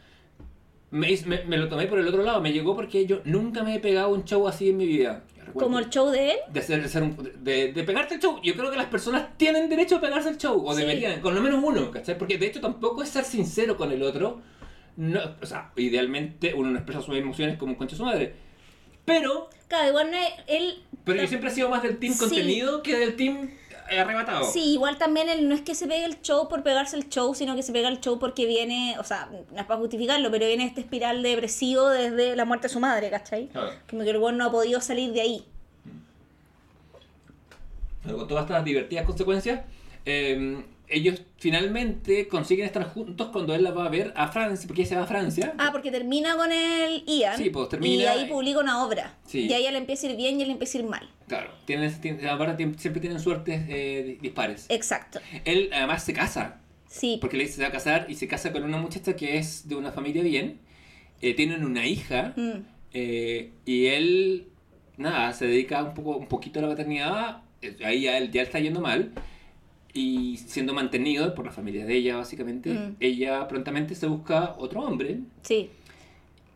[0.91, 2.41] me, me, me lo tomé por el otro lado.
[2.41, 5.25] Me llegó porque yo nunca me he pegado un show así en mi vida.
[5.55, 6.37] Como el show de él.
[6.51, 8.41] De, hacer, de, hacer un- de, de pegarte el show.
[8.43, 10.67] Yo creo que las personas tienen derecho a pegarse el show.
[10.67, 10.81] O Sí.
[10.81, 12.17] deberían, con lo menos uno, ¿cachai?
[12.17, 14.41] Porque de hecho tampoco es ser sincero con el otro.
[14.97, 18.35] No, o sea, idealmente uno no expresa sus emociones como un concha de su madre.
[19.05, 20.83] Pero, Claro, igual no es, él...
[21.03, 22.19] pero yo siempre he sido más del team Sí.
[22.19, 23.51] contenido que del team
[23.91, 24.45] arrebatado.
[24.45, 27.35] Sí, igual también él no es que se pegue el show por pegarse el show,
[27.35, 30.47] sino que se pega el show porque viene, o sea, no es para justificarlo, pero
[30.47, 33.49] viene este espiral depresivo desde la muerte de su madre, ¿cachai?
[33.89, 35.47] Como que el weón no ha podido salir de ahí.
[38.05, 39.63] Pero con todas estas divertidas consecuencias,
[40.05, 40.63] eh,
[40.93, 44.89] ellos finalmente consiguen estar juntos cuando él la va a ver a Francia, porque ella
[44.91, 45.55] se va a Francia.
[45.59, 47.37] Ah, porque termina con el Ian.
[47.39, 49.17] Sí, pues, termina- Y ahí publica una obra.
[49.27, 49.47] Sí.
[49.47, 51.09] Y a ella le empieza a ir bien y él le empieza a ir mal.
[51.29, 54.67] Claro, tienen, tienen- siempre tienen suertes eh, di- dispares.
[54.69, 55.21] Exacto.
[55.45, 57.19] Él además se casa, Sí.
[57.21, 59.69] porque le dice se va a casar y se casa con una muchacha que es
[59.69, 60.61] de una familia bien.
[61.21, 62.65] Eh, tienen una hija Mm.
[62.93, 64.49] eh, y él,
[64.97, 67.43] nada, se dedica un, poco, un poquito a la maternidad.
[67.63, 69.13] eh, Ahí ya él ya está yendo mal.
[69.95, 72.97] Y siendo mantenido por la familia de ella, básicamente, Mm.
[73.01, 75.19] ella prontamente se busca otro hombre.
[75.43, 75.69] Sí.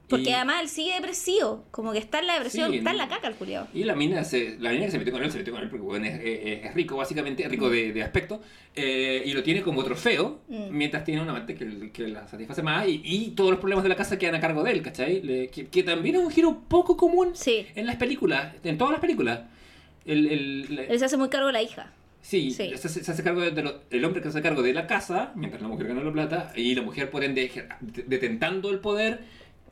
[0.08, 1.64] Porque Y- además él sigue depresivo.
[1.72, 3.66] Como que está en la depresión, Sí, está en la caca el culiao.
[3.74, 5.68] Y la mina, se, la mina que se metió con él, se metió con él
[5.68, 8.40] porque bueno, es, es- es rico, básicamente, es rico de, de aspecto,
[8.76, 10.68] eh, y lo tiene como trofeo, Mm.
[10.70, 13.88] mientras tiene un amante que, que la satisface más, y, y todos los problemas de
[13.88, 15.20] la casa quedan a cargo de él, ¿cachai?
[15.22, 17.66] Le- que, que también es un giro poco común Sí.
[17.74, 19.40] en las películas, en todas las películas.
[20.04, 21.92] El, el- la- Él se hace muy cargo de la hija.
[22.26, 22.70] Sí, sí.
[22.76, 24.72] Se, hace- se hace cargo de, de lo- el hombre que se hace cargo de
[24.74, 27.50] la casa, mientras la mujer gana la plata, y la mujer, por ende,
[28.06, 29.20] detentando el poder,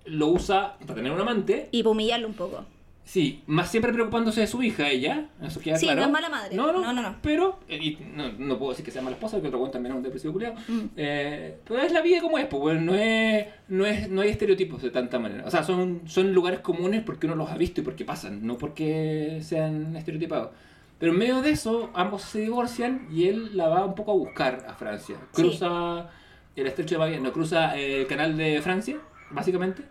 [0.07, 1.69] lo usa para tener un amante.
[1.73, 2.65] Y humillarlo un poco.
[3.07, 6.01] Sí, más siempre preocupándose de su hija, ella, eso queda Sí, claro.
[6.01, 6.57] no es mala madre.
[6.57, 7.17] No, no, No, no, no.
[7.21, 9.93] Pero, eh, y no, no puedo decir que sea mala esposa, porque otro weón también
[9.93, 10.55] es un depresivo culiado.
[10.67, 10.81] Mm.
[10.97, 14.31] Eh, pero es la vida como es, pues, bueno, no es, no es, no hay
[14.31, 15.45] estereotipos de tanta manera.
[15.47, 18.57] O sea, son, son lugares comunes porque uno los ha visto y porque pasan, no
[18.57, 20.53] porque sean estereotipados.
[20.99, 24.15] Pero en medio de eso, ambos se divorcian y él la va un poco a
[24.15, 25.17] buscar a Francia.
[25.33, 25.43] Sí.
[25.43, 26.09] Cruza
[26.57, 28.97] el estrecho de Magallanes, no, cruza eh, el canal de Francia,
[29.31, 29.83] básicamente.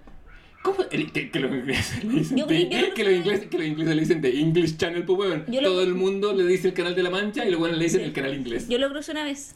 [0.63, 0.77] ¿Cómo?
[0.91, 3.67] El- que, que los ingleses le dicen Yo de- yo que, los ingleses, que los
[3.67, 5.43] ingleses le dicen de English Channel, pues weón.
[5.49, 7.99] Lo- Todo el mundo le dice el canal de la Mancha y luego le dicen
[7.99, 8.05] Sí.
[8.07, 8.69] el canal inglés.
[8.69, 9.55] Yo lo crucé una vez.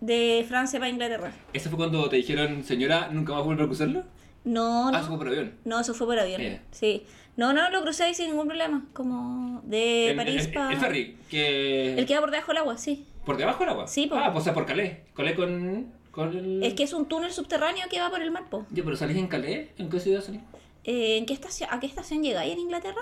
[0.00, 1.32] De Francia para Inglaterra.
[1.52, 4.04] ¿Eso fue cuando te dijeron, señora, nunca más vuelve a cruzarlo?
[4.44, 4.98] No, Ah, no.
[4.98, 5.52] eso fue por avión.
[5.64, 6.40] No, eso fue por avión.
[6.40, 6.62] Yeah.
[6.72, 7.04] Sí.
[7.36, 8.84] No, no, lo crucé ahí sin ningún problema.
[8.92, 10.72] Como de París para.
[10.72, 11.94] El ferry, que...
[11.94, 13.06] El que va por debajo del agua, sí.
[13.24, 13.86] ¿Por debajo del agua?
[13.86, 14.16] Sí, po.
[14.16, 14.98] Ah, pues o sea, por Calais.
[15.14, 16.62] Calais con, con el...
[16.62, 18.66] Es que es un túnel subterráneo que va por el mar, po.
[18.70, 19.68] Ya, pero salís en Calais.
[19.78, 20.40] ¿En qué ciudad salís?
[20.84, 23.00] Eh, ¿en qué estación, ¿A qué estación llegáis en Inglaterra?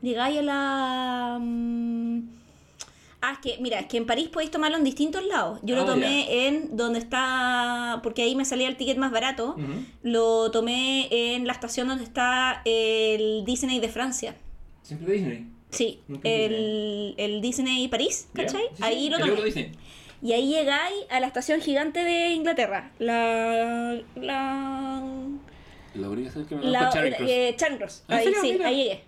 [0.00, 1.38] Llegáis a la.
[1.40, 2.28] mm,
[3.20, 5.58] Ah, es que, mira, es que en París podéis tomarlo en distintos lados.
[5.64, 8.00] Yo lo Ah, tomé en donde está.
[8.02, 9.56] Porque ahí me salía el ticket más barato.
[10.02, 14.36] Lo tomé en la estación donde está el Disney de Francia.
[14.82, 15.46] Siempre Disney.
[15.70, 18.28] Sí, el, el Disney París.
[18.32, 18.62] ¿cachai?
[18.70, 19.72] Sí, sí, Ahí lo tomé.
[20.20, 22.92] Y ahí llegáis a la estación gigante de Inglaterra.
[22.98, 24.00] La.
[24.16, 25.02] La.
[25.94, 28.04] Lo único que me la la, eh, Charing Cross.
[28.08, 29.02] ¿Ah, Ahí sí, ahí llegué.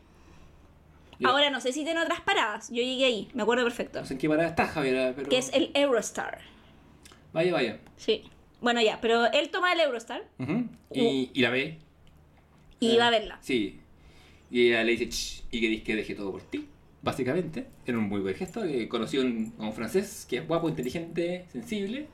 [1.24, 2.68] Ahora no sé si tiene otras paradas.
[2.70, 4.00] Yo llegué ahí, me acuerdo perfecto.
[4.00, 5.28] No sé en qué parada está, Javier, pero...
[5.28, 6.40] Que es el Eurostar.
[7.32, 7.78] Vaya, vaya.
[7.96, 8.24] Sí.
[8.60, 10.66] Bueno, ya, pero él toma el Eurostar Ujú.
[10.92, 11.78] y, y la ve.
[12.80, 13.38] y Eh, va a verla.
[13.40, 13.80] Sí.
[14.50, 16.66] Y ella le dice, y que dice que deje todo por ti.
[17.02, 17.66] Básicamente.
[17.86, 18.64] Era un muy buen gesto.
[18.64, 22.08] Eh, conoció un, a un francés que es guapo, inteligente, sensible.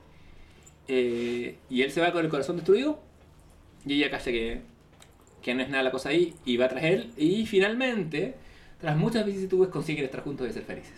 [0.87, 3.01] Eh, y él se va con el corazón destruido.
[3.85, 4.61] Y ella calla que,
[5.41, 6.33] que no es nada la cosa ahí.
[6.45, 7.11] Y va tras él.
[7.17, 8.35] Y finalmente,
[8.79, 10.93] tras muchas vicisitudes, consiguen estar juntos y ser felices.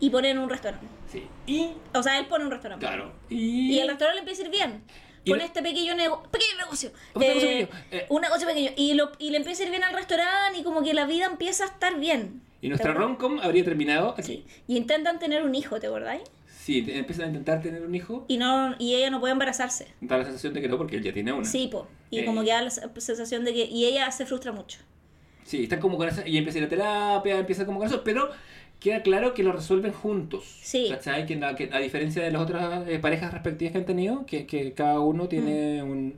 [0.00, 0.86] Y ponen un restaurante.
[1.10, 1.24] Sí.
[1.46, 2.84] Y, O sea, él pone un restaurante.
[2.86, 3.12] claro.
[3.30, 4.82] Y, Y el restaurante le empieza a ir bien.
[5.24, 6.90] Y Con este pequeño, nego- pequeño negocio.
[7.14, 8.06] Un negocio Eh, pequeño, eh.
[8.10, 8.70] un negocio pequeño.
[8.76, 11.26] Y, lo, y le empieza a ir bien al restaurante y como que la vida
[11.26, 12.42] empieza a estar bien.
[12.62, 14.44] y nuestra romcom habría terminado aquí.
[14.66, 16.22] Y intentan tener un hijo, ¿te acordáis?
[16.48, 18.24] Sí, empiezan a intentar tener un hijo.
[18.28, 19.88] Y, no, y ella no puede embarazarse.
[20.00, 21.44] Da la sensación de que no, porque él ya tiene una.
[21.44, 21.86] Sí, po.
[22.10, 22.24] Y Eh.
[22.24, 23.64] como que da la sensación de que...
[23.66, 24.78] Y ella se frustra mucho.
[25.46, 26.26] Sí, están como con esa.
[26.26, 28.30] Y empieza a ir a terapia, empieza como con eso, pero
[28.80, 30.44] queda claro que lo resuelven juntos.
[30.60, 30.88] Sí.
[30.90, 31.24] ¿Cachai?
[31.24, 34.44] Que, la- que a diferencia de las otras eh, parejas respectivas que han tenido, que,
[34.46, 35.90] que cada uno tiene Mm.
[35.90, 36.14] un,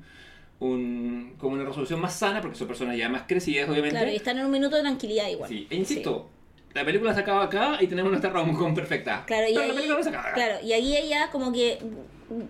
[0.60, 1.34] un.
[1.38, 3.96] como una resolución más sana, porque son personas ya más crecidas, obviamente.
[3.96, 5.48] Claro, y están en un minuto de tranquilidad igual.
[5.48, 6.28] Sí, e insisto,
[6.74, 9.24] la película se acaba acá y tenemos nuestra rom perfecta.
[9.26, 10.34] Claro, y ahí, la película no se acaba acá.
[10.34, 11.78] claro, y ahí ella como que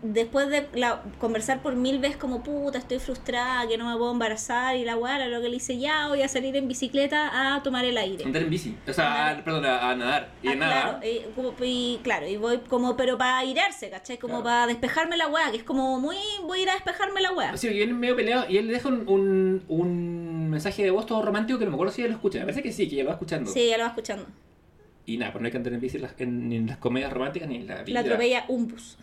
[0.03, 4.11] después de la, conversar por mil veces como puta, estoy frustrada, que no me puedo
[4.13, 7.63] embarazar y la guara lo que le dice ya voy a salir en bicicleta a
[7.63, 8.25] tomar el aire.
[8.25, 8.77] Andar en bici.
[8.89, 10.29] O sea, a- perdón, a, a nadar.
[10.43, 10.83] Y Ah, nada.
[11.01, 14.19] claro, y, como- y claro, y voy como, pero para airarse, ¿cachai?
[14.19, 14.45] Como Claro.
[14.45, 17.57] para despejarme la weá, que es como muy, voy a ir a despejarme la weá.
[17.57, 21.07] Sí, que viene medio peleado y él le deja un, un, un mensaje de voz
[21.07, 22.39] todo romántico que no me acuerdo si ella lo escucha.
[22.41, 23.51] Me parece que sí, que ella lo va escuchando.
[23.51, 24.27] Sí, ya lo va escuchando.
[25.09, 26.77] Y nada, pues no hay que andar en bici en las, en, ni en las
[26.77, 27.95] comedias románticas ni en la vida.
[27.95, 28.99] La atropella un bus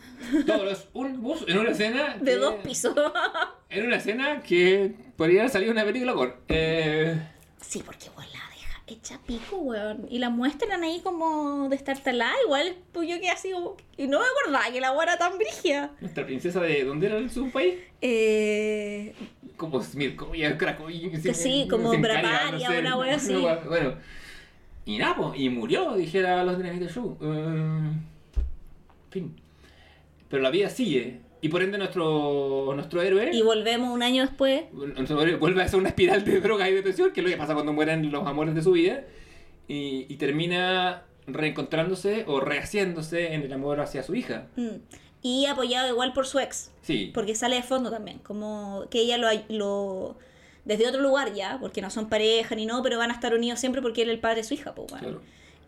[0.45, 2.15] Todo es un bus en una escena.
[2.19, 2.95] de que- dos pisos.
[3.71, 6.33] En una escena que podría haber salido una película con.
[6.47, 7.19] Eh,
[7.59, 10.05] Sí, porque igual la deja hecha pico, weón.
[10.11, 12.33] Y la muestran ahí como destartalada.
[12.45, 13.75] Igual pues yo quedé así como...
[13.97, 15.89] Y no me acordaba que la weá era tan brigia.
[15.99, 16.83] nuestra princesa de.
[16.83, 17.73] ¿Dónde era su país?
[18.01, 19.13] Eh...
[19.57, 21.09] Como Smirkovia, Cracovia.
[21.19, 23.33] Que sí, como Bravaria, una wea así.
[23.33, 23.95] Bueno.
[24.85, 27.17] Y nada, pues, y murió, dijera los de Show.
[27.21, 27.91] Eh,
[29.09, 29.35] fin.
[30.29, 31.21] Pero la vida sigue.
[31.41, 33.31] Y por ende nuestro, nuestro héroe...
[33.33, 34.63] Y volvemos un año después.
[35.39, 37.73] vuelve a hacer una espiral de droga y depresión, que es lo que pasa cuando
[37.73, 39.03] mueren los amores de su vida.
[39.67, 44.47] Y, y termina reencontrándose o rehaciéndose en el amor hacia su hija.
[44.55, 44.69] mm,
[45.21, 46.71] Y apoyado igual por su ex.
[46.81, 47.11] Sí.
[47.13, 48.19] Porque sale de fondo también.
[48.19, 49.27] Como que ella lo...
[49.49, 50.17] lo
[50.65, 53.59] desde otro lugar ya, porque no son pareja ni no, pero van a estar unidos
[53.59, 55.07] siempre porque él es el padre de su hija, pues, bueno.
[55.07, 55.21] Claro.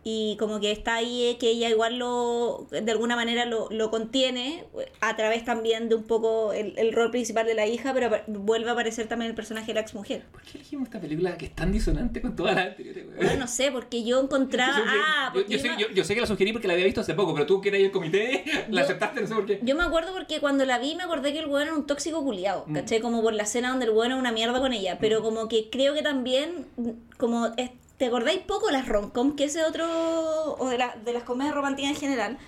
[0.04, 3.90] Y como que está ahí eh, que ella igual lo, de alguna manera lo, lo
[3.90, 4.64] contiene
[5.00, 8.70] a través también de un poco el, el rol principal de la hija, pero vuelve
[8.70, 10.22] a aparecer también el personaje de la ex mujer.
[10.32, 13.04] ¿Por qué elegimos esta película que es tan disonante con todas las anteriores?
[13.16, 14.78] Bueno, no sé, porque yo encontraba...
[14.78, 17.14] Yo ah, yo, yo sé, yo, sé que la sugerí porque la había visto hace
[17.14, 19.60] poco, pero tú que eras el comité, la aceptaste, no sé por qué.
[19.62, 22.22] yo me acuerdo porque cuando la vi me acordé que el weón era un tóxico
[22.24, 22.74] culiado, Mm.
[22.74, 23.00] ¿cachai?
[23.00, 25.68] Como por la escena donde el weón es una mierda con ella, pero como que
[25.70, 27.46] creo que también, mm, como...
[27.56, 29.86] es- ¿Te acordáis poco de las romcom, que ese otro...
[30.58, 32.38] o de, la- de las comedias románticas en general?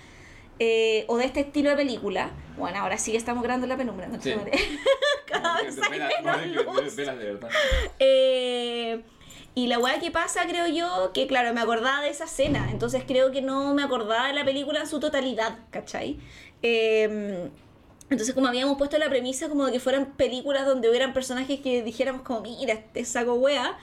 [0.62, 2.31] eh, o de este estilo de película.
[2.59, 4.35] Bueno, ahora sí que estamos grabando en la penumbra, no Sí.
[5.27, 6.37] Cada vez hay menos.
[7.99, 9.03] Eh,
[9.55, 13.05] y la weá que pasa, creo yo, que claro, me acordaba de esa escena, entonces
[13.07, 16.19] creo que no me acordaba de la película en su totalidad, ¿cachai?
[16.62, 17.49] Eh,
[18.11, 21.83] entonces como habíamos puesto la premisa como de que fueran películas donde hubieran personajes que
[21.83, 23.79] dijéramos como, mira, este saco wea,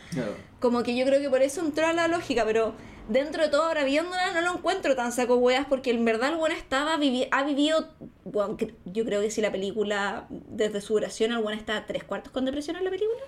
[0.59, 2.73] como que yo creo que por eso entró a la lógica, pero
[3.09, 6.35] dentro de todo ahora viéndola no lo encuentro tan saco weas porque en verdad el
[6.35, 7.87] bueno estaba vivi- ha vivido,
[8.25, 12.31] bueno, yo creo que si la película desde su duración el bueno está tres cuartos
[12.33, 13.19] con depresión en la película.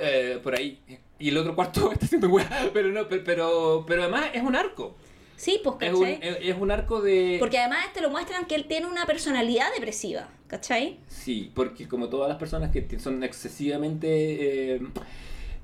[0.00, 0.80] Eh, por ahí.
[1.20, 2.48] Y el otro cuarto está haciendo weá.
[2.72, 4.96] Pero no, pero, pero, pero además es un arco.
[5.38, 6.18] Sí, pues, Es un, ¿cachai?
[6.42, 7.36] es, un arco de.
[7.38, 10.98] Porque además te lo muestran que él tiene una personalidad depresiva, ¿cachai?
[11.06, 14.80] Sí, porque como todas las personas que son excesivamente eh,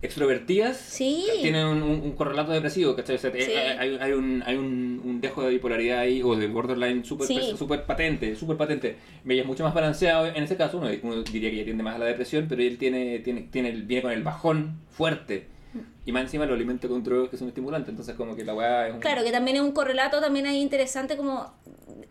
[0.01, 1.25] extrovertidas, Sí.
[1.41, 3.17] tienen un, un- un correlato depresivo, ¿cachai?
[3.17, 3.51] O sea, Sí.
[3.53, 7.41] hay, hay un, hay un, un dejo de bipolaridad ahí, o de borderline súper Sí.
[7.57, 8.97] súper patente, súper patente.
[9.27, 11.97] Ella es mucho más balanceado en ese caso, uno, uno diría que ella tiende más
[11.97, 15.49] a la depresión, pero él tiene, tiene, tiene el- viene con el bajón fuerte.
[16.07, 18.89] Y más encima lo alimenta con drogas que son estimulantes, entonces como que la weá
[18.89, 19.01] es un...
[19.01, 21.55] Claro, que también es un correlato también ahí interesante como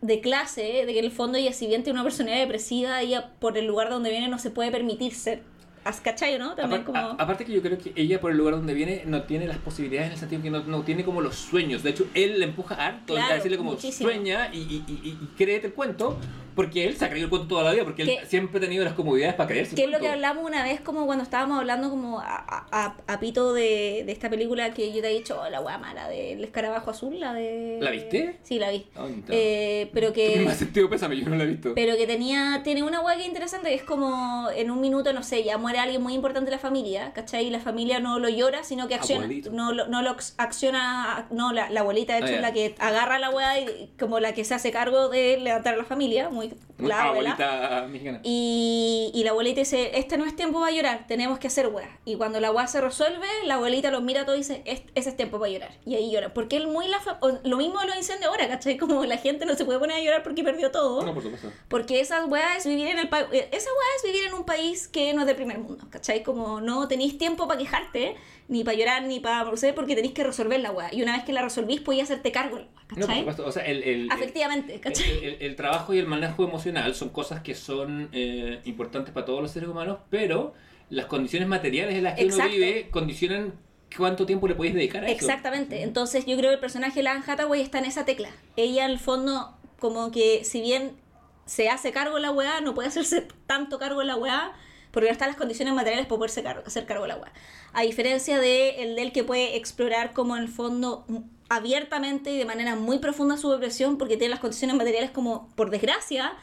[0.02, 0.86] de clase, ¿eh?
[0.86, 3.66] de que en el fondo ella si bien tiene una personalidad depresiva, ella por el
[3.68, 5.44] lugar donde viene no se puede permitir ser.
[5.86, 6.56] ¿Has cachai, no?
[6.56, 6.98] También como...
[6.98, 9.58] a- aparte que yo creo que ella por el lugar donde viene no tiene las
[9.58, 11.84] posibilidades en el sentido que no, no tiene como los sueños.
[11.84, 14.10] De hecho, él le empuja harto Claro, a decirle como muchísimo.
[14.10, 16.18] sueña y, y, y, y créete el cuento
[16.56, 18.62] porque él se ha creído el cuento toda la vida porque Que- él siempre ha
[18.62, 21.60] tenido las comodidades para creerse Que es lo que hablamos una vez como cuando estábamos
[21.60, 25.14] hablando como a, a, a- a pito de, de esta película que yo te he
[25.14, 27.78] dicho, oh, la wea mala del escarabajo azul, la de...
[27.82, 28.40] ¿La viste?
[28.44, 28.86] Sí, la vi.
[28.96, 29.08] Ah.
[29.30, 30.40] Eh, pero que...
[30.46, 31.74] más sentido, pésame, yo no la he visto.
[31.76, 35.14] Pero que tenía, tiene una hueá que es interesante, que es como en un minuto,
[35.14, 37.48] no sé, ya muere alguien muy importante de la familia, ¿cachai?
[37.48, 39.52] Y la familia no lo llora, sino que acciona, Abuelito.
[39.52, 42.54] no, lo- no lo ac- acciona, no, la, la abuelita de hecho Ah, es la
[42.54, 45.84] que agarra la hueá y como la que se hace cargo de levantar a la
[45.86, 46.43] familia, muy
[46.80, 47.32] la abuela.
[47.34, 48.20] abuelita mexicana.
[48.24, 51.90] Y, y la abuelita dice, este no es tiempo para llorar, tenemos que hacer weá.
[52.06, 55.10] Y cuando la weá se resuelve, la abuelita los mira todo y dice, "Es- ese
[55.12, 55.72] es tiempo para llorar.
[55.86, 56.34] Y ahí llora.
[56.34, 57.00] Porque él muy la...
[57.44, 58.78] Lo mismo de los incendios ahora, ¿cachai?
[58.78, 61.04] Como la gente no se puede poner a llorar porque perdió todo.
[61.04, 61.52] No, por supuesto.
[61.68, 64.44] Porque esa weá es vivir en el pa- eh, esa weá es vivir en un
[64.46, 66.24] país que no es del primer mundo, ¿cachai?
[66.24, 68.16] Como no tenéis tiempo para quejarte,
[68.48, 70.94] ni para llorar, ni para proceder, porque tenéis que resolver la weá.
[70.94, 72.68] Y una vez que la resolvís, podéis hacerte cargo No,
[73.08, 73.20] ¿cachai?
[73.20, 73.46] supuesto.
[73.46, 75.10] O sea, el, el, Afectivamente, ¿cachai?
[75.24, 79.42] El, el- trabajo y el manejo emocional son cosas que son eh, importantes para todos
[79.42, 80.54] los seres humanos, pero
[80.90, 82.44] las condiciones materiales en las que Exacto.
[82.46, 83.54] uno vive condicionan
[83.96, 85.16] cuánto tiempo le podéis dedicar a eso.
[85.16, 85.82] Exactamente.
[85.84, 88.30] Entonces yo creo que el personaje de Anne Hathaway está en esa tecla.
[88.58, 90.98] Ella el fondo como que si bien
[91.46, 94.52] se hace cargo de la weá, no puede hacerse tanto cargo de la weá
[94.94, 97.34] porque no están las condiciones materiales para poderse cargo, hacer cargo de la weá.
[97.74, 101.04] A diferencia de el del que puede explorar como en el fondo
[101.50, 105.72] abiertamente y de manera muy profunda su depresión porque tiene las condiciones materiales como por
[105.72, 106.34] desgracia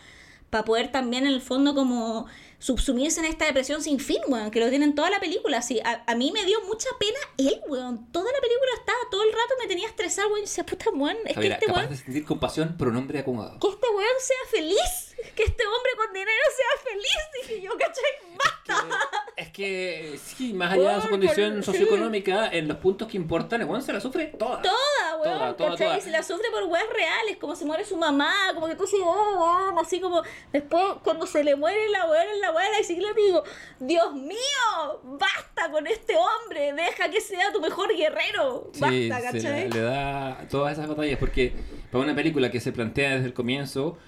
[0.50, 2.26] para poder también en el fondo como
[2.60, 5.58] subsumirse en esta depresión sin fin, weón, que lo tienen toda la película.
[5.58, 8.06] Así, a, a mí me dio mucha pena él, weón.
[8.12, 10.40] Toda la película estaba, todo el rato me tenía estresado, weón.
[10.40, 12.96] Y decía, puta, weón, es Javiera, que este capaz weón, de sentir compasión por un
[12.98, 13.58] hombre acomodado.
[13.58, 15.06] que este weón sea feliz.
[15.36, 17.48] Que este hombre con dinero sea feliz.
[17.48, 18.38] Dije yo, ¿cachai?
[18.38, 18.98] ¡Basta!
[19.36, 23.60] Es que sí, más allá de su condición por- socioeconómica, en los puntos que importan,
[23.60, 24.62] el weón se la sufre toda.
[24.62, 25.86] Toda, weón, Toda, toda, ¿cachai?
[25.88, 25.98] toda.
[25.98, 28.84] Y se la sufre por weas reales, como se muere su mamá, como que tú
[28.84, 29.34] dices, oh,
[29.70, 30.22] weón, así como
[30.52, 33.42] después cuando se le muere la weón en la wea de la bicicleta, digo,
[33.80, 39.38] Dios mío, basta con este hombre, deja que sea tu mejor guerrero, Sí, basta, se
[39.42, 39.68] ¿cachai?
[39.68, 41.52] le, le da todas esas batallas porque
[41.90, 43.98] para una película que se plantea desde el comienzo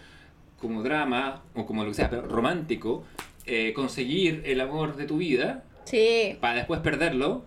[0.60, 3.04] como drama o como lo que sea, pero romántico,
[3.46, 6.38] eh, conseguir el amor de tu vida Sí.
[6.40, 7.44] para después perderlo,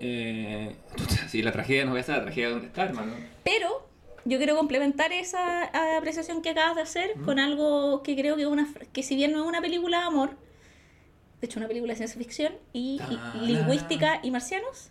[0.00, 0.74] eh,
[1.28, 3.12] si la tragedia no ves a la tragedia donde está, hermano.
[3.44, 3.87] Pero
[4.28, 5.64] yo quiero complementar esa
[5.96, 9.32] apreciación que acabas de hacer con algo que creo que es una que si bien
[9.32, 10.30] no es una película de amor,
[11.40, 13.00] de hecho una película de ciencia ficción y,
[13.42, 14.90] lingüística y marcianos.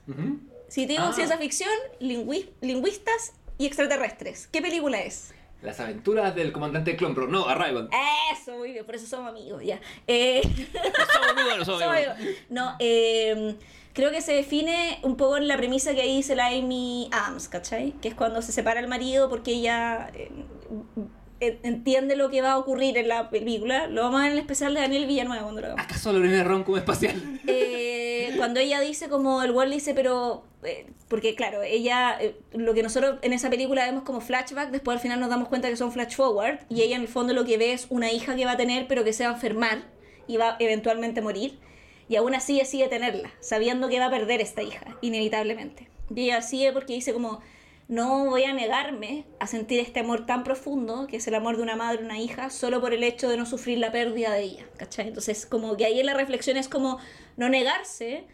[0.69, 1.13] Si digo Ah.
[1.13, 5.33] ciencia ficción, lingüi- lingüistas y extraterrestres, ¿qué película es?
[5.61, 7.89] Las aventuras del comandante Clombro, no, Arrival.
[8.31, 9.79] Eso, muy bien, por eso somos amigos, ya.
[10.05, 10.41] Eh,
[11.13, 12.15] Somos amigos, somos somos amigos.
[12.15, 12.35] amigos.
[12.49, 13.55] No, eh,
[13.93, 17.49] creo que se define un poco en la premisa que ahí dice la Amy Adams,
[17.49, 17.93] ¿cachai?
[18.01, 20.29] Que es cuando se separa el marido porque ella eh,
[21.39, 23.87] entiende lo que va a ocurrir en la película.
[23.87, 25.85] Lo vamos a ver en el especial de Daniel Villanueva cuando lo hagamos.
[25.85, 26.11] ¿Acaso
[26.43, 27.39] rom como espacial?
[27.47, 32.73] Eh, cuando ella dice como el Wall dice pero eh, porque claro ella eh, lo
[32.73, 35.75] que nosotros en esa película vemos como flashback después al final nos damos cuenta que
[35.75, 38.45] son flash forward y ella en el fondo lo que ve es una hija que
[38.45, 39.83] va a tener pero que se va a enfermar
[40.27, 41.59] y va a eventualmente morir
[42.09, 46.41] y aún así decide tenerla sabiendo que va a perder esta hija inevitablemente y ella
[46.41, 47.41] sigue porque dice como
[47.87, 51.63] no voy a negarme a sentir este amor tan profundo, que es el amor de
[51.63, 54.65] una madre una hija, solo por el hecho de no sufrir la pérdida de ella,
[54.77, 55.07] ¿cachai?
[55.07, 56.99] Entonces, como que ahí en la reflexión es como
[57.37, 58.25] no negarse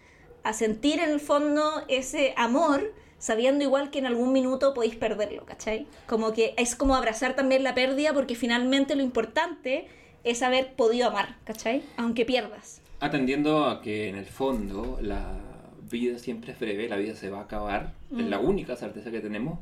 [0.43, 5.45] a sentir en el fondo ese amor, sabiendo igual que en algún minuto podéis perderlo,
[5.45, 5.87] ¿cachai?
[6.07, 9.87] Como que es como abrazar también la pérdida, porque finalmente lo importante
[10.23, 11.83] es haber podido amar, ¿cachai?
[11.97, 12.81] Aunque pierdas.
[12.99, 15.52] Atendiendo a que en el fondo la
[15.93, 19.21] vida siempre es breve, la vida se va a acabar, es la única certeza que
[19.21, 19.59] tenemos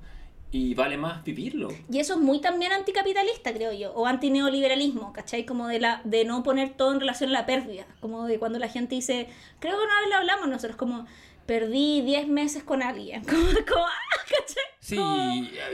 [0.52, 1.70] y vale más vivirlo.
[1.90, 5.46] Y eso es muy también anticapitalista, creo yo, o antineoliberalismo, ¿cachai?
[5.46, 8.60] Como de la de no poner todo en relación a la pérdida, como de cuando
[8.60, 9.28] la gente dice,
[9.60, 11.06] creo que una vez lo hablamos nosotros, como
[11.46, 14.64] perdí 10 meses con alguien, como, como ah, ¿cachai?
[14.80, 14.98] Sí,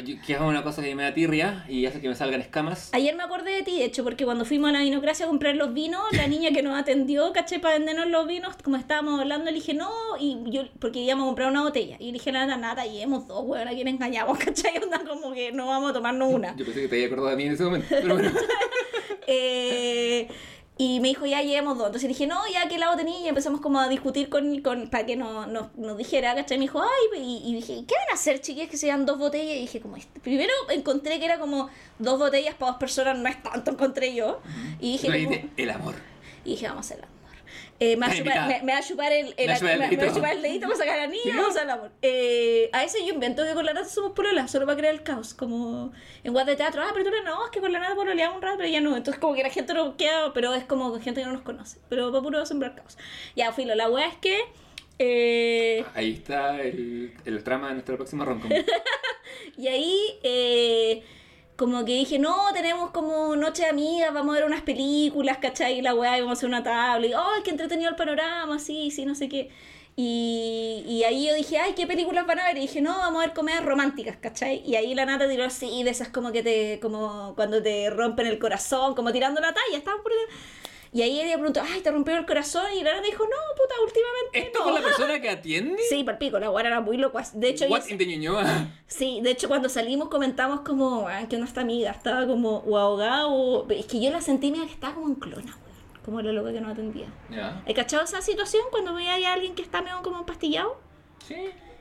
[0.06, 2.90] yo- que haga una cosa que me da tirria y hace que me salgan escamas.
[2.94, 5.56] Ayer me acordé de ti, de hecho, porque cuando fuimos a la vinocracia a comprar
[5.56, 9.46] los vinos, la niña que nos atendió, caché, para vendernos los vinos, como estábamos hablando,
[9.50, 9.90] le dije, no,
[10.20, 11.96] y yo, porque íbamos a comprar una botella.
[12.00, 15.52] Y le dije, nada, nada, llevemos dos, weón, a quién engañamos, caché, onda como que
[15.52, 16.56] no vamos a tomarnos una.
[16.56, 18.32] Yo pensé que te había acordado de mí en ese momento, pero bueno.
[19.26, 20.28] Eh,
[20.80, 21.88] y me dijo, ya llevemos dos.
[21.88, 23.20] Entonces dije, no, ya qué lado tenía.
[23.20, 26.58] Y empezamos como a discutir con, con para que no- no- nos dijera, ¿cachai?
[26.58, 29.56] Me dijo, ay, y, y dije, ¿qué van a hacer, chiquillas, que sean dos botellas?
[29.56, 30.20] Y dije, como, este.
[30.20, 34.40] primero encontré que era como dos botellas para dos personas, no es tanto, encontré yo.
[34.80, 35.96] Y dije, como- el amor.
[36.46, 37.17] y dije, vamos a hacer el amor.
[37.80, 39.86] Eh, me, va me, me va a chupar el, el- Me el me- me va
[39.86, 40.14] a dedito.
[40.16, 41.32] chupar el dedito para sacar anillo, ¿Sí?
[41.32, 41.92] vamos al amor.
[42.02, 45.04] Eh, a veces yo invento que con la nata somos pololas, solo para crear el
[45.04, 45.34] caos.
[45.36, 45.92] Como
[46.24, 48.42] en guas de teatro, ah, pero tú no, es que con la nata pololeamos un
[48.42, 48.98] rato, pero ya no.
[48.98, 51.42] Entonces, como que la gente no queda, pero es como con gente que no nos
[51.44, 51.78] conoce.
[51.90, 52.98] Pero para puro sembrar caos.
[53.36, 54.40] Ya, filo, la wea es que.
[55.00, 58.50] Eh, Ahí está el, el trama de nuestra próxima ronca.
[59.58, 60.20] Y ahí,
[61.58, 65.80] como que dije, no, tenemos como noche de amigas, vamos a ver unas películas, ¿cachai?
[65.80, 67.08] Y la weá, y vamos a hacer una tabla.
[67.08, 68.60] Y, ¡ay, qué entretenido el panorama!
[68.60, 69.50] Sí, sí, no sé qué.
[69.95, 72.58] Y, y ahí yo dije, ay, ¿qué películas van a ver?
[72.58, 74.61] Y dije, no, vamos a ver comedias románticas, ¿cachai?
[74.66, 78.27] Y ahí la nata tiró así, de esas como que te, como cuando te rompen
[78.27, 80.11] el corazón, como tirando la talla, estaban por...
[80.98, 82.66] Y ahí ella preguntó, ay, ¿te rompió el corazón?
[82.76, 84.66] Y la nata dijo, no, puta, últimamente ¿Esto no.
[84.66, 85.77] con la persona que atiende?
[85.88, 87.24] Sí, palpico, la weá era muy loca.
[87.34, 88.67] De hecho, What in the?
[88.88, 93.27] Sí, de hecho cuando salimos comentamos como, ah, que nuestra amiga estaba como o ahogada
[93.27, 93.69] o...
[93.69, 96.03] Es que yo la sentí media que estaba como en clona, weón.
[96.03, 97.06] Como la loca que no atendía.
[97.67, 100.80] ¿He cachado esa situación cuando veía a alguien que está medio como empastillado?
[101.27, 101.35] Sí.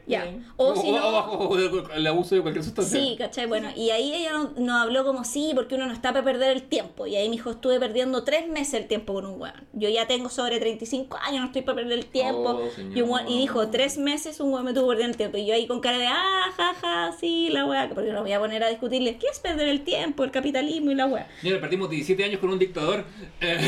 [0.06, 0.22] Ya.
[0.24, 0.46] Bien.
[0.56, 1.56] O O, si o no- bajo
[1.94, 3.00] el abuso de cualquier sustancia.
[3.00, 3.46] Sí, ¿cachai?
[3.46, 6.52] Bueno, y ahí ella no- nos habló como sí, porque uno no está para perder
[6.56, 7.06] el tiempo.
[7.08, 9.66] Y ahí me dijo, estuve perdiendo tres meses el tiempo con un weón.
[9.72, 12.50] Yo ya tengo sobre 35 años, no estoy para perder el tiempo.
[12.62, 15.38] Oh, y, un weón- y dijo, tres meses un weón me tuvo perdiendo el tiempo.
[15.38, 17.88] Y yo ahí con cara de, ah, jaja, sí, la weá.
[17.92, 20.22] Porque no voy a poner a discutirle, ¿qué es perder el tiempo?
[20.22, 21.26] El capitalismo y la weá.
[21.42, 23.04] Mira, perdimos 17 años con un dictador.
[23.40, 23.58] Eh,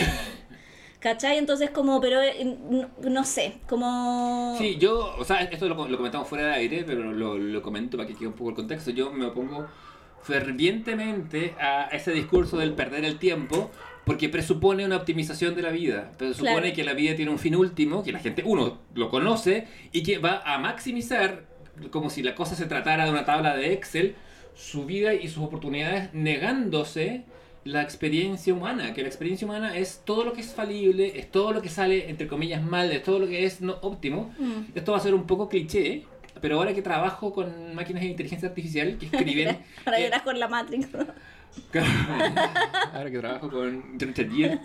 [1.00, 1.38] ¿Cachai?
[1.38, 4.56] Entonces como, pero eh, no, no sé, como...
[4.58, 7.96] sí, yo, o sea, esto lo, lo comentamos fuera de aire, pero lo, lo comento
[7.96, 8.90] para que quede un poco el contexto.
[8.90, 9.66] Yo me opongo
[10.22, 13.70] fervientemente a ese discurso del perder el tiempo
[14.04, 16.12] porque presupone una optimización de la vida.
[16.16, 16.74] Presupone Claro.
[16.74, 20.18] que la vida tiene un fin último, que la gente, uno, lo conoce y que
[20.18, 21.44] va a maximizar,
[21.90, 24.16] como si la cosa se tratara de una tabla de Excel,
[24.54, 27.24] su vida y sus oportunidades negándose
[27.64, 31.52] la experiencia humana, que la experiencia humana es todo lo que es falible, es todo
[31.52, 34.34] lo que sale, entre comillas, mal, es todo lo que es no óptimo.
[34.38, 34.76] Mm.
[34.76, 36.04] Esto va a ser un poco cliché,
[36.40, 39.58] pero ahora que trabajo con máquinas de inteligencia artificial que escriben...
[39.84, 40.88] Para eh, con la Matrix.
[42.94, 44.58] ahora que trabajo con Richard Gere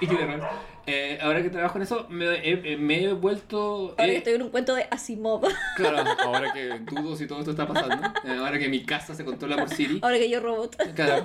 [0.00, 0.46] y de Rose,
[0.86, 3.94] eh, ahora que trabajo en eso, me, he- me he vuelto...
[3.98, 5.46] Ahora eh, que estoy en un cuento de Asimov.
[5.76, 9.24] Claro, ahora que dudo si todo esto está pasando, eh, ahora que mi casa se
[9.24, 10.76] controla por Siri, Ahora que yo robot.
[10.94, 11.24] Claro.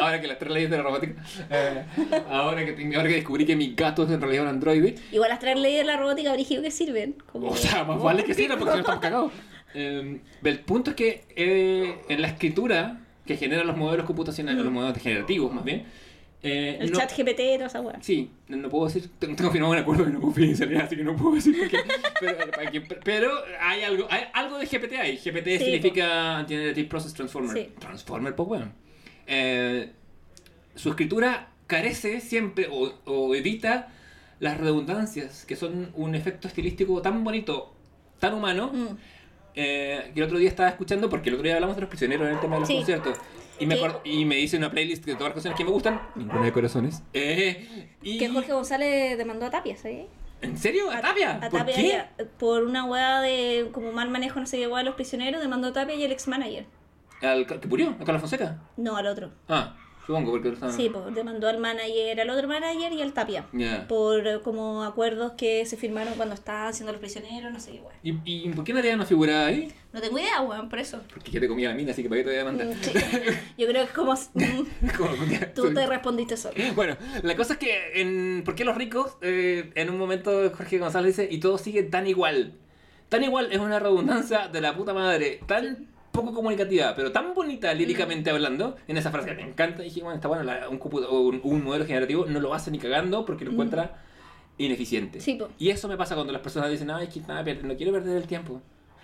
[0.00, 1.22] Ahora que las tres leyes de la robótica.
[1.50, 1.84] eh,
[2.30, 4.96] ahora, que, ahora que descubrí que mi gato es en realidad un androide.
[5.12, 7.14] Igual las tres leyes de la robótica brígido que sirven.
[7.32, 9.32] Como O sea, más vale que sirva porque si no estamos cagados.
[9.74, 14.72] Eh, el punto es que eh, en la escritura que generan los modelos computacionales, los
[14.72, 15.84] modelos generativos más bien.
[16.42, 17.98] eh, el no- chat GPT, toda esa weá.
[18.00, 21.02] Sí, no, no puedo decir, tengo, tengo firmado un acuerdo de no confidencialidad, así que
[21.04, 21.78] no puedo decir por qué.
[22.20, 25.16] Pero, para que- pero hay algo, hay algo de GPT ahí.
[25.16, 27.56] GPT Sí, significa Generative Process Transformer.
[27.56, 27.72] Sí.
[27.78, 28.72] Transformer, pues bueno.
[29.26, 29.90] Eh,
[30.74, 33.88] su escritura carece siempre o, o evita
[34.40, 37.74] las redundancias, que son un efecto estilístico tan bonito,
[38.20, 38.70] tan humano.
[38.72, 38.96] Mm.
[39.60, 42.28] Eh, que el otro día estaba escuchando, porque el otro día hablamos de los prisioneros
[42.28, 42.76] en el tema de los Sí.
[42.76, 43.18] conciertos.
[43.60, 46.00] Y me, y me hice una playlist de todas las canciones que me gustan.
[46.14, 47.02] Ninguna de corazones.
[47.12, 48.16] Eh, y...
[48.18, 50.06] Que Jorge González demandó a Tapia, ¿sabes?
[50.42, 50.88] ¿En serio?
[50.92, 51.38] ¿A Tapia?
[51.38, 51.74] A ¿Por Tapia
[52.16, 52.24] qué?
[52.38, 55.68] por una weá de como mal manejo, no sé qué weá de los prisioneros, demandó
[55.68, 56.66] a Tapia y el ex manager.
[57.20, 57.96] ¿Al que murió?
[58.00, 58.62] ¿A Carlos Fonseca?
[58.76, 59.32] No, al otro.
[59.48, 59.74] Ah,
[60.08, 60.72] supongo, porque lo.
[60.72, 63.44] Sí, pues demandó al manager, al otro manager y al Tapia.
[63.88, 67.80] Por eh, como acuerdos que se firmaron cuando estaban haciendo los prisioneros, no sé qué
[67.80, 67.94] weá.
[68.02, 69.70] ¿Y, ¿Y por qué Natalia no figura ahí?
[69.92, 71.00] No tengo idea, weón, por eso.
[71.12, 72.74] Porque ya te comía la mina, así que para qué te voy a demandar.
[72.80, 72.92] Sí.
[73.58, 74.14] Yo creo que es como
[74.96, 75.10] Como-
[75.54, 76.54] tú te respondiste solo.
[76.74, 79.16] Bueno, la cosa es que en ¿Por qué los ricos?
[79.20, 82.54] Eh, en un momento Jorge González dice, y todo sigue tan igual.
[83.08, 85.86] Tan igual es una redundancia de la puta madre, tan
[86.20, 90.16] poco comunicativa, pero tan bonita líricamente hablando, en esa frase que me encanta, dije, bueno,
[90.16, 93.52] está bueno, la- un, un, un modelo generativo no lo hace ni cagando porque lo
[93.52, 94.02] encuentra
[94.58, 95.20] ineficiente.
[95.20, 95.38] Sí.
[95.58, 98.26] Y eso me pasa cuando las personas dicen, ay, que nada, no quiero perder el
[98.26, 98.60] tiempo.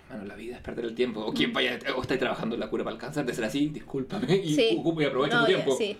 [0.09, 1.21] Bueno, la vida es perder el tiempo.
[1.21, 3.69] O quien vaya, o estáis trabajando en la cura para el cáncer, de ser así,
[3.69, 4.77] discúlpame, y, Sí.
[4.79, 5.75] ocupa y aprovecha No, tu tiempo.
[5.77, 5.97] sí.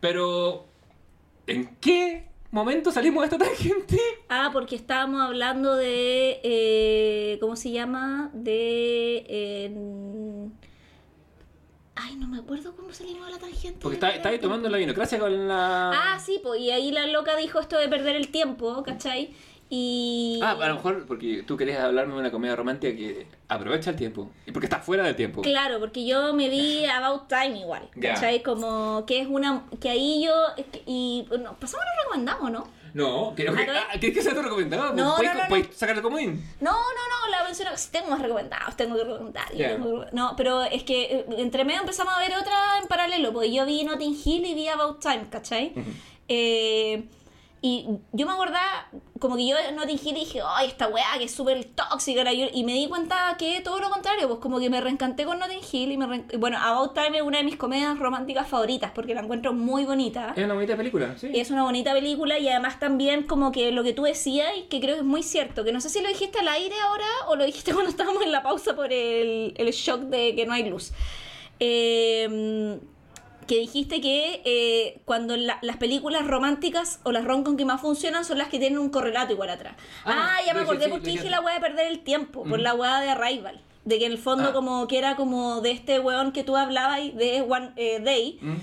[0.00, 0.66] Pero,
[1.46, 3.98] ¿en qué momento salimos de esta tangente?
[4.28, 6.40] Ah, porque estábamos hablando de.
[6.42, 8.30] eh, ¿Cómo se llama?
[8.34, 9.24] De.
[9.28, 9.70] eh,
[11.96, 13.78] ay, no me acuerdo cómo salimos de la tangente.
[13.80, 15.90] Porque está, está ahí tomando la vinocracia con la...
[15.90, 19.34] Ah, sí, pues, y ahí la loca dijo esto de perder el tiempo, ¿cachai?
[19.70, 20.40] Y.
[20.42, 23.96] Ah, a lo mejor porque tú querías hablarme de una comedia romántica que aprovecha el
[23.96, 24.30] tiempo.
[24.46, 25.42] Y porque está fuera del tiempo.
[25.42, 28.14] Claro, porque yo me vi About Time igual, Ya.
[28.14, 28.42] ¿cachai?
[28.42, 29.64] Como que es una.
[29.80, 30.32] Que ahí yo.
[30.86, 31.26] Y.
[31.40, 32.83] No, pasamos lo recomendamos, ¿no?
[32.94, 33.62] No, creo que...
[33.68, 33.88] Ah.
[33.92, 34.94] Ah, ¿Tienes que ser tu recomendado?
[34.94, 36.42] No, ¿Puedes, no, no, puedes sacar el comodín?
[36.60, 37.76] No, no, no, la menciono.
[37.76, 39.46] sí, Tengo más recomendados, tengo que recomendar.
[40.12, 43.66] No, pero es que eh, entre medio empezamos a ver otra en paralelo, porque yo
[43.66, 45.72] vi Notting Hill y vi About Time, ¿cachai?
[46.28, 47.04] Eh,
[47.66, 51.34] Y yo me acordaba, como que yo Notting Hill dije, ay, esta weá que es
[51.34, 52.30] súper tóxica.
[52.30, 55.62] Y me di cuenta que todo lo contrario, pues como que me reencanté con Notting
[55.72, 55.92] Hill.
[55.92, 59.22] Y me y bueno, About Time es una de mis comedias románticas favoritas porque la
[59.22, 60.34] encuentro muy bonita.
[60.36, 61.30] Es una bonita película, sí.
[61.32, 64.78] Es una bonita película y además también como que lo que tú decías y que
[64.78, 67.36] creo que es muy cierto, que no sé si lo dijiste al aire ahora o
[67.36, 70.68] lo dijiste cuando estábamos en la pausa por el, el shock de que no hay
[70.68, 70.92] luz.
[71.60, 72.78] Eh,
[73.46, 78.24] que dijiste que eh, cuando la- las películas románticas o las rom-com que más funcionan
[78.24, 79.74] son las que tienen un correlato igual atrás.
[80.04, 82.58] Ah, Ah, ya me acordé sí, porque dije la weá de perder el tiempo, por
[82.60, 83.60] la weá de Arrival.
[83.84, 84.52] De que en el fondo Ah.
[84.52, 88.54] como que era como de este weón que tú hablabas de One eh, Day, Mm.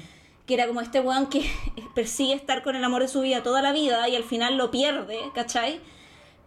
[0.48, 1.42] que era como este weón que
[1.96, 4.72] persigue estar con el amor de su vida toda la vida y al final lo
[4.72, 5.80] pierde, ¿cachai?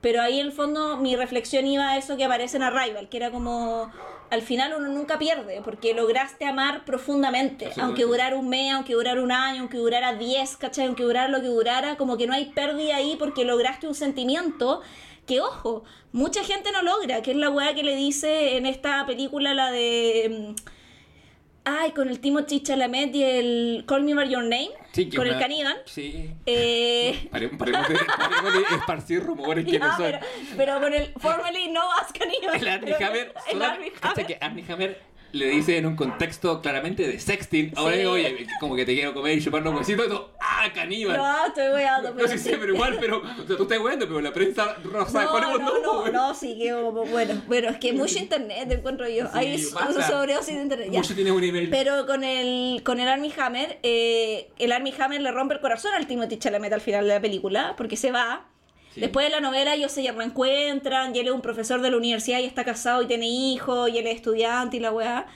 [0.01, 3.17] Pero ahí en el fondo mi reflexión iba a eso que aparece en Arrival, que
[3.17, 3.91] era como
[4.35, 9.23] al final uno nunca pierde, porque lograste amar profundamente, aunque durara un mes, aunque durara
[9.23, 10.87] un año, aunque durara 10, ¿cachai?
[10.87, 14.83] Aunque durara lo que durara, como que no hay pérdida ahí porque lograste un sentimiento
[15.27, 19.07] que, ojo, mucha gente no logra, que es la weá que le dice en esta
[19.07, 20.55] película, la de...
[21.67, 25.33] Ay, con el Timothy Chalamet y el Call Me By Your Name, Sí, con una-
[25.35, 25.77] el Canigan.
[25.87, 26.31] Sí.
[26.45, 30.03] Eh, Pare- Paremos de, paremos de esparcir rumores que no son.
[30.05, 30.19] pero,
[30.57, 32.55] pero con el formerly no as Canigan.
[32.55, 35.14] El Pero- Hammer, El Armie cacha Hammer.
[35.35, 37.99] Le dice en un contexto claramente de sexting, ahora Sí.
[38.01, 41.17] digo, oye, como que te quiero comer y chupar los huesitos, y todo, ¡ah, caníbal!
[41.17, 42.11] No, estoy weando.
[42.11, 44.77] No, pero sí sé, pero igual, pero, o sea, tú estás weando, pero la prensa
[44.85, 46.13] rosa No, Hollywood no, no, güey.
[46.13, 49.25] no, sí, que como, bueno, bueno, es que mucho internet encuentro yo.
[49.27, 50.89] Sí, Hay sobredosis de internet.
[50.91, 50.99] ya.
[51.01, 51.69] Mucho tienes un email.
[51.71, 55.93] Pero con el, con el Armie Hammer, eh, el Armie Hammer le rompe el corazón
[55.95, 58.47] al Timothy Chalamet al final de la película, porque se va.
[58.97, 62.39] Después de la novela ellos se reencuentran, y él es un profesor de la universidad
[62.39, 65.27] y está casado y tiene hijos, y él es estudiante y la weá.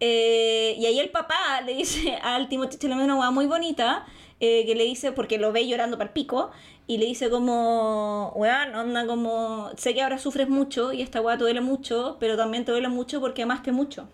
[0.00, 4.06] Eh, y ahí el papá le dice al Timothy Chalamet una weá muy bonita,
[4.40, 6.50] eh, que le dice, porque lo ve llorando para el pico,
[6.86, 11.36] y le dice como, weón, onda como, sé que ahora sufres mucho y esta weá
[11.36, 14.08] te duele mucho, pero también te duele mucho porque amaste mucho.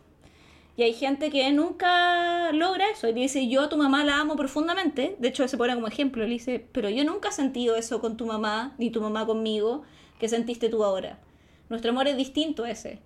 [0.76, 3.08] Y hay gente que nunca logra eso.
[3.08, 5.16] Y dice, yo a tu mamá la amo profundamente.
[5.18, 6.24] De hecho, se pone como ejemplo.
[6.24, 9.82] Le dice, pero yo nunca he sentido eso con tu mamá, ni tu mamá conmigo,
[10.18, 11.20] que sentiste tú ahora.
[11.68, 13.00] Nuestro amor es distinto ese.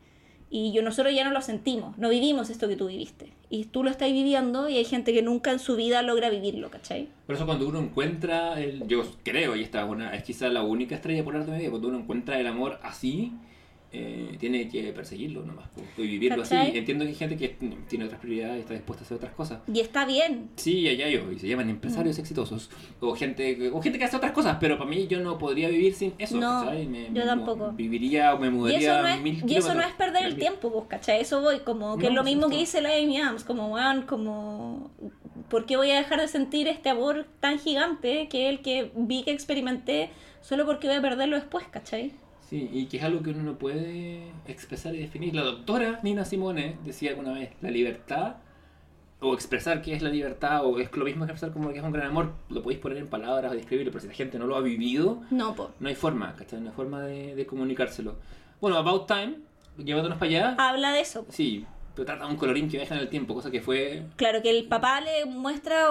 [0.51, 3.33] Y yo, nosotros ya no lo sentimos, no vivimos esto que tú viviste.
[3.51, 6.71] Y tú lo estás viviendo y hay gente que nunca en su vida logra vivirlo,
[6.71, 7.09] ¿cachai?
[7.27, 11.45] Por eso cuando uno encuentra, yo creo, y esta es, una, la única estrella polar
[11.45, 13.33] de mi vida, cuando uno encuentra el amor así,
[13.91, 16.69] eh, tiene que perseguirlo nomás, pues, y vivirlo ¿Cachai?
[16.69, 16.79] así.
[16.79, 17.49] Entiendo que hay gente que
[17.89, 19.61] tiene otras prioridades y está dispuesta a hacer otras cosas.
[19.73, 20.51] Y está bien.
[20.57, 22.21] Sí, allá yo, y se llaman empresarios Mm.
[22.21, 22.71] exitosos.
[23.01, 25.95] o gente, o gente que hace otras cosas, pero para mí yo no podría vivir
[25.95, 26.87] sin eso, No, ¿cachai?
[26.87, 27.73] Me- yo tampoco.
[27.73, 30.37] Viviría o me Y mudaría eso, no es, mil y eso no es perder el
[30.37, 31.21] tiempo, pues, ¿cachai?
[31.23, 32.79] Eso voy, como que No, es lo por mismo que supuesto.
[32.79, 34.91] dice la Amy Adams, como, weón, como,
[35.49, 39.23] ¿por qué voy a dejar de sentir este amor tan gigante que el que vi
[39.23, 40.11] que experimenté
[40.43, 42.13] solo porque voy a perderlo después, ¿cachai?
[42.49, 45.35] Sí, y que es algo que uno no puede expresar y definir.
[45.35, 48.37] La doctora Nina Simone decía alguna vez, la libertad,
[49.21, 51.93] o expresar qué es la libertad, o es lo mismo expresar como que es un
[51.93, 54.57] gran amor, lo podéis poner en palabras o describirlo, pero si la gente no lo
[54.57, 55.73] ha vivido, No, po.
[55.81, 56.61] no hay forma, ¿cachai?
[56.61, 58.15] No hay forma de, de comunicárselo.
[58.61, 59.35] Bueno, About Time,
[59.77, 61.27] llevándonos para allá, Habla de eso.
[61.29, 61.67] sí,
[61.99, 64.05] pero trata de un colorín que viaja en el tiempo, cosa que fue...
[64.15, 65.89] Claro, que el papá le muestra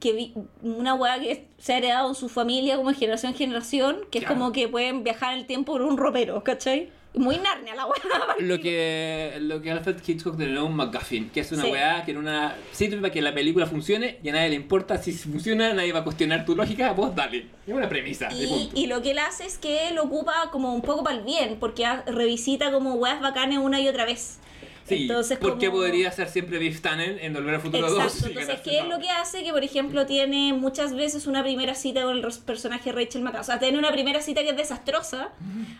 [0.00, 3.98] que vi- una weá que se ha heredado en su familia como generación en generación,
[4.10, 4.40] que es Claro.
[4.40, 6.90] como que pueden viajar en el tiempo por un ropero, ¿cachai?
[7.14, 7.94] Muy Narnia la weá.
[8.40, 11.70] Lo que, lo que Alfred Hitchcock denominó un McGuffin, que es una Sí.
[11.70, 14.98] weá que en una sirve para que la película funcione y a nadie le importa
[14.98, 17.46] si funciona, nadie va a cuestionar tu lógica, vos dale.
[17.66, 18.80] Es una premisa, de Y, punto.
[18.80, 21.56] y lo que él hace es que él ocupa como un poco para el bien,
[21.60, 24.40] porque revisita como weas bacanes una y otra vez.
[24.86, 27.98] Sí, Entonces, porque como- podría ser siempre Biff Tannen en Volver al Futuro 2.
[28.04, 29.42] Exacto, y entonces, ganarse ¿qué es lo que hace?
[29.42, 33.48] Que, por ejemplo, tiene muchas veces una primera cita con el personaje Rachel McAdams.
[33.48, 35.32] O sea, tiene una primera cita que es desastrosa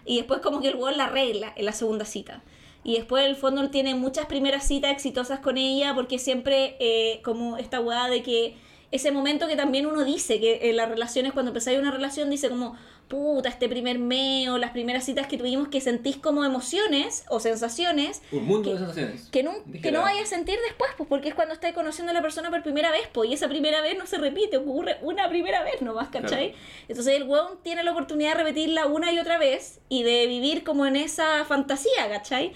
[0.04, 2.42] y después como que el weón la arregla en la segunda cita.
[2.82, 6.76] Y después, en el fondo, él tiene muchas primeras citas exitosas con ella porque siempre
[6.78, 8.56] eh, como esta weá de que
[8.92, 12.48] ese momento que también uno dice que en las relaciones, cuando empezáis una relación, dice
[12.48, 12.76] como,
[13.08, 18.20] puta, este primer meo, las primeras citas que tuvimos que sentís como emociones o sensaciones
[18.32, 19.28] Un mundo que- de sensaciones.
[19.30, 19.52] que no,
[19.82, 22.50] que no vaya a sentir después, pues porque es cuando estás conociendo a la persona
[22.50, 25.82] por primera vez, pues, y esa primera vez no se repite, ocurre una primera vez
[25.82, 26.50] nomás, ¿cachai?
[26.52, 26.64] Claro.
[26.88, 30.64] Entonces el weón tiene la oportunidad de repetirla una y otra vez y de vivir
[30.64, 32.52] como en esa fantasía, ¿cachai?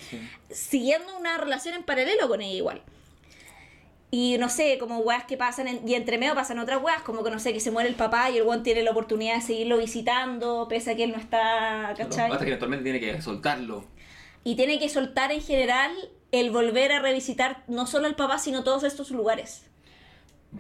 [0.50, 2.82] Siguiendo una relación en paralelo con ella igual.
[4.12, 7.22] Y no sé, como weas que pasan, en- y entre medio pasan otras weas, como
[7.22, 9.40] que no sé, que se muere el papá y el weón tiene la oportunidad de
[9.40, 12.30] seguirlo visitando, pese a que él no está, ¿cachai?
[12.32, 13.84] Hasta que eventualmente tiene que soltarlo.
[14.42, 15.92] Y tiene que soltar en general
[16.32, 19.66] el volver a revisitar no solo al papá, sino todos estos lugares.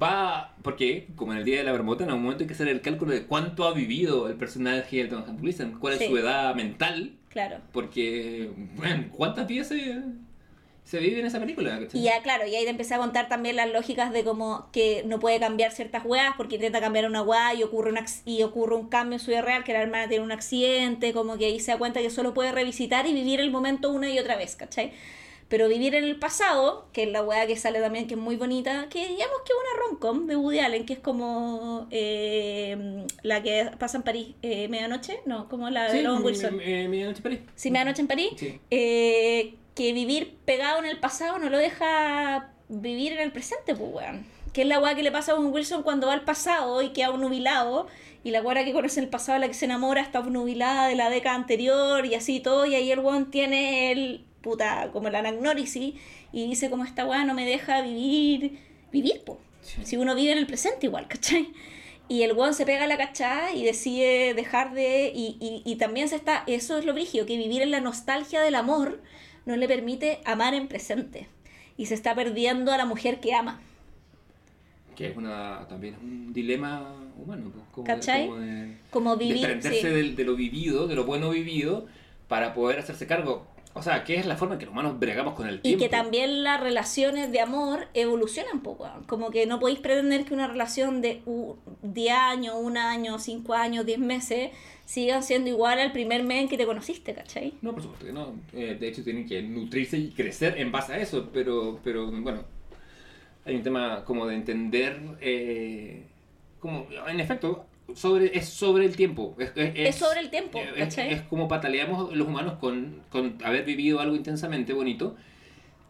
[0.00, 2.68] va, porque como en el día de la bermota, en algún momento hay que hacer
[2.68, 6.06] el cálculo de cuánto ha vivido el personaje de Tom Gleason, cuál es Sí.
[6.06, 7.56] su edad mental, Claro.
[7.72, 9.72] porque, bueno, ¿cuántas vidas
[10.90, 11.78] se, vive en esa película?
[11.80, 12.00] ¿cachai?
[12.00, 15.02] Y ya, claro, y ahí te empecé a contar también las lógicas de como que
[15.06, 18.42] no puede cambiar ciertas weas porque intenta cambiar una wea y ocurre un, ac- y
[18.42, 21.46] ocurre un cambio en su vida real, que la hermana tiene un accidente, como que
[21.46, 24.36] ahí se da cuenta que solo puede revisitar y vivir el momento una y otra
[24.36, 24.92] vez, ¿cachai?
[25.48, 28.36] Pero vivir en el pasado, que es la wea que sale también, que es muy
[28.36, 33.42] bonita, que digamos que es una rom-com de Woody Allen, que es como eh, la
[33.42, 36.56] que pasa en París, eh, Medianoche, no, como la de Sí, Owen Wilson.
[36.56, 37.40] mi- Medianoche en París.
[37.56, 38.60] Si me anoche en París, Sí.
[39.80, 44.26] Que vivir pegado en el pasado no lo deja vivir en el presente, pues, weón.
[44.52, 46.90] Que es la weá que le pasa a Owen Wilson cuando va al pasado y
[46.90, 47.86] queda nubilado.
[48.22, 51.08] Y la weá que conoce el pasado, la que se enamora, está nubilada de la
[51.08, 52.66] década anterior y así todo.
[52.66, 55.94] Y ahí el weón tiene el, puta, como la anagnórisis
[56.30, 58.58] y dice como esta weá no me deja vivir,
[58.92, 59.38] vivir, pues.
[59.62, 59.80] Sí.
[59.84, 61.54] Si uno vive en el presente igual, ¿cachai?
[62.06, 65.10] Y el weón se pega a la cachada y decide dejar de...
[65.14, 66.44] Y, y, y también se está...
[66.46, 69.00] Eso es lo brigio, que vivir en la nostalgia del amor
[69.46, 71.28] no le permite amar en presente.
[71.76, 73.60] Y se está perdiendo a la mujer que ama.
[74.96, 78.26] Que es una, también es un dilema humano, pues, como, ¿Cachai?
[78.26, 79.46] como de, Como vivir...
[79.46, 80.14] desprenderse sí.
[80.14, 81.86] de, lo vivido, de lo bueno vivido,
[82.28, 83.46] para poder hacerse cargo.
[83.72, 85.84] O sea, que es la forma en que los humanos bregamos con el Y tiempo.
[85.84, 88.88] que también las relaciones de amor evolucionan poco.
[89.06, 93.54] Como que no podéis pretender que una relación de u- 10 años, un año, 5
[93.54, 94.50] años, 10 meses
[94.86, 97.54] sigan siendo igual al primer mes en que te conociste, ¿cachai?
[97.62, 98.34] No, por supuesto que no.
[98.52, 101.30] Eh, de hecho, tienen que nutrirse y crecer en base a eso.
[101.32, 102.42] Pero, pero bueno,
[103.44, 105.00] hay un tema como de entender.
[105.20, 106.06] eh,
[106.58, 107.64] como, en efecto,
[107.96, 109.36] sobre, es sobre el tiempo.
[109.38, 111.12] Es, Es sobre el tiempo, es- ¿cachai?
[111.12, 115.16] Es, como pataleamos los humanos con, con haber vivido algo intensamente bonito.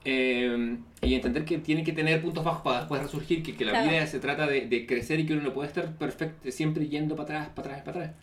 [0.05, 3.73] eh, y entender que tiene que tener puntos bajos para después resurgir, que, que la
[3.73, 3.91] Claro.
[3.91, 7.15] vida se trata de, de crecer y que uno no puede estar perfecto, siempre yendo
[7.17, 8.17] para atrás, para atrás, para atrás.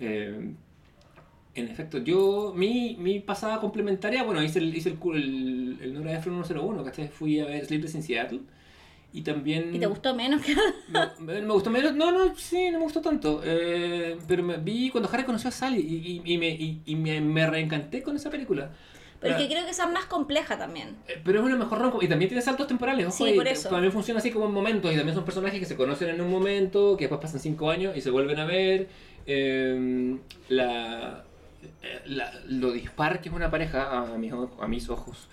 [0.00, 0.50] Eh,
[1.56, 6.14] en efecto, yo, mi, mi pasada complementaria, bueno, hice el, hice el, el, el Nora
[6.18, 7.06] Ephron 101, ¿cachai?
[7.08, 8.40] Fui a ver Sleepless in Seattle.
[9.14, 9.72] Y también...
[9.72, 10.54] ¿Y te gustó menos que
[11.20, 13.40] Me, me gustó menos, no, no, sí, no me gustó tanto.
[13.44, 16.96] Eh, pero me vi cuando Harry conoció a Sally y, y, y me, y, y
[16.96, 18.70] me, me reencanté con esa película.
[19.20, 20.96] Pero es Ah, que creo que esa es más compleja también.
[21.08, 23.06] eh, Pero es una mejor rom y también tiene saltos temporales.
[23.06, 23.68] ojo Sí, por eso.
[23.68, 26.30] También funciona así como en momentos y también son personajes que se conocen en un
[26.30, 28.88] momento, que después pasan cinco años y se vuelven a ver.
[29.26, 30.18] Eh,
[30.48, 31.24] la,
[31.82, 35.28] eh, la- lo dispar que es una pareja a mis, a mis ojos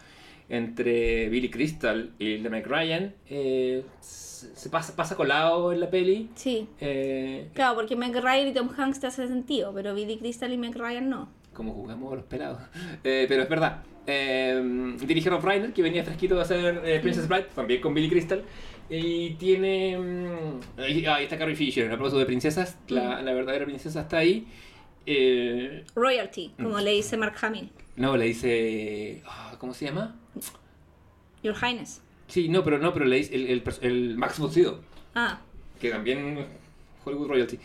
[0.53, 6.29] entre Billy Crystal y The Ryan eh, se, pasa, pasa colado en la peli.
[6.35, 6.67] Sí.
[6.81, 10.57] Eh, Claro, porque Meg Ryan y Tom Hanks te hace sentido, pero Billy Crystal y
[10.57, 11.29] Meg Ryan no.
[11.53, 12.59] como jugamos a los pelados.
[13.03, 13.83] Eh, pero es verdad.
[14.05, 18.43] Eh, dirige Rob Reiner, que venía fresquito de hacer Princess Bride, también con Billy Crystal.
[18.89, 19.97] Y tiene.
[19.97, 22.77] mm, ahí, ahí está Carrie Fisher, un aplauso de princesas.
[22.89, 24.45] La, la verdadera princesa está ahí.
[25.95, 26.81] Royalty, como Mm.
[26.83, 27.69] le dice Mark Hamill.
[27.95, 29.21] no, le dice.
[29.25, 30.17] ah, ¿Cómo se llama?
[31.43, 32.01] Your Highness.
[32.27, 34.79] Sí, no, pero no, pero le el, el, el Max Sydow,
[35.15, 35.41] Ah,
[35.79, 36.45] que también
[37.03, 37.57] Hollywood Royalty.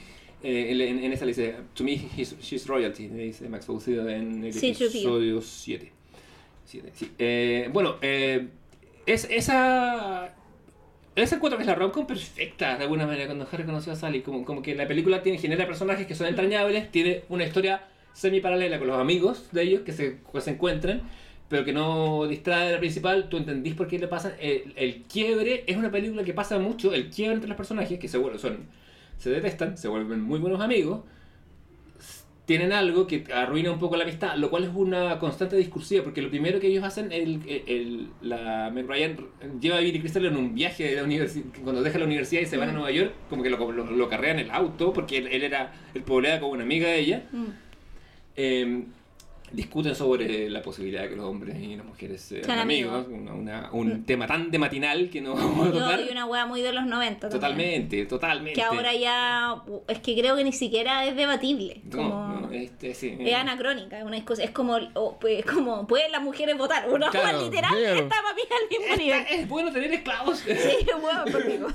[0.43, 4.09] Eh, en, en esa le dice, to me he's- she's royalty, le dice Max Sydow
[4.09, 5.93] en el Sí, episodio 7.
[6.65, 7.13] Siete, sí.
[7.19, 8.49] Eh, bueno, eh,
[9.07, 10.35] es, esa.
[11.15, 14.21] Esa encuentro que es la romcom perfecta de alguna manera cuando Harry conoció a Sally.
[14.21, 18.41] Como, como que la película tiene, genera personajes que son entrañables, tiene una historia semi
[18.41, 21.03] paralela con los amigos de ellos que se, que se encuentran,
[21.49, 23.29] pero que no distrae de la principal.
[23.29, 24.35] Tú entendís por qué le pasa.
[24.41, 28.09] El, el quiebre es una película que pasa mucho, el quiebre entre los personajes que
[28.09, 28.59] se vuelven, son,
[29.19, 31.01] se detestan, se vuelven muy buenos amigos
[32.47, 36.23] tienen algo que arruina un poco la amistad, lo cual es una constante discursiva, porque
[36.23, 39.17] lo primero que ellos hacen, el, el, la Meg Ryan
[39.61, 42.47] lleva a Billy Crystal en un viaje de la universidad, cuando deja la universidad y
[42.47, 45.19] se van a Nueva York, como que lo, lo, lo carrea en el auto, porque
[45.19, 47.25] él, él era, el poblea como una amiga de ella.
[47.33, 47.47] mm.
[48.37, 48.85] Eh,
[49.53, 53.21] discuten sobre la posibilidad de que los hombres y las mujeres sean amigos, amigos.
[53.23, 56.01] una- una- un tema tan de matinal que no vamos a No, tocar.
[56.01, 57.41] y una wea muy de los 90 también.
[57.41, 58.61] Totalmente, totalmente.
[58.61, 59.57] Que ahora ya.
[59.89, 61.81] Es que creo que ni siquiera es debatible.
[61.85, 63.17] No, Como, no, este, sí.
[63.21, 64.43] Es anacrónica, es una cosa.
[64.45, 64.79] Es como.
[65.21, 66.89] pues, como ¿Pueden las mujeres votar?
[66.91, 68.01] Una Claro, literal claro.
[68.01, 69.25] está para mí al mismo nivel.
[69.31, 70.43] Es bueno tener esclavos.
[70.67, 71.69] Sí, bueno, conmigo.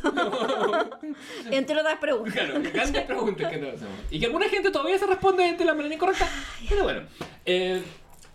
[1.50, 2.34] Entre otras preguntas.
[2.34, 3.94] Claro, grandes preguntas que nos hacemos.
[4.10, 6.28] Y que alguna gente todavía se responde de la manera incorrecta.
[6.68, 7.02] Pero bueno.
[7.46, 7.61] Eh,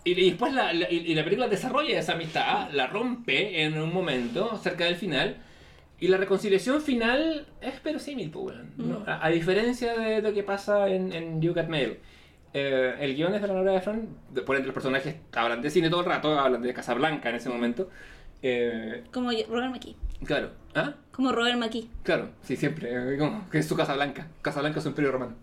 [0.05, 3.93] y, y después la, la- y- la película desarrolla esa amistad, la rompe en un
[3.93, 5.37] momento, cerca del final.
[5.99, 9.03] Y la reconciliación final es verosímil, pues, ¿no?
[9.07, 11.97] a, a diferencia de lo que pasa en, en You Got Mail.
[12.53, 15.89] Eh, el guion es de la Ephron, de- por entre los personajes hablan de cine
[15.89, 17.89] todo el rato, hablan de Casablanca en ese momento.
[18.43, 19.95] Eh, Como Robert McKee.
[20.23, 20.51] Claro.
[20.75, 20.93] ¿Ah?
[21.11, 21.87] Como Robert McKee.
[22.03, 22.89] Claro, sí, siempre.
[23.15, 24.27] eh, como que es su Casa Blanca.
[24.43, 25.35] Casa Blanca es un imperio romano.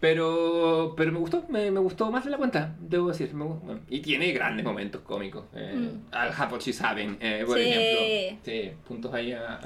[0.00, 3.32] Pero, pero me gustó, me, me gustó más de la cuenta, debo decir.
[3.32, 5.44] me bueno, y tiene grandes momentos cómicos.
[5.54, 6.14] Eh, Mm.
[6.14, 7.64] Al Half She's Having, eh, por Sí.
[7.64, 8.40] ejemplo.
[8.44, 9.58] Sí, puntos ahí a.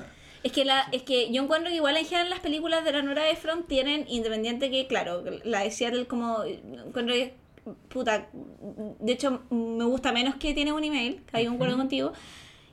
[0.43, 3.03] Es que, la, es que yo encuentro que igual en general las películas de la
[3.03, 6.45] Nora Ephron tienen, independiente que, claro, la de Seattle como...
[6.45, 7.35] encuentro que,
[7.91, 12.13] puta, de hecho me gusta menos que tiene un email, que hay un acuerdo contigo.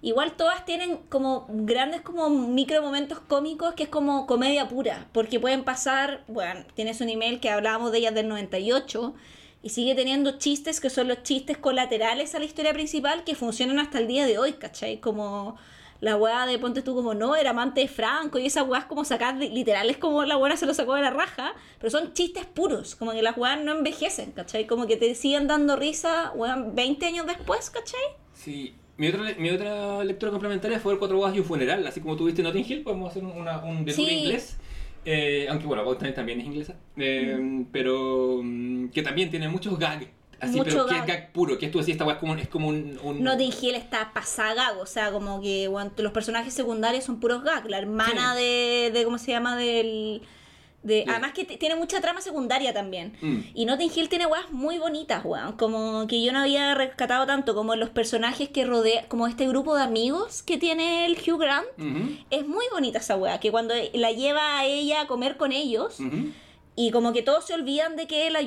[0.02, 5.40] Igual todas tienen como grandes como micro momentos cómicos que es como comedia pura, porque
[5.40, 9.16] pueden pasar, bueno, tienes un email que hablábamos de ellas del 98
[9.64, 13.80] y sigue teniendo chistes que son los chistes colaterales a la historia principal que funcionan
[13.80, 15.00] hasta el día de hoy, ¿cachai?
[15.00, 15.58] Como
[16.00, 19.04] la weá de ponte tú como no, era amante de Franco y esa weá como
[19.04, 22.46] sacar, literal es como la weá se lo sacó de la raja, pero son chistes
[22.46, 24.68] puros, como que las weas no envejecen, ¿cachai?
[24.68, 28.00] Como que te siguen dando risa, weón, 20 años después, ¿cachai?
[28.34, 28.76] Sí.
[28.98, 31.86] Mi otra, mi otra lectura complementaria fue el Cuatro Bodas y un funeral.
[31.86, 34.12] Así como tuviste Notting Hill, podemos hacer una, un detour Sí.
[34.14, 34.58] inglés.
[35.06, 36.76] Eh, aunque bueno, Time también es inglesa.
[36.98, 40.08] Eh, Pero mm, que también tiene muchos gags.
[40.40, 41.02] Así, Mucho pero que gag.
[41.02, 41.58] es gag puro.
[41.58, 43.00] Que tú decías, esta weá es como, es como un.
[43.04, 45.68] un- Notting Hill está pasada, o sea, como que
[45.98, 47.68] los personajes secundarios son puros gags.
[47.70, 48.42] La hermana Sí.
[48.44, 49.56] de, de, ¿cómo se llama?
[49.56, 50.22] Del...
[50.88, 51.04] De.
[51.08, 53.14] Además que tiene mucha trama secundaria también.
[53.22, 53.40] Mm.
[53.54, 55.58] Y Notting Hill tiene weas muy bonitas, weón.
[55.58, 59.76] Como que yo no había rescatado tanto como los personajes que rodea, como este grupo
[59.76, 61.68] de amigos que tiene el Hugh Grant.
[61.78, 65.52] Ujú, Es muy bonita esa wea, que cuando la lleva a ella a comer con
[65.52, 66.32] ellos, ujú.
[66.76, 68.40] y como que todos se olvidan de que la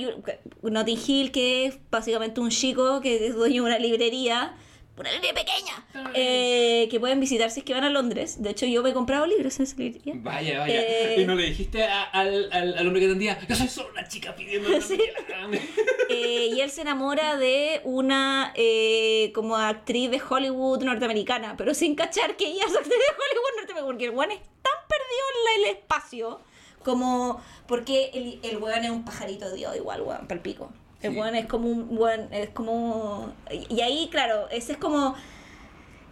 [0.62, 4.54] Notting Hill, que es básicamente un chico que es dueño de una librería,
[5.00, 8.42] una librería pequeña, eh, que pueden visitar si es que van a Londres.
[8.42, 10.14] De hecho, yo me he comprado libros en esa librería.
[10.16, 10.80] Vaya, vaya.
[10.80, 13.90] Eh, Y no le dijiste a- al, al, al hombre que atendía, yo soy solo
[13.90, 14.96] una chica pidiendo una Sí.
[14.96, 15.60] novela".
[16.12, 21.94] Eh, y él se enamora de una eh, como actriz de Hollywood norteamericana, pero sin
[21.94, 25.62] cachar que ella es actriz de Hollywood norteamericana, porque el weón es tan perdido en
[25.62, 26.40] la- el espacio
[26.82, 30.72] como porque el, el weón es un pajarito dios igual, weón, palpico.
[31.02, 31.18] El Sí.
[31.18, 33.32] weón es como un weón, es como...
[33.68, 35.14] Y ahí, claro, ese es como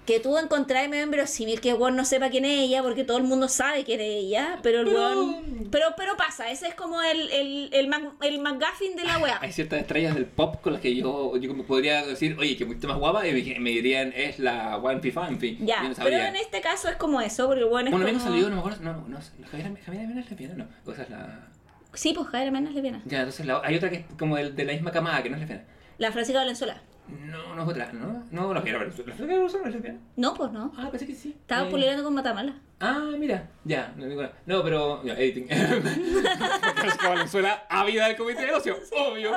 [0.07, 3.19] que tú encontrás medio inverosímil que el weón no sepa quién es ella porque todo
[3.19, 5.69] el mundo sabe quién es ella, pero el Pero- weón...
[5.71, 9.39] Pero, pero pasa, ese es como el, el, el, Mac- el McGuffin de la weá.
[9.43, 12.89] Hay ciertas estrellas del pop con las que yo, yo podría decir, oye, que mucho
[12.89, 15.59] más guapa, y me, dirían, es la One Piece en fin.
[15.67, 18.19] Ya, no pero en este caso es como eso, porque el weón es Un como...
[18.19, 19.19] salió, no me acuerdo, no, no,
[19.51, 21.48] Javier, Javier es lesbiana, no, o esa es la...
[21.95, 23.01] Sí, pues Javier Mena es lesbiana.
[23.07, 25.37] Ya, entonces la- hay otra que es como de, de la misma camada, que no
[25.37, 25.65] es lesbiana.
[25.99, 26.81] La Francisca Valenzuela.
[27.09, 28.23] No, no es otra, ¿no?
[28.31, 29.11] No, la Javier Valenzuela.
[29.13, 29.99] ¿La Javier Valenzuela no es lesbiana?
[30.17, 30.73] No, pues no.
[30.77, 31.31] Ah, pensé que sí.
[31.41, 32.55] Estaba Eh, puliendo con Matamala.
[32.81, 34.35] Ah, mira, ya, no digo nada.
[34.47, 35.49] No, pero, ya, editing.
[36.77, 39.33] Francisca Valenzuela, ávida del comité de ocio, obvio.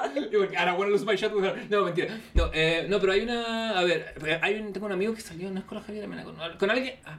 [0.58, 1.32] Ahora, bueno, los my shot.
[1.70, 2.18] No, mentira.
[2.34, 5.50] No, eh, no, pero hay una, a ver, hay un, tengo un amigo que salió,
[5.50, 7.18] no es con la Javier Mena, con, con alguien, ah,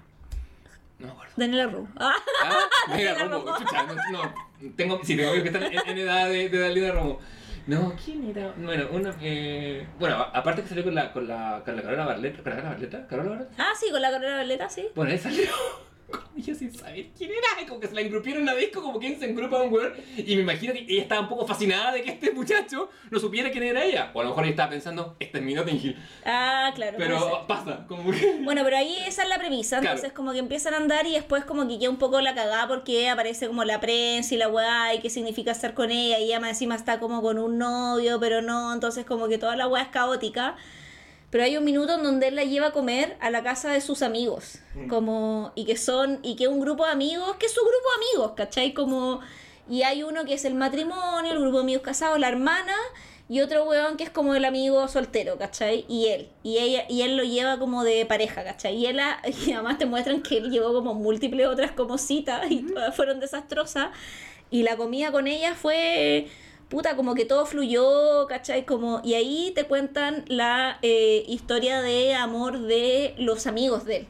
[1.02, 1.32] no me acuerdo.
[1.36, 1.88] Daniela Ru.
[1.98, 2.14] Ah,
[2.94, 3.58] mira, Daniela Romo, Romo.
[3.58, 4.34] chucha, no, no,
[4.76, 7.18] tengo, sí, tengo que están en, en edad de, de Dalila Romo.
[7.66, 8.52] No, ¿quién era?
[8.56, 12.42] Bueno, una, eh, bueno, aparte que salió con la, con la, con la Carola Barleta,
[12.42, 13.06] ¿Carola Barleta?
[13.06, 13.52] ¿Carola Barleta?
[13.58, 14.88] Ah, sí, con la carrera Violeta, sí.
[14.96, 15.44] Bueno, él salió
[16.10, 18.98] con ella sin saber quién era, como que se la engrupieron en la disco, como
[18.98, 21.92] quien se engrupa a un weón, y me imagino que ella estaba un poco fascinada
[21.92, 24.10] de que este muchacho no supiera quién era ella.
[24.14, 25.96] O a lo mejor ella estaba pensando, esta es mi Notting Hill.
[26.24, 26.96] Ah, claro.
[26.98, 28.38] Pero pasa, como que...
[28.42, 29.96] Bueno, pero ahí esa es la premisa, Claro.
[29.96, 32.68] entonces como que empiezan a andar y después como que queda un poco la cagada
[32.68, 36.24] porque aparece como la prensa y la weá y qué significa estar con ella y
[36.24, 39.66] ella más encima está como con un novio, pero no, entonces como que toda la
[39.68, 40.56] weá es caótica.
[41.32, 43.80] Pero hay un minuto en donde él la lleva a comer a la casa de
[43.80, 47.62] sus amigos, como, y que son, y que un grupo de amigos, que es su
[47.62, 48.74] grupo de amigos, ¿cachai?
[48.74, 49.20] Como,
[49.68, 52.74] y hay uno que es el matrimonio, el grupo de amigos casados, la hermana,
[53.30, 55.86] y otro weón que es como el amigo soltero, ¿cachai?
[55.88, 56.28] Y él.
[56.42, 58.76] Y ella, y él lo lleva como de pareja, ¿cachai?
[58.76, 62.50] Y él a- y además te muestran que él llevó como múltiples otras como citas
[62.50, 63.88] y todas fueron desastrosas.
[64.50, 66.28] Y la comida con ella fue
[66.72, 68.64] puta, como que todo fluyó, ¿cachai?
[68.64, 74.06] Como, y ahí te cuentan la eh, historia de amor de los amigos de él.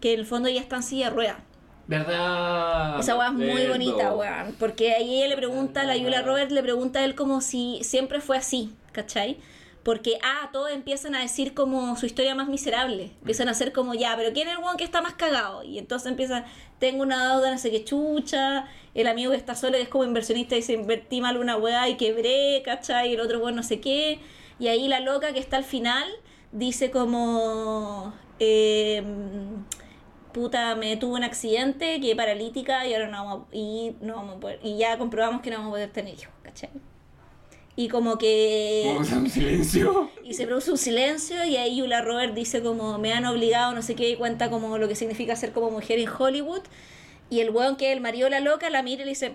[0.00, 1.40] Que en el fondo ya están en silla de rueda.
[1.88, 3.00] ¿Verdad?
[3.00, 3.72] Esa weá es muy Cierto.
[3.72, 4.54] bonita, weón.
[4.60, 8.20] Porque ahí ella le pregunta, la Julia Roberts le pregunta a él como si siempre
[8.20, 9.38] fue así, ¿cachai?
[9.84, 13.12] Porque, ah, todos empiezan a decir como su historia más miserable.
[13.20, 15.62] Empiezan a hacer como, ya, pero ¿quién es el weón que está más cagado?
[15.62, 16.44] Y entonces empiezan,
[16.78, 18.66] tengo una deuda, no sé qué chucha.
[18.94, 21.96] El amigo que está solo, que es como inversionista, dice, invertí mal una weá y
[21.96, 23.10] quebré, ¿cachai?
[23.10, 24.20] Y el otro weón no sé qué.
[24.58, 26.08] Y ahí la loca que está al final
[26.52, 29.02] dice como, eh,
[30.32, 34.36] puta, me tuve un accidente, quedé paralítica y ahora no vamos a, y no vamos
[34.36, 36.70] a poder, y ya comprobamos que no vamos a poder tener hijos, ¿cachai?
[37.76, 38.96] Y como que...
[38.96, 40.10] Un silencio.
[40.24, 43.82] Y se produce un silencio y ahí Yula Robert dice como me han obligado, no
[43.82, 46.62] sé qué, y cuenta como lo que significa ser como mujer en Hollywood.
[47.28, 49.34] Y el weón que es el marido la loca la mira y le dice,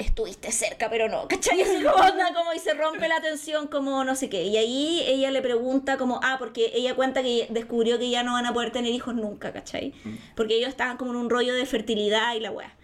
[0.00, 1.60] estuviste cerca, pero no, ¿cachai?
[1.62, 4.44] Así como onda, como y se rompe la tensión, como no sé qué.
[4.44, 8.32] Y ahí ella le pregunta como, ah, porque ella cuenta que descubrió que ya no
[8.32, 9.92] van a poder tener hijos nunca, ¿cachai?
[10.34, 12.74] Porque ellos estaban como en un rollo de fertilidad y la weá.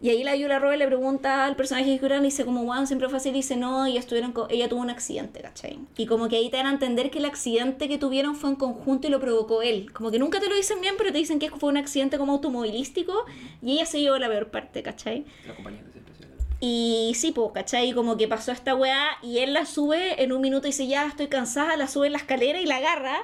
[0.00, 2.86] Y ahí la Yula Robert le pregunta al personaje de Curran y dice como, wow,
[2.86, 5.78] siempre fue así, dice, no, y estuvieron co- ella tuvo un accidente, ¿cachai?
[5.96, 8.56] Y como que ahí te dan a entender que el accidente que tuvieron fue en
[8.56, 9.90] conjunto y lo provocó él.
[9.92, 12.32] Como que nunca te lo dicen bien, pero te dicen que fue un accidente como
[12.32, 13.24] automovilístico
[13.62, 15.24] y ella se llevó la peor parte, ¿cachai?
[15.46, 15.96] La compañía de.
[16.60, 17.92] Y sí, pues, ¿cachai?
[17.92, 21.06] Como que pasó esta weá y él la sube en un minuto y dice, ya
[21.06, 23.16] estoy cansada, la sube en la escalera y la agarra.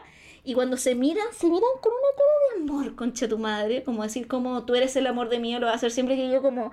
[0.45, 3.85] Y cuando se miran, se miran con una cara de amor, concha tu madre.
[3.85, 6.31] Como decir, como tú eres el amor de mí, lo vas a hacer siempre que
[6.31, 6.73] yo como...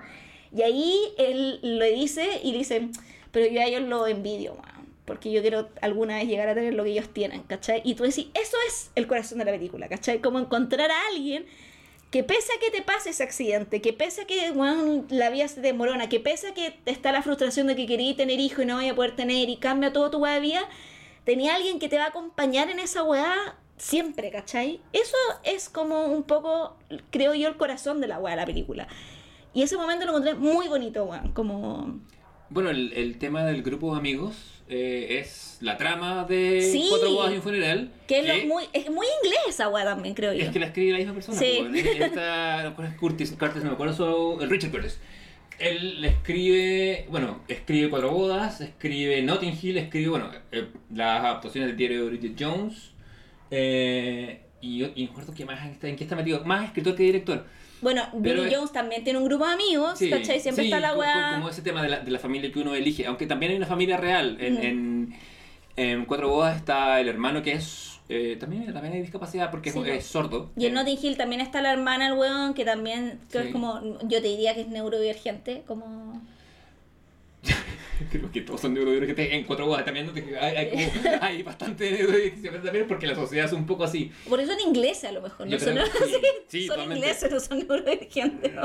[0.52, 2.88] Y ahí él le dice y dice,
[3.30, 6.74] pero yo a ellos lo envidio, weón, Porque yo quiero alguna vez llegar a tener
[6.74, 7.82] lo que ellos tienen, ¿cachai?
[7.84, 10.20] Y tú decís, eso es el corazón de la película, ¿cachai?
[10.20, 11.46] Como encontrar a alguien
[12.10, 15.46] que pese a que te pase ese accidente, que pese a que weón, la vida
[15.46, 18.66] se desmorona, que pese a que está la frustración de que querías tener hijo y
[18.66, 20.68] no vaya a poder tener y cambia todo tu de vida,
[21.30, 23.34] tenía alguien que te va a acompañar en esa weá
[23.76, 24.80] siempre, ¿cachai?
[24.92, 26.76] Eso es como un poco,
[27.10, 28.88] creo yo, el corazón de la weá de la película.
[29.54, 32.00] Y ese momento lo encontré muy bonito, weón, como...
[32.48, 34.34] Bueno, el, el tema del grupo de amigos
[34.68, 36.86] eh, es la trama de Sí.
[36.90, 37.92] Cuatro bodas y un funeral.
[38.08, 40.42] Que es, lo muy, es muy inglés esa weá también, creo yo.
[40.42, 41.38] Es que la escribe la misma persona.
[41.38, 41.58] Sí.
[41.60, 41.76] weón.
[41.76, 43.30] Esta, ¿cuál es Curtis?
[43.38, 44.98] Curtis, no me acuerdo, su- el Richard Curtis.
[45.60, 51.76] Él escribe, bueno, escribe Cuatro Bodas, escribe Notting Hill, escribe, bueno, eh, las adaptaciones del
[51.76, 52.92] diario de Bridget Jones.
[53.50, 56.44] eh, y, y me acuerdo qué más está, en qué está metido.
[56.44, 57.46] Más escritor que director.
[57.80, 60.38] Bueno, Billy es- Jones también tiene un grupo de amigos, Sí, ¿cachai?
[60.38, 61.32] Siempre sí, está la weá...
[61.36, 63.06] Como ese tema de la, de la familia que uno elige.
[63.06, 64.36] Aunque también hay una familia real.
[64.38, 65.14] En,
[65.76, 67.99] en Cuatro Bodas está el hermano que es.
[68.10, 69.82] Eh, también, también hay discapacidad porque es- Sí.
[69.86, 70.50] es, sordo.
[70.56, 73.42] Y en Eh, Notting Hill también está la hermana, el weón, que también creo que
[73.42, 73.46] Sí.
[73.48, 76.20] es como, yo te diría que es neurodivergente, como...
[78.10, 79.84] Creo que todos son neurodivergentes en Cuatro Bodas.
[79.84, 83.84] También no hay, hay, como- hay bastante neurodivergencia también porque la sociedad es un poco
[83.84, 84.10] así.
[84.28, 85.78] Por eso en inglés a lo mejor, no son,
[86.48, 88.54] sí, son ingleses, no son neurodivergentes.
[88.54, 88.62] ¿no?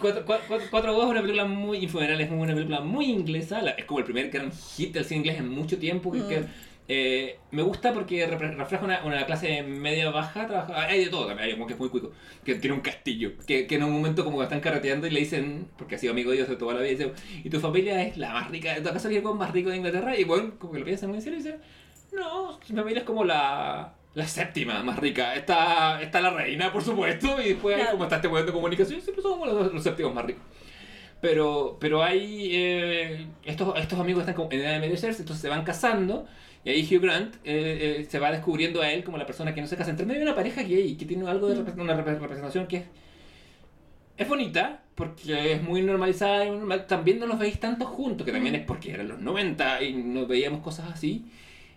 [0.00, 1.86] Cuatro, cuatro, cuatro- Bodas es una película muy.
[1.88, 3.62] Funeral es una película muy inglesa.
[3.62, 6.10] la- es como el primer gran hit del cine inglés en mucho tiempo.
[6.10, 6.28] que- Mm.
[6.28, 6.44] que,
[6.88, 10.46] eh, me gusta porque refleja una, una clase media baja.
[10.46, 11.48] trabaja- hay de todo también.
[11.48, 12.10] Hay como que es muy cuico.
[12.44, 13.32] Que tiene un castillo.
[13.46, 15.68] Que, que en un momento, como que están carreteando y le dicen.
[15.78, 16.90] Porque ha sido amigo de ellos de toda la vida.
[16.90, 17.12] Dice,
[17.44, 18.74] y tu familia es la más rica.
[18.82, 20.16] ¿Tu acaso el más rico de Inglaterra?
[20.18, 21.60] Y bueno, como que lo piensan muy en serio y dicen.
[22.12, 23.94] No, mi familia es como la.
[24.14, 25.34] La séptima más rica.
[25.34, 27.40] Está, está la reina, por supuesto.
[27.40, 29.00] Y después hay como está este momento de comunicación.
[29.00, 30.42] Siempre somos los, los séptimos más ricos.
[31.22, 32.50] Pero, pero hay.
[32.52, 34.86] eh, estos, estos amigos están como en edad de
[35.20, 36.26] entonces se van casando.
[36.64, 39.60] Y ahí Hugh Grant eh, eh, se va descubriendo a él como la persona que
[39.60, 39.90] no se casa.
[39.90, 42.76] Entre medio de una pareja gay que tiene algo de repre- una repre- representación que
[42.78, 42.84] es.
[44.16, 46.86] Es bonita, porque es muy normalizada y normal.
[46.86, 50.26] También no los veis tanto juntos, que también es porque eran los 90 y no
[50.26, 51.24] veíamos cosas así.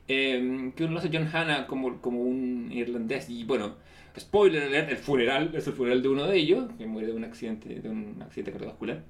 [0.08, 3.30] Eh, que uno lo hace John Hanna como, como un irlandés.
[3.30, 3.76] Y bueno,
[4.20, 7.24] spoiler alert, el funeral es el funeral de uno de ellos, que muere de un
[7.24, 9.02] accidente, de un accidente cardiovascular.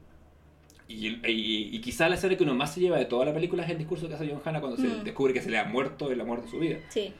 [0.87, 3.63] Y, y, y quizá la escena que uno más se lleva de toda la película
[3.63, 5.03] es el discurso que hace John Hanna cuando se Mm.
[5.03, 6.77] descubre que se le ha muerto el amor de su vida.
[6.89, 7.11] Sí.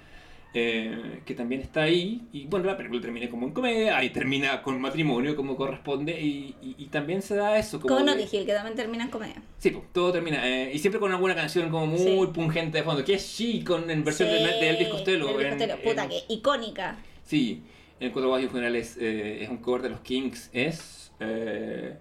[0.58, 2.22] Eh, que también está ahí.
[2.32, 6.18] Y bueno, la película termina como en comedia, ahí termina con matrimonio como corresponde.
[6.22, 7.82] Y, y- y también se da eso.
[7.82, 9.42] Como de- Notting Hill, que también termina en comedia.
[9.58, 10.48] Sí, pues, todo termina.
[10.48, 12.32] eh, y siempre con alguna canción como muy Sí.
[12.34, 13.04] pungente de fondo.
[13.04, 15.28] Que es She con en versión de, de Elvis Costello.
[15.32, 16.98] Elvis en- Costello, puta, en- que icónica.
[17.24, 17.64] Sí,
[18.00, 20.50] en Cuatro Bodas y un Funeral es, eh, es un cover de los Kings.
[20.54, 21.12] Es.
[21.20, 21.98] Eh,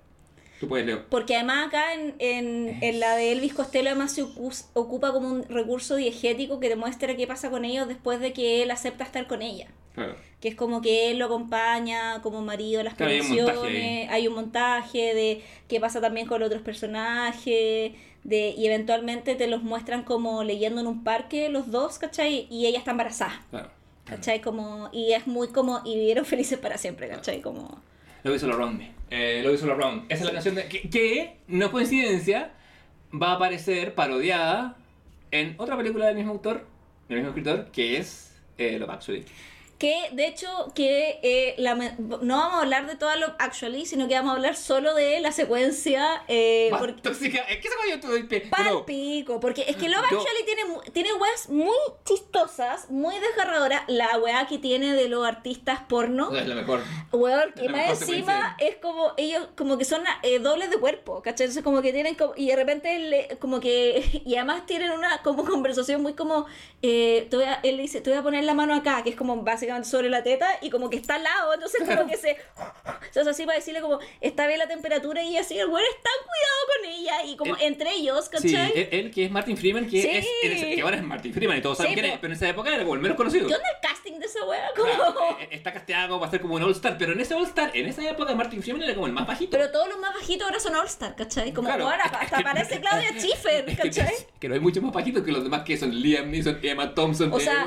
[0.60, 1.04] tú puedes, Leo.
[1.08, 5.28] Porque además acá en, en, en la de Elvis Costello además se ocu- ocupa como
[5.28, 9.26] un recurso diegético que demuestra qué pasa con ellos después de que él acepta estar
[9.26, 9.68] con ella.
[9.94, 10.16] Claro.
[10.40, 13.52] Que es como que él lo acompaña como marido en las Claro, hay un montaje
[13.52, 17.92] producciones, hay un montaje de qué pasa también con los otros personajes,
[18.24, 22.46] de, y eventualmente te los muestran como leyendo en un parque los dos, ¿cachai?
[22.50, 23.70] Y ella está embarazada, claro.
[24.04, 24.40] ¿cachai?
[24.40, 27.40] Como, y es muy como, y vivieron felices para siempre, ¿cachai?
[27.40, 27.80] Como...
[28.24, 28.92] Lo hizo Around Me.
[29.10, 30.06] Eh, lo hizo Around.
[30.08, 32.52] Esa es la canción de, que, que, no coincidencia,
[33.12, 34.78] va a aparecer parodiada
[35.30, 36.66] en otra película del mismo autor,
[37.08, 39.24] del mismo escritor, que es eh, Love.
[39.84, 44.08] Que de hecho, que eh, la no vamos a hablar de toda lo actually, sino
[44.08, 46.22] que vamos a hablar solo de la secuencia.
[46.26, 47.40] Eh, porque- tóxica.
[47.42, 48.14] Es que ese coño todo.
[48.50, 53.82] Pal pico, porque es que Love Yo- Actually tiene, tiene weas muy chistosas, muy desgarradoras.
[53.88, 56.30] La wea que tiene de los artistas porno.
[56.30, 56.80] No, es la mejor.
[57.12, 61.44] Weón, que más encima es como ellos como que son eh, dobles de cuerpo, ¿cachai?
[61.44, 65.20] Entonces como que tienen como, y de repente le- como que y además tienen una
[65.22, 66.46] como conversación muy como
[66.80, 69.73] eh, a- él dice, te voy a poner la mano acá, que es como básicamente
[69.82, 72.36] sobre la teta y como que está al lado, entonces como que se
[73.06, 76.60] entonces así para decirle como está bien la temperatura y así el weón está cuidado
[76.76, 78.72] con ella y como Él- entre ellos, Sí, ¿cachai?
[78.76, 80.08] él, él que es Martin Freeman, que, Sí.
[80.12, 80.26] es,
[80.76, 82.68] que ahora es Martin Freeman y todos saben Sí, quién es, pero en esa época
[82.70, 83.48] era como el menos conocido.
[83.48, 84.70] ¿Qué onda el casting de esa wea?
[84.76, 84.84] Como...
[84.88, 87.86] Claro, eh, está casteado como para ser como un All-Star, pero en ese All-Star, en
[87.86, 89.50] esa época Martin Freeman era como el más bajito.
[89.52, 91.52] Pero todos los más bajitos ahora son All-Star, ¿cachai?
[91.52, 91.84] Como Claro.
[91.88, 94.14] ahora hasta aparece Claudia Schiffer, ¿cachai?
[94.44, 97.32] Que no hay muchos más bajitos que los demás que son Liam Neeson, Emma Thompson,
[97.32, 97.64] O sea,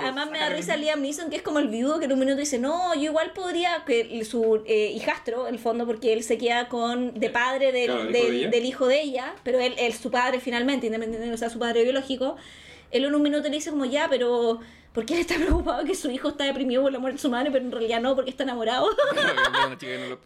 [0.00, 2.38] además me da risa Liam Neeson, que es como el viudo que en un minuto
[2.40, 6.38] dice, no, yo igual podría, que su eh, hijastro, en el fondo, porque él se
[6.38, 9.60] queda con de padre del, Claro, el hijo del- de del hijo de ella, pero
[9.60, 12.34] él es su padre finalmente, independientemente de que sea su padre biológico.
[12.92, 14.60] Él en un minuto le dice como, ya, pero
[14.92, 17.30] ¿por qué él está preocupado que su hijo está deprimido por la muerte de su
[17.30, 18.86] madre, pero en realidad no, porque está enamorado?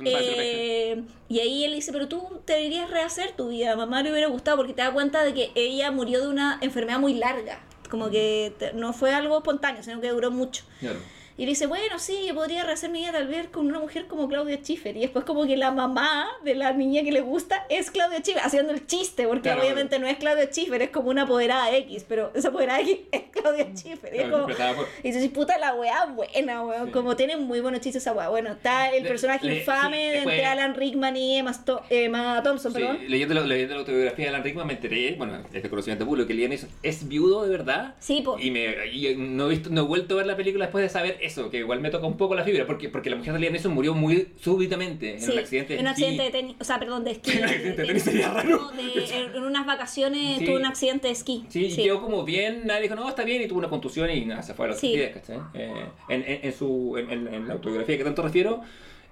[0.04, 4.28] Eh, y ahí él dice, pero tú te deberías rehacer tu vida, mamá le hubiera
[4.28, 8.10] gustado porque te da cuenta de que ella murió de una enfermedad muy larga, como
[8.10, 10.64] que no fue algo espontáneo, sino que duró mucho.
[10.80, 10.98] Claro.
[11.38, 14.26] Y dice, bueno, sí, yo podría rehacer mi vida tal vez con una mujer como
[14.28, 14.96] Claudia Schiffer.
[14.96, 18.42] Y después como que la mamá de la niña que le gusta es Claudia Schiffer,
[18.42, 19.60] haciendo el chiste, porque Claro.
[19.62, 23.22] obviamente no es Claudia Schiffer, es como una apoderada X, pero esa apoderada X es
[23.32, 24.14] Claudia Schiffer.
[24.14, 24.50] Y es Claro, como...
[24.50, 24.86] interpretada por-
[25.24, 26.86] Y puta, la weá buena, weón.
[26.86, 26.92] Sí.
[26.92, 28.28] Como tiene muy buenos chistes esa weá.
[28.30, 31.82] Bueno, está el Le- personaje le- infame sí, de entre Alan Rickman y Emma, Sto-
[31.90, 32.98] Emma Thompson, Sí, perdón.
[33.08, 36.34] leyendo, la, leyendo la autobiografía de Alan Rickman me enteré, bueno, este conocimiento público, que
[36.34, 37.94] Liam es viudo de verdad.
[38.00, 38.38] Sí, po.
[38.38, 40.88] Y, me, y no, he visto, no he vuelto a ver la película después de
[40.88, 43.38] saber eso, que igual me toca un poco la fibra, porque, porque la mujer de
[43.40, 46.56] Liam Neeson murió muy súbitamente en Sí, un accidente de en un accidente de tenis,
[46.58, 47.30] o sea, perdón, de esquí.
[47.38, 48.70] Un accidente de tenis En- sería raro.
[48.70, 50.44] de- en, en unas vacaciones Sí.
[50.46, 51.44] tuvo un accidente de esquí.
[51.48, 54.24] Sí, y quedó como bien, nadie dijo, no, está bien, y tuvo una contusión y
[54.24, 54.98] nada, se fue a los Sí.
[55.12, 55.38] ¿cachai?
[55.54, 55.72] Eh,
[56.08, 58.60] en, en, en su, en, en- en la autobiografía que tanto refiero,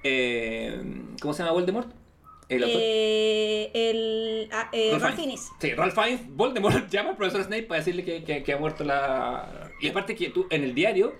[0.02, 0.81] eh,
[1.20, 1.89] ¿cómo se llama Voldemort?
[2.49, 2.81] El autor.
[2.83, 5.41] Eh, el ah, eh, Ralph Ralph Fiennes.
[5.41, 5.52] Fiennes.
[5.60, 8.84] Sí, Ralph Fiennes, Voldemort llama al profesor Snape para decirle que, que- que ha muerto
[8.84, 9.70] la...
[9.81, 11.15] Y aparte que tú, en el diario...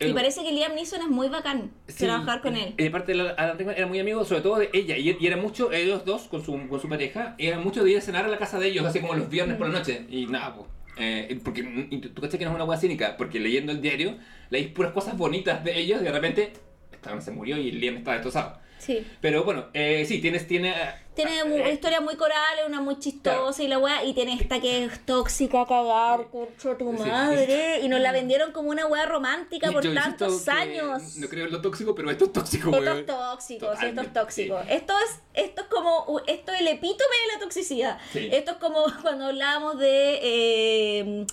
[0.00, 2.74] Y el- parece que Liam Neeson es muy bacán Sí, trabajar con él.
[2.78, 4.96] Y aparte, la- Alan Rickman era muy amigo, sobre todo de ella.
[4.96, 7.98] Y, y era mucho, ellos dos con su, con su pareja, era mucho de ir
[7.98, 10.06] a cenar a la casa de ellos, así como los viernes por la noche.
[10.08, 10.66] Y nada, pues.
[10.96, 14.16] Eh, porque y tú, cachai que no es una hueá cínica, porque leyendo el diario
[14.50, 16.52] leís puras cosas bonitas de ellos y de repente
[16.92, 18.58] esta se murió y Liam estaba destrozado.
[18.80, 19.06] Sí.
[19.20, 20.74] Pero bueno, eh, sí, tienes, tiene.
[21.14, 23.62] Tiene eh, una historia muy coral, una muy chistosa Claro.
[23.62, 27.08] y la weá, y tiene esta que es tóxica a cagar, concha tu Sí.
[27.10, 31.16] madre, y nos la vendieron como una weá romántica por tantos años.
[31.18, 34.12] No creo en lo tóxico, pero esto es tóxico, Esto es tóxico, sí, esto es
[34.14, 34.60] tóxico.
[34.62, 34.68] sí.
[34.72, 37.98] Esto es, esto es como, esto es el epítome de la toxicidad.
[38.14, 41.26] Esto es como cuando hablábamos de, eh,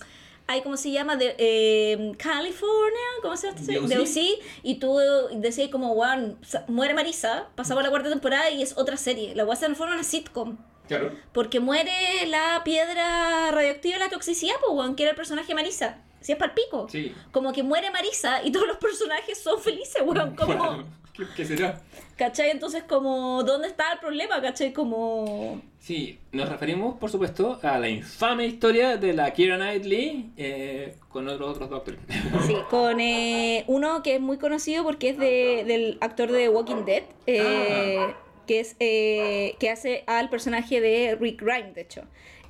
[0.47, 1.15] ay, ¿cómo se llama?
[1.15, 3.59] De eh, California, ¿cómo se llama?
[3.61, 3.99] De De.
[3.99, 4.97] OC, y tú
[5.33, 5.95] decías como,
[6.41, 9.35] sa- muere Marisa, pasamos la cuarta temporada y es otra serie.
[9.35, 10.57] La weá se transforma en una sitcom.
[10.87, 11.11] Claro.
[11.33, 11.91] Porque muere
[12.27, 16.01] la piedra radioactiva de la toxicidad, pues, weón, que era el personaje Marisa.
[16.21, 16.87] Si es palpico.
[16.89, 17.13] Sí.
[17.31, 20.35] Como que muere Marisa y todos los personajes son felices, weón.
[20.35, 20.55] Como.
[20.57, 20.87] Bueno,
[21.17, 21.81] ¿qué, qué será?
[22.15, 22.49] ¿Cachai?
[22.49, 24.41] Entonces, como, ¿dónde está el problema?
[24.41, 24.73] ¿Cachai?
[24.73, 25.61] Como...
[25.79, 31.27] Sí, nos referimos, por supuesto, a la infame historia de la Keira Knightley eh, con
[31.27, 31.99] otros otros doctores.
[32.47, 36.49] Sí, con eh, uno que es muy conocido porque es de, del actor de The
[36.49, 38.17] Walking Dead, eh, Ah.
[38.47, 42.01] que es eh, que hace al personaje de Rick Grimes, de hecho.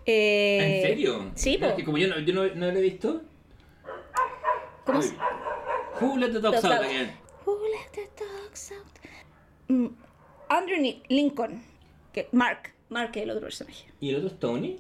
[0.06, 1.32] Eh, ¿En serio?
[1.36, 1.76] Sí, Mira, po.
[1.76, 3.22] que como yo no, yo no, no lo he visto.
[4.86, 5.00] ¿Cómo
[6.00, 6.84] Who let the dogs out.
[6.84, 7.12] again?
[7.48, 9.00] Who let the dogs out?
[9.70, 9.88] Mm,
[10.50, 11.64] Andrew Ni- Lincoln,
[12.14, 13.86] que Mark, Mark es el otro personaje.
[14.02, 14.78] ¿Y el otro es Tony?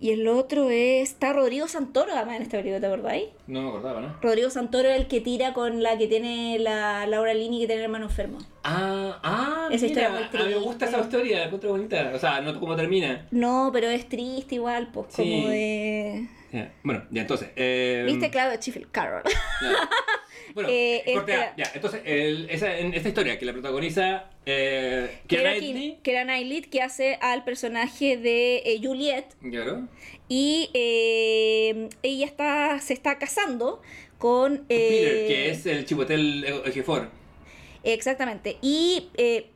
[0.00, 3.24] Y el otro es, está Rodrigo Santoro además en esta película, ¿te acordáis?
[3.48, 4.16] No me acordaba, ¿no?
[4.22, 7.80] Rodrigo Santoro es el que tira con la que tiene la Laura Lini que tiene
[7.80, 8.38] el hermano enfermo.
[8.62, 12.12] Ah, ah, Esa historia mira, muy a mí me gusta esa historia, la encuentro bonita.
[12.14, 13.26] O sea, no cómo termina.
[13.32, 15.22] No, pero es triste igual, pues Sí.
[15.40, 16.28] como de...
[16.84, 17.50] Bueno, ya entonces.
[17.56, 18.86] Eh, ¿Viste Claudio Schiffer?
[18.92, 19.22] Carol.
[19.24, 19.70] ya.
[20.58, 21.70] Bueno, Eh, este- ya.
[21.72, 25.98] Entonces, el- esa, en esta historia que la protagoniza eh, Keira Knightley.
[26.02, 29.26] que era Knightley, que hace al personaje de eh, Juliet.
[29.40, 29.86] Claro.
[30.28, 33.80] Y eh, ella está, se está casando
[34.18, 34.64] con...
[34.68, 37.08] eh, Peter, que es el chipotel Ejefor.
[37.84, 38.56] Exactamente.
[38.60, 39.50] Y eh,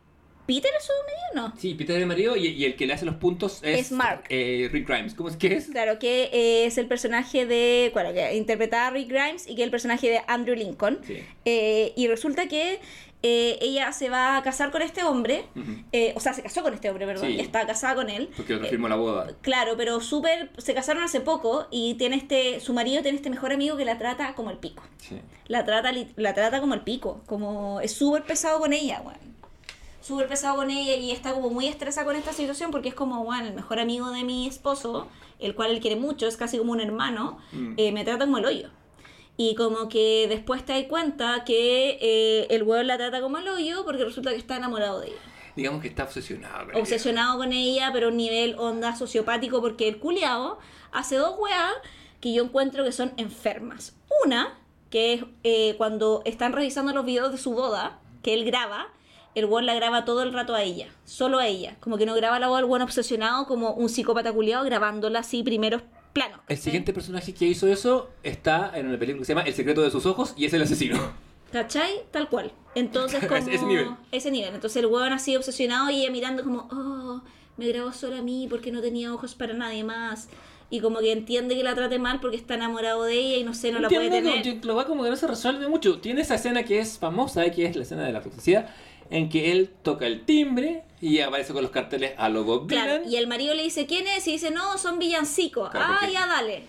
[0.47, 1.49] ¿Peter es su marido?
[1.49, 1.57] No.
[1.61, 3.93] Sí, Peter es el marido y, y el que le hace los puntos es, Es
[3.93, 4.25] Mark.
[4.29, 5.15] eh, Rick Grimes.
[5.15, 5.67] ¿Cómo es que es?
[5.69, 7.91] Claro, que eh, es el personaje de.
[7.95, 11.01] Bueno, que interpretaba a Rick Grimes y que es el personaje de Andrew Lincoln.
[11.07, 11.19] Sí.
[11.45, 12.81] Eh, y resulta que
[13.25, 15.45] eh, ella se va a casar con este hombre.
[15.93, 17.29] Eh, o sea, se casó con este hombre, perdón.
[17.29, 17.39] Sí.
[17.41, 18.29] Está casada con él.
[18.37, 19.31] Porque otro firmó la boda.
[19.43, 20.51] Claro, pero súper.
[20.59, 22.59] Se casaron hace poco y tiene este.
[22.61, 24.83] Su marido tiene este mejor amigo que la trata como el pico.
[24.99, 25.21] Sí.
[25.47, 27.23] La trata, la trata como el pico.
[27.27, 29.32] Como es súper pesado con ella, weón.
[30.03, 33.25] Súper pesado con ella y está como muy estresada con esta situación porque es como,
[33.25, 35.09] bueno, el mejor amigo de mi esposo,
[35.39, 37.75] el cual él quiere mucho, es casi como un hermano, Mm.
[37.77, 38.71] eh, me trata como el hoyo.
[39.37, 43.49] Y como que después te das cuenta que eh, el weón la trata como el
[43.49, 45.17] hoyo porque resulta que está enamorado de ella.
[45.57, 46.65] Digamos que está obsesionado.
[46.65, 46.81] con ella.
[46.81, 50.59] Obsesionado con ella, pero a un nivel onda sociopático porque el culiao
[50.93, 51.73] hace dos weas
[52.21, 53.95] que yo encuentro que son enfermas.
[54.25, 54.59] Una,
[54.91, 58.89] que es eh, cuando están revisando los videos de su boda, que él graba,
[59.35, 61.77] el weón la graba todo el rato a ella, solo a ella.
[61.81, 65.43] Como que no graba la boda el weón obsesionado como un psicópata culiao grabándola así
[65.43, 66.41] primeros planos.
[66.49, 69.81] El siguiente personaje que hizo eso está en una película que se llama El secreto
[69.83, 71.01] de sus ojos y es el asesino.
[71.53, 72.03] ¿Cachai?
[72.11, 72.53] Tal cual.
[72.75, 73.37] Entonces, como.
[73.37, 73.89] Ese- nivel.
[74.11, 74.55] Ese nivel.
[74.55, 77.23] Entonces el huevón así obsesionado y ella mirando como, oh,
[77.57, 80.29] me grabó solo a mí porque no tenía ojos para nadie más.
[80.71, 83.53] Y como que entiende que la trate mal porque está enamorado de ella y no
[83.53, 84.43] sé, no la puede tener.
[84.43, 85.99] yo- Lo va como que no se resuelve mucho.
[86.01, 88.71] Tiene esa escena que es famosa, que es la escena de la publicidad,
[89.13, 93.05] en que él toca el timbre y aparece con los carteles a lo Bob Claro,
[93.09, 94.27] y el marido le dice, ¿quién es?
[94.27, 95.71] Y dice, no, son villancicos.
[95.71, 96.63] Claro, ah, ya dale.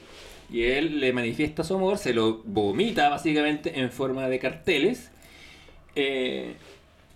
[0.49, 5.09] y él le manifiesta su amor, se lo vomita básicamente en forma de carteles.
[5.95, 6.55] Eh,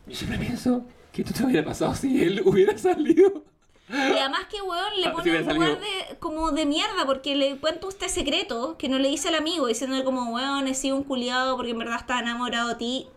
[0.07, 3.43] yo siempre pienso que esto te hubiera pasado si él hubiera salido.
[3.89, 7.55] Y además que weón le Ah, pone un lugar de, como de mierda porque le
[7.57, 11.03] cuenta usted secreto que no le dice al amigo, diciéndole como, weón, he sido un
[11.03, 13.07] culiado porque en verdad estaba enamorado de ti.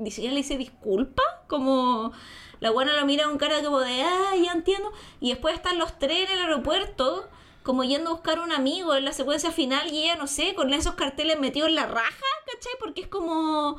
[0.00, 2.12] Ni siquiera le dice disculpa, como
[2.60, 4.92] la buena lo mira con cara como de, ah, ya entiendo.
[5.20, 7.28] Y después están los tres en el aeropuerto,
[7.62, 10.72] como yendo a buscar un amigo en la secuencia final y ella, no sé, con
[10.72, 12.72] esos carteles metidos en la raja, ¿cachai?
[12.80, 13.76] Porque es como,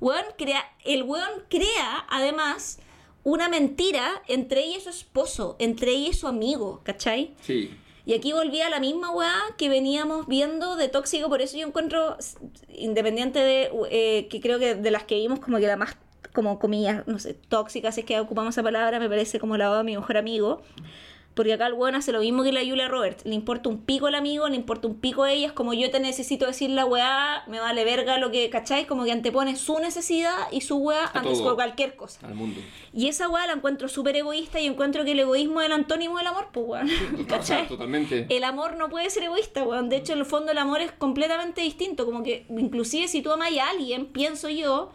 [0.00, 2.78] weón, crea, el weón crea, además,
[3.24, 7.34] una mentira entre ella y su esposo, entre ella y su amigo, ¿cachai?
[7.42, 7.76] Sí.
[8.04, 12.16] Y aquí volvía la misma weá que veníamos viendo de tóxico, por eso yo encuentro,
[12.68, 15.96] independiente de, eh, que creo que de las que vimos como que la más,
[16.32, 19.76] como comillas, no sé, tóxica, si es que ocupamos esa palabra, me parece como la
[19.76, 20.62] de mi mejor amigo.
[21.34, 23.24] Porque acá el weón hace lo mismo que la Julia Roberts.
[23.24, 25.46] Le importa un pico el amigo, le importa un pico a ella.
[25.46, 28.86] Es como yo te necesito decir la weá, me vale verga lo que, ¿cachai?
[28.86, 31.50] Como que antepone su necesidad y su weá A antes todo.
[31.50, 32.26] que cualquier cosa.
[32.26, 32.60] Al mundo.
[32.92, 36.18] Y esa weá la encuentro súper egoísta y encuentro que el egoísmo es el antónimo
[36.18, 36.90] del amor, pues weón.
[37.14, 37.68] O sea, ¿Cachai?
[37.68, 38.26] totalmente.
[38.28, 39.88] El amor no puede ser egoísta, weón.
[39.88, 42.04] De hecho, en el fondo el amor es completamente distinto.
[42.04, 44.90] Como que, inclusive si tú amas a alguien, pienso yo,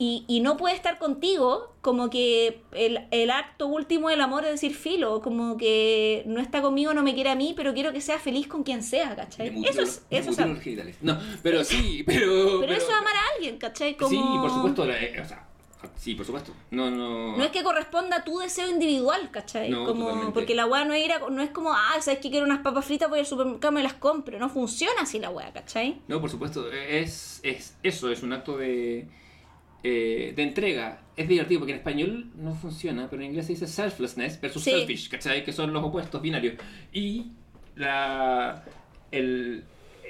[0.00, 4.52] y, y no puede estar contigo, como que el, el acto último del amor es
[4.52, 8.00] decir filo, como que no está conmigo, no me quiere a mí, pero quiero que
[8.00, 9.50] sea feliz con quien sea, ¿cachai?
[9.50, 11.02] mutilo Eso es, eso es.
[11.02, 12.60] No, pero sí, pero.
[12.60, 13.96] Pero eso es amar a alguien, ¿cachai?
[13.96, 14.10] Como...
[14.10, 14.84] Sí, por supuesto.
[14.86, 15.44] la- eh, o sea,
[15.96, 16.52] sí, por supuesto.
[16.70, 17.36] No, no.
[17.36, 19.68] No es que corresponda a tu deseo individual, ¿cachai?
[19.70, 20.32] No, como, totalmente.
[20.32, 22.60] porque la weá no, es ir a- no es como, ah, sabes que quiero unas
[22.60, 24.38] papas fritas, voy al supermercado y me las compro.
[24.38, 26.00] No funciona así la weá, ¿cachai?
[26.06, 26.70] No, por supuesto.
[26.72, 29.08] Es, es eso, es un acto de.
[29.82, 31.00] Eh, de entrega.
[31.16, 34.70] Es divertido porque en español no funciona, pero en inglés se dice selflessness versus Sí.
[34.70, 35.44] selfish, ¿cachai?
[35.44, 36.54] Que son los opuestos binarios.
[36.92, 37.26] Y
[37.76, 38.64] la.
[39.10, 39.64] El,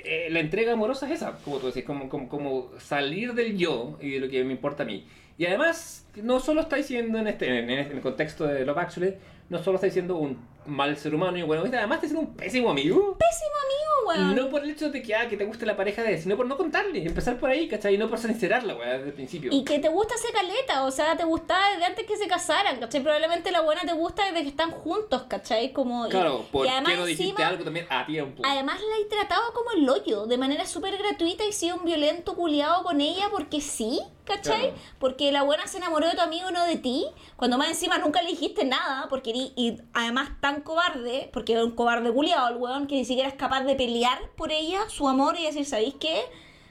[0.05, 3.99] eh, la entrega amorosa es esa, como tú decís, como, como, como salir del yo
[4.01, 5.05] y de lo que me importa a mí.
[5.37, 8.79] Y además, no solo está diciendo en este, en, este- en el contexto de Love
[8.79, 9.15] Actually,
[9.51, 10.37] no solo está diciendo un
[10.69, 13.17] mal ser humano y bueno, además está diciendo un pésimo amigo.
[13.19, 14.37] Pésimo amigo, weón.
[14.37, 16.37] No por el hecho de que, ah, que te guste la pareja de él, sino
[16.37, 17.95] por no contarle, empezar por ahí, ¿cachai?
[17.95, 19.51] Y no por sincerarla, weá, desde el principio.
[19.53, 22.79] Y que te gusta ese caleta, o sea, te gustaba desde antes que se casaran,
[22.79, 23.03] ¿cachai?
[23.03, 25.73] Probablemente la buena te gusta desde que están juntos, ¿cachai?
[25.73, 28.43] Como, y- Claro, ¿por y además qué no dijiste encima- algo también a tiempo?
[28.45, 32.35] Además la he tratado como el hoyo, de manera súper gratuita y sido un violento
[32.35, 34.61] culiado con ella porque sí, ¿cachai?
[34.71, 34.77] Claro.
[35.01, 37.07] Porque la buena se enamoró de tu amigo, no de ti.
[37.37, 41.63] Cuando más encima nunca le dijiste nada, porque eri- y además tan cobarde, porque es
[41.63, 45.09] un cobarde culiado el weón, que ni siquiera es capaz de pelear por ella, su
[45.09, 46.21] amor, y decir, ¿sabéis qué?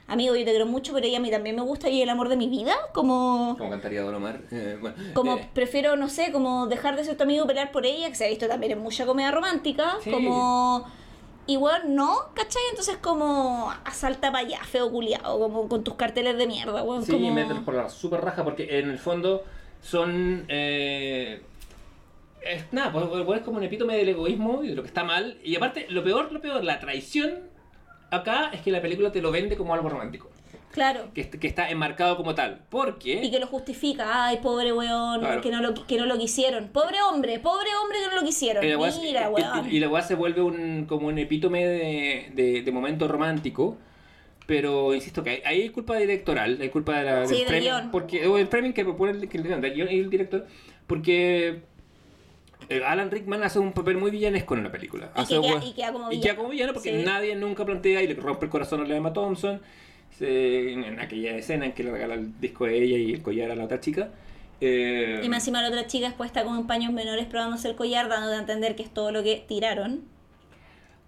[0.06, 2.30] Amigo, yo te quiero mucho, pero ella a mí también me gusta y el amor
[2.30, 3.56] de mi vida, como...
[3.58, 4.40] Como cantaría Don Omar.
[4.50, 7.72] eh, bueno, Como eh, prefiero, no sé, como dejar de ser tu amigo y pelear
[7.72, 9.98] por ella, que se ha visto también en mucha comedia romántica.
[10.02, 10.10] Sí.
[10.10, 10.86] Como.
[11.48, 12.62] Igual no, ¿cachai?
[12.70, 17.02] Entonces como asalta para allá, feo culiado, como con tus carteles de mierda, weón.
[17.02, 17.32] sí, como...
[17.32, 19.44] mételos por la super raja, porque en el fondo
[19.80, 20.44] son.
[20.48, 21.40] Eh,
[22.42, 25.04] es, nada, pues pues, es como un epítome del egoísmo y de lo que está
[25.04, 25.38] mal.
[25.42, 27.48] Y aparte, lo peor, lo peor, la traición
[28.10, 30.30] acá es que la película te lo vende como algo romántico.
[30.72, 31.08] Claro.
[31.14, 32.60] que, que está enmarcado como tal.
[32.68, 33.20] Porque...
[33.24, 35.40] Y que lo justifica, ay, pobre weón, Claro.
[35.40, 36.68] que, no lo, que no lo quisieron.
[36.68, 38.64] Pobre hombre, pobre hombre que no lo quisieron.
[38.64, 39.66] Y la weá se- Mira, y- weón.
[39.72, 43.76] y, y la weá se vuelve un, como un epítome de, de- de momento romántico.
[44.46, 47.90] Pero insisto que hay, ahí hay culpa directoral, hay culpa de la, Sí, del guion.
[47.90, 50.46] porque, o el framing que propone el, el, y el director.
[50.86, 51.60] Porque
[52.70, 55.10] eh, Alan Rickman hace un papel muy villanesco en la película.
[55.16, 56.22] Y Hace que queda- y queda como y villano.
[56.22, 57.04] queda como villano porque Sí.
[57.04, 59.60] nadie nunca plantea y le rompe el corazón a Emma Thompson.
[60.10, 63.50] Se- en aquella escena en que le regala el disco a ella y el collar
[63.50, 64.10] a la otra chica.
[64.60, 68.08] Eh, Y más encima la otra chica después está con paños menores probándose el collar,
[68.08, 70.02] dando a entender que es todo lo que tiraron.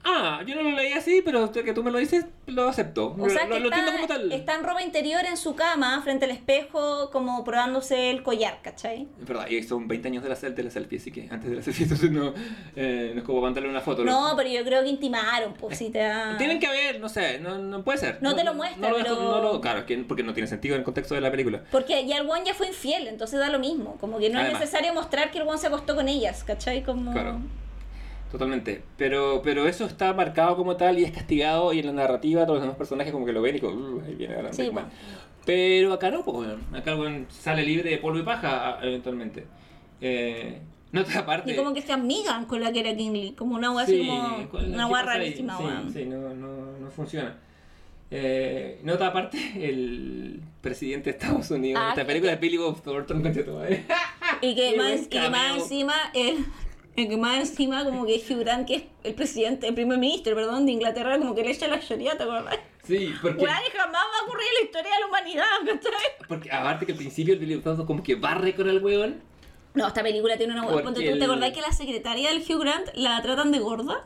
[0.03, 3.15] Ah, yo no lo leí así, pero que tú me lo dices, lo acepto.
[3.19, 4.33] O sea, lo, que lo está, como tal.
[4.33, 9.07] está en ropa interior en su cama, frente al espejo, como probándose el collar, ¿cachai?
[9.21, 11.57] Es verdad, y son 20 años de la, de la selfie, así que antes de
[11.57, 12.33] la selfie, entonces no,
[12.77, 14.03] eh, no es como mandarle una foto.
[14.05, 16.35] No, pero yo creo que intimaron, pues si te da...
[16.39, 18.19] Tienen que haber, no sé, no, no puede ser.
[18.23, 20.81] No te lo muestra, no lo- pero- no lo- claro, porque no tiene sentido en
[20.81, 21.63] el contexto de la película.
[21.71, 23.97] Porque ya el one ya fue infiel, entonces da lo mismo.
[24.01, 24.63] Como que no Además.
[24.63, 26.83] es necesario mostrar que el one se acostó con ellas, ¿cachai?
[26.83, 27.13] Como...
[27.13, 27.39] Claro.
[28.31, 28.83] Totalmente.
[28.97, 32.57] Pero, pero eso está marcado como tal y es castigado y en la narrativa todos
[32.59, 34.85] los demás personajes como que lo ven y como, "Uh, ahí viene Alan Sí, Rickman".
[34.85, 34.99] bueno.
[35.47, 39.47] Pero acá no, pues, acá weón sale libre de polvo y paja eventualmente.
[40.01, 40.61] Eh,
[40.93, 41.51] no te aparte.
[41.53, 44.07] Y como que se amigan con la que era Kingley, como una weá Sí, así
[44.09, 44.49] como...
[44.49, 45.65] con Una ahí, rarísima, sí.
[45.93, 47.37] Sí, no, no, no funciona.
[48.13, 53.23] Eh, nota aparte, el presidente de Estados Unidos, Ah, esta película de Billy Bob Thornton,
[53.23, 53.85] concha tu madre.
[54.43, 56.39] Y que, más, y que más encima, el
[56.95, 60.67] que más encima como que Hugh Grant, que es el presidente, el primer ministro, perdón,
[60.67, 62.59] de Inglaterra, como que le echa la sharia, ¿te acordás?
[62.85, 66.27] Sí, porque, jamás va a ocurrir en la historia de la humanidad, ¿cachai?
[66.29, 69.23] porque aparte que al principio el Billy como que barre con el weón.
[69.75, 72.43] No, esta película tiene una Porque Ponte tú, el- ¿Te acordás que la secretaria del
[72.43, 74.05] Hugh Grant la tratan de gorda?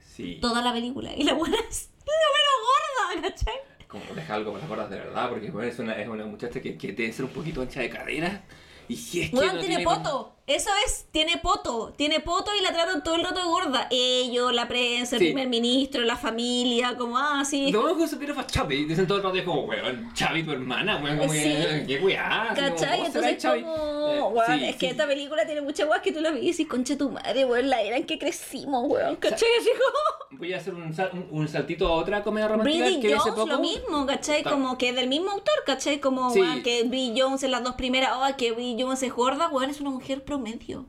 [0.00, 0.38] Sí.
[0.40, 1.12] Toda la película.
[1.14, 3.54] Y la buena es lo menos gorda, ¿cachai?
[3.86, 6.60] Como deja algo con las gordas de verdad, porque bueno, es, una, es una muchacha
[6.60, 8.42] que, que debe ser un poquito ancha de cadera.
[8.88, 9.36] Y si es que.
[9.36, 10.36] No tiene poto.
[10.46, 11.94] Eso es, tiene poto.
[11.96, 13.88] Tiene poto y la tratan todo el rato de gorda.
[13.90, 15.26] Ellos, la prensa, el Sí.
[15.28, 17.72] primer ministro, la familia, como, ah, sí.
[17.72, 18.84] Lo único que supieron fue Chavi.
[18.84, 21.56] Dicen todo el rato, es como, weón, Chavi, tu hermana, weón, como Sí.
[21.86, 22.50] Qué weá.
[22.50, 22.98] así ¿Cachai?
[23.00, 26.12] ¿cómo será Entonces como, Eh, weón, sí, es que esta película tiene muchas weas que
[26.12, 29.16] tú la ves y dices, concha tu madre, weón, la era en que crecimos, weón,
[29.16, 29.48] ¿cachai?
[29.58, 30.38] Así como...
[30.38, 33.30] Voy a hacer un, sal- un, un saltito a otra comedia romántica Bridget que hace
[33.30, 33.46] Jones, poco.
[33.46, 34.42] lo mismo, ¿cachai?
[34.42, 36.00] Como que es del mismo autor, ¿cachai?
[36.00, 39.48] Como, weón, que Bridget Jones en las dos primeras, oh, que Bridget Jones es gorda,
[39.48, 40.86] weón, es una mujer promedio.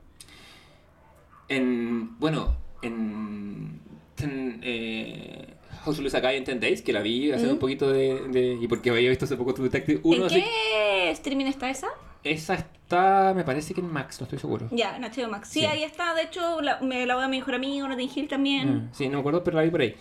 [1.48, 2.18] En.
[2.18, 3.80] Bueno, en.
[4.18, 5.54] en eh,
[5.86, 9.08] Guy in 10 Days, que la vi haciendo un poquito de, de- Y porque había
[9.08, 10.16] visto hace poco True Detective 1.
[10.16, 11.86] ¿En así- qué streaming está esa?
[12.24, 14.66] Esa está, me parece que en Max, no estoy seguro.
[14.72, 15.48] Ya, en HBO Max.
[15.48, 15.66] Sí, Sí.
[15.66, 18.74] ahí está, de hecho, la, me la voy a mi mejor amigo, Nathan Hill también.
[18.74, 19.94] Mm, Sí, no me acuerdo, pero la vi por ahí.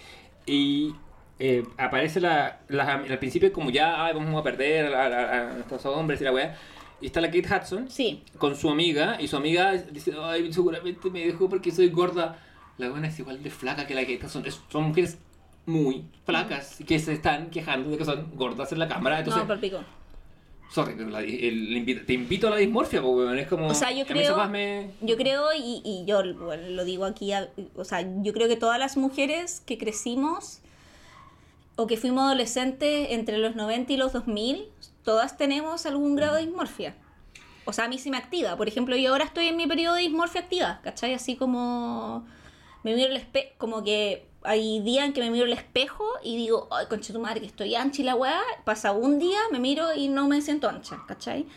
[0.48, 0.96] Y
[1.38, 5.60] eh, aparece la, la- al principio como ya, ay, vamos a perder a, a- a
[5.60, 6.58] estos hombres y la weá.
[7.02, 8.24] Y está la Kate Hudson Sí.
[8.38, 12.40] con su amiga y su amiga dice, ay, seguramente me dejó porque soy gorda.
[12.78, 14.46] La buena es igual de flaca que la Kate Hudson.
[14.46, 15.18] Es- son mujeres
[15.66, 19.20] muy flacas que se están quejando de que son gordas en la cámara.
[19.20, 19.80] Entonces, no, palpico.
[20.72, 23.38] sorry, pero la- el- el invita- te invito a la dismorfia, po, weón.
[23.40, 23.68] Es como...
[23.68, 24.90] O sea, yo creo, me...
[25.02, 27.32] yo creo y, y yo bueno, lo digo aquí,
[27.76, 30.60] o sea, yo creo que todas las mujeres que crecimos
[31.78, 34.66] o que fuimos adolescentes entre los 90 y los 2000,
[35.06, 36.96] todas tenemos algún grado de dismorfia.
[37.64, 38.58] O sea, a mí sí me activa.
[38.58, 41.14] Por ejemplo, yo ahora estoy en mi periodo de dismorfia activa, ¿cachai?
[41.14, 42.26] Así como
[42.84, 46.38] me miro el espejo, como que hay días en que me miro el espejo y
[46.38, 48.42] digo, ay, concha tu madre, que estoy ancha y la weá.
[48.64, 51.48] Pasa un día, me miro y no me siento ancha, ¿cachai?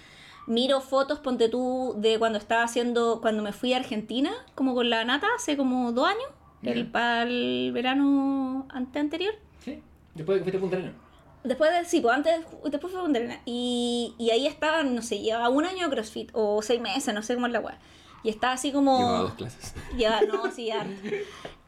[0.47, 4.89] Miro fotos, ponte tú, de cuando estaba haciendo, cuando me fui a Argentina, como con
[4.89, 6.28] la nata, hace como dos años,
[6.62, 9.35] el, para el verano ante anterior.
[9.62, 9.83] Sí,
[10.15, 11.07] después de que fuiste a Punta Arenas.
[11.44, 13.41] Después de, sí, pues antes, después fue con Drena.
[13.44, 17.23] Y, y ahí estaba, no sé, llevaba un año de CrossFit, o seis meses, no
[17.23, 17.78] sé cómo es la weá.
[18.25, 18.99] Y estaba así como...
[18.99, 19.75] Llevaba dos clases.
[19.97, 20.84] Ya, no, sí, ya.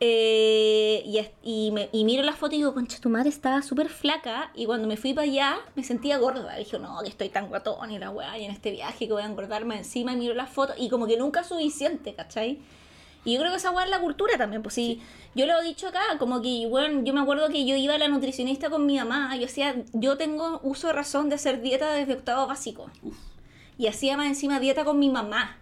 [0.00, 3.88] Eh, y, y, me- y miro la foto y digo, concha, tu madre estaba súper
[3.88, 4.50] flaca.
[4.54, 6.56] Y cuando me fui para allá, me sentía gorda.
[6.56, 9.22] Dije, no, que estoy tan guatón y la weá, y en este viaje que voy
[9.22, 10.12] a engordarme encima.
[10.12, 12.58] Y miro las fotos y como que nunca suficiente, ¿cachai?
[13.24, 14.62] Y yo creo que esa weá es la cultura también.
[14.62, 15.00] Pues sí,
[15.34, 17.98] yo lo he dicho acá, como que, bueno, yo me acuerdo que yo iba a
[17.98, 19.36] la nutricionista con mi mamá.
[19.36, 22.90] Yo hacía, yo tengo uso de razón de hacer dieta desde octavo básico.
[23.02, 23.16] Uf.
[23.76, 25.56] Y hacía más encima dieta con mi mamá.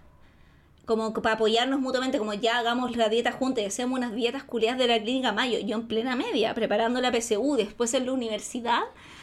[0.86, 4.78] Como para apoyarnos mutuamente, como ya hagamos la dieta juntas y hacemos unas dietas culiadas
[4.78, 5.58] de la clínica Mayo.
[5.58, 8.80] Yo en plena media, preparando la PSU, después en la universidad,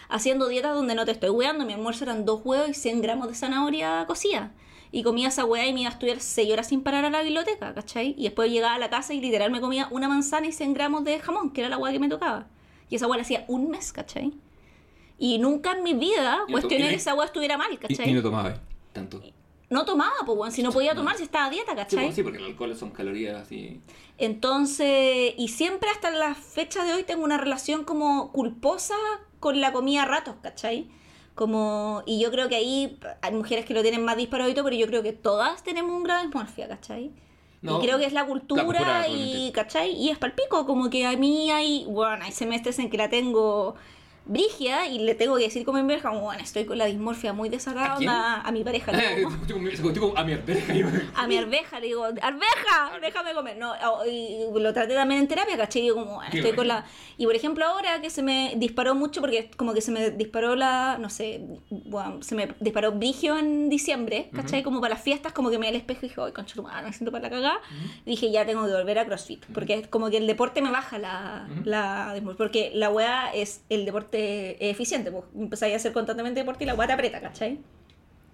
[0.10, 1.66] haciendo dietas donde no te estoy hueando.
[1.66, 4.52] Mi almuerzo eran dos huevos y 100 gramos de zanahoria cocida.
[4.96, 7.22] Y comía esa hueá y me iba a estudiar 6 horas sin parar a la
[7.22, 8.16] biblioteca, ¿cachai?
[8.18, 11.04] Y después llegaba a la casa y literal me comía una manzana y 100 gramos
[11.04, 12.48] de jamón, que era la hueá que me tocaba.
[12.90, 14.32] Y esa hueá la hacía un mes, ¿cachai?
[15.18, 18.10] Y nunca en mi vida Y cuestioné y- que esa weá estuviera mal, Y, ¿cachai?
[18.10, 18.60] y no tomaba eh,
[18.94, 19.22] tanto.
[19.70, 22.04] No tomaba, pues, weón, si no podía tomar, si estaba a dieta, Sí, ¿cachai?
[22.06, 23.82] pues, sí, porque el alcohol son calorías así.
[24.18, 28.96] Entonces, y siempre hasta la fecha de hoy tengo una relación como culposa
[29.42, 30.88] con la comida a ratos, ¿cachai?
[31.36, 34.88] Como, y yo creo que ahí hay mujeres que lo tienen más todo, pero yo
[34.88, 37.12] creo que todas tenemos un grado de dismorfia, ¿cachai?
[37.62, 39.52] No, y creo que es la cultura, la cultura, y.
[39.52, 39.92] ¿cachai?
[39.92, 43.76] Y es palpico, como que a mí hay, bueno, hay semestres en que la tengo
[44.26, 47.50] brigia y le tengo que decir como en verja, bueno, estoy con la dismorfia muy
[47.50, 48.48] desagradable ¿A quién?
[48.48, 48.92] a, mi pareja.
[48.92, 49.30] le digo,
[50.16, 50.92] a mi arteria.
[51.16, 53.58] a mi arveja le digo, arveja, déjame comer.
[53.58, 55.88] No, o- y lo traté también en terapia, ¿cachai?
[55.88, 56.86] Y como, bueno, estoy con la...
[57.18, 60.56] Y por ejemplo ahora que se me disparó mucho, porque como que se me disparó
[60.56, 64.64] la, no sé, bueno, se me disparó brigio en diciembre, ¿cachai?
[64.64, 66.88] Como para las fiestas, como que me al espejo y dije, ay, concha tu madre,
[66.88, 67.60] me siento para la cagada.
[68.06, 70.72] Y dije, ya tengo que volver a CrossFit, porque es como que el deporte me
[70.72, 71.48] baja la...
[71.64, 74.15] la porque la weá es el deporte
[74.60, 77.60] eficiente, pues empezáis a hacer constantemente deporte y la weá te aprieta, ¿cachai?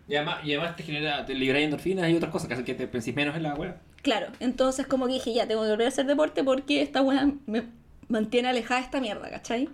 [0.08, 2.88] Y además, y además te genera, te endorfinas y otras cosas que hacen que te
[2.88, 3.80] pensís menos en la wea.
[4.02, 7.32] Claro, entonces como que dije, ya tengo que volver a hacer deporte porque esta weá
[7.46, 7.64] me
[8.10, 9.70] mantiene alejada de esta mierda, ¿cachai?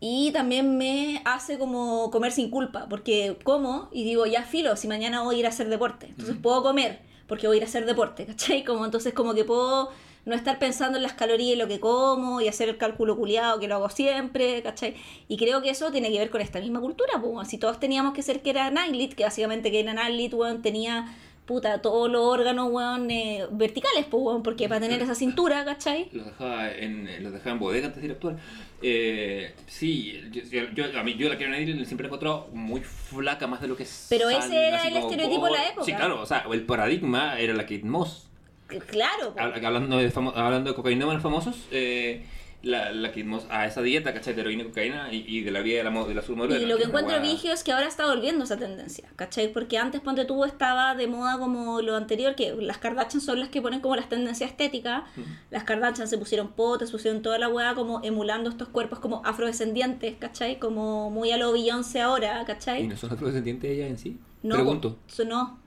[0.00, 4.88] Y también me hace como comer sin culpa, porque como y digo, ya filo, si
[4.88, 7.66] mañana voy a ir a hacer deporte, entonces puedo comer porque voy a ir a
[7.66, 8.64] hacer deporte, ¿cachai?
[8.64, 9.90] Como entonces como que puedo
[10.24, 13.58] no estar pensando en las calorías y lo que como y hacer el cálculo culiado
[13.58, 14.94] que lo hago siempre, ¿cachai?
[15.28, 18.14] Y creo que eso tiene que ver con esta misma cultura, pues si todos teníamos
[18.14, 21.06] que ser que era Nightlit, que básicamente que era Nightlit, weón, tenía
[21.50, 26.08] puta, todos los órganos, weón, eh, verticales, pues, weón, porque para tener esa cintura, ¿cachai?
[26.12, 28.36] Los dejaba en, los dejaba en bodega antes de ir a actuar.
[28.82, 30.42] Eh, sí, yo,
[30.72, 33.66] yo, a mí, yo la Karen Knightley siempre la he encontrado muy flaca, más de
[33.66, 34.06] lo que es.
[34.08, 35.84] Pero sal, ese era el estereotipo de la época.
[35.84, 38.29] Sí, claro, o sea, el paradigma era la Kate Moss.
[38.78, 39.40] Claro, po.
[39.40, 42.24] Hab- Hablando de, hablando de cocainómanos famosos, eh,
[42.62, 44.34] la, la Moss a esa dieta, ¿cachai?
[44.34, 46.62] De heroína y cocaína y, y de la vida de la, de la submodelo.
[46.62, 49.50] Y lo que encuentro vigio es que ahora está volviendo esa tendencia, ¿cachai?
[49.50, 53.48] Porque antes, ponte tú, estaba de moda como lo anterior, que las Kardashian son las
[53.48, 55.04] que ponen como las tendencias estéticas.
[55.50, 60.16] Las Kardashian se pusieron potes, pusieron toda la weá como emulando estos cuerpos como afrodescendientes,
[60.18, 60.58] ¿cachai?
[60.58, 62.86] Como muy a lo Beyoncé ahora, ¿Y ¿cachai?
[62.86, 64.18] no son afrodescendientes ellas en sí?
[64.42, 64.98] No, Pregunto.
[65.08, 65.58] eso no.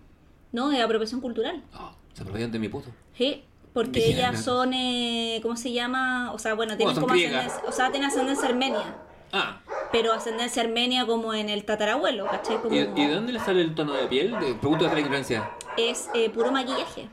[0.52, 1.64] No, es apropiación cultural.
[1.74, 2.90] Ah, se apropian de mi puto.
[3.18, 3.44] Sí,
[3.74, 6.32] porque ellas son, eh, ¿cómo se llama?
[6.34, 8.96] O sea, bueno, tienen como ascendencia, o sea, tienen ascendencia armenia.
[9.36, 9.58] Ah,
[9.92, 12.62] Pero ascendencia armenia como en el tatarabuelo, ¿cachai?
[12.62, 14.36] Como ¿y, y de dónde le sale el tono de piel?
[14.60, 15.50] Pregunto de la ignorancia.
[15.76, 17.10] Es eh, puro maquillaje.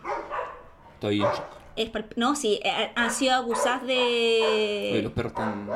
[0.95, 1.61] Estoy en shock.
[1.77, 5.03] Es no, sí, eh, han sido acusadas Oye, de...
[5.03, 5.71] los perros están.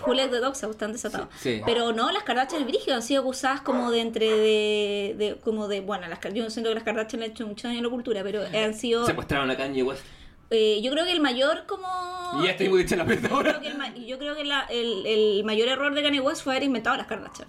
[0.00, 1.28] Juliet de Doxa, están desatados.
[1.38, 1.62] Sí, sí.
[1.66, 5.80] Pero no, las Kardashian brígidas han sido acusadas como de entre de, de como de,
[5.80, 8.22] bueno, las, yo siento que las Kardashian le han hecho mucho daño a la cultura,
[8.22, 10.02] pero han sido, Secuestraron a Kanye West.
[10.50, 11.86] eh, yo creo que el mayor como...
[12.40, 13.60] Y ya estoy muy dicha la puerta Yo creo ahora.
[13.60, 16.54] que, el, ma- yo creo que la- el, el mayor error de Kanye West fue
[16.54, 17.48] haber inventado las Kardashian.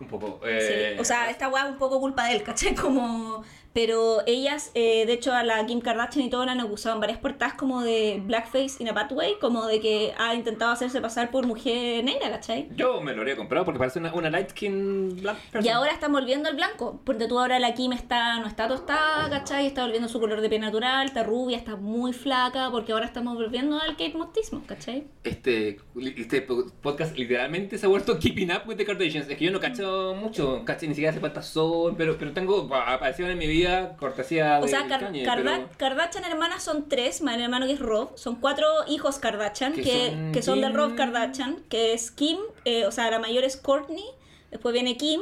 [0.00, 0.40] Un poco.
[0.42, 2.74] Sí, Eh, O sea, esta weá es un poco culpa de él, ¿cachai?
[2.74, 3.44] Como...
[3.72, 7.00] Pero ellas, eh, de hecho, a la Kim Kardashian y todo la han acusado en
[7.00, 11.00] varias portadas como de blackface in a bad way, como de que ha intentado hacerse
[11.00, 12.68] pasar por mujer negra, ¿cachai?
[12.76, 15.64] Yo me lo habría comprado porque parece una, una light skin black person.
[15.64, 19.30] Y ahora están volviendo al blanco, porque tú ahora la Kim está, no está tostada,
[19.30, 19.66] ¿cachai?
[19.66, 23.36] Está volviendo su color de piel natural, está rubia, está muy flaca, porque ahora estamos
[23.36, 25.04] volviendo al Kate Mostismo, ¿cachai?
[25.24, 25.78] Este,
[26.16, 29.28] este po- podcast literalmente se ha vuelto Keeping Up with the Kardashians.
[29.30, 32.68] Es que yo no cacho mucho, caché ni siquiera sé cuántas son, pero, pero tengo
[32.68, 33.61] pa- apariciones en mi vida
[33.98, 37.66] cortesía de O sea, Kar- Kanye, Karda- pero- Kardashian hermanas son tres, más el hermano
[37.66, 41.62] que es Rob, son cuatro hijos Kardashian, Que que, son que son de Rob Kardashian,
[41.68, 44.04] que es Kim, eh, o sea, la mayor es Courtney,
[44.50, 45.20] después viene Kim,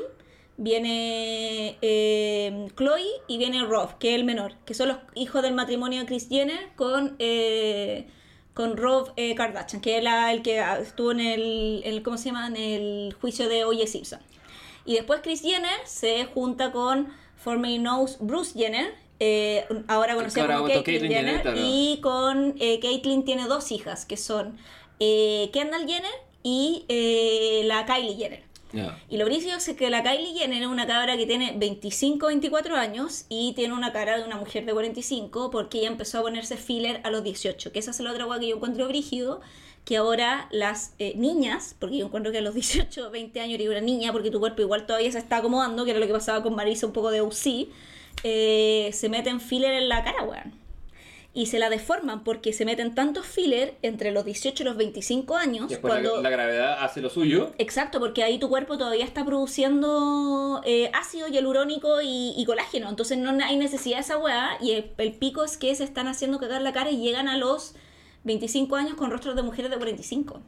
[0.56, 5.54] viene eh, Chloe y viene Rob, que es el menor, que son los hijos del
[5.54, 7.16] matrimonio de Kris Jenner con...
[7.18, 8.06] eh,
[8.52, 12.48] con Rob eh, Kardashian, que era el que estuvo en el, el- ¿cómo se llama?
[12.48, 13.86] En el juicio de O.J.
[13.86, 14.18] Simpson.
[14.84, 17.08] Y después Kris Jenner se junta con
[17.42, 21.58] formerly known Bruce Jenner, eh, ahora conocida como Caitlyn Jenner, Jenner, claro.
[21.60, 24.56] y con eh, Caitlyn tiene dos hijas, que son
[24.98, 26.10] eh, Kendall Jenner
[26.42, 28.50] y eh, la Kylie Jenner.
[29.08, 32.76] Y lo brígido es que la Kylie Jenner es una cabra que tiene 25, 24
[32.76, 36.56] años y tiene una cara de una mujer de 45 porque ella empezó a ponerse
[36.56, 39.40] filler a los 18, que esa es la otra cosa que yo encuentro brígido,
[39.90, 43.68] que ahora las eh, niñas, porque yo encuentro que a los 18, 20 años eres
[43.70, 46.44] una niña porque tu cuerpo igual todavía se está acomodando, que era lo que pasaba
[46.44, 47.66] con Marisa un poco de UC,
[48.22, 50.52] eh, se meten filler en la cara, weón.
[51.34, 55.36] Y se la deforman porque se meten tantos filler entre los 18 y los 25
[55.36, 55.68] años.
[55.68, 56.22] Después la- cuando...
[56.22, 57.50] la, gravedad hace lo suyo.
[57.58, 63.18] Exacto, porque ahí tu cuerpo todavía está produciendo eh, ácido hialurónico y, y colágeno, entonces
[63.18, 66.38] no hay necesidad de esa weá y el, el pico es que se están haciendo
[66.38, 67.74] cagar la cara y llegan a los
[68.24, 70.40] 25 años con rostros de mujeres de 45.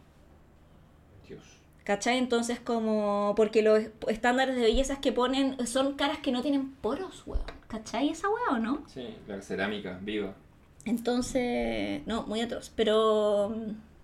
[1.28, 1.40] Dios.
[1.84, 2.18] ¿Cachai?
[2.18, 3.34] Entonces como...
[3.36, 7.42] Porque los estándares de bellezas que ponen son caras que no tienen poros, weón.
[7.68, 8.82] ¿Cachai esa weá o no?
[8.92, 10.34] Sí, la cerámica, viva.
[10.84, 12.02] Entonces...
[12.06, 12.70] No, muy atroz.
[12.74, 13.54] Pero...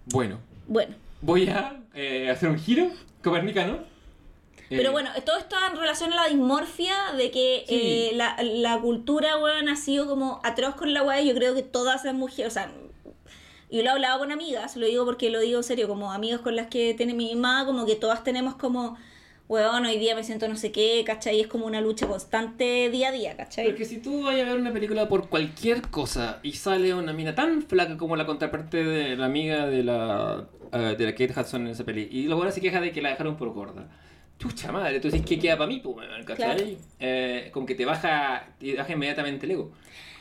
[0.07, 0.95] Bueno, Bueno.
[1.21, 2.89] voy a eh, hacer un giro
[3.23, 3.79] copernicano.
[4.71, 7.75] Pero Eh, bueno, todo esto en relación a la dismorfia, de que Sí.
[7.75, 11.23] eh, la, la cultura, weón, ha sido como atroz con la weá.
[11.23, 12.71] Yo creo que todas las mujeres, o sea,
[13.71, 16.41] yo lo he hablado con amigas, lo digo porque lo digo en serio, como amigas
[16.41, 18.97] con las que tiene mi mamá, como que todas tenemos como,
[19.49, 21.41] weón, hoy día me siento no sé qué, ¿cachai?
[21.41, 23.67] Es como una lucha constante día a día, ¿cachai?
[23.67, 27.35] Porque si tú vayas a ver una película por cualquier cosa y sale una mina
[27.35, 31.63] tan flaca como la contraparte de la amiga de la, eh, de la Kate Hudson
[31.67, 33.89] en esa peli, y luego ahora se queja de que la dejaron por gorda.
[34.39, 35.81] Chucha madre, tú dices, ¿qué queda para mí?
[35.81, 36.07] Pues.
[36.37, 36.65] Claro.
[37.01, 39.73] Eh, como que te baja, te baja inmediatamente el ego.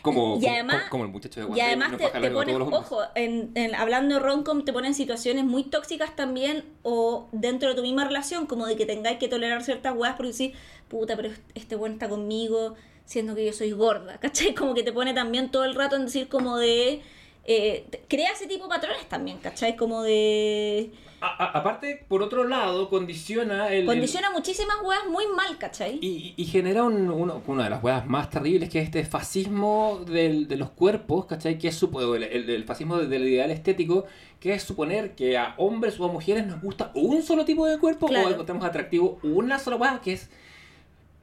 [0.02, 3.52] Como, Y además- como, el muchacho de Y Wonder además te, te ponen, ojo, en,
[3.56, 8.06] en- hablando de romcom te ponen situaciones muy tóxicas también o dentro de tu misma
[8.06, 10.52] relación, como de que tengáis que tolerar ciertas weas porque decís,
[10.88, 14.54] puta, pero este buen está conmigo siendo que yo soy gorda, ¿cachai?
[14.54, 17.02] Como que te pone también todo el rato en decir como de...
[17.46, 19.76] eh, crea ese tipo de patrones también, ¿cachai?
[19.76, 20.92] Como de...
[21.20, 23.80] A- a- aparte, por otro lado, condiciona el...
[23.82, 25.98] el- Condiciona muchísimas weas muy mal, ¿cachai?
[26.02, 30.02] Y, y genera un- uno- una de las huevas más terribles que es este fascismo
[30.08, 31.58] del- de los cuerpos, ¿cachai?
[31.58, 34.06] Que es supo- el, fascismo del ideal estético,
[34.40, 37.80] que es suponer que a hombres o a mujeres nos gusta un solo tipo de
[37.80, 38.28] cuerpo Claro.
[38.28, 40.30] o encontramos atractivo una sola hueá, que es,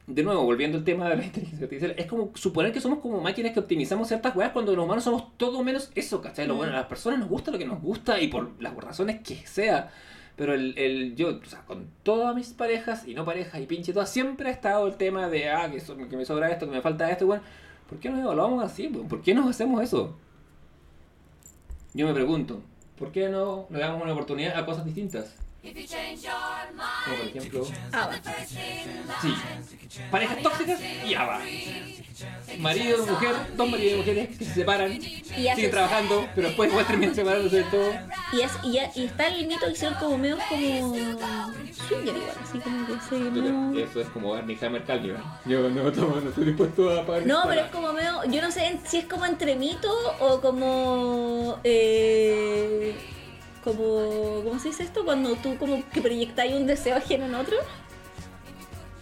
[0.07, 3.20] de nuevo, volviendo al tema de la inteligencia artificial, es como suponer que somos como
[3.20, 6.47] máquinas que optimizamos ciertas huevas cuando los humanos somos todo menos eso, ¿cachai?
[6.47, 9.20] Lo bueno, a las personas nos gusta lo que nos gusta y por las razones
[9.23, 9.91] que sea.
[10.36, 13.92] Pero el, el- yo, o sea, con todas mis parejas y no parejas y pinche
[13.92, 17.10] todas, siempre ha estado el tema de, ah, que, me sobra esto, que me falta
[17.10, 17.42] esto, bueno,
[17.89, 18.89] ¿por qué nos evaluamos así?
[18.89, 20.16] ¿Por qué nos hacemos eso?
[21.94, 22.60] Yo me pregunto,
[22.99, 25.36] ¿por qué no le damos una oportunidad a cosas distintas?
[27.05, 28.20] Como por ejemplo, Ah, va.
[28.47, 29.34] sí,
[30.10, 31.41] parejas tóxicas y ABBA.
[32.59, 36.86] Marido, mujer, dos maridos y mujeres que se separan, haces- siguen trabajando, pero después igual
[36.86, 37.93] terminan separándose del todo.
[38.33, 40.94] Y, es, y, ya- y está el mito de ser como medio como
[41.89, 43.78] swinger igual, así como que sí, no...
[43.78, 45.17] Eso es como Barney Hammer Calvin.
[45.47, 47.26] Yo no, tomo- no estoy dispuesto a pagar.
[47.26, 49.93] No, para- pero es como medio, yo no sé en- si es como entre mito
[50.20, 52.94] o como, eh,
[53.65, 55.05] como, ¿cómo se dice esto?
[55.05, 57.57] Cuando tú como que proyectáis un deseo ajeno en otro.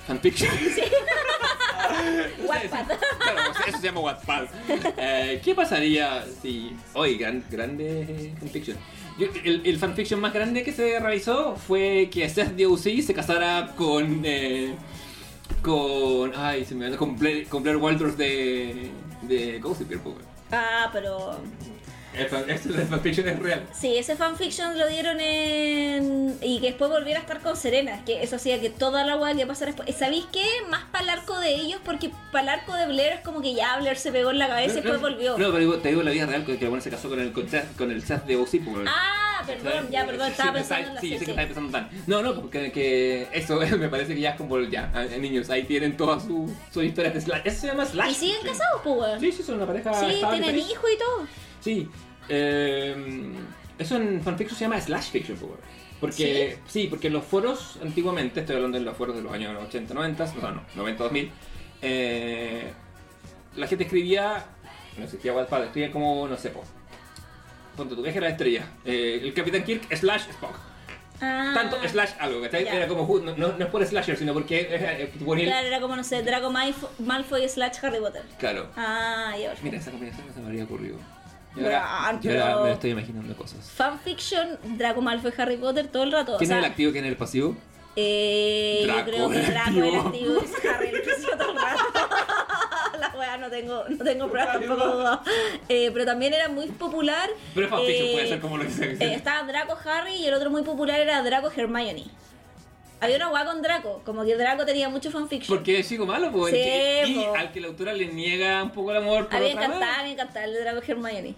[0.07, 0.51] Fanfiction.
[2.47, 2.87] Wattpad.
[3.19, 4.45] Claro, eso se llama Wattpad.
[4.97, 6.75] Eh, ¿Qué pasaría si.
[6.95, 8.77] Hoy, gran, grande fanfiction.
[9.19, 13.73] Yo- el, el fanfiction más grande que se realizó fue que Seth DOC se casara
[13.77, 14.23] con.
[14.25, 14.75] eh,
[15.61, 16.33] con.
[16.37, 18.91] Ay, se me con Blair, con Blair Waldorf de.
[19.23, 20.17] de Gossip Girl, pues.
[20.51, 21.39] Ah, pero
[22.15, 23.67] El, fan- es- el fanfiction es real.
[23.73, 26.37] sí, ese fanfiction lo dieron en...
[26.43, 29.35] Y que después volviera a estar con Serena, que eso hacía que toda la weá
[29.35, 29.97] que pasara después...
[29.97, 30.45] ¿Sabéis qué?
[30.69, 33.55] Más para el arco de ellos, porque para el arco de Blair es como que
[33.55, 35.39] ya Blair se pegó en la cabeza y después volvió.
[35.39, 37.91] No, pero te digo la vida real que la buena se casó con el, con,
[37.91, 38.87] el Seth de Gossip, pues.
[38.89, 41.31] Ah, perdón, ya, perdón, Sí, estaba sí, pensando en la Sí, sí, sé que sí.
[41.31, 41.89] estaba pensando tan.
[42.07, 45.65] No, no, porque que eso me parece que ya es como ya, a niños, ahí
[45.65, 47.41] tienen todas sus su historias de Slash.
[47.45, 48.11] Eso se llama Slash.
[48.11, 49.21] Y siguen casados, pues.
[49.21, 49.93] Sí, sí, son una pareja.
[49.95, 51.27] Sí, tienen hijos y todo.
[51.63, 51.89] Sí.
[52.29, 52.95] eh,
[53.79, 55.39] eso en fanfiction se llama Slash Fiction.
[56.01, 56.89] Porque, sí?
[56.89, 60.35] porque en los foros antiguamente, estoy hablando de los foros de los años 80, 90,
[60.43, 61.31] no, no, 90, 2000,
[61.81, 62.73] eh,
[63.57, 64.45] la gente escribía,
[64.99, 66.65] no existía Wattpad, escribía como, no sé, po,
[67.77, 70.57] ponte tu viaje a la estrella, eh, el Capitán Kirk slash Spock.
[71.25, 72.67] Ah, Tanto slash algo, ¿cachai?
[72.67, 76.03] Era como, no, no, no es por slasher, sino porque eh, Claro, era como, no
[76.03, 78.23] sé, Draco Malfo- Malfoy slash Harry Potter.
[78.41, 78.71] Claro.
[78.77, 79.55] Ah, ya.
[79.63, 80.97] Mira, esa combinación no se me habría ocurrido.
[81.55, 83.59] Y Bra, ahora, pero- me estoy imaginando cosas.
[83.75, 86.37] Fanfiction, Draco Malfoy Harry Potter todo el rato.
[86.39, 87.57] ¿Quién o sea, es el activo, quién es el pasivo?
[87.95, 89.87] Eh, Draco, yo creo que el Draco activo.
[89.87, 91.83] el activo es Harry el hizo todo el rato.
[92.99, 95.21] La wea no tengo, no tengo pruebas tampoco.
[95.69, 97.29] Eh, pero también era muy popular.
[97.55, 99.07] Pero es fanfiction, eh, puede ser como lo que sea que sea.
[99.09, 102.05] eh, estaba Draco Harry y el otro muy popular era Draco Hermione.
[103.03, 105.57] Había una wea con Draco, como que Draco tenía mucho fanfiction.
[105.59, 106.55] Porque es chico malo, pues.
[106.55, 107.35] Sí, y po.
[107.35, 109.81] al que la autora le niega un poco el amor por A mí me encantaba,
[109.81, 110.03] más.
[110.05, 111.35] me encantaba el de Draco Hermione.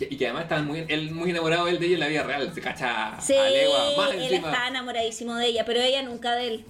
[0.00, 2.54] Y que además estaba muy, él muy enamorado él de ella en la vida real.
[2.54, 4.48] Se cacha Sí, a legua, más él encima.
[4.48, 6.64] estaba enamoradísimo de ella, pero ella nunca de él.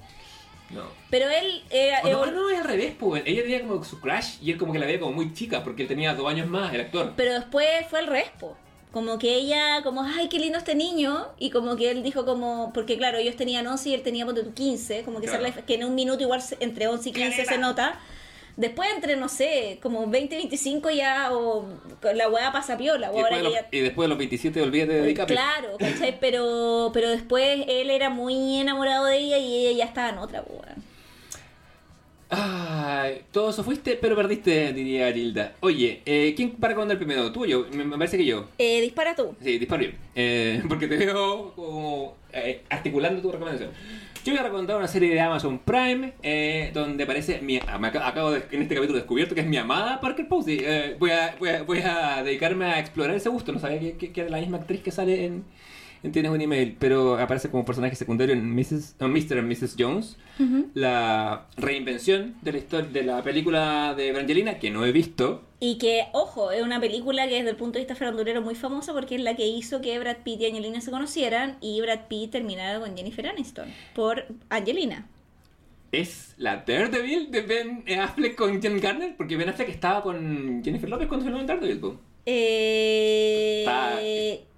[0.71, 0.83] No.
[1.11, 2.01] Pero él era.
[2.05, 3.23] O no, no, es al revés, pues.
[3.27, 5.83] Ella tenía como su crush y él como que la veía como muy chica porque
[5.83, 7.13] él tenía dos años más, el actor.
[7.17, 8.57] Pero después fue el respo.
[8.99, 11.27] Como que ella, como, ay, qué lindo este niño.
[11.39, 14.43] Y como que él dijo como, porque claro, ellos tenían 11 y él tenía ponte
[14.43, 15.03] tú, 15.
[15.05, 15.43] Como que, Claro.
[15.45, 18.01] la- que en un minuto igual entre 11 y 15 se nota.
[18.57, 21.69] Después entre, no sé, como 20, 25 ya, o
[22.13, 23.13] la weá pasa piola.
[23.15, 25.37] Y ahora después, los, ya- y después de los 27 olvídate de DiCaprio.
[25.37, 26.19] Claro, ¿cachai?
[26.19, 30.43] Pero, pero después él era muy enamorado de ella y ella ya estaba en otra,
[30.49, 30.88] weón.
[32.31, 35.55] Ay, todo eso fuiste, pero perdiste, diría Gilda.
[35.61, 37.33] Oye, eh, ¿quién para recomendar primero?
[37.33, 37.67] ¿Tú o yo?
[37.73, 38.45] Me, me parece que yo.
[38.59, 39.35] Eh, dispara tú.
[39.43, 39.91] Sí, disparo yo.
[40.15, 43.71] Eh, porque te veo como eh, articulando tu recomendación.
[44.25, 46.13] Yo voy a recomendar una serie de Amazon Prime
[46.75, 47.61] donde aparece mi.
[47.81, 50.97] me aca- acabo de, en este capítulo descubierto que es mi amada Parker Posey.
[50.99, 53.53] Voy, a, voy, a, voy a dedicarme a explorar ese gusto.
[53.53, 55.45] No sabía que, que- que era la misma actriz que sale en
[56.01, 59.39] Tienes un email, pero aparece como personaje secundario en Mrs., no, Mr.
[59.39, 59.77] and Mrs.
[59.79, 60.17] Jones.
[60.75, 65.43] La reinvención de la historia de la película de Brangelina que no he visto.
[65.61, 68.93] Y que, ojo, es una película que desde el punto de vista farandulero muy famosa
[68.93, 72.31] porque es la que hizo que Brad Pitt y Angelina se conocieran y Brad Pitt
[72.31, 75.09] terminara con Jennifer Aniston por Angelina.
[75.91, 79.17] ¿Es la Daredevil de Ben Affleck con Jen Garner?
[79.17, 81.81] Porque Ben Affleck estaba con Jennifer López cuando se lo en Daredevil.
[81.81, 82.01] po.
[82.31, 83.99] Eh, Está-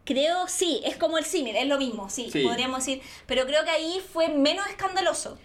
[0.05, 2.43] Creo, sí, es como el símil, es lo mismo, sí, Sí.
[2.43, 3.01] podríamos decir.
[3.27, 5.39] Pero creo que ahí fue menos escandaloso.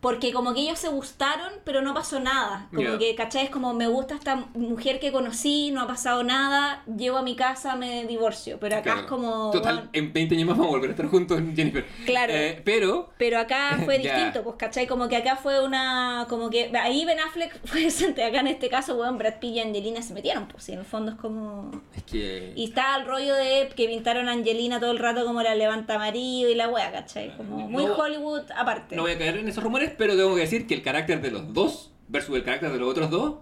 [0.00, 2.68] Porque como que ellos se gustaron, pero no pasó nada.
[2.72, 2.98] Como Ya.
[2.98, 3.46] que, ¿cachai?
[3.46, 7.34] Es como, me gusta esta mujer que conocí, no ha pasado nada, llego a mi
[7.34, 8.58] casa, me divorcio.
[8.60, 9.00] Pero acá Claro.
[9.00, 9.50] es como...
[9.50, 11.84] Total, bueno, en 20 años más vamos a volver a estar juntos, Jennifer.
[12.06, 12.32] Claro.
[12.32, 13.10] Eh, pero.
[13.18, 14.86] Pero acá fue distinto, pues, ¿cachai?
[14.86, 16.26] Como que acá fue una...
[16.28, 18.22] Como que ahí Ben Affleck fue presente.
[18.22, 20.84] Acá en este caso, weón, Brad Pitt y Angelina se metieron, pues, sí, en el
[20.84, 21.72] fondo es como...
[21.96, 22.52] Es que.
[22.54, 25.98] Y está el rollo de que pintaron a Angelina todo el rato como la levanta
[25.98, 27.36] marido y la wea, ¿cachai?
[27.36, 28.94] Como muy No- Hollywood aparte.
[28.94, 31.30] No voy a caer en esos rumores, pero tengo que decir que el carácter de
[31.30, 33.36] los dos versus el carácter de los otros dos.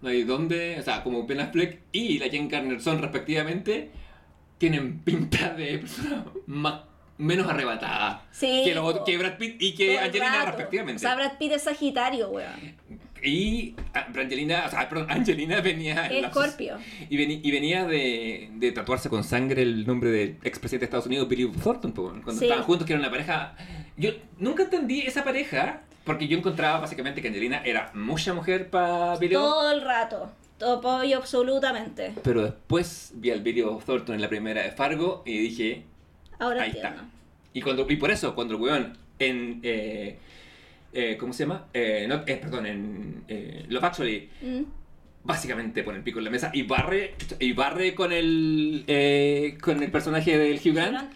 [0.00, 0.76] No hay dónde.
[0.80, 3.90] O sea, como Ben Affleck y la Jen Garner son respectivamente.
[4.58, 5.84] Tienen pinta de
[6.46, 6.82] más,
[7.18, 10.46] menos arrebatada Sí, que, los que Brad Pitt y que Angelina rato.
[10.52, 10.96] respectivamente.
[10.96, 12.76] O sea, Brad Pitt es Sagitario, weón.
[13.22, 16.06] Y ah, Angelina, o sea, perdón, Angelina venía.
[16.06, 16.76] Escorpio.
[17.08, 21.06] Y, veni- y venía de, de tatuarse con sangre el nombre del expresidente de Estados
[21.06, 22.44] Unidos, Billy Thornton, cuando Sí.
[22.46, 23.54] estaban juntos, que era una pareja.
[23.96, 29.16] Yo nunca entendí esa pareja, porque yo encontraba básicamente que Angelina era mucha mujer para
[29.16, 30.32] Billy Todo el rato.
[30.58, 32.12] Todo pollo absolutamente.
[32.22, 35.84] Pero después vi al Billy Thornton en la primera de Fargo y dije,
[36.38, 36.88] Ahora ahí entiendo.
[37.02, 37.04] está.
[37.52, 39.60] Y, cuando, y por eso, cuando el weón en.
[39.62, 40.18] eh,
[40.92, 41.66] eh, ¿Cómo se llama?
[41.72, 44.28] Eh, no, eh, perdón, en eh, Love Actually.
[44.42, 44.62] Mm.
[45.24, 49.82] básicamente pone el pico en la mesa y barre y barre con el eh, con
[49.82, 51.12] el personaje del Hugh Grant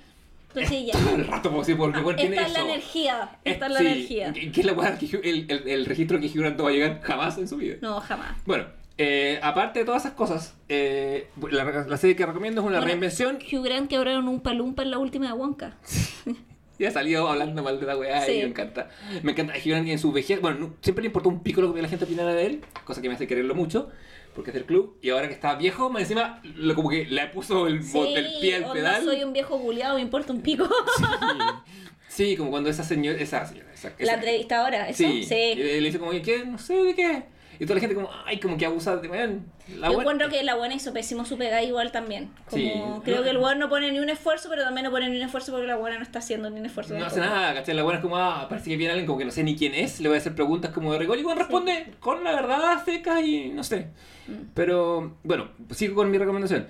[0.55, 0.93] Entonces ya.
[0.93, 2.69] todo el rato posible porque bueno, tiene Esta es la eso.
[2.69, 3.39] energía.
[3.45, 4.33] Esta es la sí, energía.
[4.33, 6.73] que es la weá que el, el- el registro que Hugh Grant no va a
[6.73, 8.37] llegar jamás en su vida No, jamás.
[8.47, 8.65] bueno
[8.99, 12.87] eh, aparte de todas esas cosas eh, la, la serie que recomiendo es una Bueno,
[12.87, 15.77] reinvención Hugh Grant quebraron un palumpa en la última de Wonka.
[16.79, 18.33] y ha salido hablando mal de la weá Sí.
[18.33, 18.89] y me encanta
[19.23, 21.83] me encanta Hugh en su vejez bueno no- siempre le importó un pico lo que
[21.83, 23.89] la gente opinara de él cosa que me hace quererlo mucho
[24.35, 27.27] porque es del club y ahora que está viejo más encima lo, como que le
[27.29, 30.43] puso el, Sí, bot- el pie al pedal soy un viejo culiado, me importa un
[30.43, 30.69] pico.
[32.09, 34.99] Sí, como cuando esa señora, esa señora, esa, la esa- entrevistadora, ¿eso?
[34.99, 36.45] Sí, le dice como, ¿qué?
[36.47, 37.25] No sé de qué.
[37.59, 39.47] Y toda la gente como, ay, como que abusa de, weón,
[39.79, 42.31] la Yo encuentro que la buena hizo pésimo su pega igual también.
[42.51, 42.73] Como, Sí.
[43.05, 43.23] creo No.
[43.23, 45.53] que el weón no pone ni un esfuerzo, pero también no pone ni un esfuerzo
[45.53, 46.99] porque la buena no está haciendo ni un esfuerzo.
[46.99, 47.75] No hace nada, ¿cachai?
[47.75, 49.75] La buena es como, ah, parece que viene alguien como que no sé ni quién
[49.75, 52.85] es, le voy a hacer preguntas como de rigor y bueno, responde con la verdad
[52.85, 53.89] seca y no sé.
[54.29, 54.33] Mm.
[54.55, 56.67] Pero, bueno, sigo con mi recomendación.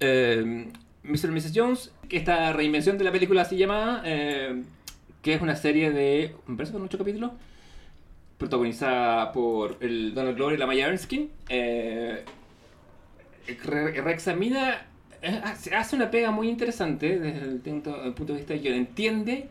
[0.00, 0.68] Eh,
[1.02, 1.28] Mr.
[1.30, 1.52] y Mrs.
[1.54, 4.62] Jones, que esta reinvención de la película así llamada, eh,
[5.22, 7.32] que es una serie de, me parece que son ocho capítulos,
[8.38, 11.28] protagonizada por el Donald Glover y la Maya Erskine.
[11.48, 12.24] Eh,
[13.64, 14.86] re- reexamina,
[15.22, 15.40] eh,
[15.76, 19.48] hace una pega muy interesante desde el punto, el punto de vista de que entiende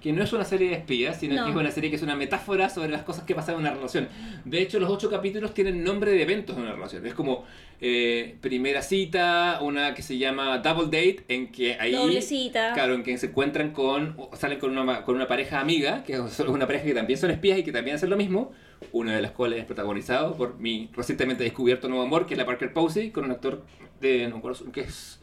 [0.00, 1.44] que no es una serie de espías, sino No.
[1.44, 3.70] que es una serie que es una metáfora sobre las cosas que pasan en una
[3.72, 4.08] relación.
[4.44, 7.04] De hecho, los ocho capítulos tienen nombre de eventos de una relación.
[7.06, 7.44] Es como
[7.80, 11.92] eh, primera cita, una que se llama Double Date, en que ahí...
[11.92, 12.72] Doble cita.
[12.74, 16.40] Claro, en que se encuentran con, salen con una, con una pareja amiga, que es
[16.48, 18.52] una pareja que también son espías y que también hacen lo mismo,
[18.92, 22.46] una de las cuales es protagonizado por mi recientemente descubierto nuevo amor, que es la
[22.46, 23.64] Parker Posey, con un actor
[24.00, 24.40] de, no
[24.72, 25.20] que es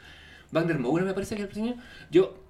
[0.51, 1.75] Wagner Moura, me parece que es el señor.
[2.11, 2.44] Yo,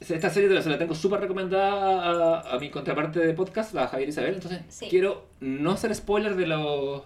[0.00, 3.74] esta serie te la, se la tengo súper recomendada a, a mi contraparte de podcast,
[3.74, 4.86] la Javier Isabel, entonces Sí.
[4.88, 7.02] quiero no hacer spoiler de los,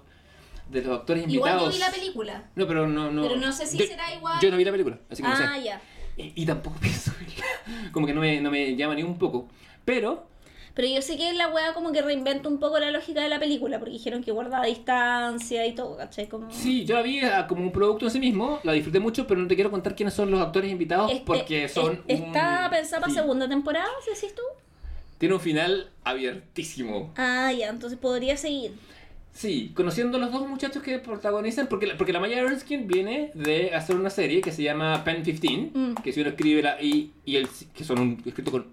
[0.70, 1.64] de los actores Igual invitados.
[1.64, 2.44] yo vi la película.
[2.54, 3.22] No, pero no, no.
[3.22, 4.38] Pero no sé si yo- será igual.
[4.40, 5.42] Yo no vi la película, así que no sé.
[5.44, 5.80] Ah, ya.
[6.16, 7.90] Y, y tampoco pienso verla.
[7.92, 9.48] Como que no me, no me llama ni un poco.
[9.84, 10.28] Pero,
[10.74, 13.38] Pero yo sé que la weá como que reinventa un poco la lógica de la
[13.38, 16.26] película, porque dijeron que guardaba distancia y todo, ¿cachai?
[16.28, 16.50] Como...
[16.50, 19.40] sí, yo la vi ah, como un producto en sí mismo, la disfruté mucho, pero
[19.40, 22.02] no te quiero contar quiénes son los actores invitados Este- porque son.
[22.08, 23.18] es- ¿Está un- pensada para sí.
[23.20, 24.42] segunda temporada, decís tú?
[25.18, 27.12] Tiene un final abiertísimo.
[27.16, 28.72] Ah, ya, entonces podría seguir.
[29.32, 33.30] Sí, conociendo a los dos muchachos que protagonizan, porque la, porque la Maya Erskine viene
[33.34, 35.94] de hacer una serie que se llama Pen 15, Mm.
[36.02, 38.66] que si uno escribe la I y el que son un, escrito con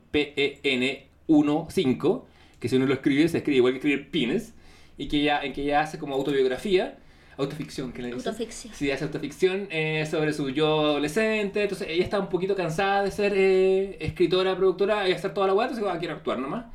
[1.41, 2.23] P-E-N-1-5,
[2.59, 4.53] que si uno lo escribe se escribe igual que escribir pines,
[4.97, 6.97] y que ella, en que ella hace como autobiografía,
[7.37, 8.29] autoficción, que le dice.
[8.29, 8.73] Autoficción.
[8.73, 13.11] Sí, hace autoficción eh, sobre su yo adolescente, entonces ella está un poquito cansada de
[13.11, 16.65] ser eh, escritora, productora y hacer toda la weá, entonces va, quiere actuar nomás.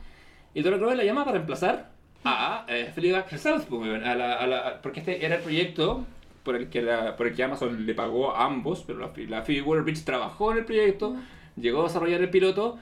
[0.55, 1.91] Y Dora Grover la llama para reemplazar
[2.25, 6.05] a eh, Fleabag herself, a la, a la- porque este era el proyecto
[6.43, 9.43] por el que, la, por el que Amazon le pagó a ambos, pero la, la
[9.43, 11.15] Phoebe Waller-Bridge trabajó en el proyecto,
[11.61, 12.79] llegó a desarrollar el piloto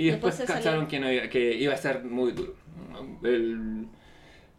[0.00, 2.54] y Después después, cacharon que, no iba, que iba a ser muy duro.
[3.22, 3.86] El,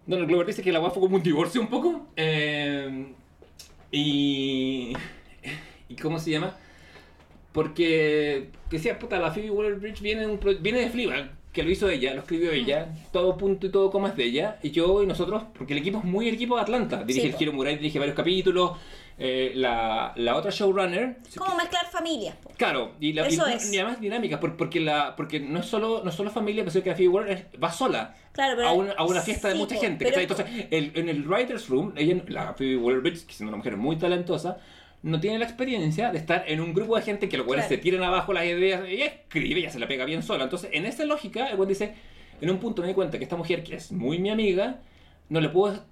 [0.05, 2.09] Donald Glover dice que la weá fue como un divorcio un poco.
[2.15, 3.13] eh,
[3.91, 4.93] y.
[5.89, 6.55] ¿Y cómo se llama?
[7.53, 8.51] Porque.
[8.69, 11.89] Que decía, puta, la Phoebe Waller Bridge viene, un viene de Fleabag, que lo hizo
[11.89, 12.87] ella, lo escribió ella.
[13.11, 14.57] Todo punto y todo coma es de ella.
[14.63, 17.03] Y yo y nosotros, porque el equipo es muy el equipo de Atlanta.
[17.03, 17.43] Dirige Sí, el po.
[17.43, 18.71] Hiro Murai, dirige varios capítulos.
[19.23, 21.17] eh, la, la otra showrunner.
[21.37, 22.35] Como mezclar familias.
[22.57, 23.71] Claro, y, la, y, Eso no- es.
[23.71, 26.81] y además dinámica, por- porque, la, porque no es solo, no es solo familia, pero
[26.83, 29.55] que la Phoebe Waller es- va sola Claro, pero- a, una, a una fiesta de
[29.55, 30.07] mucha gente.
[30.21, 33.95] Entonces, el- en el Writer's Room, ella, la Phoebe Waller-Bridge, que siendo una mujer muy
[33.97, 34.57] talentosa,
[35.03, 37.75] no tiene la experiencia de estar en un grupo de gente que los cuales Claro.
[37.77, 40.43] se tiran abajo las ideas, ella escribe, ella se la pega bien sola.
[40.43, 41.95] Entonces, en esa lógica, el güey dice,
[42.39, 44.79] en un punto me di cuenta que esta mujer, que es muy mi amiga,
[45.29, 45.83] no le puedo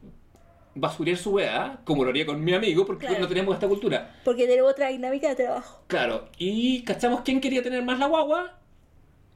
[0.75, 3.21] basurear su weá, como lo haría con mi amigo, porque Claro.
[3.21, 4.15] no tenemos esta cultura.
[4.23, 5.83] Porque tenemos otra dinámica de trabajo.
[5.87, 8.55] Claro, y cachamos quién quería tener más la guagua.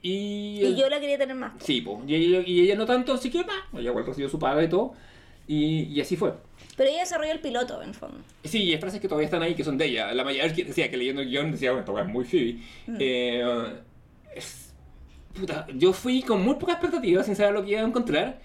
[0.02, 1.54] Y, Y yo la quería tener más.
[1.60, 3.54] Sí, po, y, ella, y ella no tanto, así que va.
[3.74, 4.94] Ella igual recibió su paga y todo.
[5.48, 6.34] Y, y así fue.
[6.76, 8.18] Pero ella desarrolló el piloto, en fondo.
[8.44, 10.12] Sí, y hay frases que todavía están ahí que son de ella.
[10.14, 12.58] La mayoría que decía que leyendo el guion decía, bueno, esta weá es muy Phoebe.
[13.00, 13.44] Eh,
[14.36, 14.74] es-
[15.34, 18.40] puta, yo fui con muy pocas expectativas sin saber lo que iba a encontrar.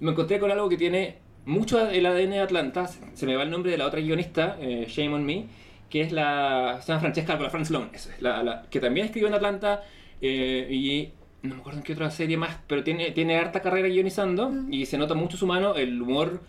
[0.00, 2.86] Me encontré con algo que tiene mucho el ADN de Atlanta.
[3.14, 5.46] Se me va el nombre de la otra guionista, eh, Shame on Me,
[5.90, 6.80] que es la.
[6.86, 9.82] Llama Francesca la Franz Long, eso es, la, la- que también escribió en Atlanta.
[10.20, 11.10] eh, y
[11.42, 14.86] no me acuerdo en qué otra serie más, pero tiene, tiene harta carrera guionizando y
[14.86, 15.74] se nota mucho su mano.
[15.74, 16.40] El humor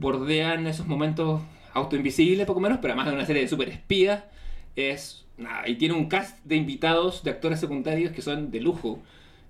[0.00, 1.42] bordea en esos momentos
[1.74, 4.24] autoinvisibles, poco menos, pero además de una serie de super espías.
[4.74, 5.26] Es.
[5.36, 9.00] Nada, y tiene un cast de invitados, de actores secundarios que son de lujo.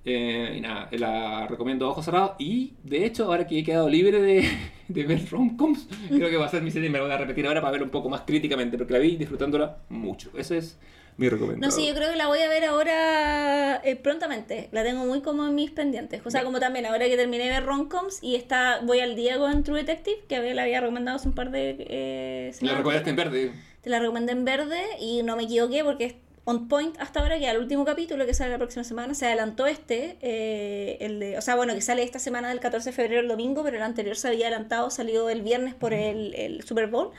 [0.05, 2.33] Eh, y nada, la recomiendo a ojos cerrados.
[2.39, 4.49] Y de hecho, ahora que he quedado libre de,
[4.89, 7.19] de ver romcoms, creo que va a ser mi serie y me la voy a
[7.19, 10.31] repetir ahora para verla un poco más críticamente, porque la vi disfrutándola mucho.
[10.37, 10.79] Ese es
[11.21, 11.61] mi recomendación.
[11.61, 14.69] No sé, yo creo que la voy a ver ahora eh, prontamente.
[14.73, 16.23] La tengo muy como en mis pendientes.
[16.25, 19.37] O sea, como también ahora que terminé de ver romcoms y está, voy al día
[19.37, 22.79] con True Detective, que la había recomendado hace un par de eh, La semanas.
[22.79, 23.53] recomendaste en verde.
[23.83, 27.39] Te la recomendé en verde y no me equivoqué porque es on point hasta ahora,
[27.39, 31.37] que al último capítulo que sale la próxima semana se adelantó este, eh, el de,
[31.37, 33.83] o sea, bueno, que sale esta semana del 14 de febrero el domingo, pero el
[33.83, 37.11] anterior se había adelantado, salió el viernes por el, el Super Bowl.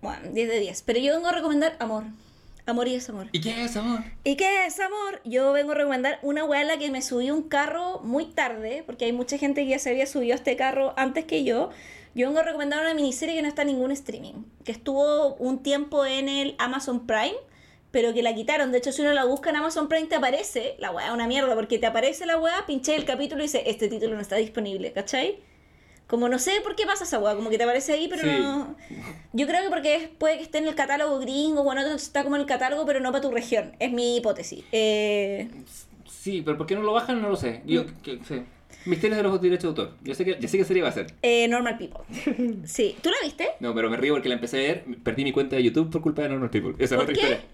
[0.00, 0.82] Bueno, 10 de 10.
[0.82, 2.04] Pero yo vengo a recomendar amor.
[2.64, 3.26] Amor y desamor.
[3.32, 4.04] ¿Y qué es, amor?
[4.22, 5.20] ¿Y qué es amor?
[5.24, 9.06] Yo vengo a recomendar una weá la que me subí un carro muy tarde, porque
[9.06, 11.70] hay mucha gente que ya se había subido a este carro antes que yo.
[12.14, 15.64] Yo vengo a recomendar una miniserie que no está en ningún streaming, que estuvo un
[15.64, 17.34] tiempo en el Amazon Prime,
[17.90, 18.70] pero que la quitaron.
[18.70, 21.56] De hecho, si uno la busca en Amazon Prime, te aparece la weá, una mierda,
[21.56, 24.92] porque te aparece la weá, pinché el capítulo y dice, este título no está disponible,
[24.92, 25.40] ¿cachai?
[26.12, 28.28] Como no sé por qué pasa esa weá, como que te aparece ahí, pero Sí.
[28.38, 28.76] no.
[29.32, 32.42] Yo creo que porque puede que esté en el catálogo gringo, bueno, está como en
[32.42, 33.72] el catálogo, pero no para tu región.
[33.78, 34.62] Es mi hipótesis.
[34.72, 35.48] Eh,
[36.06, 37.22] Sí, pero ¿por qué no lo bajan?
[37.22, 37.62] No lo sé.
[37.64, 38.42] Yo, que, sí.
[38.84, 39.96] Misterios de los derechos de autor.
[40.02, 41.06] Yo sé que, yo sé qué serie va a ser.
[41.22, 42.02] eh, Normal People.
[42.66, 42.94] Sí.
[43.02, 43.48] ¿Tú la viste?
[43.60, 44.84] No, pero me río porque la empecé a ver.
[45.02, 46.74] Perdí mi cuenta de YouTube por culpa de Normal People.
[46.78, 47.20] Esa es ¿Por otra qué?
[47.22, 47.44] historia.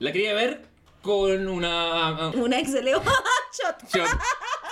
[0.00, 0.62] La quería ver
[1.02, 2.30] con una.
[2.30, 3.00] Una ex de Leo.
[3.62, 3.94] Shot.
[3.94, 4.08] Shot.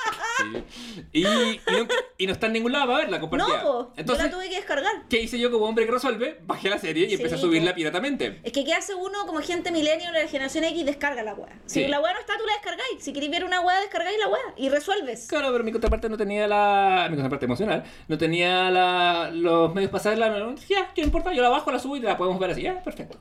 [0.40, 0.64] Sí.
[1.12, 3.58] Y, y, no, y no está en ningún lado para verla compartida.
[3.58, 3.92] No, po.
[3.96, 4.92] Entonces, yo la tuve que descargar.
[5.10, 6.38] ¿qué hice yo como hombre que resuelve?
[6.44, 7.76] Bajé la serie y Sí, empecé a subirla po.
[7.76, 8.40] piratamente.
[8.42, 10.86] Es que ¿qué hace uno como gente millennial de la generación X?
[10.86, 11.52] Descarga la weá.
[11.66, 11.88] Si Sí.
[11.88, 13.02] la weá no está, tú la descargáis.
[13.04, 15.26] Si queréis ver una weá, descargáis la weá y resuelves.
[15.28, 17.06] Claro, pero mi contraparte no tenía la.
[17.10, 17.84] Mi contraparte emocional.
[18.08, 20.30] No tenía la, los medios para hacerla.
[20.30, 21.34] No, ya, ¿qué importa?
[21.34, 22.62] Yo la bajo, la subo y la podemos ver así.
[22.62, 23.18] Ya, perfecto.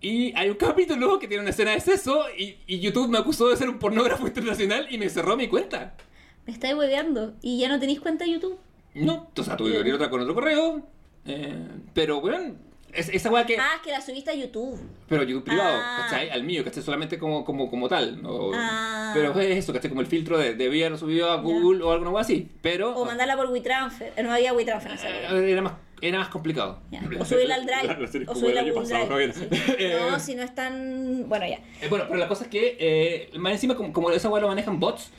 [0.00, 3.48] Y hay un capítulo que tiene una escena de sexo y, y YouTube me acusó
[3.48, 5.94] de ser un pornógrafo internacional y me cerró mi cuenta.
[6.46, 7.34] Me estáis hueveando.
[7.42, 8.58] Y ya no tenéis cuenta de YouTube.
[8.94, 10.82] No, o sea, tuve que abrir otra con otro correo.
[11.26, 11.54] eh,
[11.94, 12.56] pero, bueno,
[12.92, 13.56] es, esa weá que.
[13.56, 14.80] Ah, es que la subiste a YouTube.
[15.08, 15.98] Pero YouTube privado, Ah.
[16.08, 16.28] ¿cachai?
[16.30, 16.82] Al mío, ¿cachai?
[16.82, 18.20] Solamente como, como, como tal.
[18.20, 18.50] ¿no?
[18.52, 19.12] Ah.
[19.14, 19.90] Pero es eso, ¿cachai?
[19.90, 22.48] Como el filtro de, de haberlo subido a Google o algo así.
[22.62, 22.96] Pero.
[22.96, 24.12] O mandarla por WeTransfer.
[24.16, 25.36] Eh, No había WeTransfer época.
[25.38, 26.80] Eh, Era más, era más complicado.
[26.90, 27.00] Ya.
[27.18, 28.24] O subirla al La- la Drive.
[28.28, 29.32] O subirla al pasado, Drive.
[29.32, 29.48] Sí.
[30.10, 31.24] No, si no están.
[31.28, 31.56] Bueno, ya.
[31.80, 34.48] eh, bueno, pero la cosa es que, eh, más encima, como, como esa weá lo
[34.48, 35.10] manejan bots,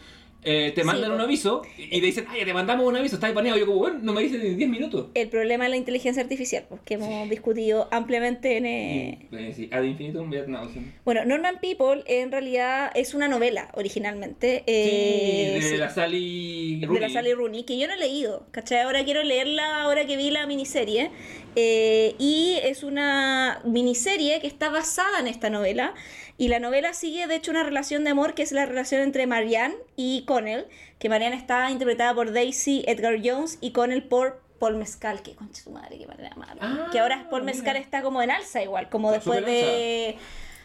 [0.43, 3.27] eh, te mandan Sí, un aviso y te dicen, ay, te mandamos un aviso, está
[3.27, 3.59] ahí paneado.
[3.59, 5.07] Yo como, bueno, no me dicen ni 10 minutos.
[5.13, 8.65] El problema de la inteligencia artificial, porque hemos discutido ampliamente en...
[8.65, 10.91] eh, sí, ad infinitum et nauseam.
[11.05, 14.63] Bueno, Norman People en realidad es una novela originalmente.
[14.65, 17.01] Sí, eh, de sí, la Sally de Rooney.
[17.01, 18.81] la Sally Rooney, que yo no he leído, ¿cachai?
[18.81, 21.11] Ahora quiero leerla ahora que vi la miniserie.
[21.55, 25.93] eh, y es una miniserie que está basada en esta novela.
[26.41, 29.27] Y la novela sigue, de hecho, una relación de amor que es la relación entre
[29.27, 30.65] Marianne y Connell.
[30.97, 35.21] Que Marianne está interpretada por Daisy Edgar Jones y Connell por Paul Mescal.
[35.21, 36.57] Que concha su madre, qué manera mala.
[36.59, 37.53] Ah, que ahora Paul mira.
[37.53, 40.17] Mescal está como en alza igual, como después de...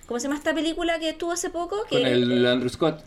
[0.06, 1.84] ¿Cómo se llama esta película que estuvo hace poco?
[1.90, 3.04] Que, Con el Andrew Scott.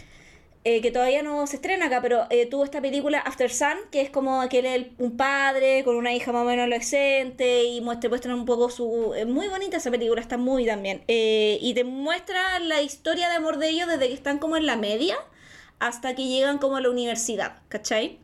[0.66, 4.02] Eh, que todavía no se estrena acá, pero eh, tuvo esta película After Sun, que
[4.02, 8.36] es como que un padre con una hija más o menos adolescente y muestra, muestra
[8.36, 9.14] un poco su...
[9.16, 11.04] Es muy bonita esa película, está muy también.
[11.08, 14.66] Eh, y te muestra la historia de amor de ellos desde que están como en
[14.66, 15.16] la media
[15.80, 18.20] hasta que llegan como a la universidad, ¿cachai?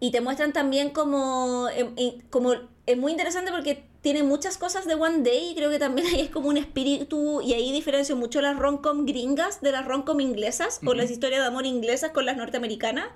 [0.00, 1.94] Y te muestran también como, em,
[2.30, 2.52] como
[2.84, 6.20] es muy interesante porque tiene muchas cosas de One Day y creo que también ahí
[6.20, 10.78] es como un espíritu y ahí diferencio mucho las rom-com gringas de las rom-com inglesas
[10.86, 13.08] o las historias de amor inglesas con las norteamericanas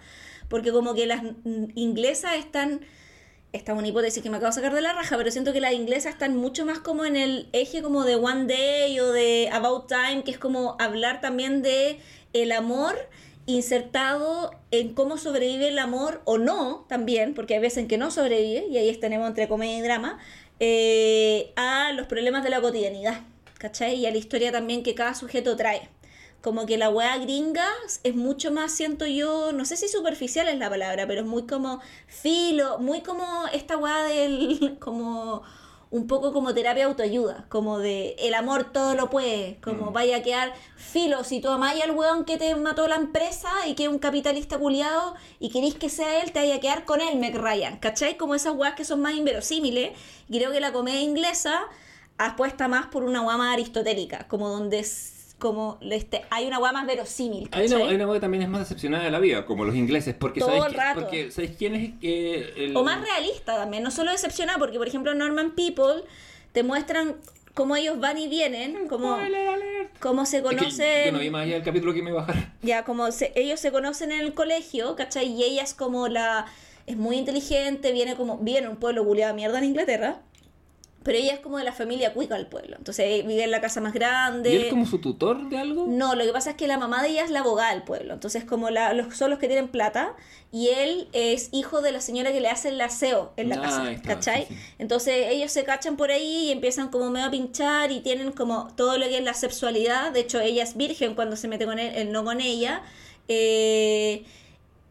[0.48, 1.22] porque como que las
[1.76, 2.80] inglesas están
[3.52, 5.60] esta es una hipótesis que me acabo de sacar de la raja, pero siento que
[5.60, 9.48] las inglesas están mucho más como en el eje como de One Day o de
[9.52, 12.00] About Time, que es como hablar también de
[12.32, 12.96] el amor
[13.46, 18.10] insertado en cómo sobrevive el amor o no también, porque hay veces en que no
[18.10, 20.18] sobrevive, y ahí tenemos entre comedia y drama,
[20.60, 23.22] eh, a los problemas de la cotidianidad,
[23.58, 23.96] ¿cachai?
[23.96, 25.88] Y a la historia también que cada sujeto trae.
[26.42, 27.66] Como que la weá gringa
[28.02, 31.46] es mucho más, siento yo, no sé si superficial es la palabra, pero es muy
[31.46, 35.42] como filo, muy como esta weá del, como
[35.92, 39.92] un poco como terapia autoayuda, como de el amor todo lo puede, como Mm.
[39.92, 43.74] vaya a quedar filo, si tú amáis al weón que te mató la empresa y
[43.74, 47.00] que es un capitalista culiado y queréis que sea él, te vaya a quedar con
[47.00, 48.16] él, Meg Ryan, ¿cachai?
[48.16, 49.90] Como esas weas que son más inverosímiles,
[50.28, 51.62] y creo que la comedia inglesa
[52.18, 54.84] apuesta más por una más aristotélica, como donde
[55.40, 58.60] como este, hay una weá más verosímil, Hay una, hay una que también es más
[58.60, 61.00] decepcionada de la vida, como los ingleses, porque Todo ¿sabes el rato.
[61.00, 64.86] Porque ¿sabes quién es eh, el- O más realista también, no solo decepcionada, porque por
[64.86, 66.04] ejemplo Norman People
[66.52, 67.16] te muestran
[67.54, 68.86] cómo ellos van y vienen,
[69.16, 69.98] alert.
[69.98, 72.12] cómo se Es que conocen, yo no vi más allá del capítulo que me
[72.62, 75.26] ya como se- ellos se conocen en el colegio, ¿cachai?
[75.32, 76.46] Y ella es como la,
[76.86, 80.20] es muy inteligente, viene como, viene en un pueblo culiado de mierda en Inglaterra,
[81.02, 83.80] pero ella es como de la familia cuica del pueblo, entonces vive en la casa
[83.80, 84.52] más grande.
[84.52, 85.86] ¿Y él como su tutor de algo?
[85.88, 88.12] No, lo que pasa es que la mamá de ella es la abogada del pueblo,
[88.14, 90.14] entonces como la, los, son los que tienen plata
[90.52, 93.60] y él es hijo de la señora que le hace el aseo en la Ah,
[93.62, 94.46] casa, está, ¿cachai?
[94.46, 94.60] sí, sí.
[94.78, 98.68] Entonces ellos se cachan por ahí y empiezan como medio a pinchar y tienen como
[98.76, 101.78] todo lo que es la sexualidad, de hecho ella es virgen cuando se mete con
[101.78, 102.82] él, él no con ella,
[103.28, 104.24] eh,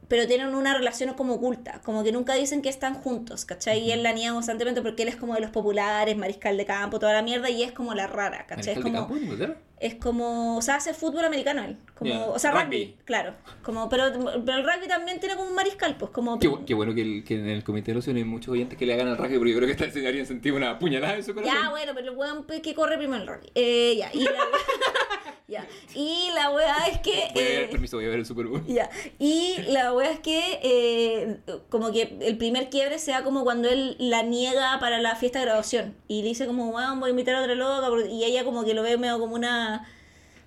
[0.09, 3.79] pero tienen una relación como oculta, como que nunca dicen que están juntos, ¿cachai?
[3.79, 6.99] Y él la niega constantemente porque él es como de los populares, mariscal de campo,
[6.99, 8.73] toda la mierda, y es como la rara, ¿cachai?
[8.73, 9.07] Es ¿Mariscal de
[9.37, 12.97] como, en es como, o sea, hace fútbol americano él, como, o sea, rugby, rugby.
[13.05, 14.11] claro, como, pero,
[14.45, 16.37] pero el rugby también tiene como un mariscal, pues como...
[16.37, 18.77] Qué, bu- qué bueno que, el- que en el comité de los hay muchos oyentes
[18.77, 20.77] que le hagan al rugby, porque yo creo que esta vez se harían sentir una
[20.79, 21.55] puñalada en su corazón.
[21.63, 23.51] Ya, bueno, pero el weón que corre primero el rugby.
[23.55, 24.31] Eh, ya, y la,
[25.49, 27.29] ya, y la weá es que...
[27.33, 28.63] Voy a ver, eh, permiso, voy a ver el Super Bowl.
[28.67, 31.37] Ya, y la wea es que eh,
[31.69, 35.45] como que el primer quiebre sea como cuando él la niega para la fiesta de
[35.45, 35.95] graduación.
[36.07, 38.73] Y le dice como, weón, voy a invitar a otra loca y ella como que
[38.73, 39.87] lo ve medio como una...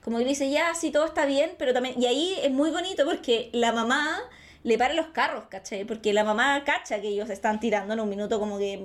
[0.04, 2.00] Como que le dice, ya, sí, todo está bien, pero también...
[2.00, 4.20] Y ahí es muy bonito porque la mamá
[4.64, 5.84] le para los carros, ¿cachai?
[5.84, 8.82] Porque la mamá cacha que ellos están tirando en un minuto como que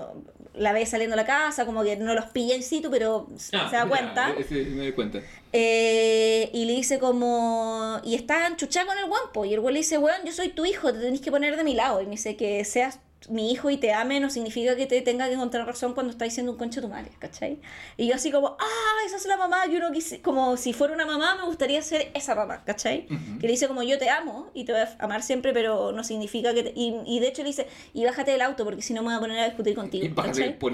[0.56, 3.38] la ve saliendo a la casa, como que no los pilla in situ, pero Ah,
[3.40, 4.32] se da ya, cuenta.
[4.38, 5.20] ese me doy cuenta.
[5.54, 8.00] Eh, y le dice como...
[8.04, 9.46] Y está enchuchada con el guampo.
[9.46, 11.64] Y el güey le dice, weón, yo soy tu hijo, te tenés que poner de
[11.64, 12.02] mi lado.
[12.02, 13.00] Y me dice que seas
[13.30, 16.24] mi hijo y te ame no significa que te tenga que encontrar razón cuando está
[16.26, 17.60] diciendo un concho de tu madre, ¿cachai?
[17.98, 20.22] Y yo así como, ah, esa es la mamá que uno quise...
[20.22, 23.08] Como si fuera una mamá, me gustaría ser esa mamá, ¿cachai?
[23.40, 26.04] Que le dice como, yo te amo y te voy a amar siempre, pero no
[26.04, 26.64] significa que...
[26.64, 29.08] te- Y, y de hecho le dice, y bájate del auto porque si no me
[29.10, 30.06] voy a poner a discutir contigo,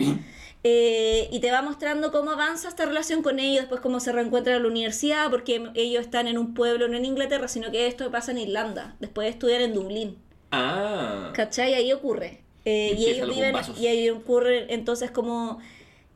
[0.04, 0.20] Y.
[0.66, 4.58] Eh, y te va mostrando cómo avanza esta relación con ellos, después cómo se reencuentran
[4.58, 8.10] en la universidad, porque ellos están en un pueblo, no en Inglaterra, sino que esto
[8.12, 10.18] pasa en Irlanda, después de estudiar en Dublín.
[10.56, 11.32] Ah.
[11.34, 11.74] ¿Cachai?
[11.74, 12.42] Ahí ocurre.
[12.66, 15.60] Eh, y ellos los viven, y ahí ocurre entonces como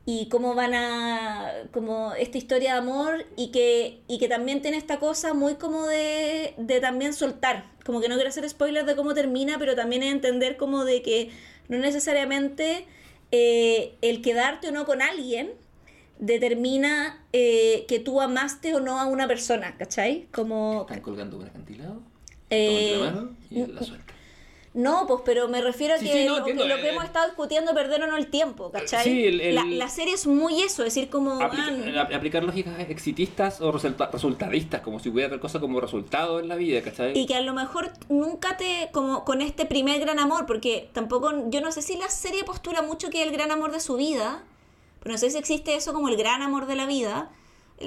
[0.06, 4.78] y cómo van a como esta historia de amor y que y que también tiene
[4.78, 8.96] esta cosa muy como de, de también soltar como que no quiero hacer spoilers de
[8.96, 11.30] cómo termina pero también es entender como de que
[11.68, 12.86] no necesariamente
[13.30, 15.50] eh, el quedarte o no con alguien
[16.18, 20.26] determina eh, que tú amaste o no a una persona ¿cachai?
[20.32, 22.00] como ¿Están colgando un acantilado?
[22.48, 24.07] Eh, Toma la mano y la suelta.
[24.78, 26.90] No, pues, pero me refiero a Sí, que, sí, no, lo, entiendo, lo que eh,
[26.90, 29.02] hemos estado discutiendo, perder o no el tiempo, ¿cachai?
[29.02, 31.40] Sí, el- el- la, la serie es muy eso, es decir, como...
[31.42, 36.38] Aplica- ap- aplicar lógicas exitistas o resulta- resultadistas, como si hubiera tal cosa como resultado
[36.38, 37.18] en la vida, ¿cachai?
[37.18, 41.32] Y que a lo mejor nunca te, como con este primer gran amor, porque tampoco,
[41.50, 43.96] yo no sé si la serie postula mucho que es el gran amor de su
[43.96, 44.44] vida,
[45.00, 47.30] pero no sé si existe eso como el gran amor de la vida.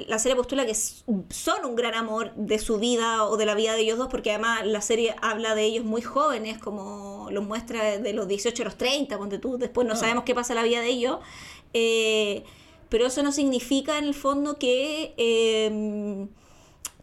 [0.08, 3.74] La serie postula que son un gran amor de su vida o de la vida
[3.74, 7.98] de ellos dos, porque además la serie habla de ellos muy jóvenes, como los muestra
[7.98, 9.96] de los 18 a los 30, ponte tú, después no Ah.
[9.96, 11.18] sabemos qué pasa en la vida de ellos.
[11.74, 12.42] Eh,
[12.88, 15.14] pero eso no significa en el fondo que...
[15.16, 16.26] eh,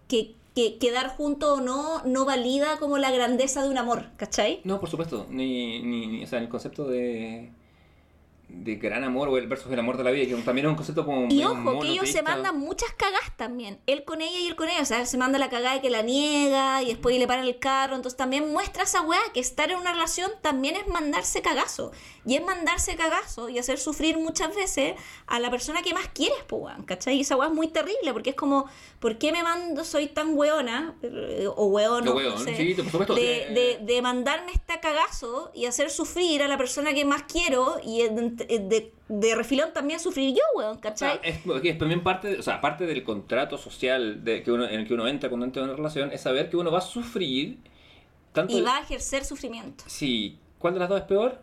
[0.08, 4.60] que, que quedar junto o no no valida como la grandeza de un amor, ¿cachai?
[4.64, 7.52] No, por supuesto, ni, ni, ni- o sea, el concepto de,
[8.52, 10.76] de gran amor o el versus el amor de la vida, que también es un
[10.76, 13.80] concepto como Y ojo, que ellos se mandan muchas cagas también.
[13.86, 14.82] Él con ella y él con ella.
[14.82, 17.46] O sea, él se manda la cagada de que la niega y después le paran
[17.46, 17.96] el carro.
[17.96, 21.92] Entonces también muestra esa weá que estar en una relación también es mandarse cagazo.
[22.26, 24.96] Y es mandarse cagazo y hacer sufrir muchas veces
[25.28, 26.84] a la persona que más quieres, po, weón.
[26.84, 27.18] ¿Cachai?
[27.18, 28.66] Y esa weá es muy terrible porque es como,
[29.00, 30.96] ¿por qué me mando, soy tan weona?
[31.04, 33.22] Eh, O weón, no weón, sé, sí, por supuesto, de,
[33.54, 38.02] de- de mandarme esta cagazo y hacer sufrir a la persona que más quiero y
[38.48, 41.20] de, de- de refilón también sufrir yo, weón, O sea, ¿cachai?
[41.24, 44.88] es, es también parte, o sea, parte del contrato social de que uno, en el
[44.88, 47.58] que uno entra cuando entra en una relación, es saber que uno va a sufrir
[48.34, 48.58] tanto...
[48.58, 49.84] y va a ejercer sufrimiento.
[49.88, 51.42] Sí, ¿cuál de las dos es peor?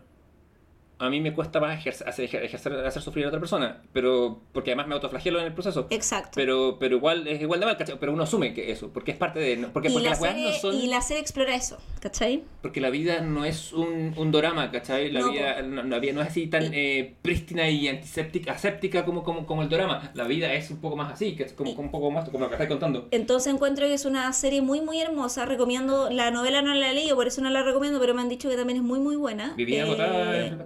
[0.99, 4.71] A mí me cuesta más ejercer, hacer, ejercer- hacer sufrir a otra persona, pero porque
[4.71, 5.85] además me autoflagelo en el proceso.
[5.91, 6.31] Exacto.
[6.35, 7.97] Pero, pero igual es igual de mal, ¿cachai?
[7.99, 9.57] Pero uno asume que eso, porque es parte de...
[9.71, 10.75] Porque, y, porque la las serie, no son...
[10.75, 12.43] y la serie explora eso, ¿cachai?
[12.63, 15.11] Porque la vida no es un, un drama, ¿cachai?
[15.11, 18.53] La, No, vida, no, la vida no es así tan Y- eh, prístina y antiséptica,
[18.53, 20.09] aséptica como, como, como el drama.
[20.15, 22.27] La vida es un poco más así, que es como, Y- como un poco más
[22.29, 23.07] como lo que estáis contando.
[23.11, 25.45] Entonces encuentro que es una serie muy, muy hermosa.
[25.45, 28.29] Recomiendo, la novela no la he leído, por eso no la recomiendo, pero me han
[28.29, 29.53] dicho que también es muy, muy buena.
[29.55, 30.57] Vivía Eh, agotada.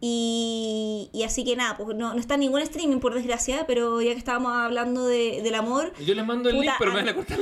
[0.00, 4.00] Y, y así que nada, pues no, no está en ningún streaming, por desgracia, pero
[4.02, 7.08] ya que estábamos hablando de, del amor, Yo les mando el link, pero me van
[7.08, 7.38] a cortar.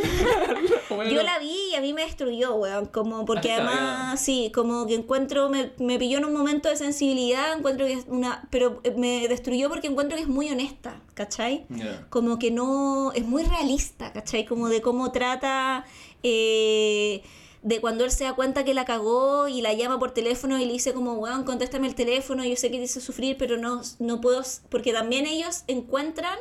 [0.90, 1.22] Bueno, Yo no.
[1.24, 2.86] la vi y a mí me destruyó, weón.
[2.86, 6.68] Como porque Ah, está, además, sí, como que encuentro, me, me pilló en un momento
[6.68, 8.46] de sensibilidad, encuentro que es una.
[8.50, 11.66] Pero eh, me destruyó porque encuentro que es muy honesta, ¿cachai?
[12.10, 13.12] Como que no.
[13.12, 14.44] Es muy realista, ¿cachai?
[14.46, 15.84] Como de cómo trata.
[16.22, 17.22] eh,
[17.64, 20.66] de cuando él se da cuenta que la cagó y la llama por teléfono y
[20.66, 23.80] le dice como, weón, contéstame el teléfono, yo sé que te hice sufrir, pero no,
[23.98, 26.38] no puedo, porque también ellos encuentran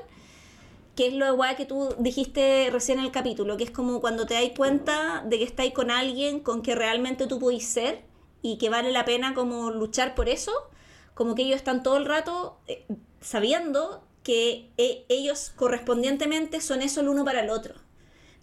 [0.97, 4.25] que es lo igual que tú dijiste recién en el capítulo, que es como cuando
[4.25, 8.03] te das cuenta de que estáis con alguien con que realmente tú podís ser
[8.41, 10.51] y que vale la pena como luchar por eso,
[11.13, 12.85] como que ellos están todo el rato eh,
[13.21, 17.75] sabiendo que eh, ellos correspondientemente son eso el uno para el otro.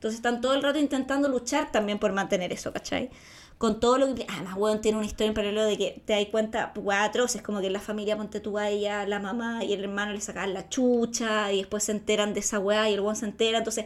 [0.01, 3.11] Entonces están todo el rato intentando luchar también por mantener eso, ¿cachai?
[3.59, 4.25] Con todo lo que.
[4.31, 7.61] Además, weón, tiene una historia en paralelo de que te das cuenta, weón, atroces, como
[7.61, 10.55] que en la familia, ponte tú a ella, la mamá y el hermano le sacaban
[10.55, 13.59] la chucha y después se enteran de esa weá y el weón se entera.
[13.59, 13.85] Entonces,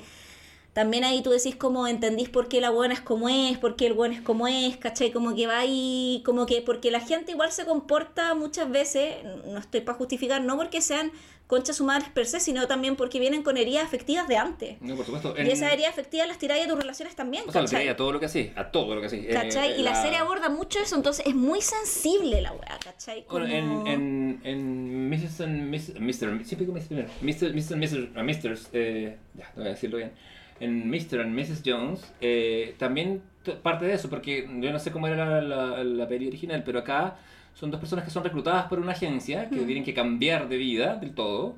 [0.74, 3.86] también ahí tú decís como entendís por qué la buena es como es, por qué
[3.86, 5.12] el buen es como es, ¿cachai?
[5.12, 9.14] Como que va ahí, como que porque la gente igual se comporta muchas veces,
[9.46, 11.12] no estoy para justificar, no porque sean
[11.46, 14.80] conchas humanas per se, sino también porque vienen con heridas afectivas de antes.
[14.80, 15.34] No, por supuesto.
[15.38, 17.86] Y esas heridas afectivas las tiráis a tus relaciones también, O sea, ¿cachai?
[17.88, 19.24] a todo lo que así, a todo lo que así.
[19.30, 19.72] ¿Cachai?
[19.72, 23.24] Eh, y la, serie aborda mucho eso, entonces es muy sensible la weá, ¿cachai?
[23.30, 25.40] Bueno, en, Como- en, en Mrs.
[25.42, 26.44] and Miss- Mr.
[26.44, 27.08] Siempre digo Mr.
[27.20, 27.54] Mr.
[27.54, 27.76] Mr.
[27.76, 28.16] Mrs.
[28.16, 30.12] uh, Misters, eh, ya, voy a decirlo bien.
[30.60, 31.20] En Mr.
[31.20, 31.62] and Mrs.
[31.64, 33.22] Jones, eh, también
[33.62, 36.78] parte de eso, porque yo no sé cómo era la, la, la peli original, pero
[36.78, 37.16] acá
[37.54, 39.66] son dos personas que son reclutadas por una agencia que Mm.
[39.66, 41.56] tienen que cambiar de vida del todo.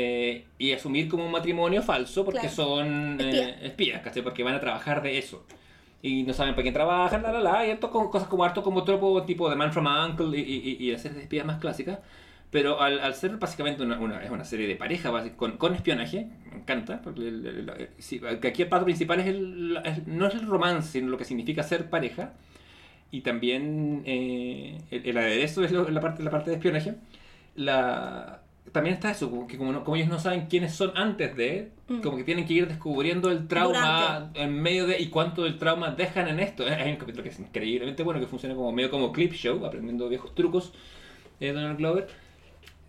[0.00, 2.54] eh, y asumir como un matrimonio falso porque Claro.
[2.54, 4.00] son eh, Espías.
[4.00, 4.22] ¿cachai?
[4.22, 5.44] Porque van a trabajar de eso
[6.02, 8.62] y no saben para quién trabajan, la la la, y harto con cosas como harto
[8.62, 11.98] como tropo tipo de Man from Uncle y, y, y series de espías más clásicas.
[12.50, 16.28] Pero al, al ser básicamente una, una- es una serie de pareja con, con espionaje,
[16.50, 17.88] me encanta, porque el- el-
[18.26, 21.24] el- que aquí el pato principal es el, no es el romance, sino lo que
[21.24, 22.32] significa ser pareja.
[23.10, 26.94] Y también eh, el, el aderezo es lo- la, parte, la parte de espionaje.
[27.54, 31.70] La, también está eso, que como, no- como ellos no saben quiénes son antes de,
[31.88, 32.00] Mm.
[32.02, 35.90] como que tienen que ir descubriendo el trauma en medio de y cuánto del trauma
[35.92, 36.64] dejan en esto.
[36.66, 40.06] Hay un capítulo que es increíblemente bueno, que funciona como medio como clip show, aprendiendo
[40.10, 40.72] viejos trucos
[41.40, 42.08] de Donald Glover,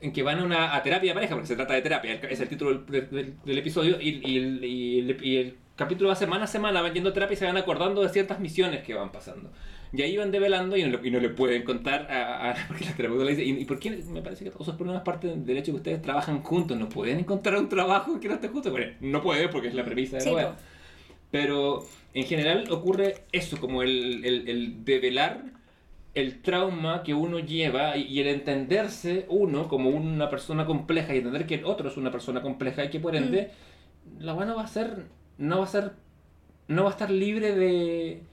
[0.02, 2.40] en que van a una a terapia de pareja, porque se trata de terapia, es
[2.40, 6.16] el título del, del- del episodio, y, y el, y el- y el capítulo va
[6.16, 8.94] semana a semana, van yendo a terapia y se van acordando de ciertas misiones que
[8.94, 9.52] van pasando.
[9.92, 13.26] Y ahí van develando y no, no le pueden contar a, a- porque la terapeuta
[13.26, 13.92] le dice, ¿y, por qué?
[13.92, 17.19] Me parece que todos esos problemas parten del hecho que ustedes trabajan juntos, no pueden
[17.19, 18.72] encontrar un trabajo que no esté juntos.
[18.72, 20.56] Bueno, no puede porque es la premisa de Sí, la po.
[21.32, 25.44] Pero en general ocurre eso, como el, el, el develar
[26.16, 31.18] el trauma que uno lleva y, y el entenderse uno como una persona compleja y
[31.20, 33.52] entender que el otro es una persona compleja y que por ende
[34.20, 35.06] la weá no va a ser,
[35.38, 35.94] no va a ser,
[36.68, 38.24] no va a estar libre de...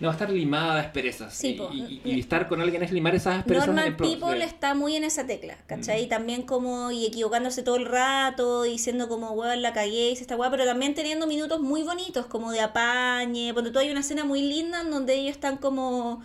[0.00, 1.34] No va a estar limada de asperezas.
[1.34, 3.66] Sí, y, y- y estar con alguien es limar esas asperezas.
[3.66, 6.06] Normal People de- está muy en esa tecla, ¿cachai?
[6.06, 6.08] Mm.
[6.08, 10.50] También como, y equivocándose todo el rato, diciendo como, weón, la cagué, hice esta weá,
[10.50, 14.40] pero también teniendo minutos muy bonitos, como de apañe, cuando tú hay una escena muy
[14.40, 16.22] linda en donde ellos están como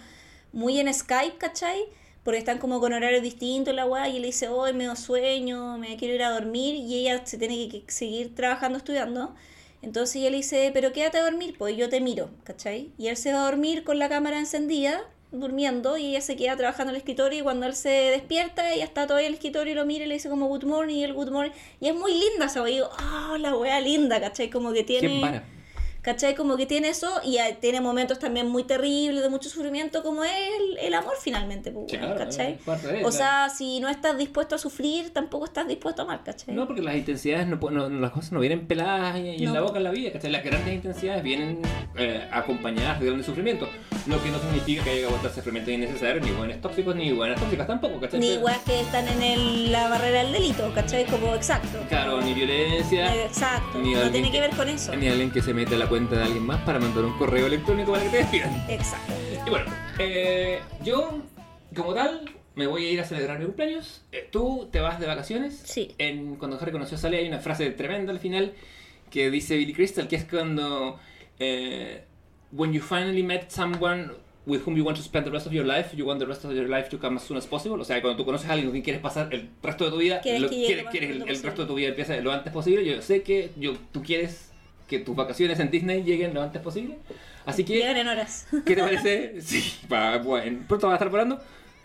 [0.55, 1.81] muy en Skype, ¿cachai?
[2.23, 5.77] Porque están como con horarios distintos la weá, y él dice, hoy me da sueño,
[5.77, 9.35] me quiero ir a dormir, y ella se tiene que seguir trabajando, estudiando.
[9.83, 12.89] Entonces ella le dice, pero quédate a dormir, pues yo te miro, ¿cachai?
[12.97, 16.55] Y él se va a dormir con la cámara encendida, durmiendo, y ella se queda
[16.55, 19.73] trabajando en el escritorio, y cuando él se despierta, ella está todavía en el escritorio
[19.73, 21.51] y lo mira y le dice como good morning, y el good morning.
[21.81, 24.49] Y es muy linda esa weá, y digo, ah, la weá linda, ¿cachai?
[24.49, 25.43] Como que tiene...
[26.05, 26.35] ¿Cachai?
[26.35, 30.31] Como que tiene eso y tiene momentos también muy terribles, de mucho sufrimiento, como es
[30.59, 32.59] el, el amor finalmente, pues, claro, ¿cachai?
[33.03, 36.53] O sea, si no estás dispuesto a sufrir, tampoco estás dispuesto a amar, ¿cachai?
[36.53, 39.53] No, porque las intensidades, no, no- las cosas no vienen peladas y, y en No.
[39.55, 40.29] la boca en la vida, ¿cachai?
[40.31, 41.63] Las grandes intensidades vienen
[41.97, 43.67] eh, acompañadas de grandes sufrimientos.
[44.05, 47.39] Lo que no significa que haya que aguantar sufrimientos innecesarios, ni buenas tóxicos, ni buenas
[47.39, 48.19] tóxicas tampoco, ¿cachai?
[48.19, 51.07] Ni weas que están en el- la barrera del delito, ¿cachai?
[51.07, 51.79] Como exacto.
[51.89, 53.11] Claro, ni violencia.
[53.25, 54.95] Exacto, ni no tiene que ver con eso.
[54.95, 57.47] Ni alguien que se mete a la cuenta de alguien más para mandar un correo
[57.47, 58.65] electrónico para que te despidan.
[58.69, 59.13] Exacto.
[59.45, 59.65] Y bueno,
[59.99, 61.21] eh, yo,
[61.75, 64.01] como tal, me voy a ir a celebrar mi cumpleaños.
[64.11, 65.61] Eh, tú te vas de vacaciones.
[65.65, 65.95] Sí.
[65.97, 68.53] En, cuando Harry conoció a Sally hay una frase tremenda al final
[69.09, 70.99] que dice Billy Crystal, que es cuando...
[71.39, 72.03] eh,
[72.51, 74.11] When you finally met someone
[74.45, 76.45] with whom you want to spend the rest of your life, you want the rest
[76.45, 77.81] of your life to come as soon as possible.
[77.81, 79.97] O sea, cuando tú conoces a alguien con quien quieres pasar el resto de tu
[79.97, 82.85] vida, Quieres lo- quieres, quieres el, el resto de tu vida empiece lo antes posible.
[82.85, 84.51] Yo sé que yo, tú quieres
[84.87, 86.97] que tus vacaciones en Disney lleguen lo antes posible.
[87.45, 87.73] Así que...
[87.73, 88.47] Llegan en horas.
[88.65, 89.41] ¿Qué te parece?
[89.41, 91.41] Sí, va, bueno, pronto va a estar volando.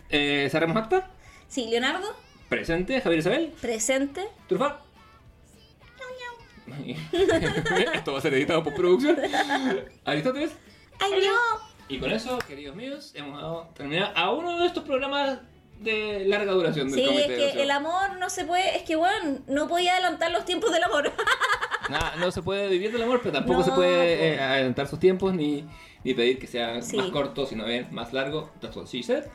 [0.09, 1.09] Eh, cerramos acta.
[1.47, 2.15] Sí, Leonardo,
[2.49, 3.53] Presente, Javier Isabel.
[3.61, 4.27] presente.
[4.47, 4.79] Turfa.
[7.93, 9.17] Esto va a ser editado por producción.
[10.05, 10.51] Aristóteles.
[10.99, 11.71] ¡Ay, no!
[11.89, 15.39] Y con eso, queridos míos, hemos terminado a uno de estos programas
[15.79, 17.63] de larga duración del Sí, es comité de que ocio.
[17.63, 21.11] el amor no se puede, es que bueno, no podía adelantar los tiempos del amor.
[22.19, 24.23] No se puede vivir del amor, pero tampoco No, se puede po.
[24.23, 25.65] eh, adelantar sus tiempos ni,
[26.03, 26.97] ni pedir que sea Sí.
[26.97, 28.49] más corto, sino bien más largo.
[28.61, 29.25] That's what she said.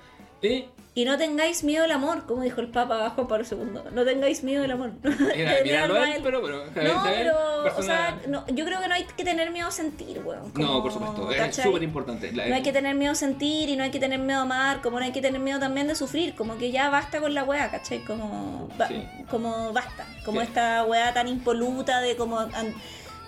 [0.42, 3.90] Y Y no tengáis miedo del amor, como dijo el Papa Juan Pablo II.
[3.92, 4.92] No tengáis miedo del amor.
[5.05, 9.50] A él, pero No, pero, o sea, no, yo creo que no hay que tener
[9.50, 10.50] miedo a sentir, weón.
[10.52, 12.32] como- No, por supuesto, es súper importante.
[12.32, 14.81] No hay que tener miedo a sentir y no hay que tener miedo a amar,
[14.81, 17.44] como no hay que tener miedo también de sufrir, como que ya basta con la
[17.44, 18.02] weá, ¿cachai?
[18.05, 19.06] Como, Sí.
[19.31, 20.47] como basta, como Sí.
[20.47, 22.74] esta weá tan impoluta de como, an-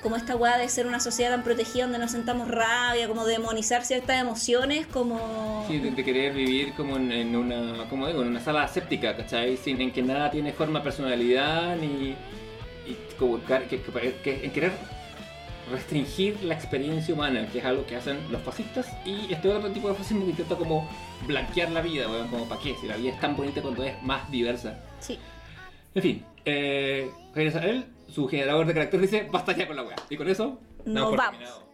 [0.02, 3.84] como esta weá de ser una sociedad tan protegida donde no sentamos rabia, como demonizar
[3.84, 5.64] ciertas emociones, como...
[5.68, 9.16] Sí, de, de querer vivir como en, en una, como digo, en una sala aséptica,
[9.16, 9.56] ¿cachai?
[9.56, 12.14] Sin, en que nada tiene forma, personalidad, ni...
[12.86, 13.82] Y como que, que-
[14.22, 14.72] que- en querer
[15.70, 19.88] restringir la experiencia humana, que es algo que hacen los fascistas, y este otro tipo
[19.88, 20.88] de fascismo que intenta como
[21.26, 24.00] blanquear la vida, weón, como para qué, si la vida es tan bonita cuando es
[24.02, 24.78] más diversa.
[25.00, 25.18] Sí.
[25.94, 29.96] En fin, eh, Javier su generador de carácter dice, basta ya con la weá.
[30.10, 31.16] Y con eso, por vamos.
[31.16, 31.68] terminado.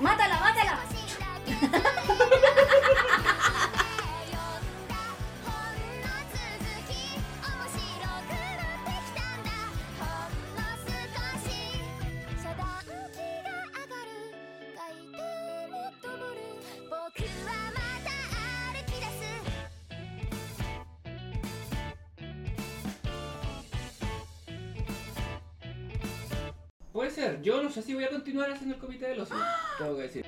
[0.00, 0.49] 目を
[27.82, 29.28] Si voy a continuar haciendo el comité de los
[29.78, 30.26] tengo que decir.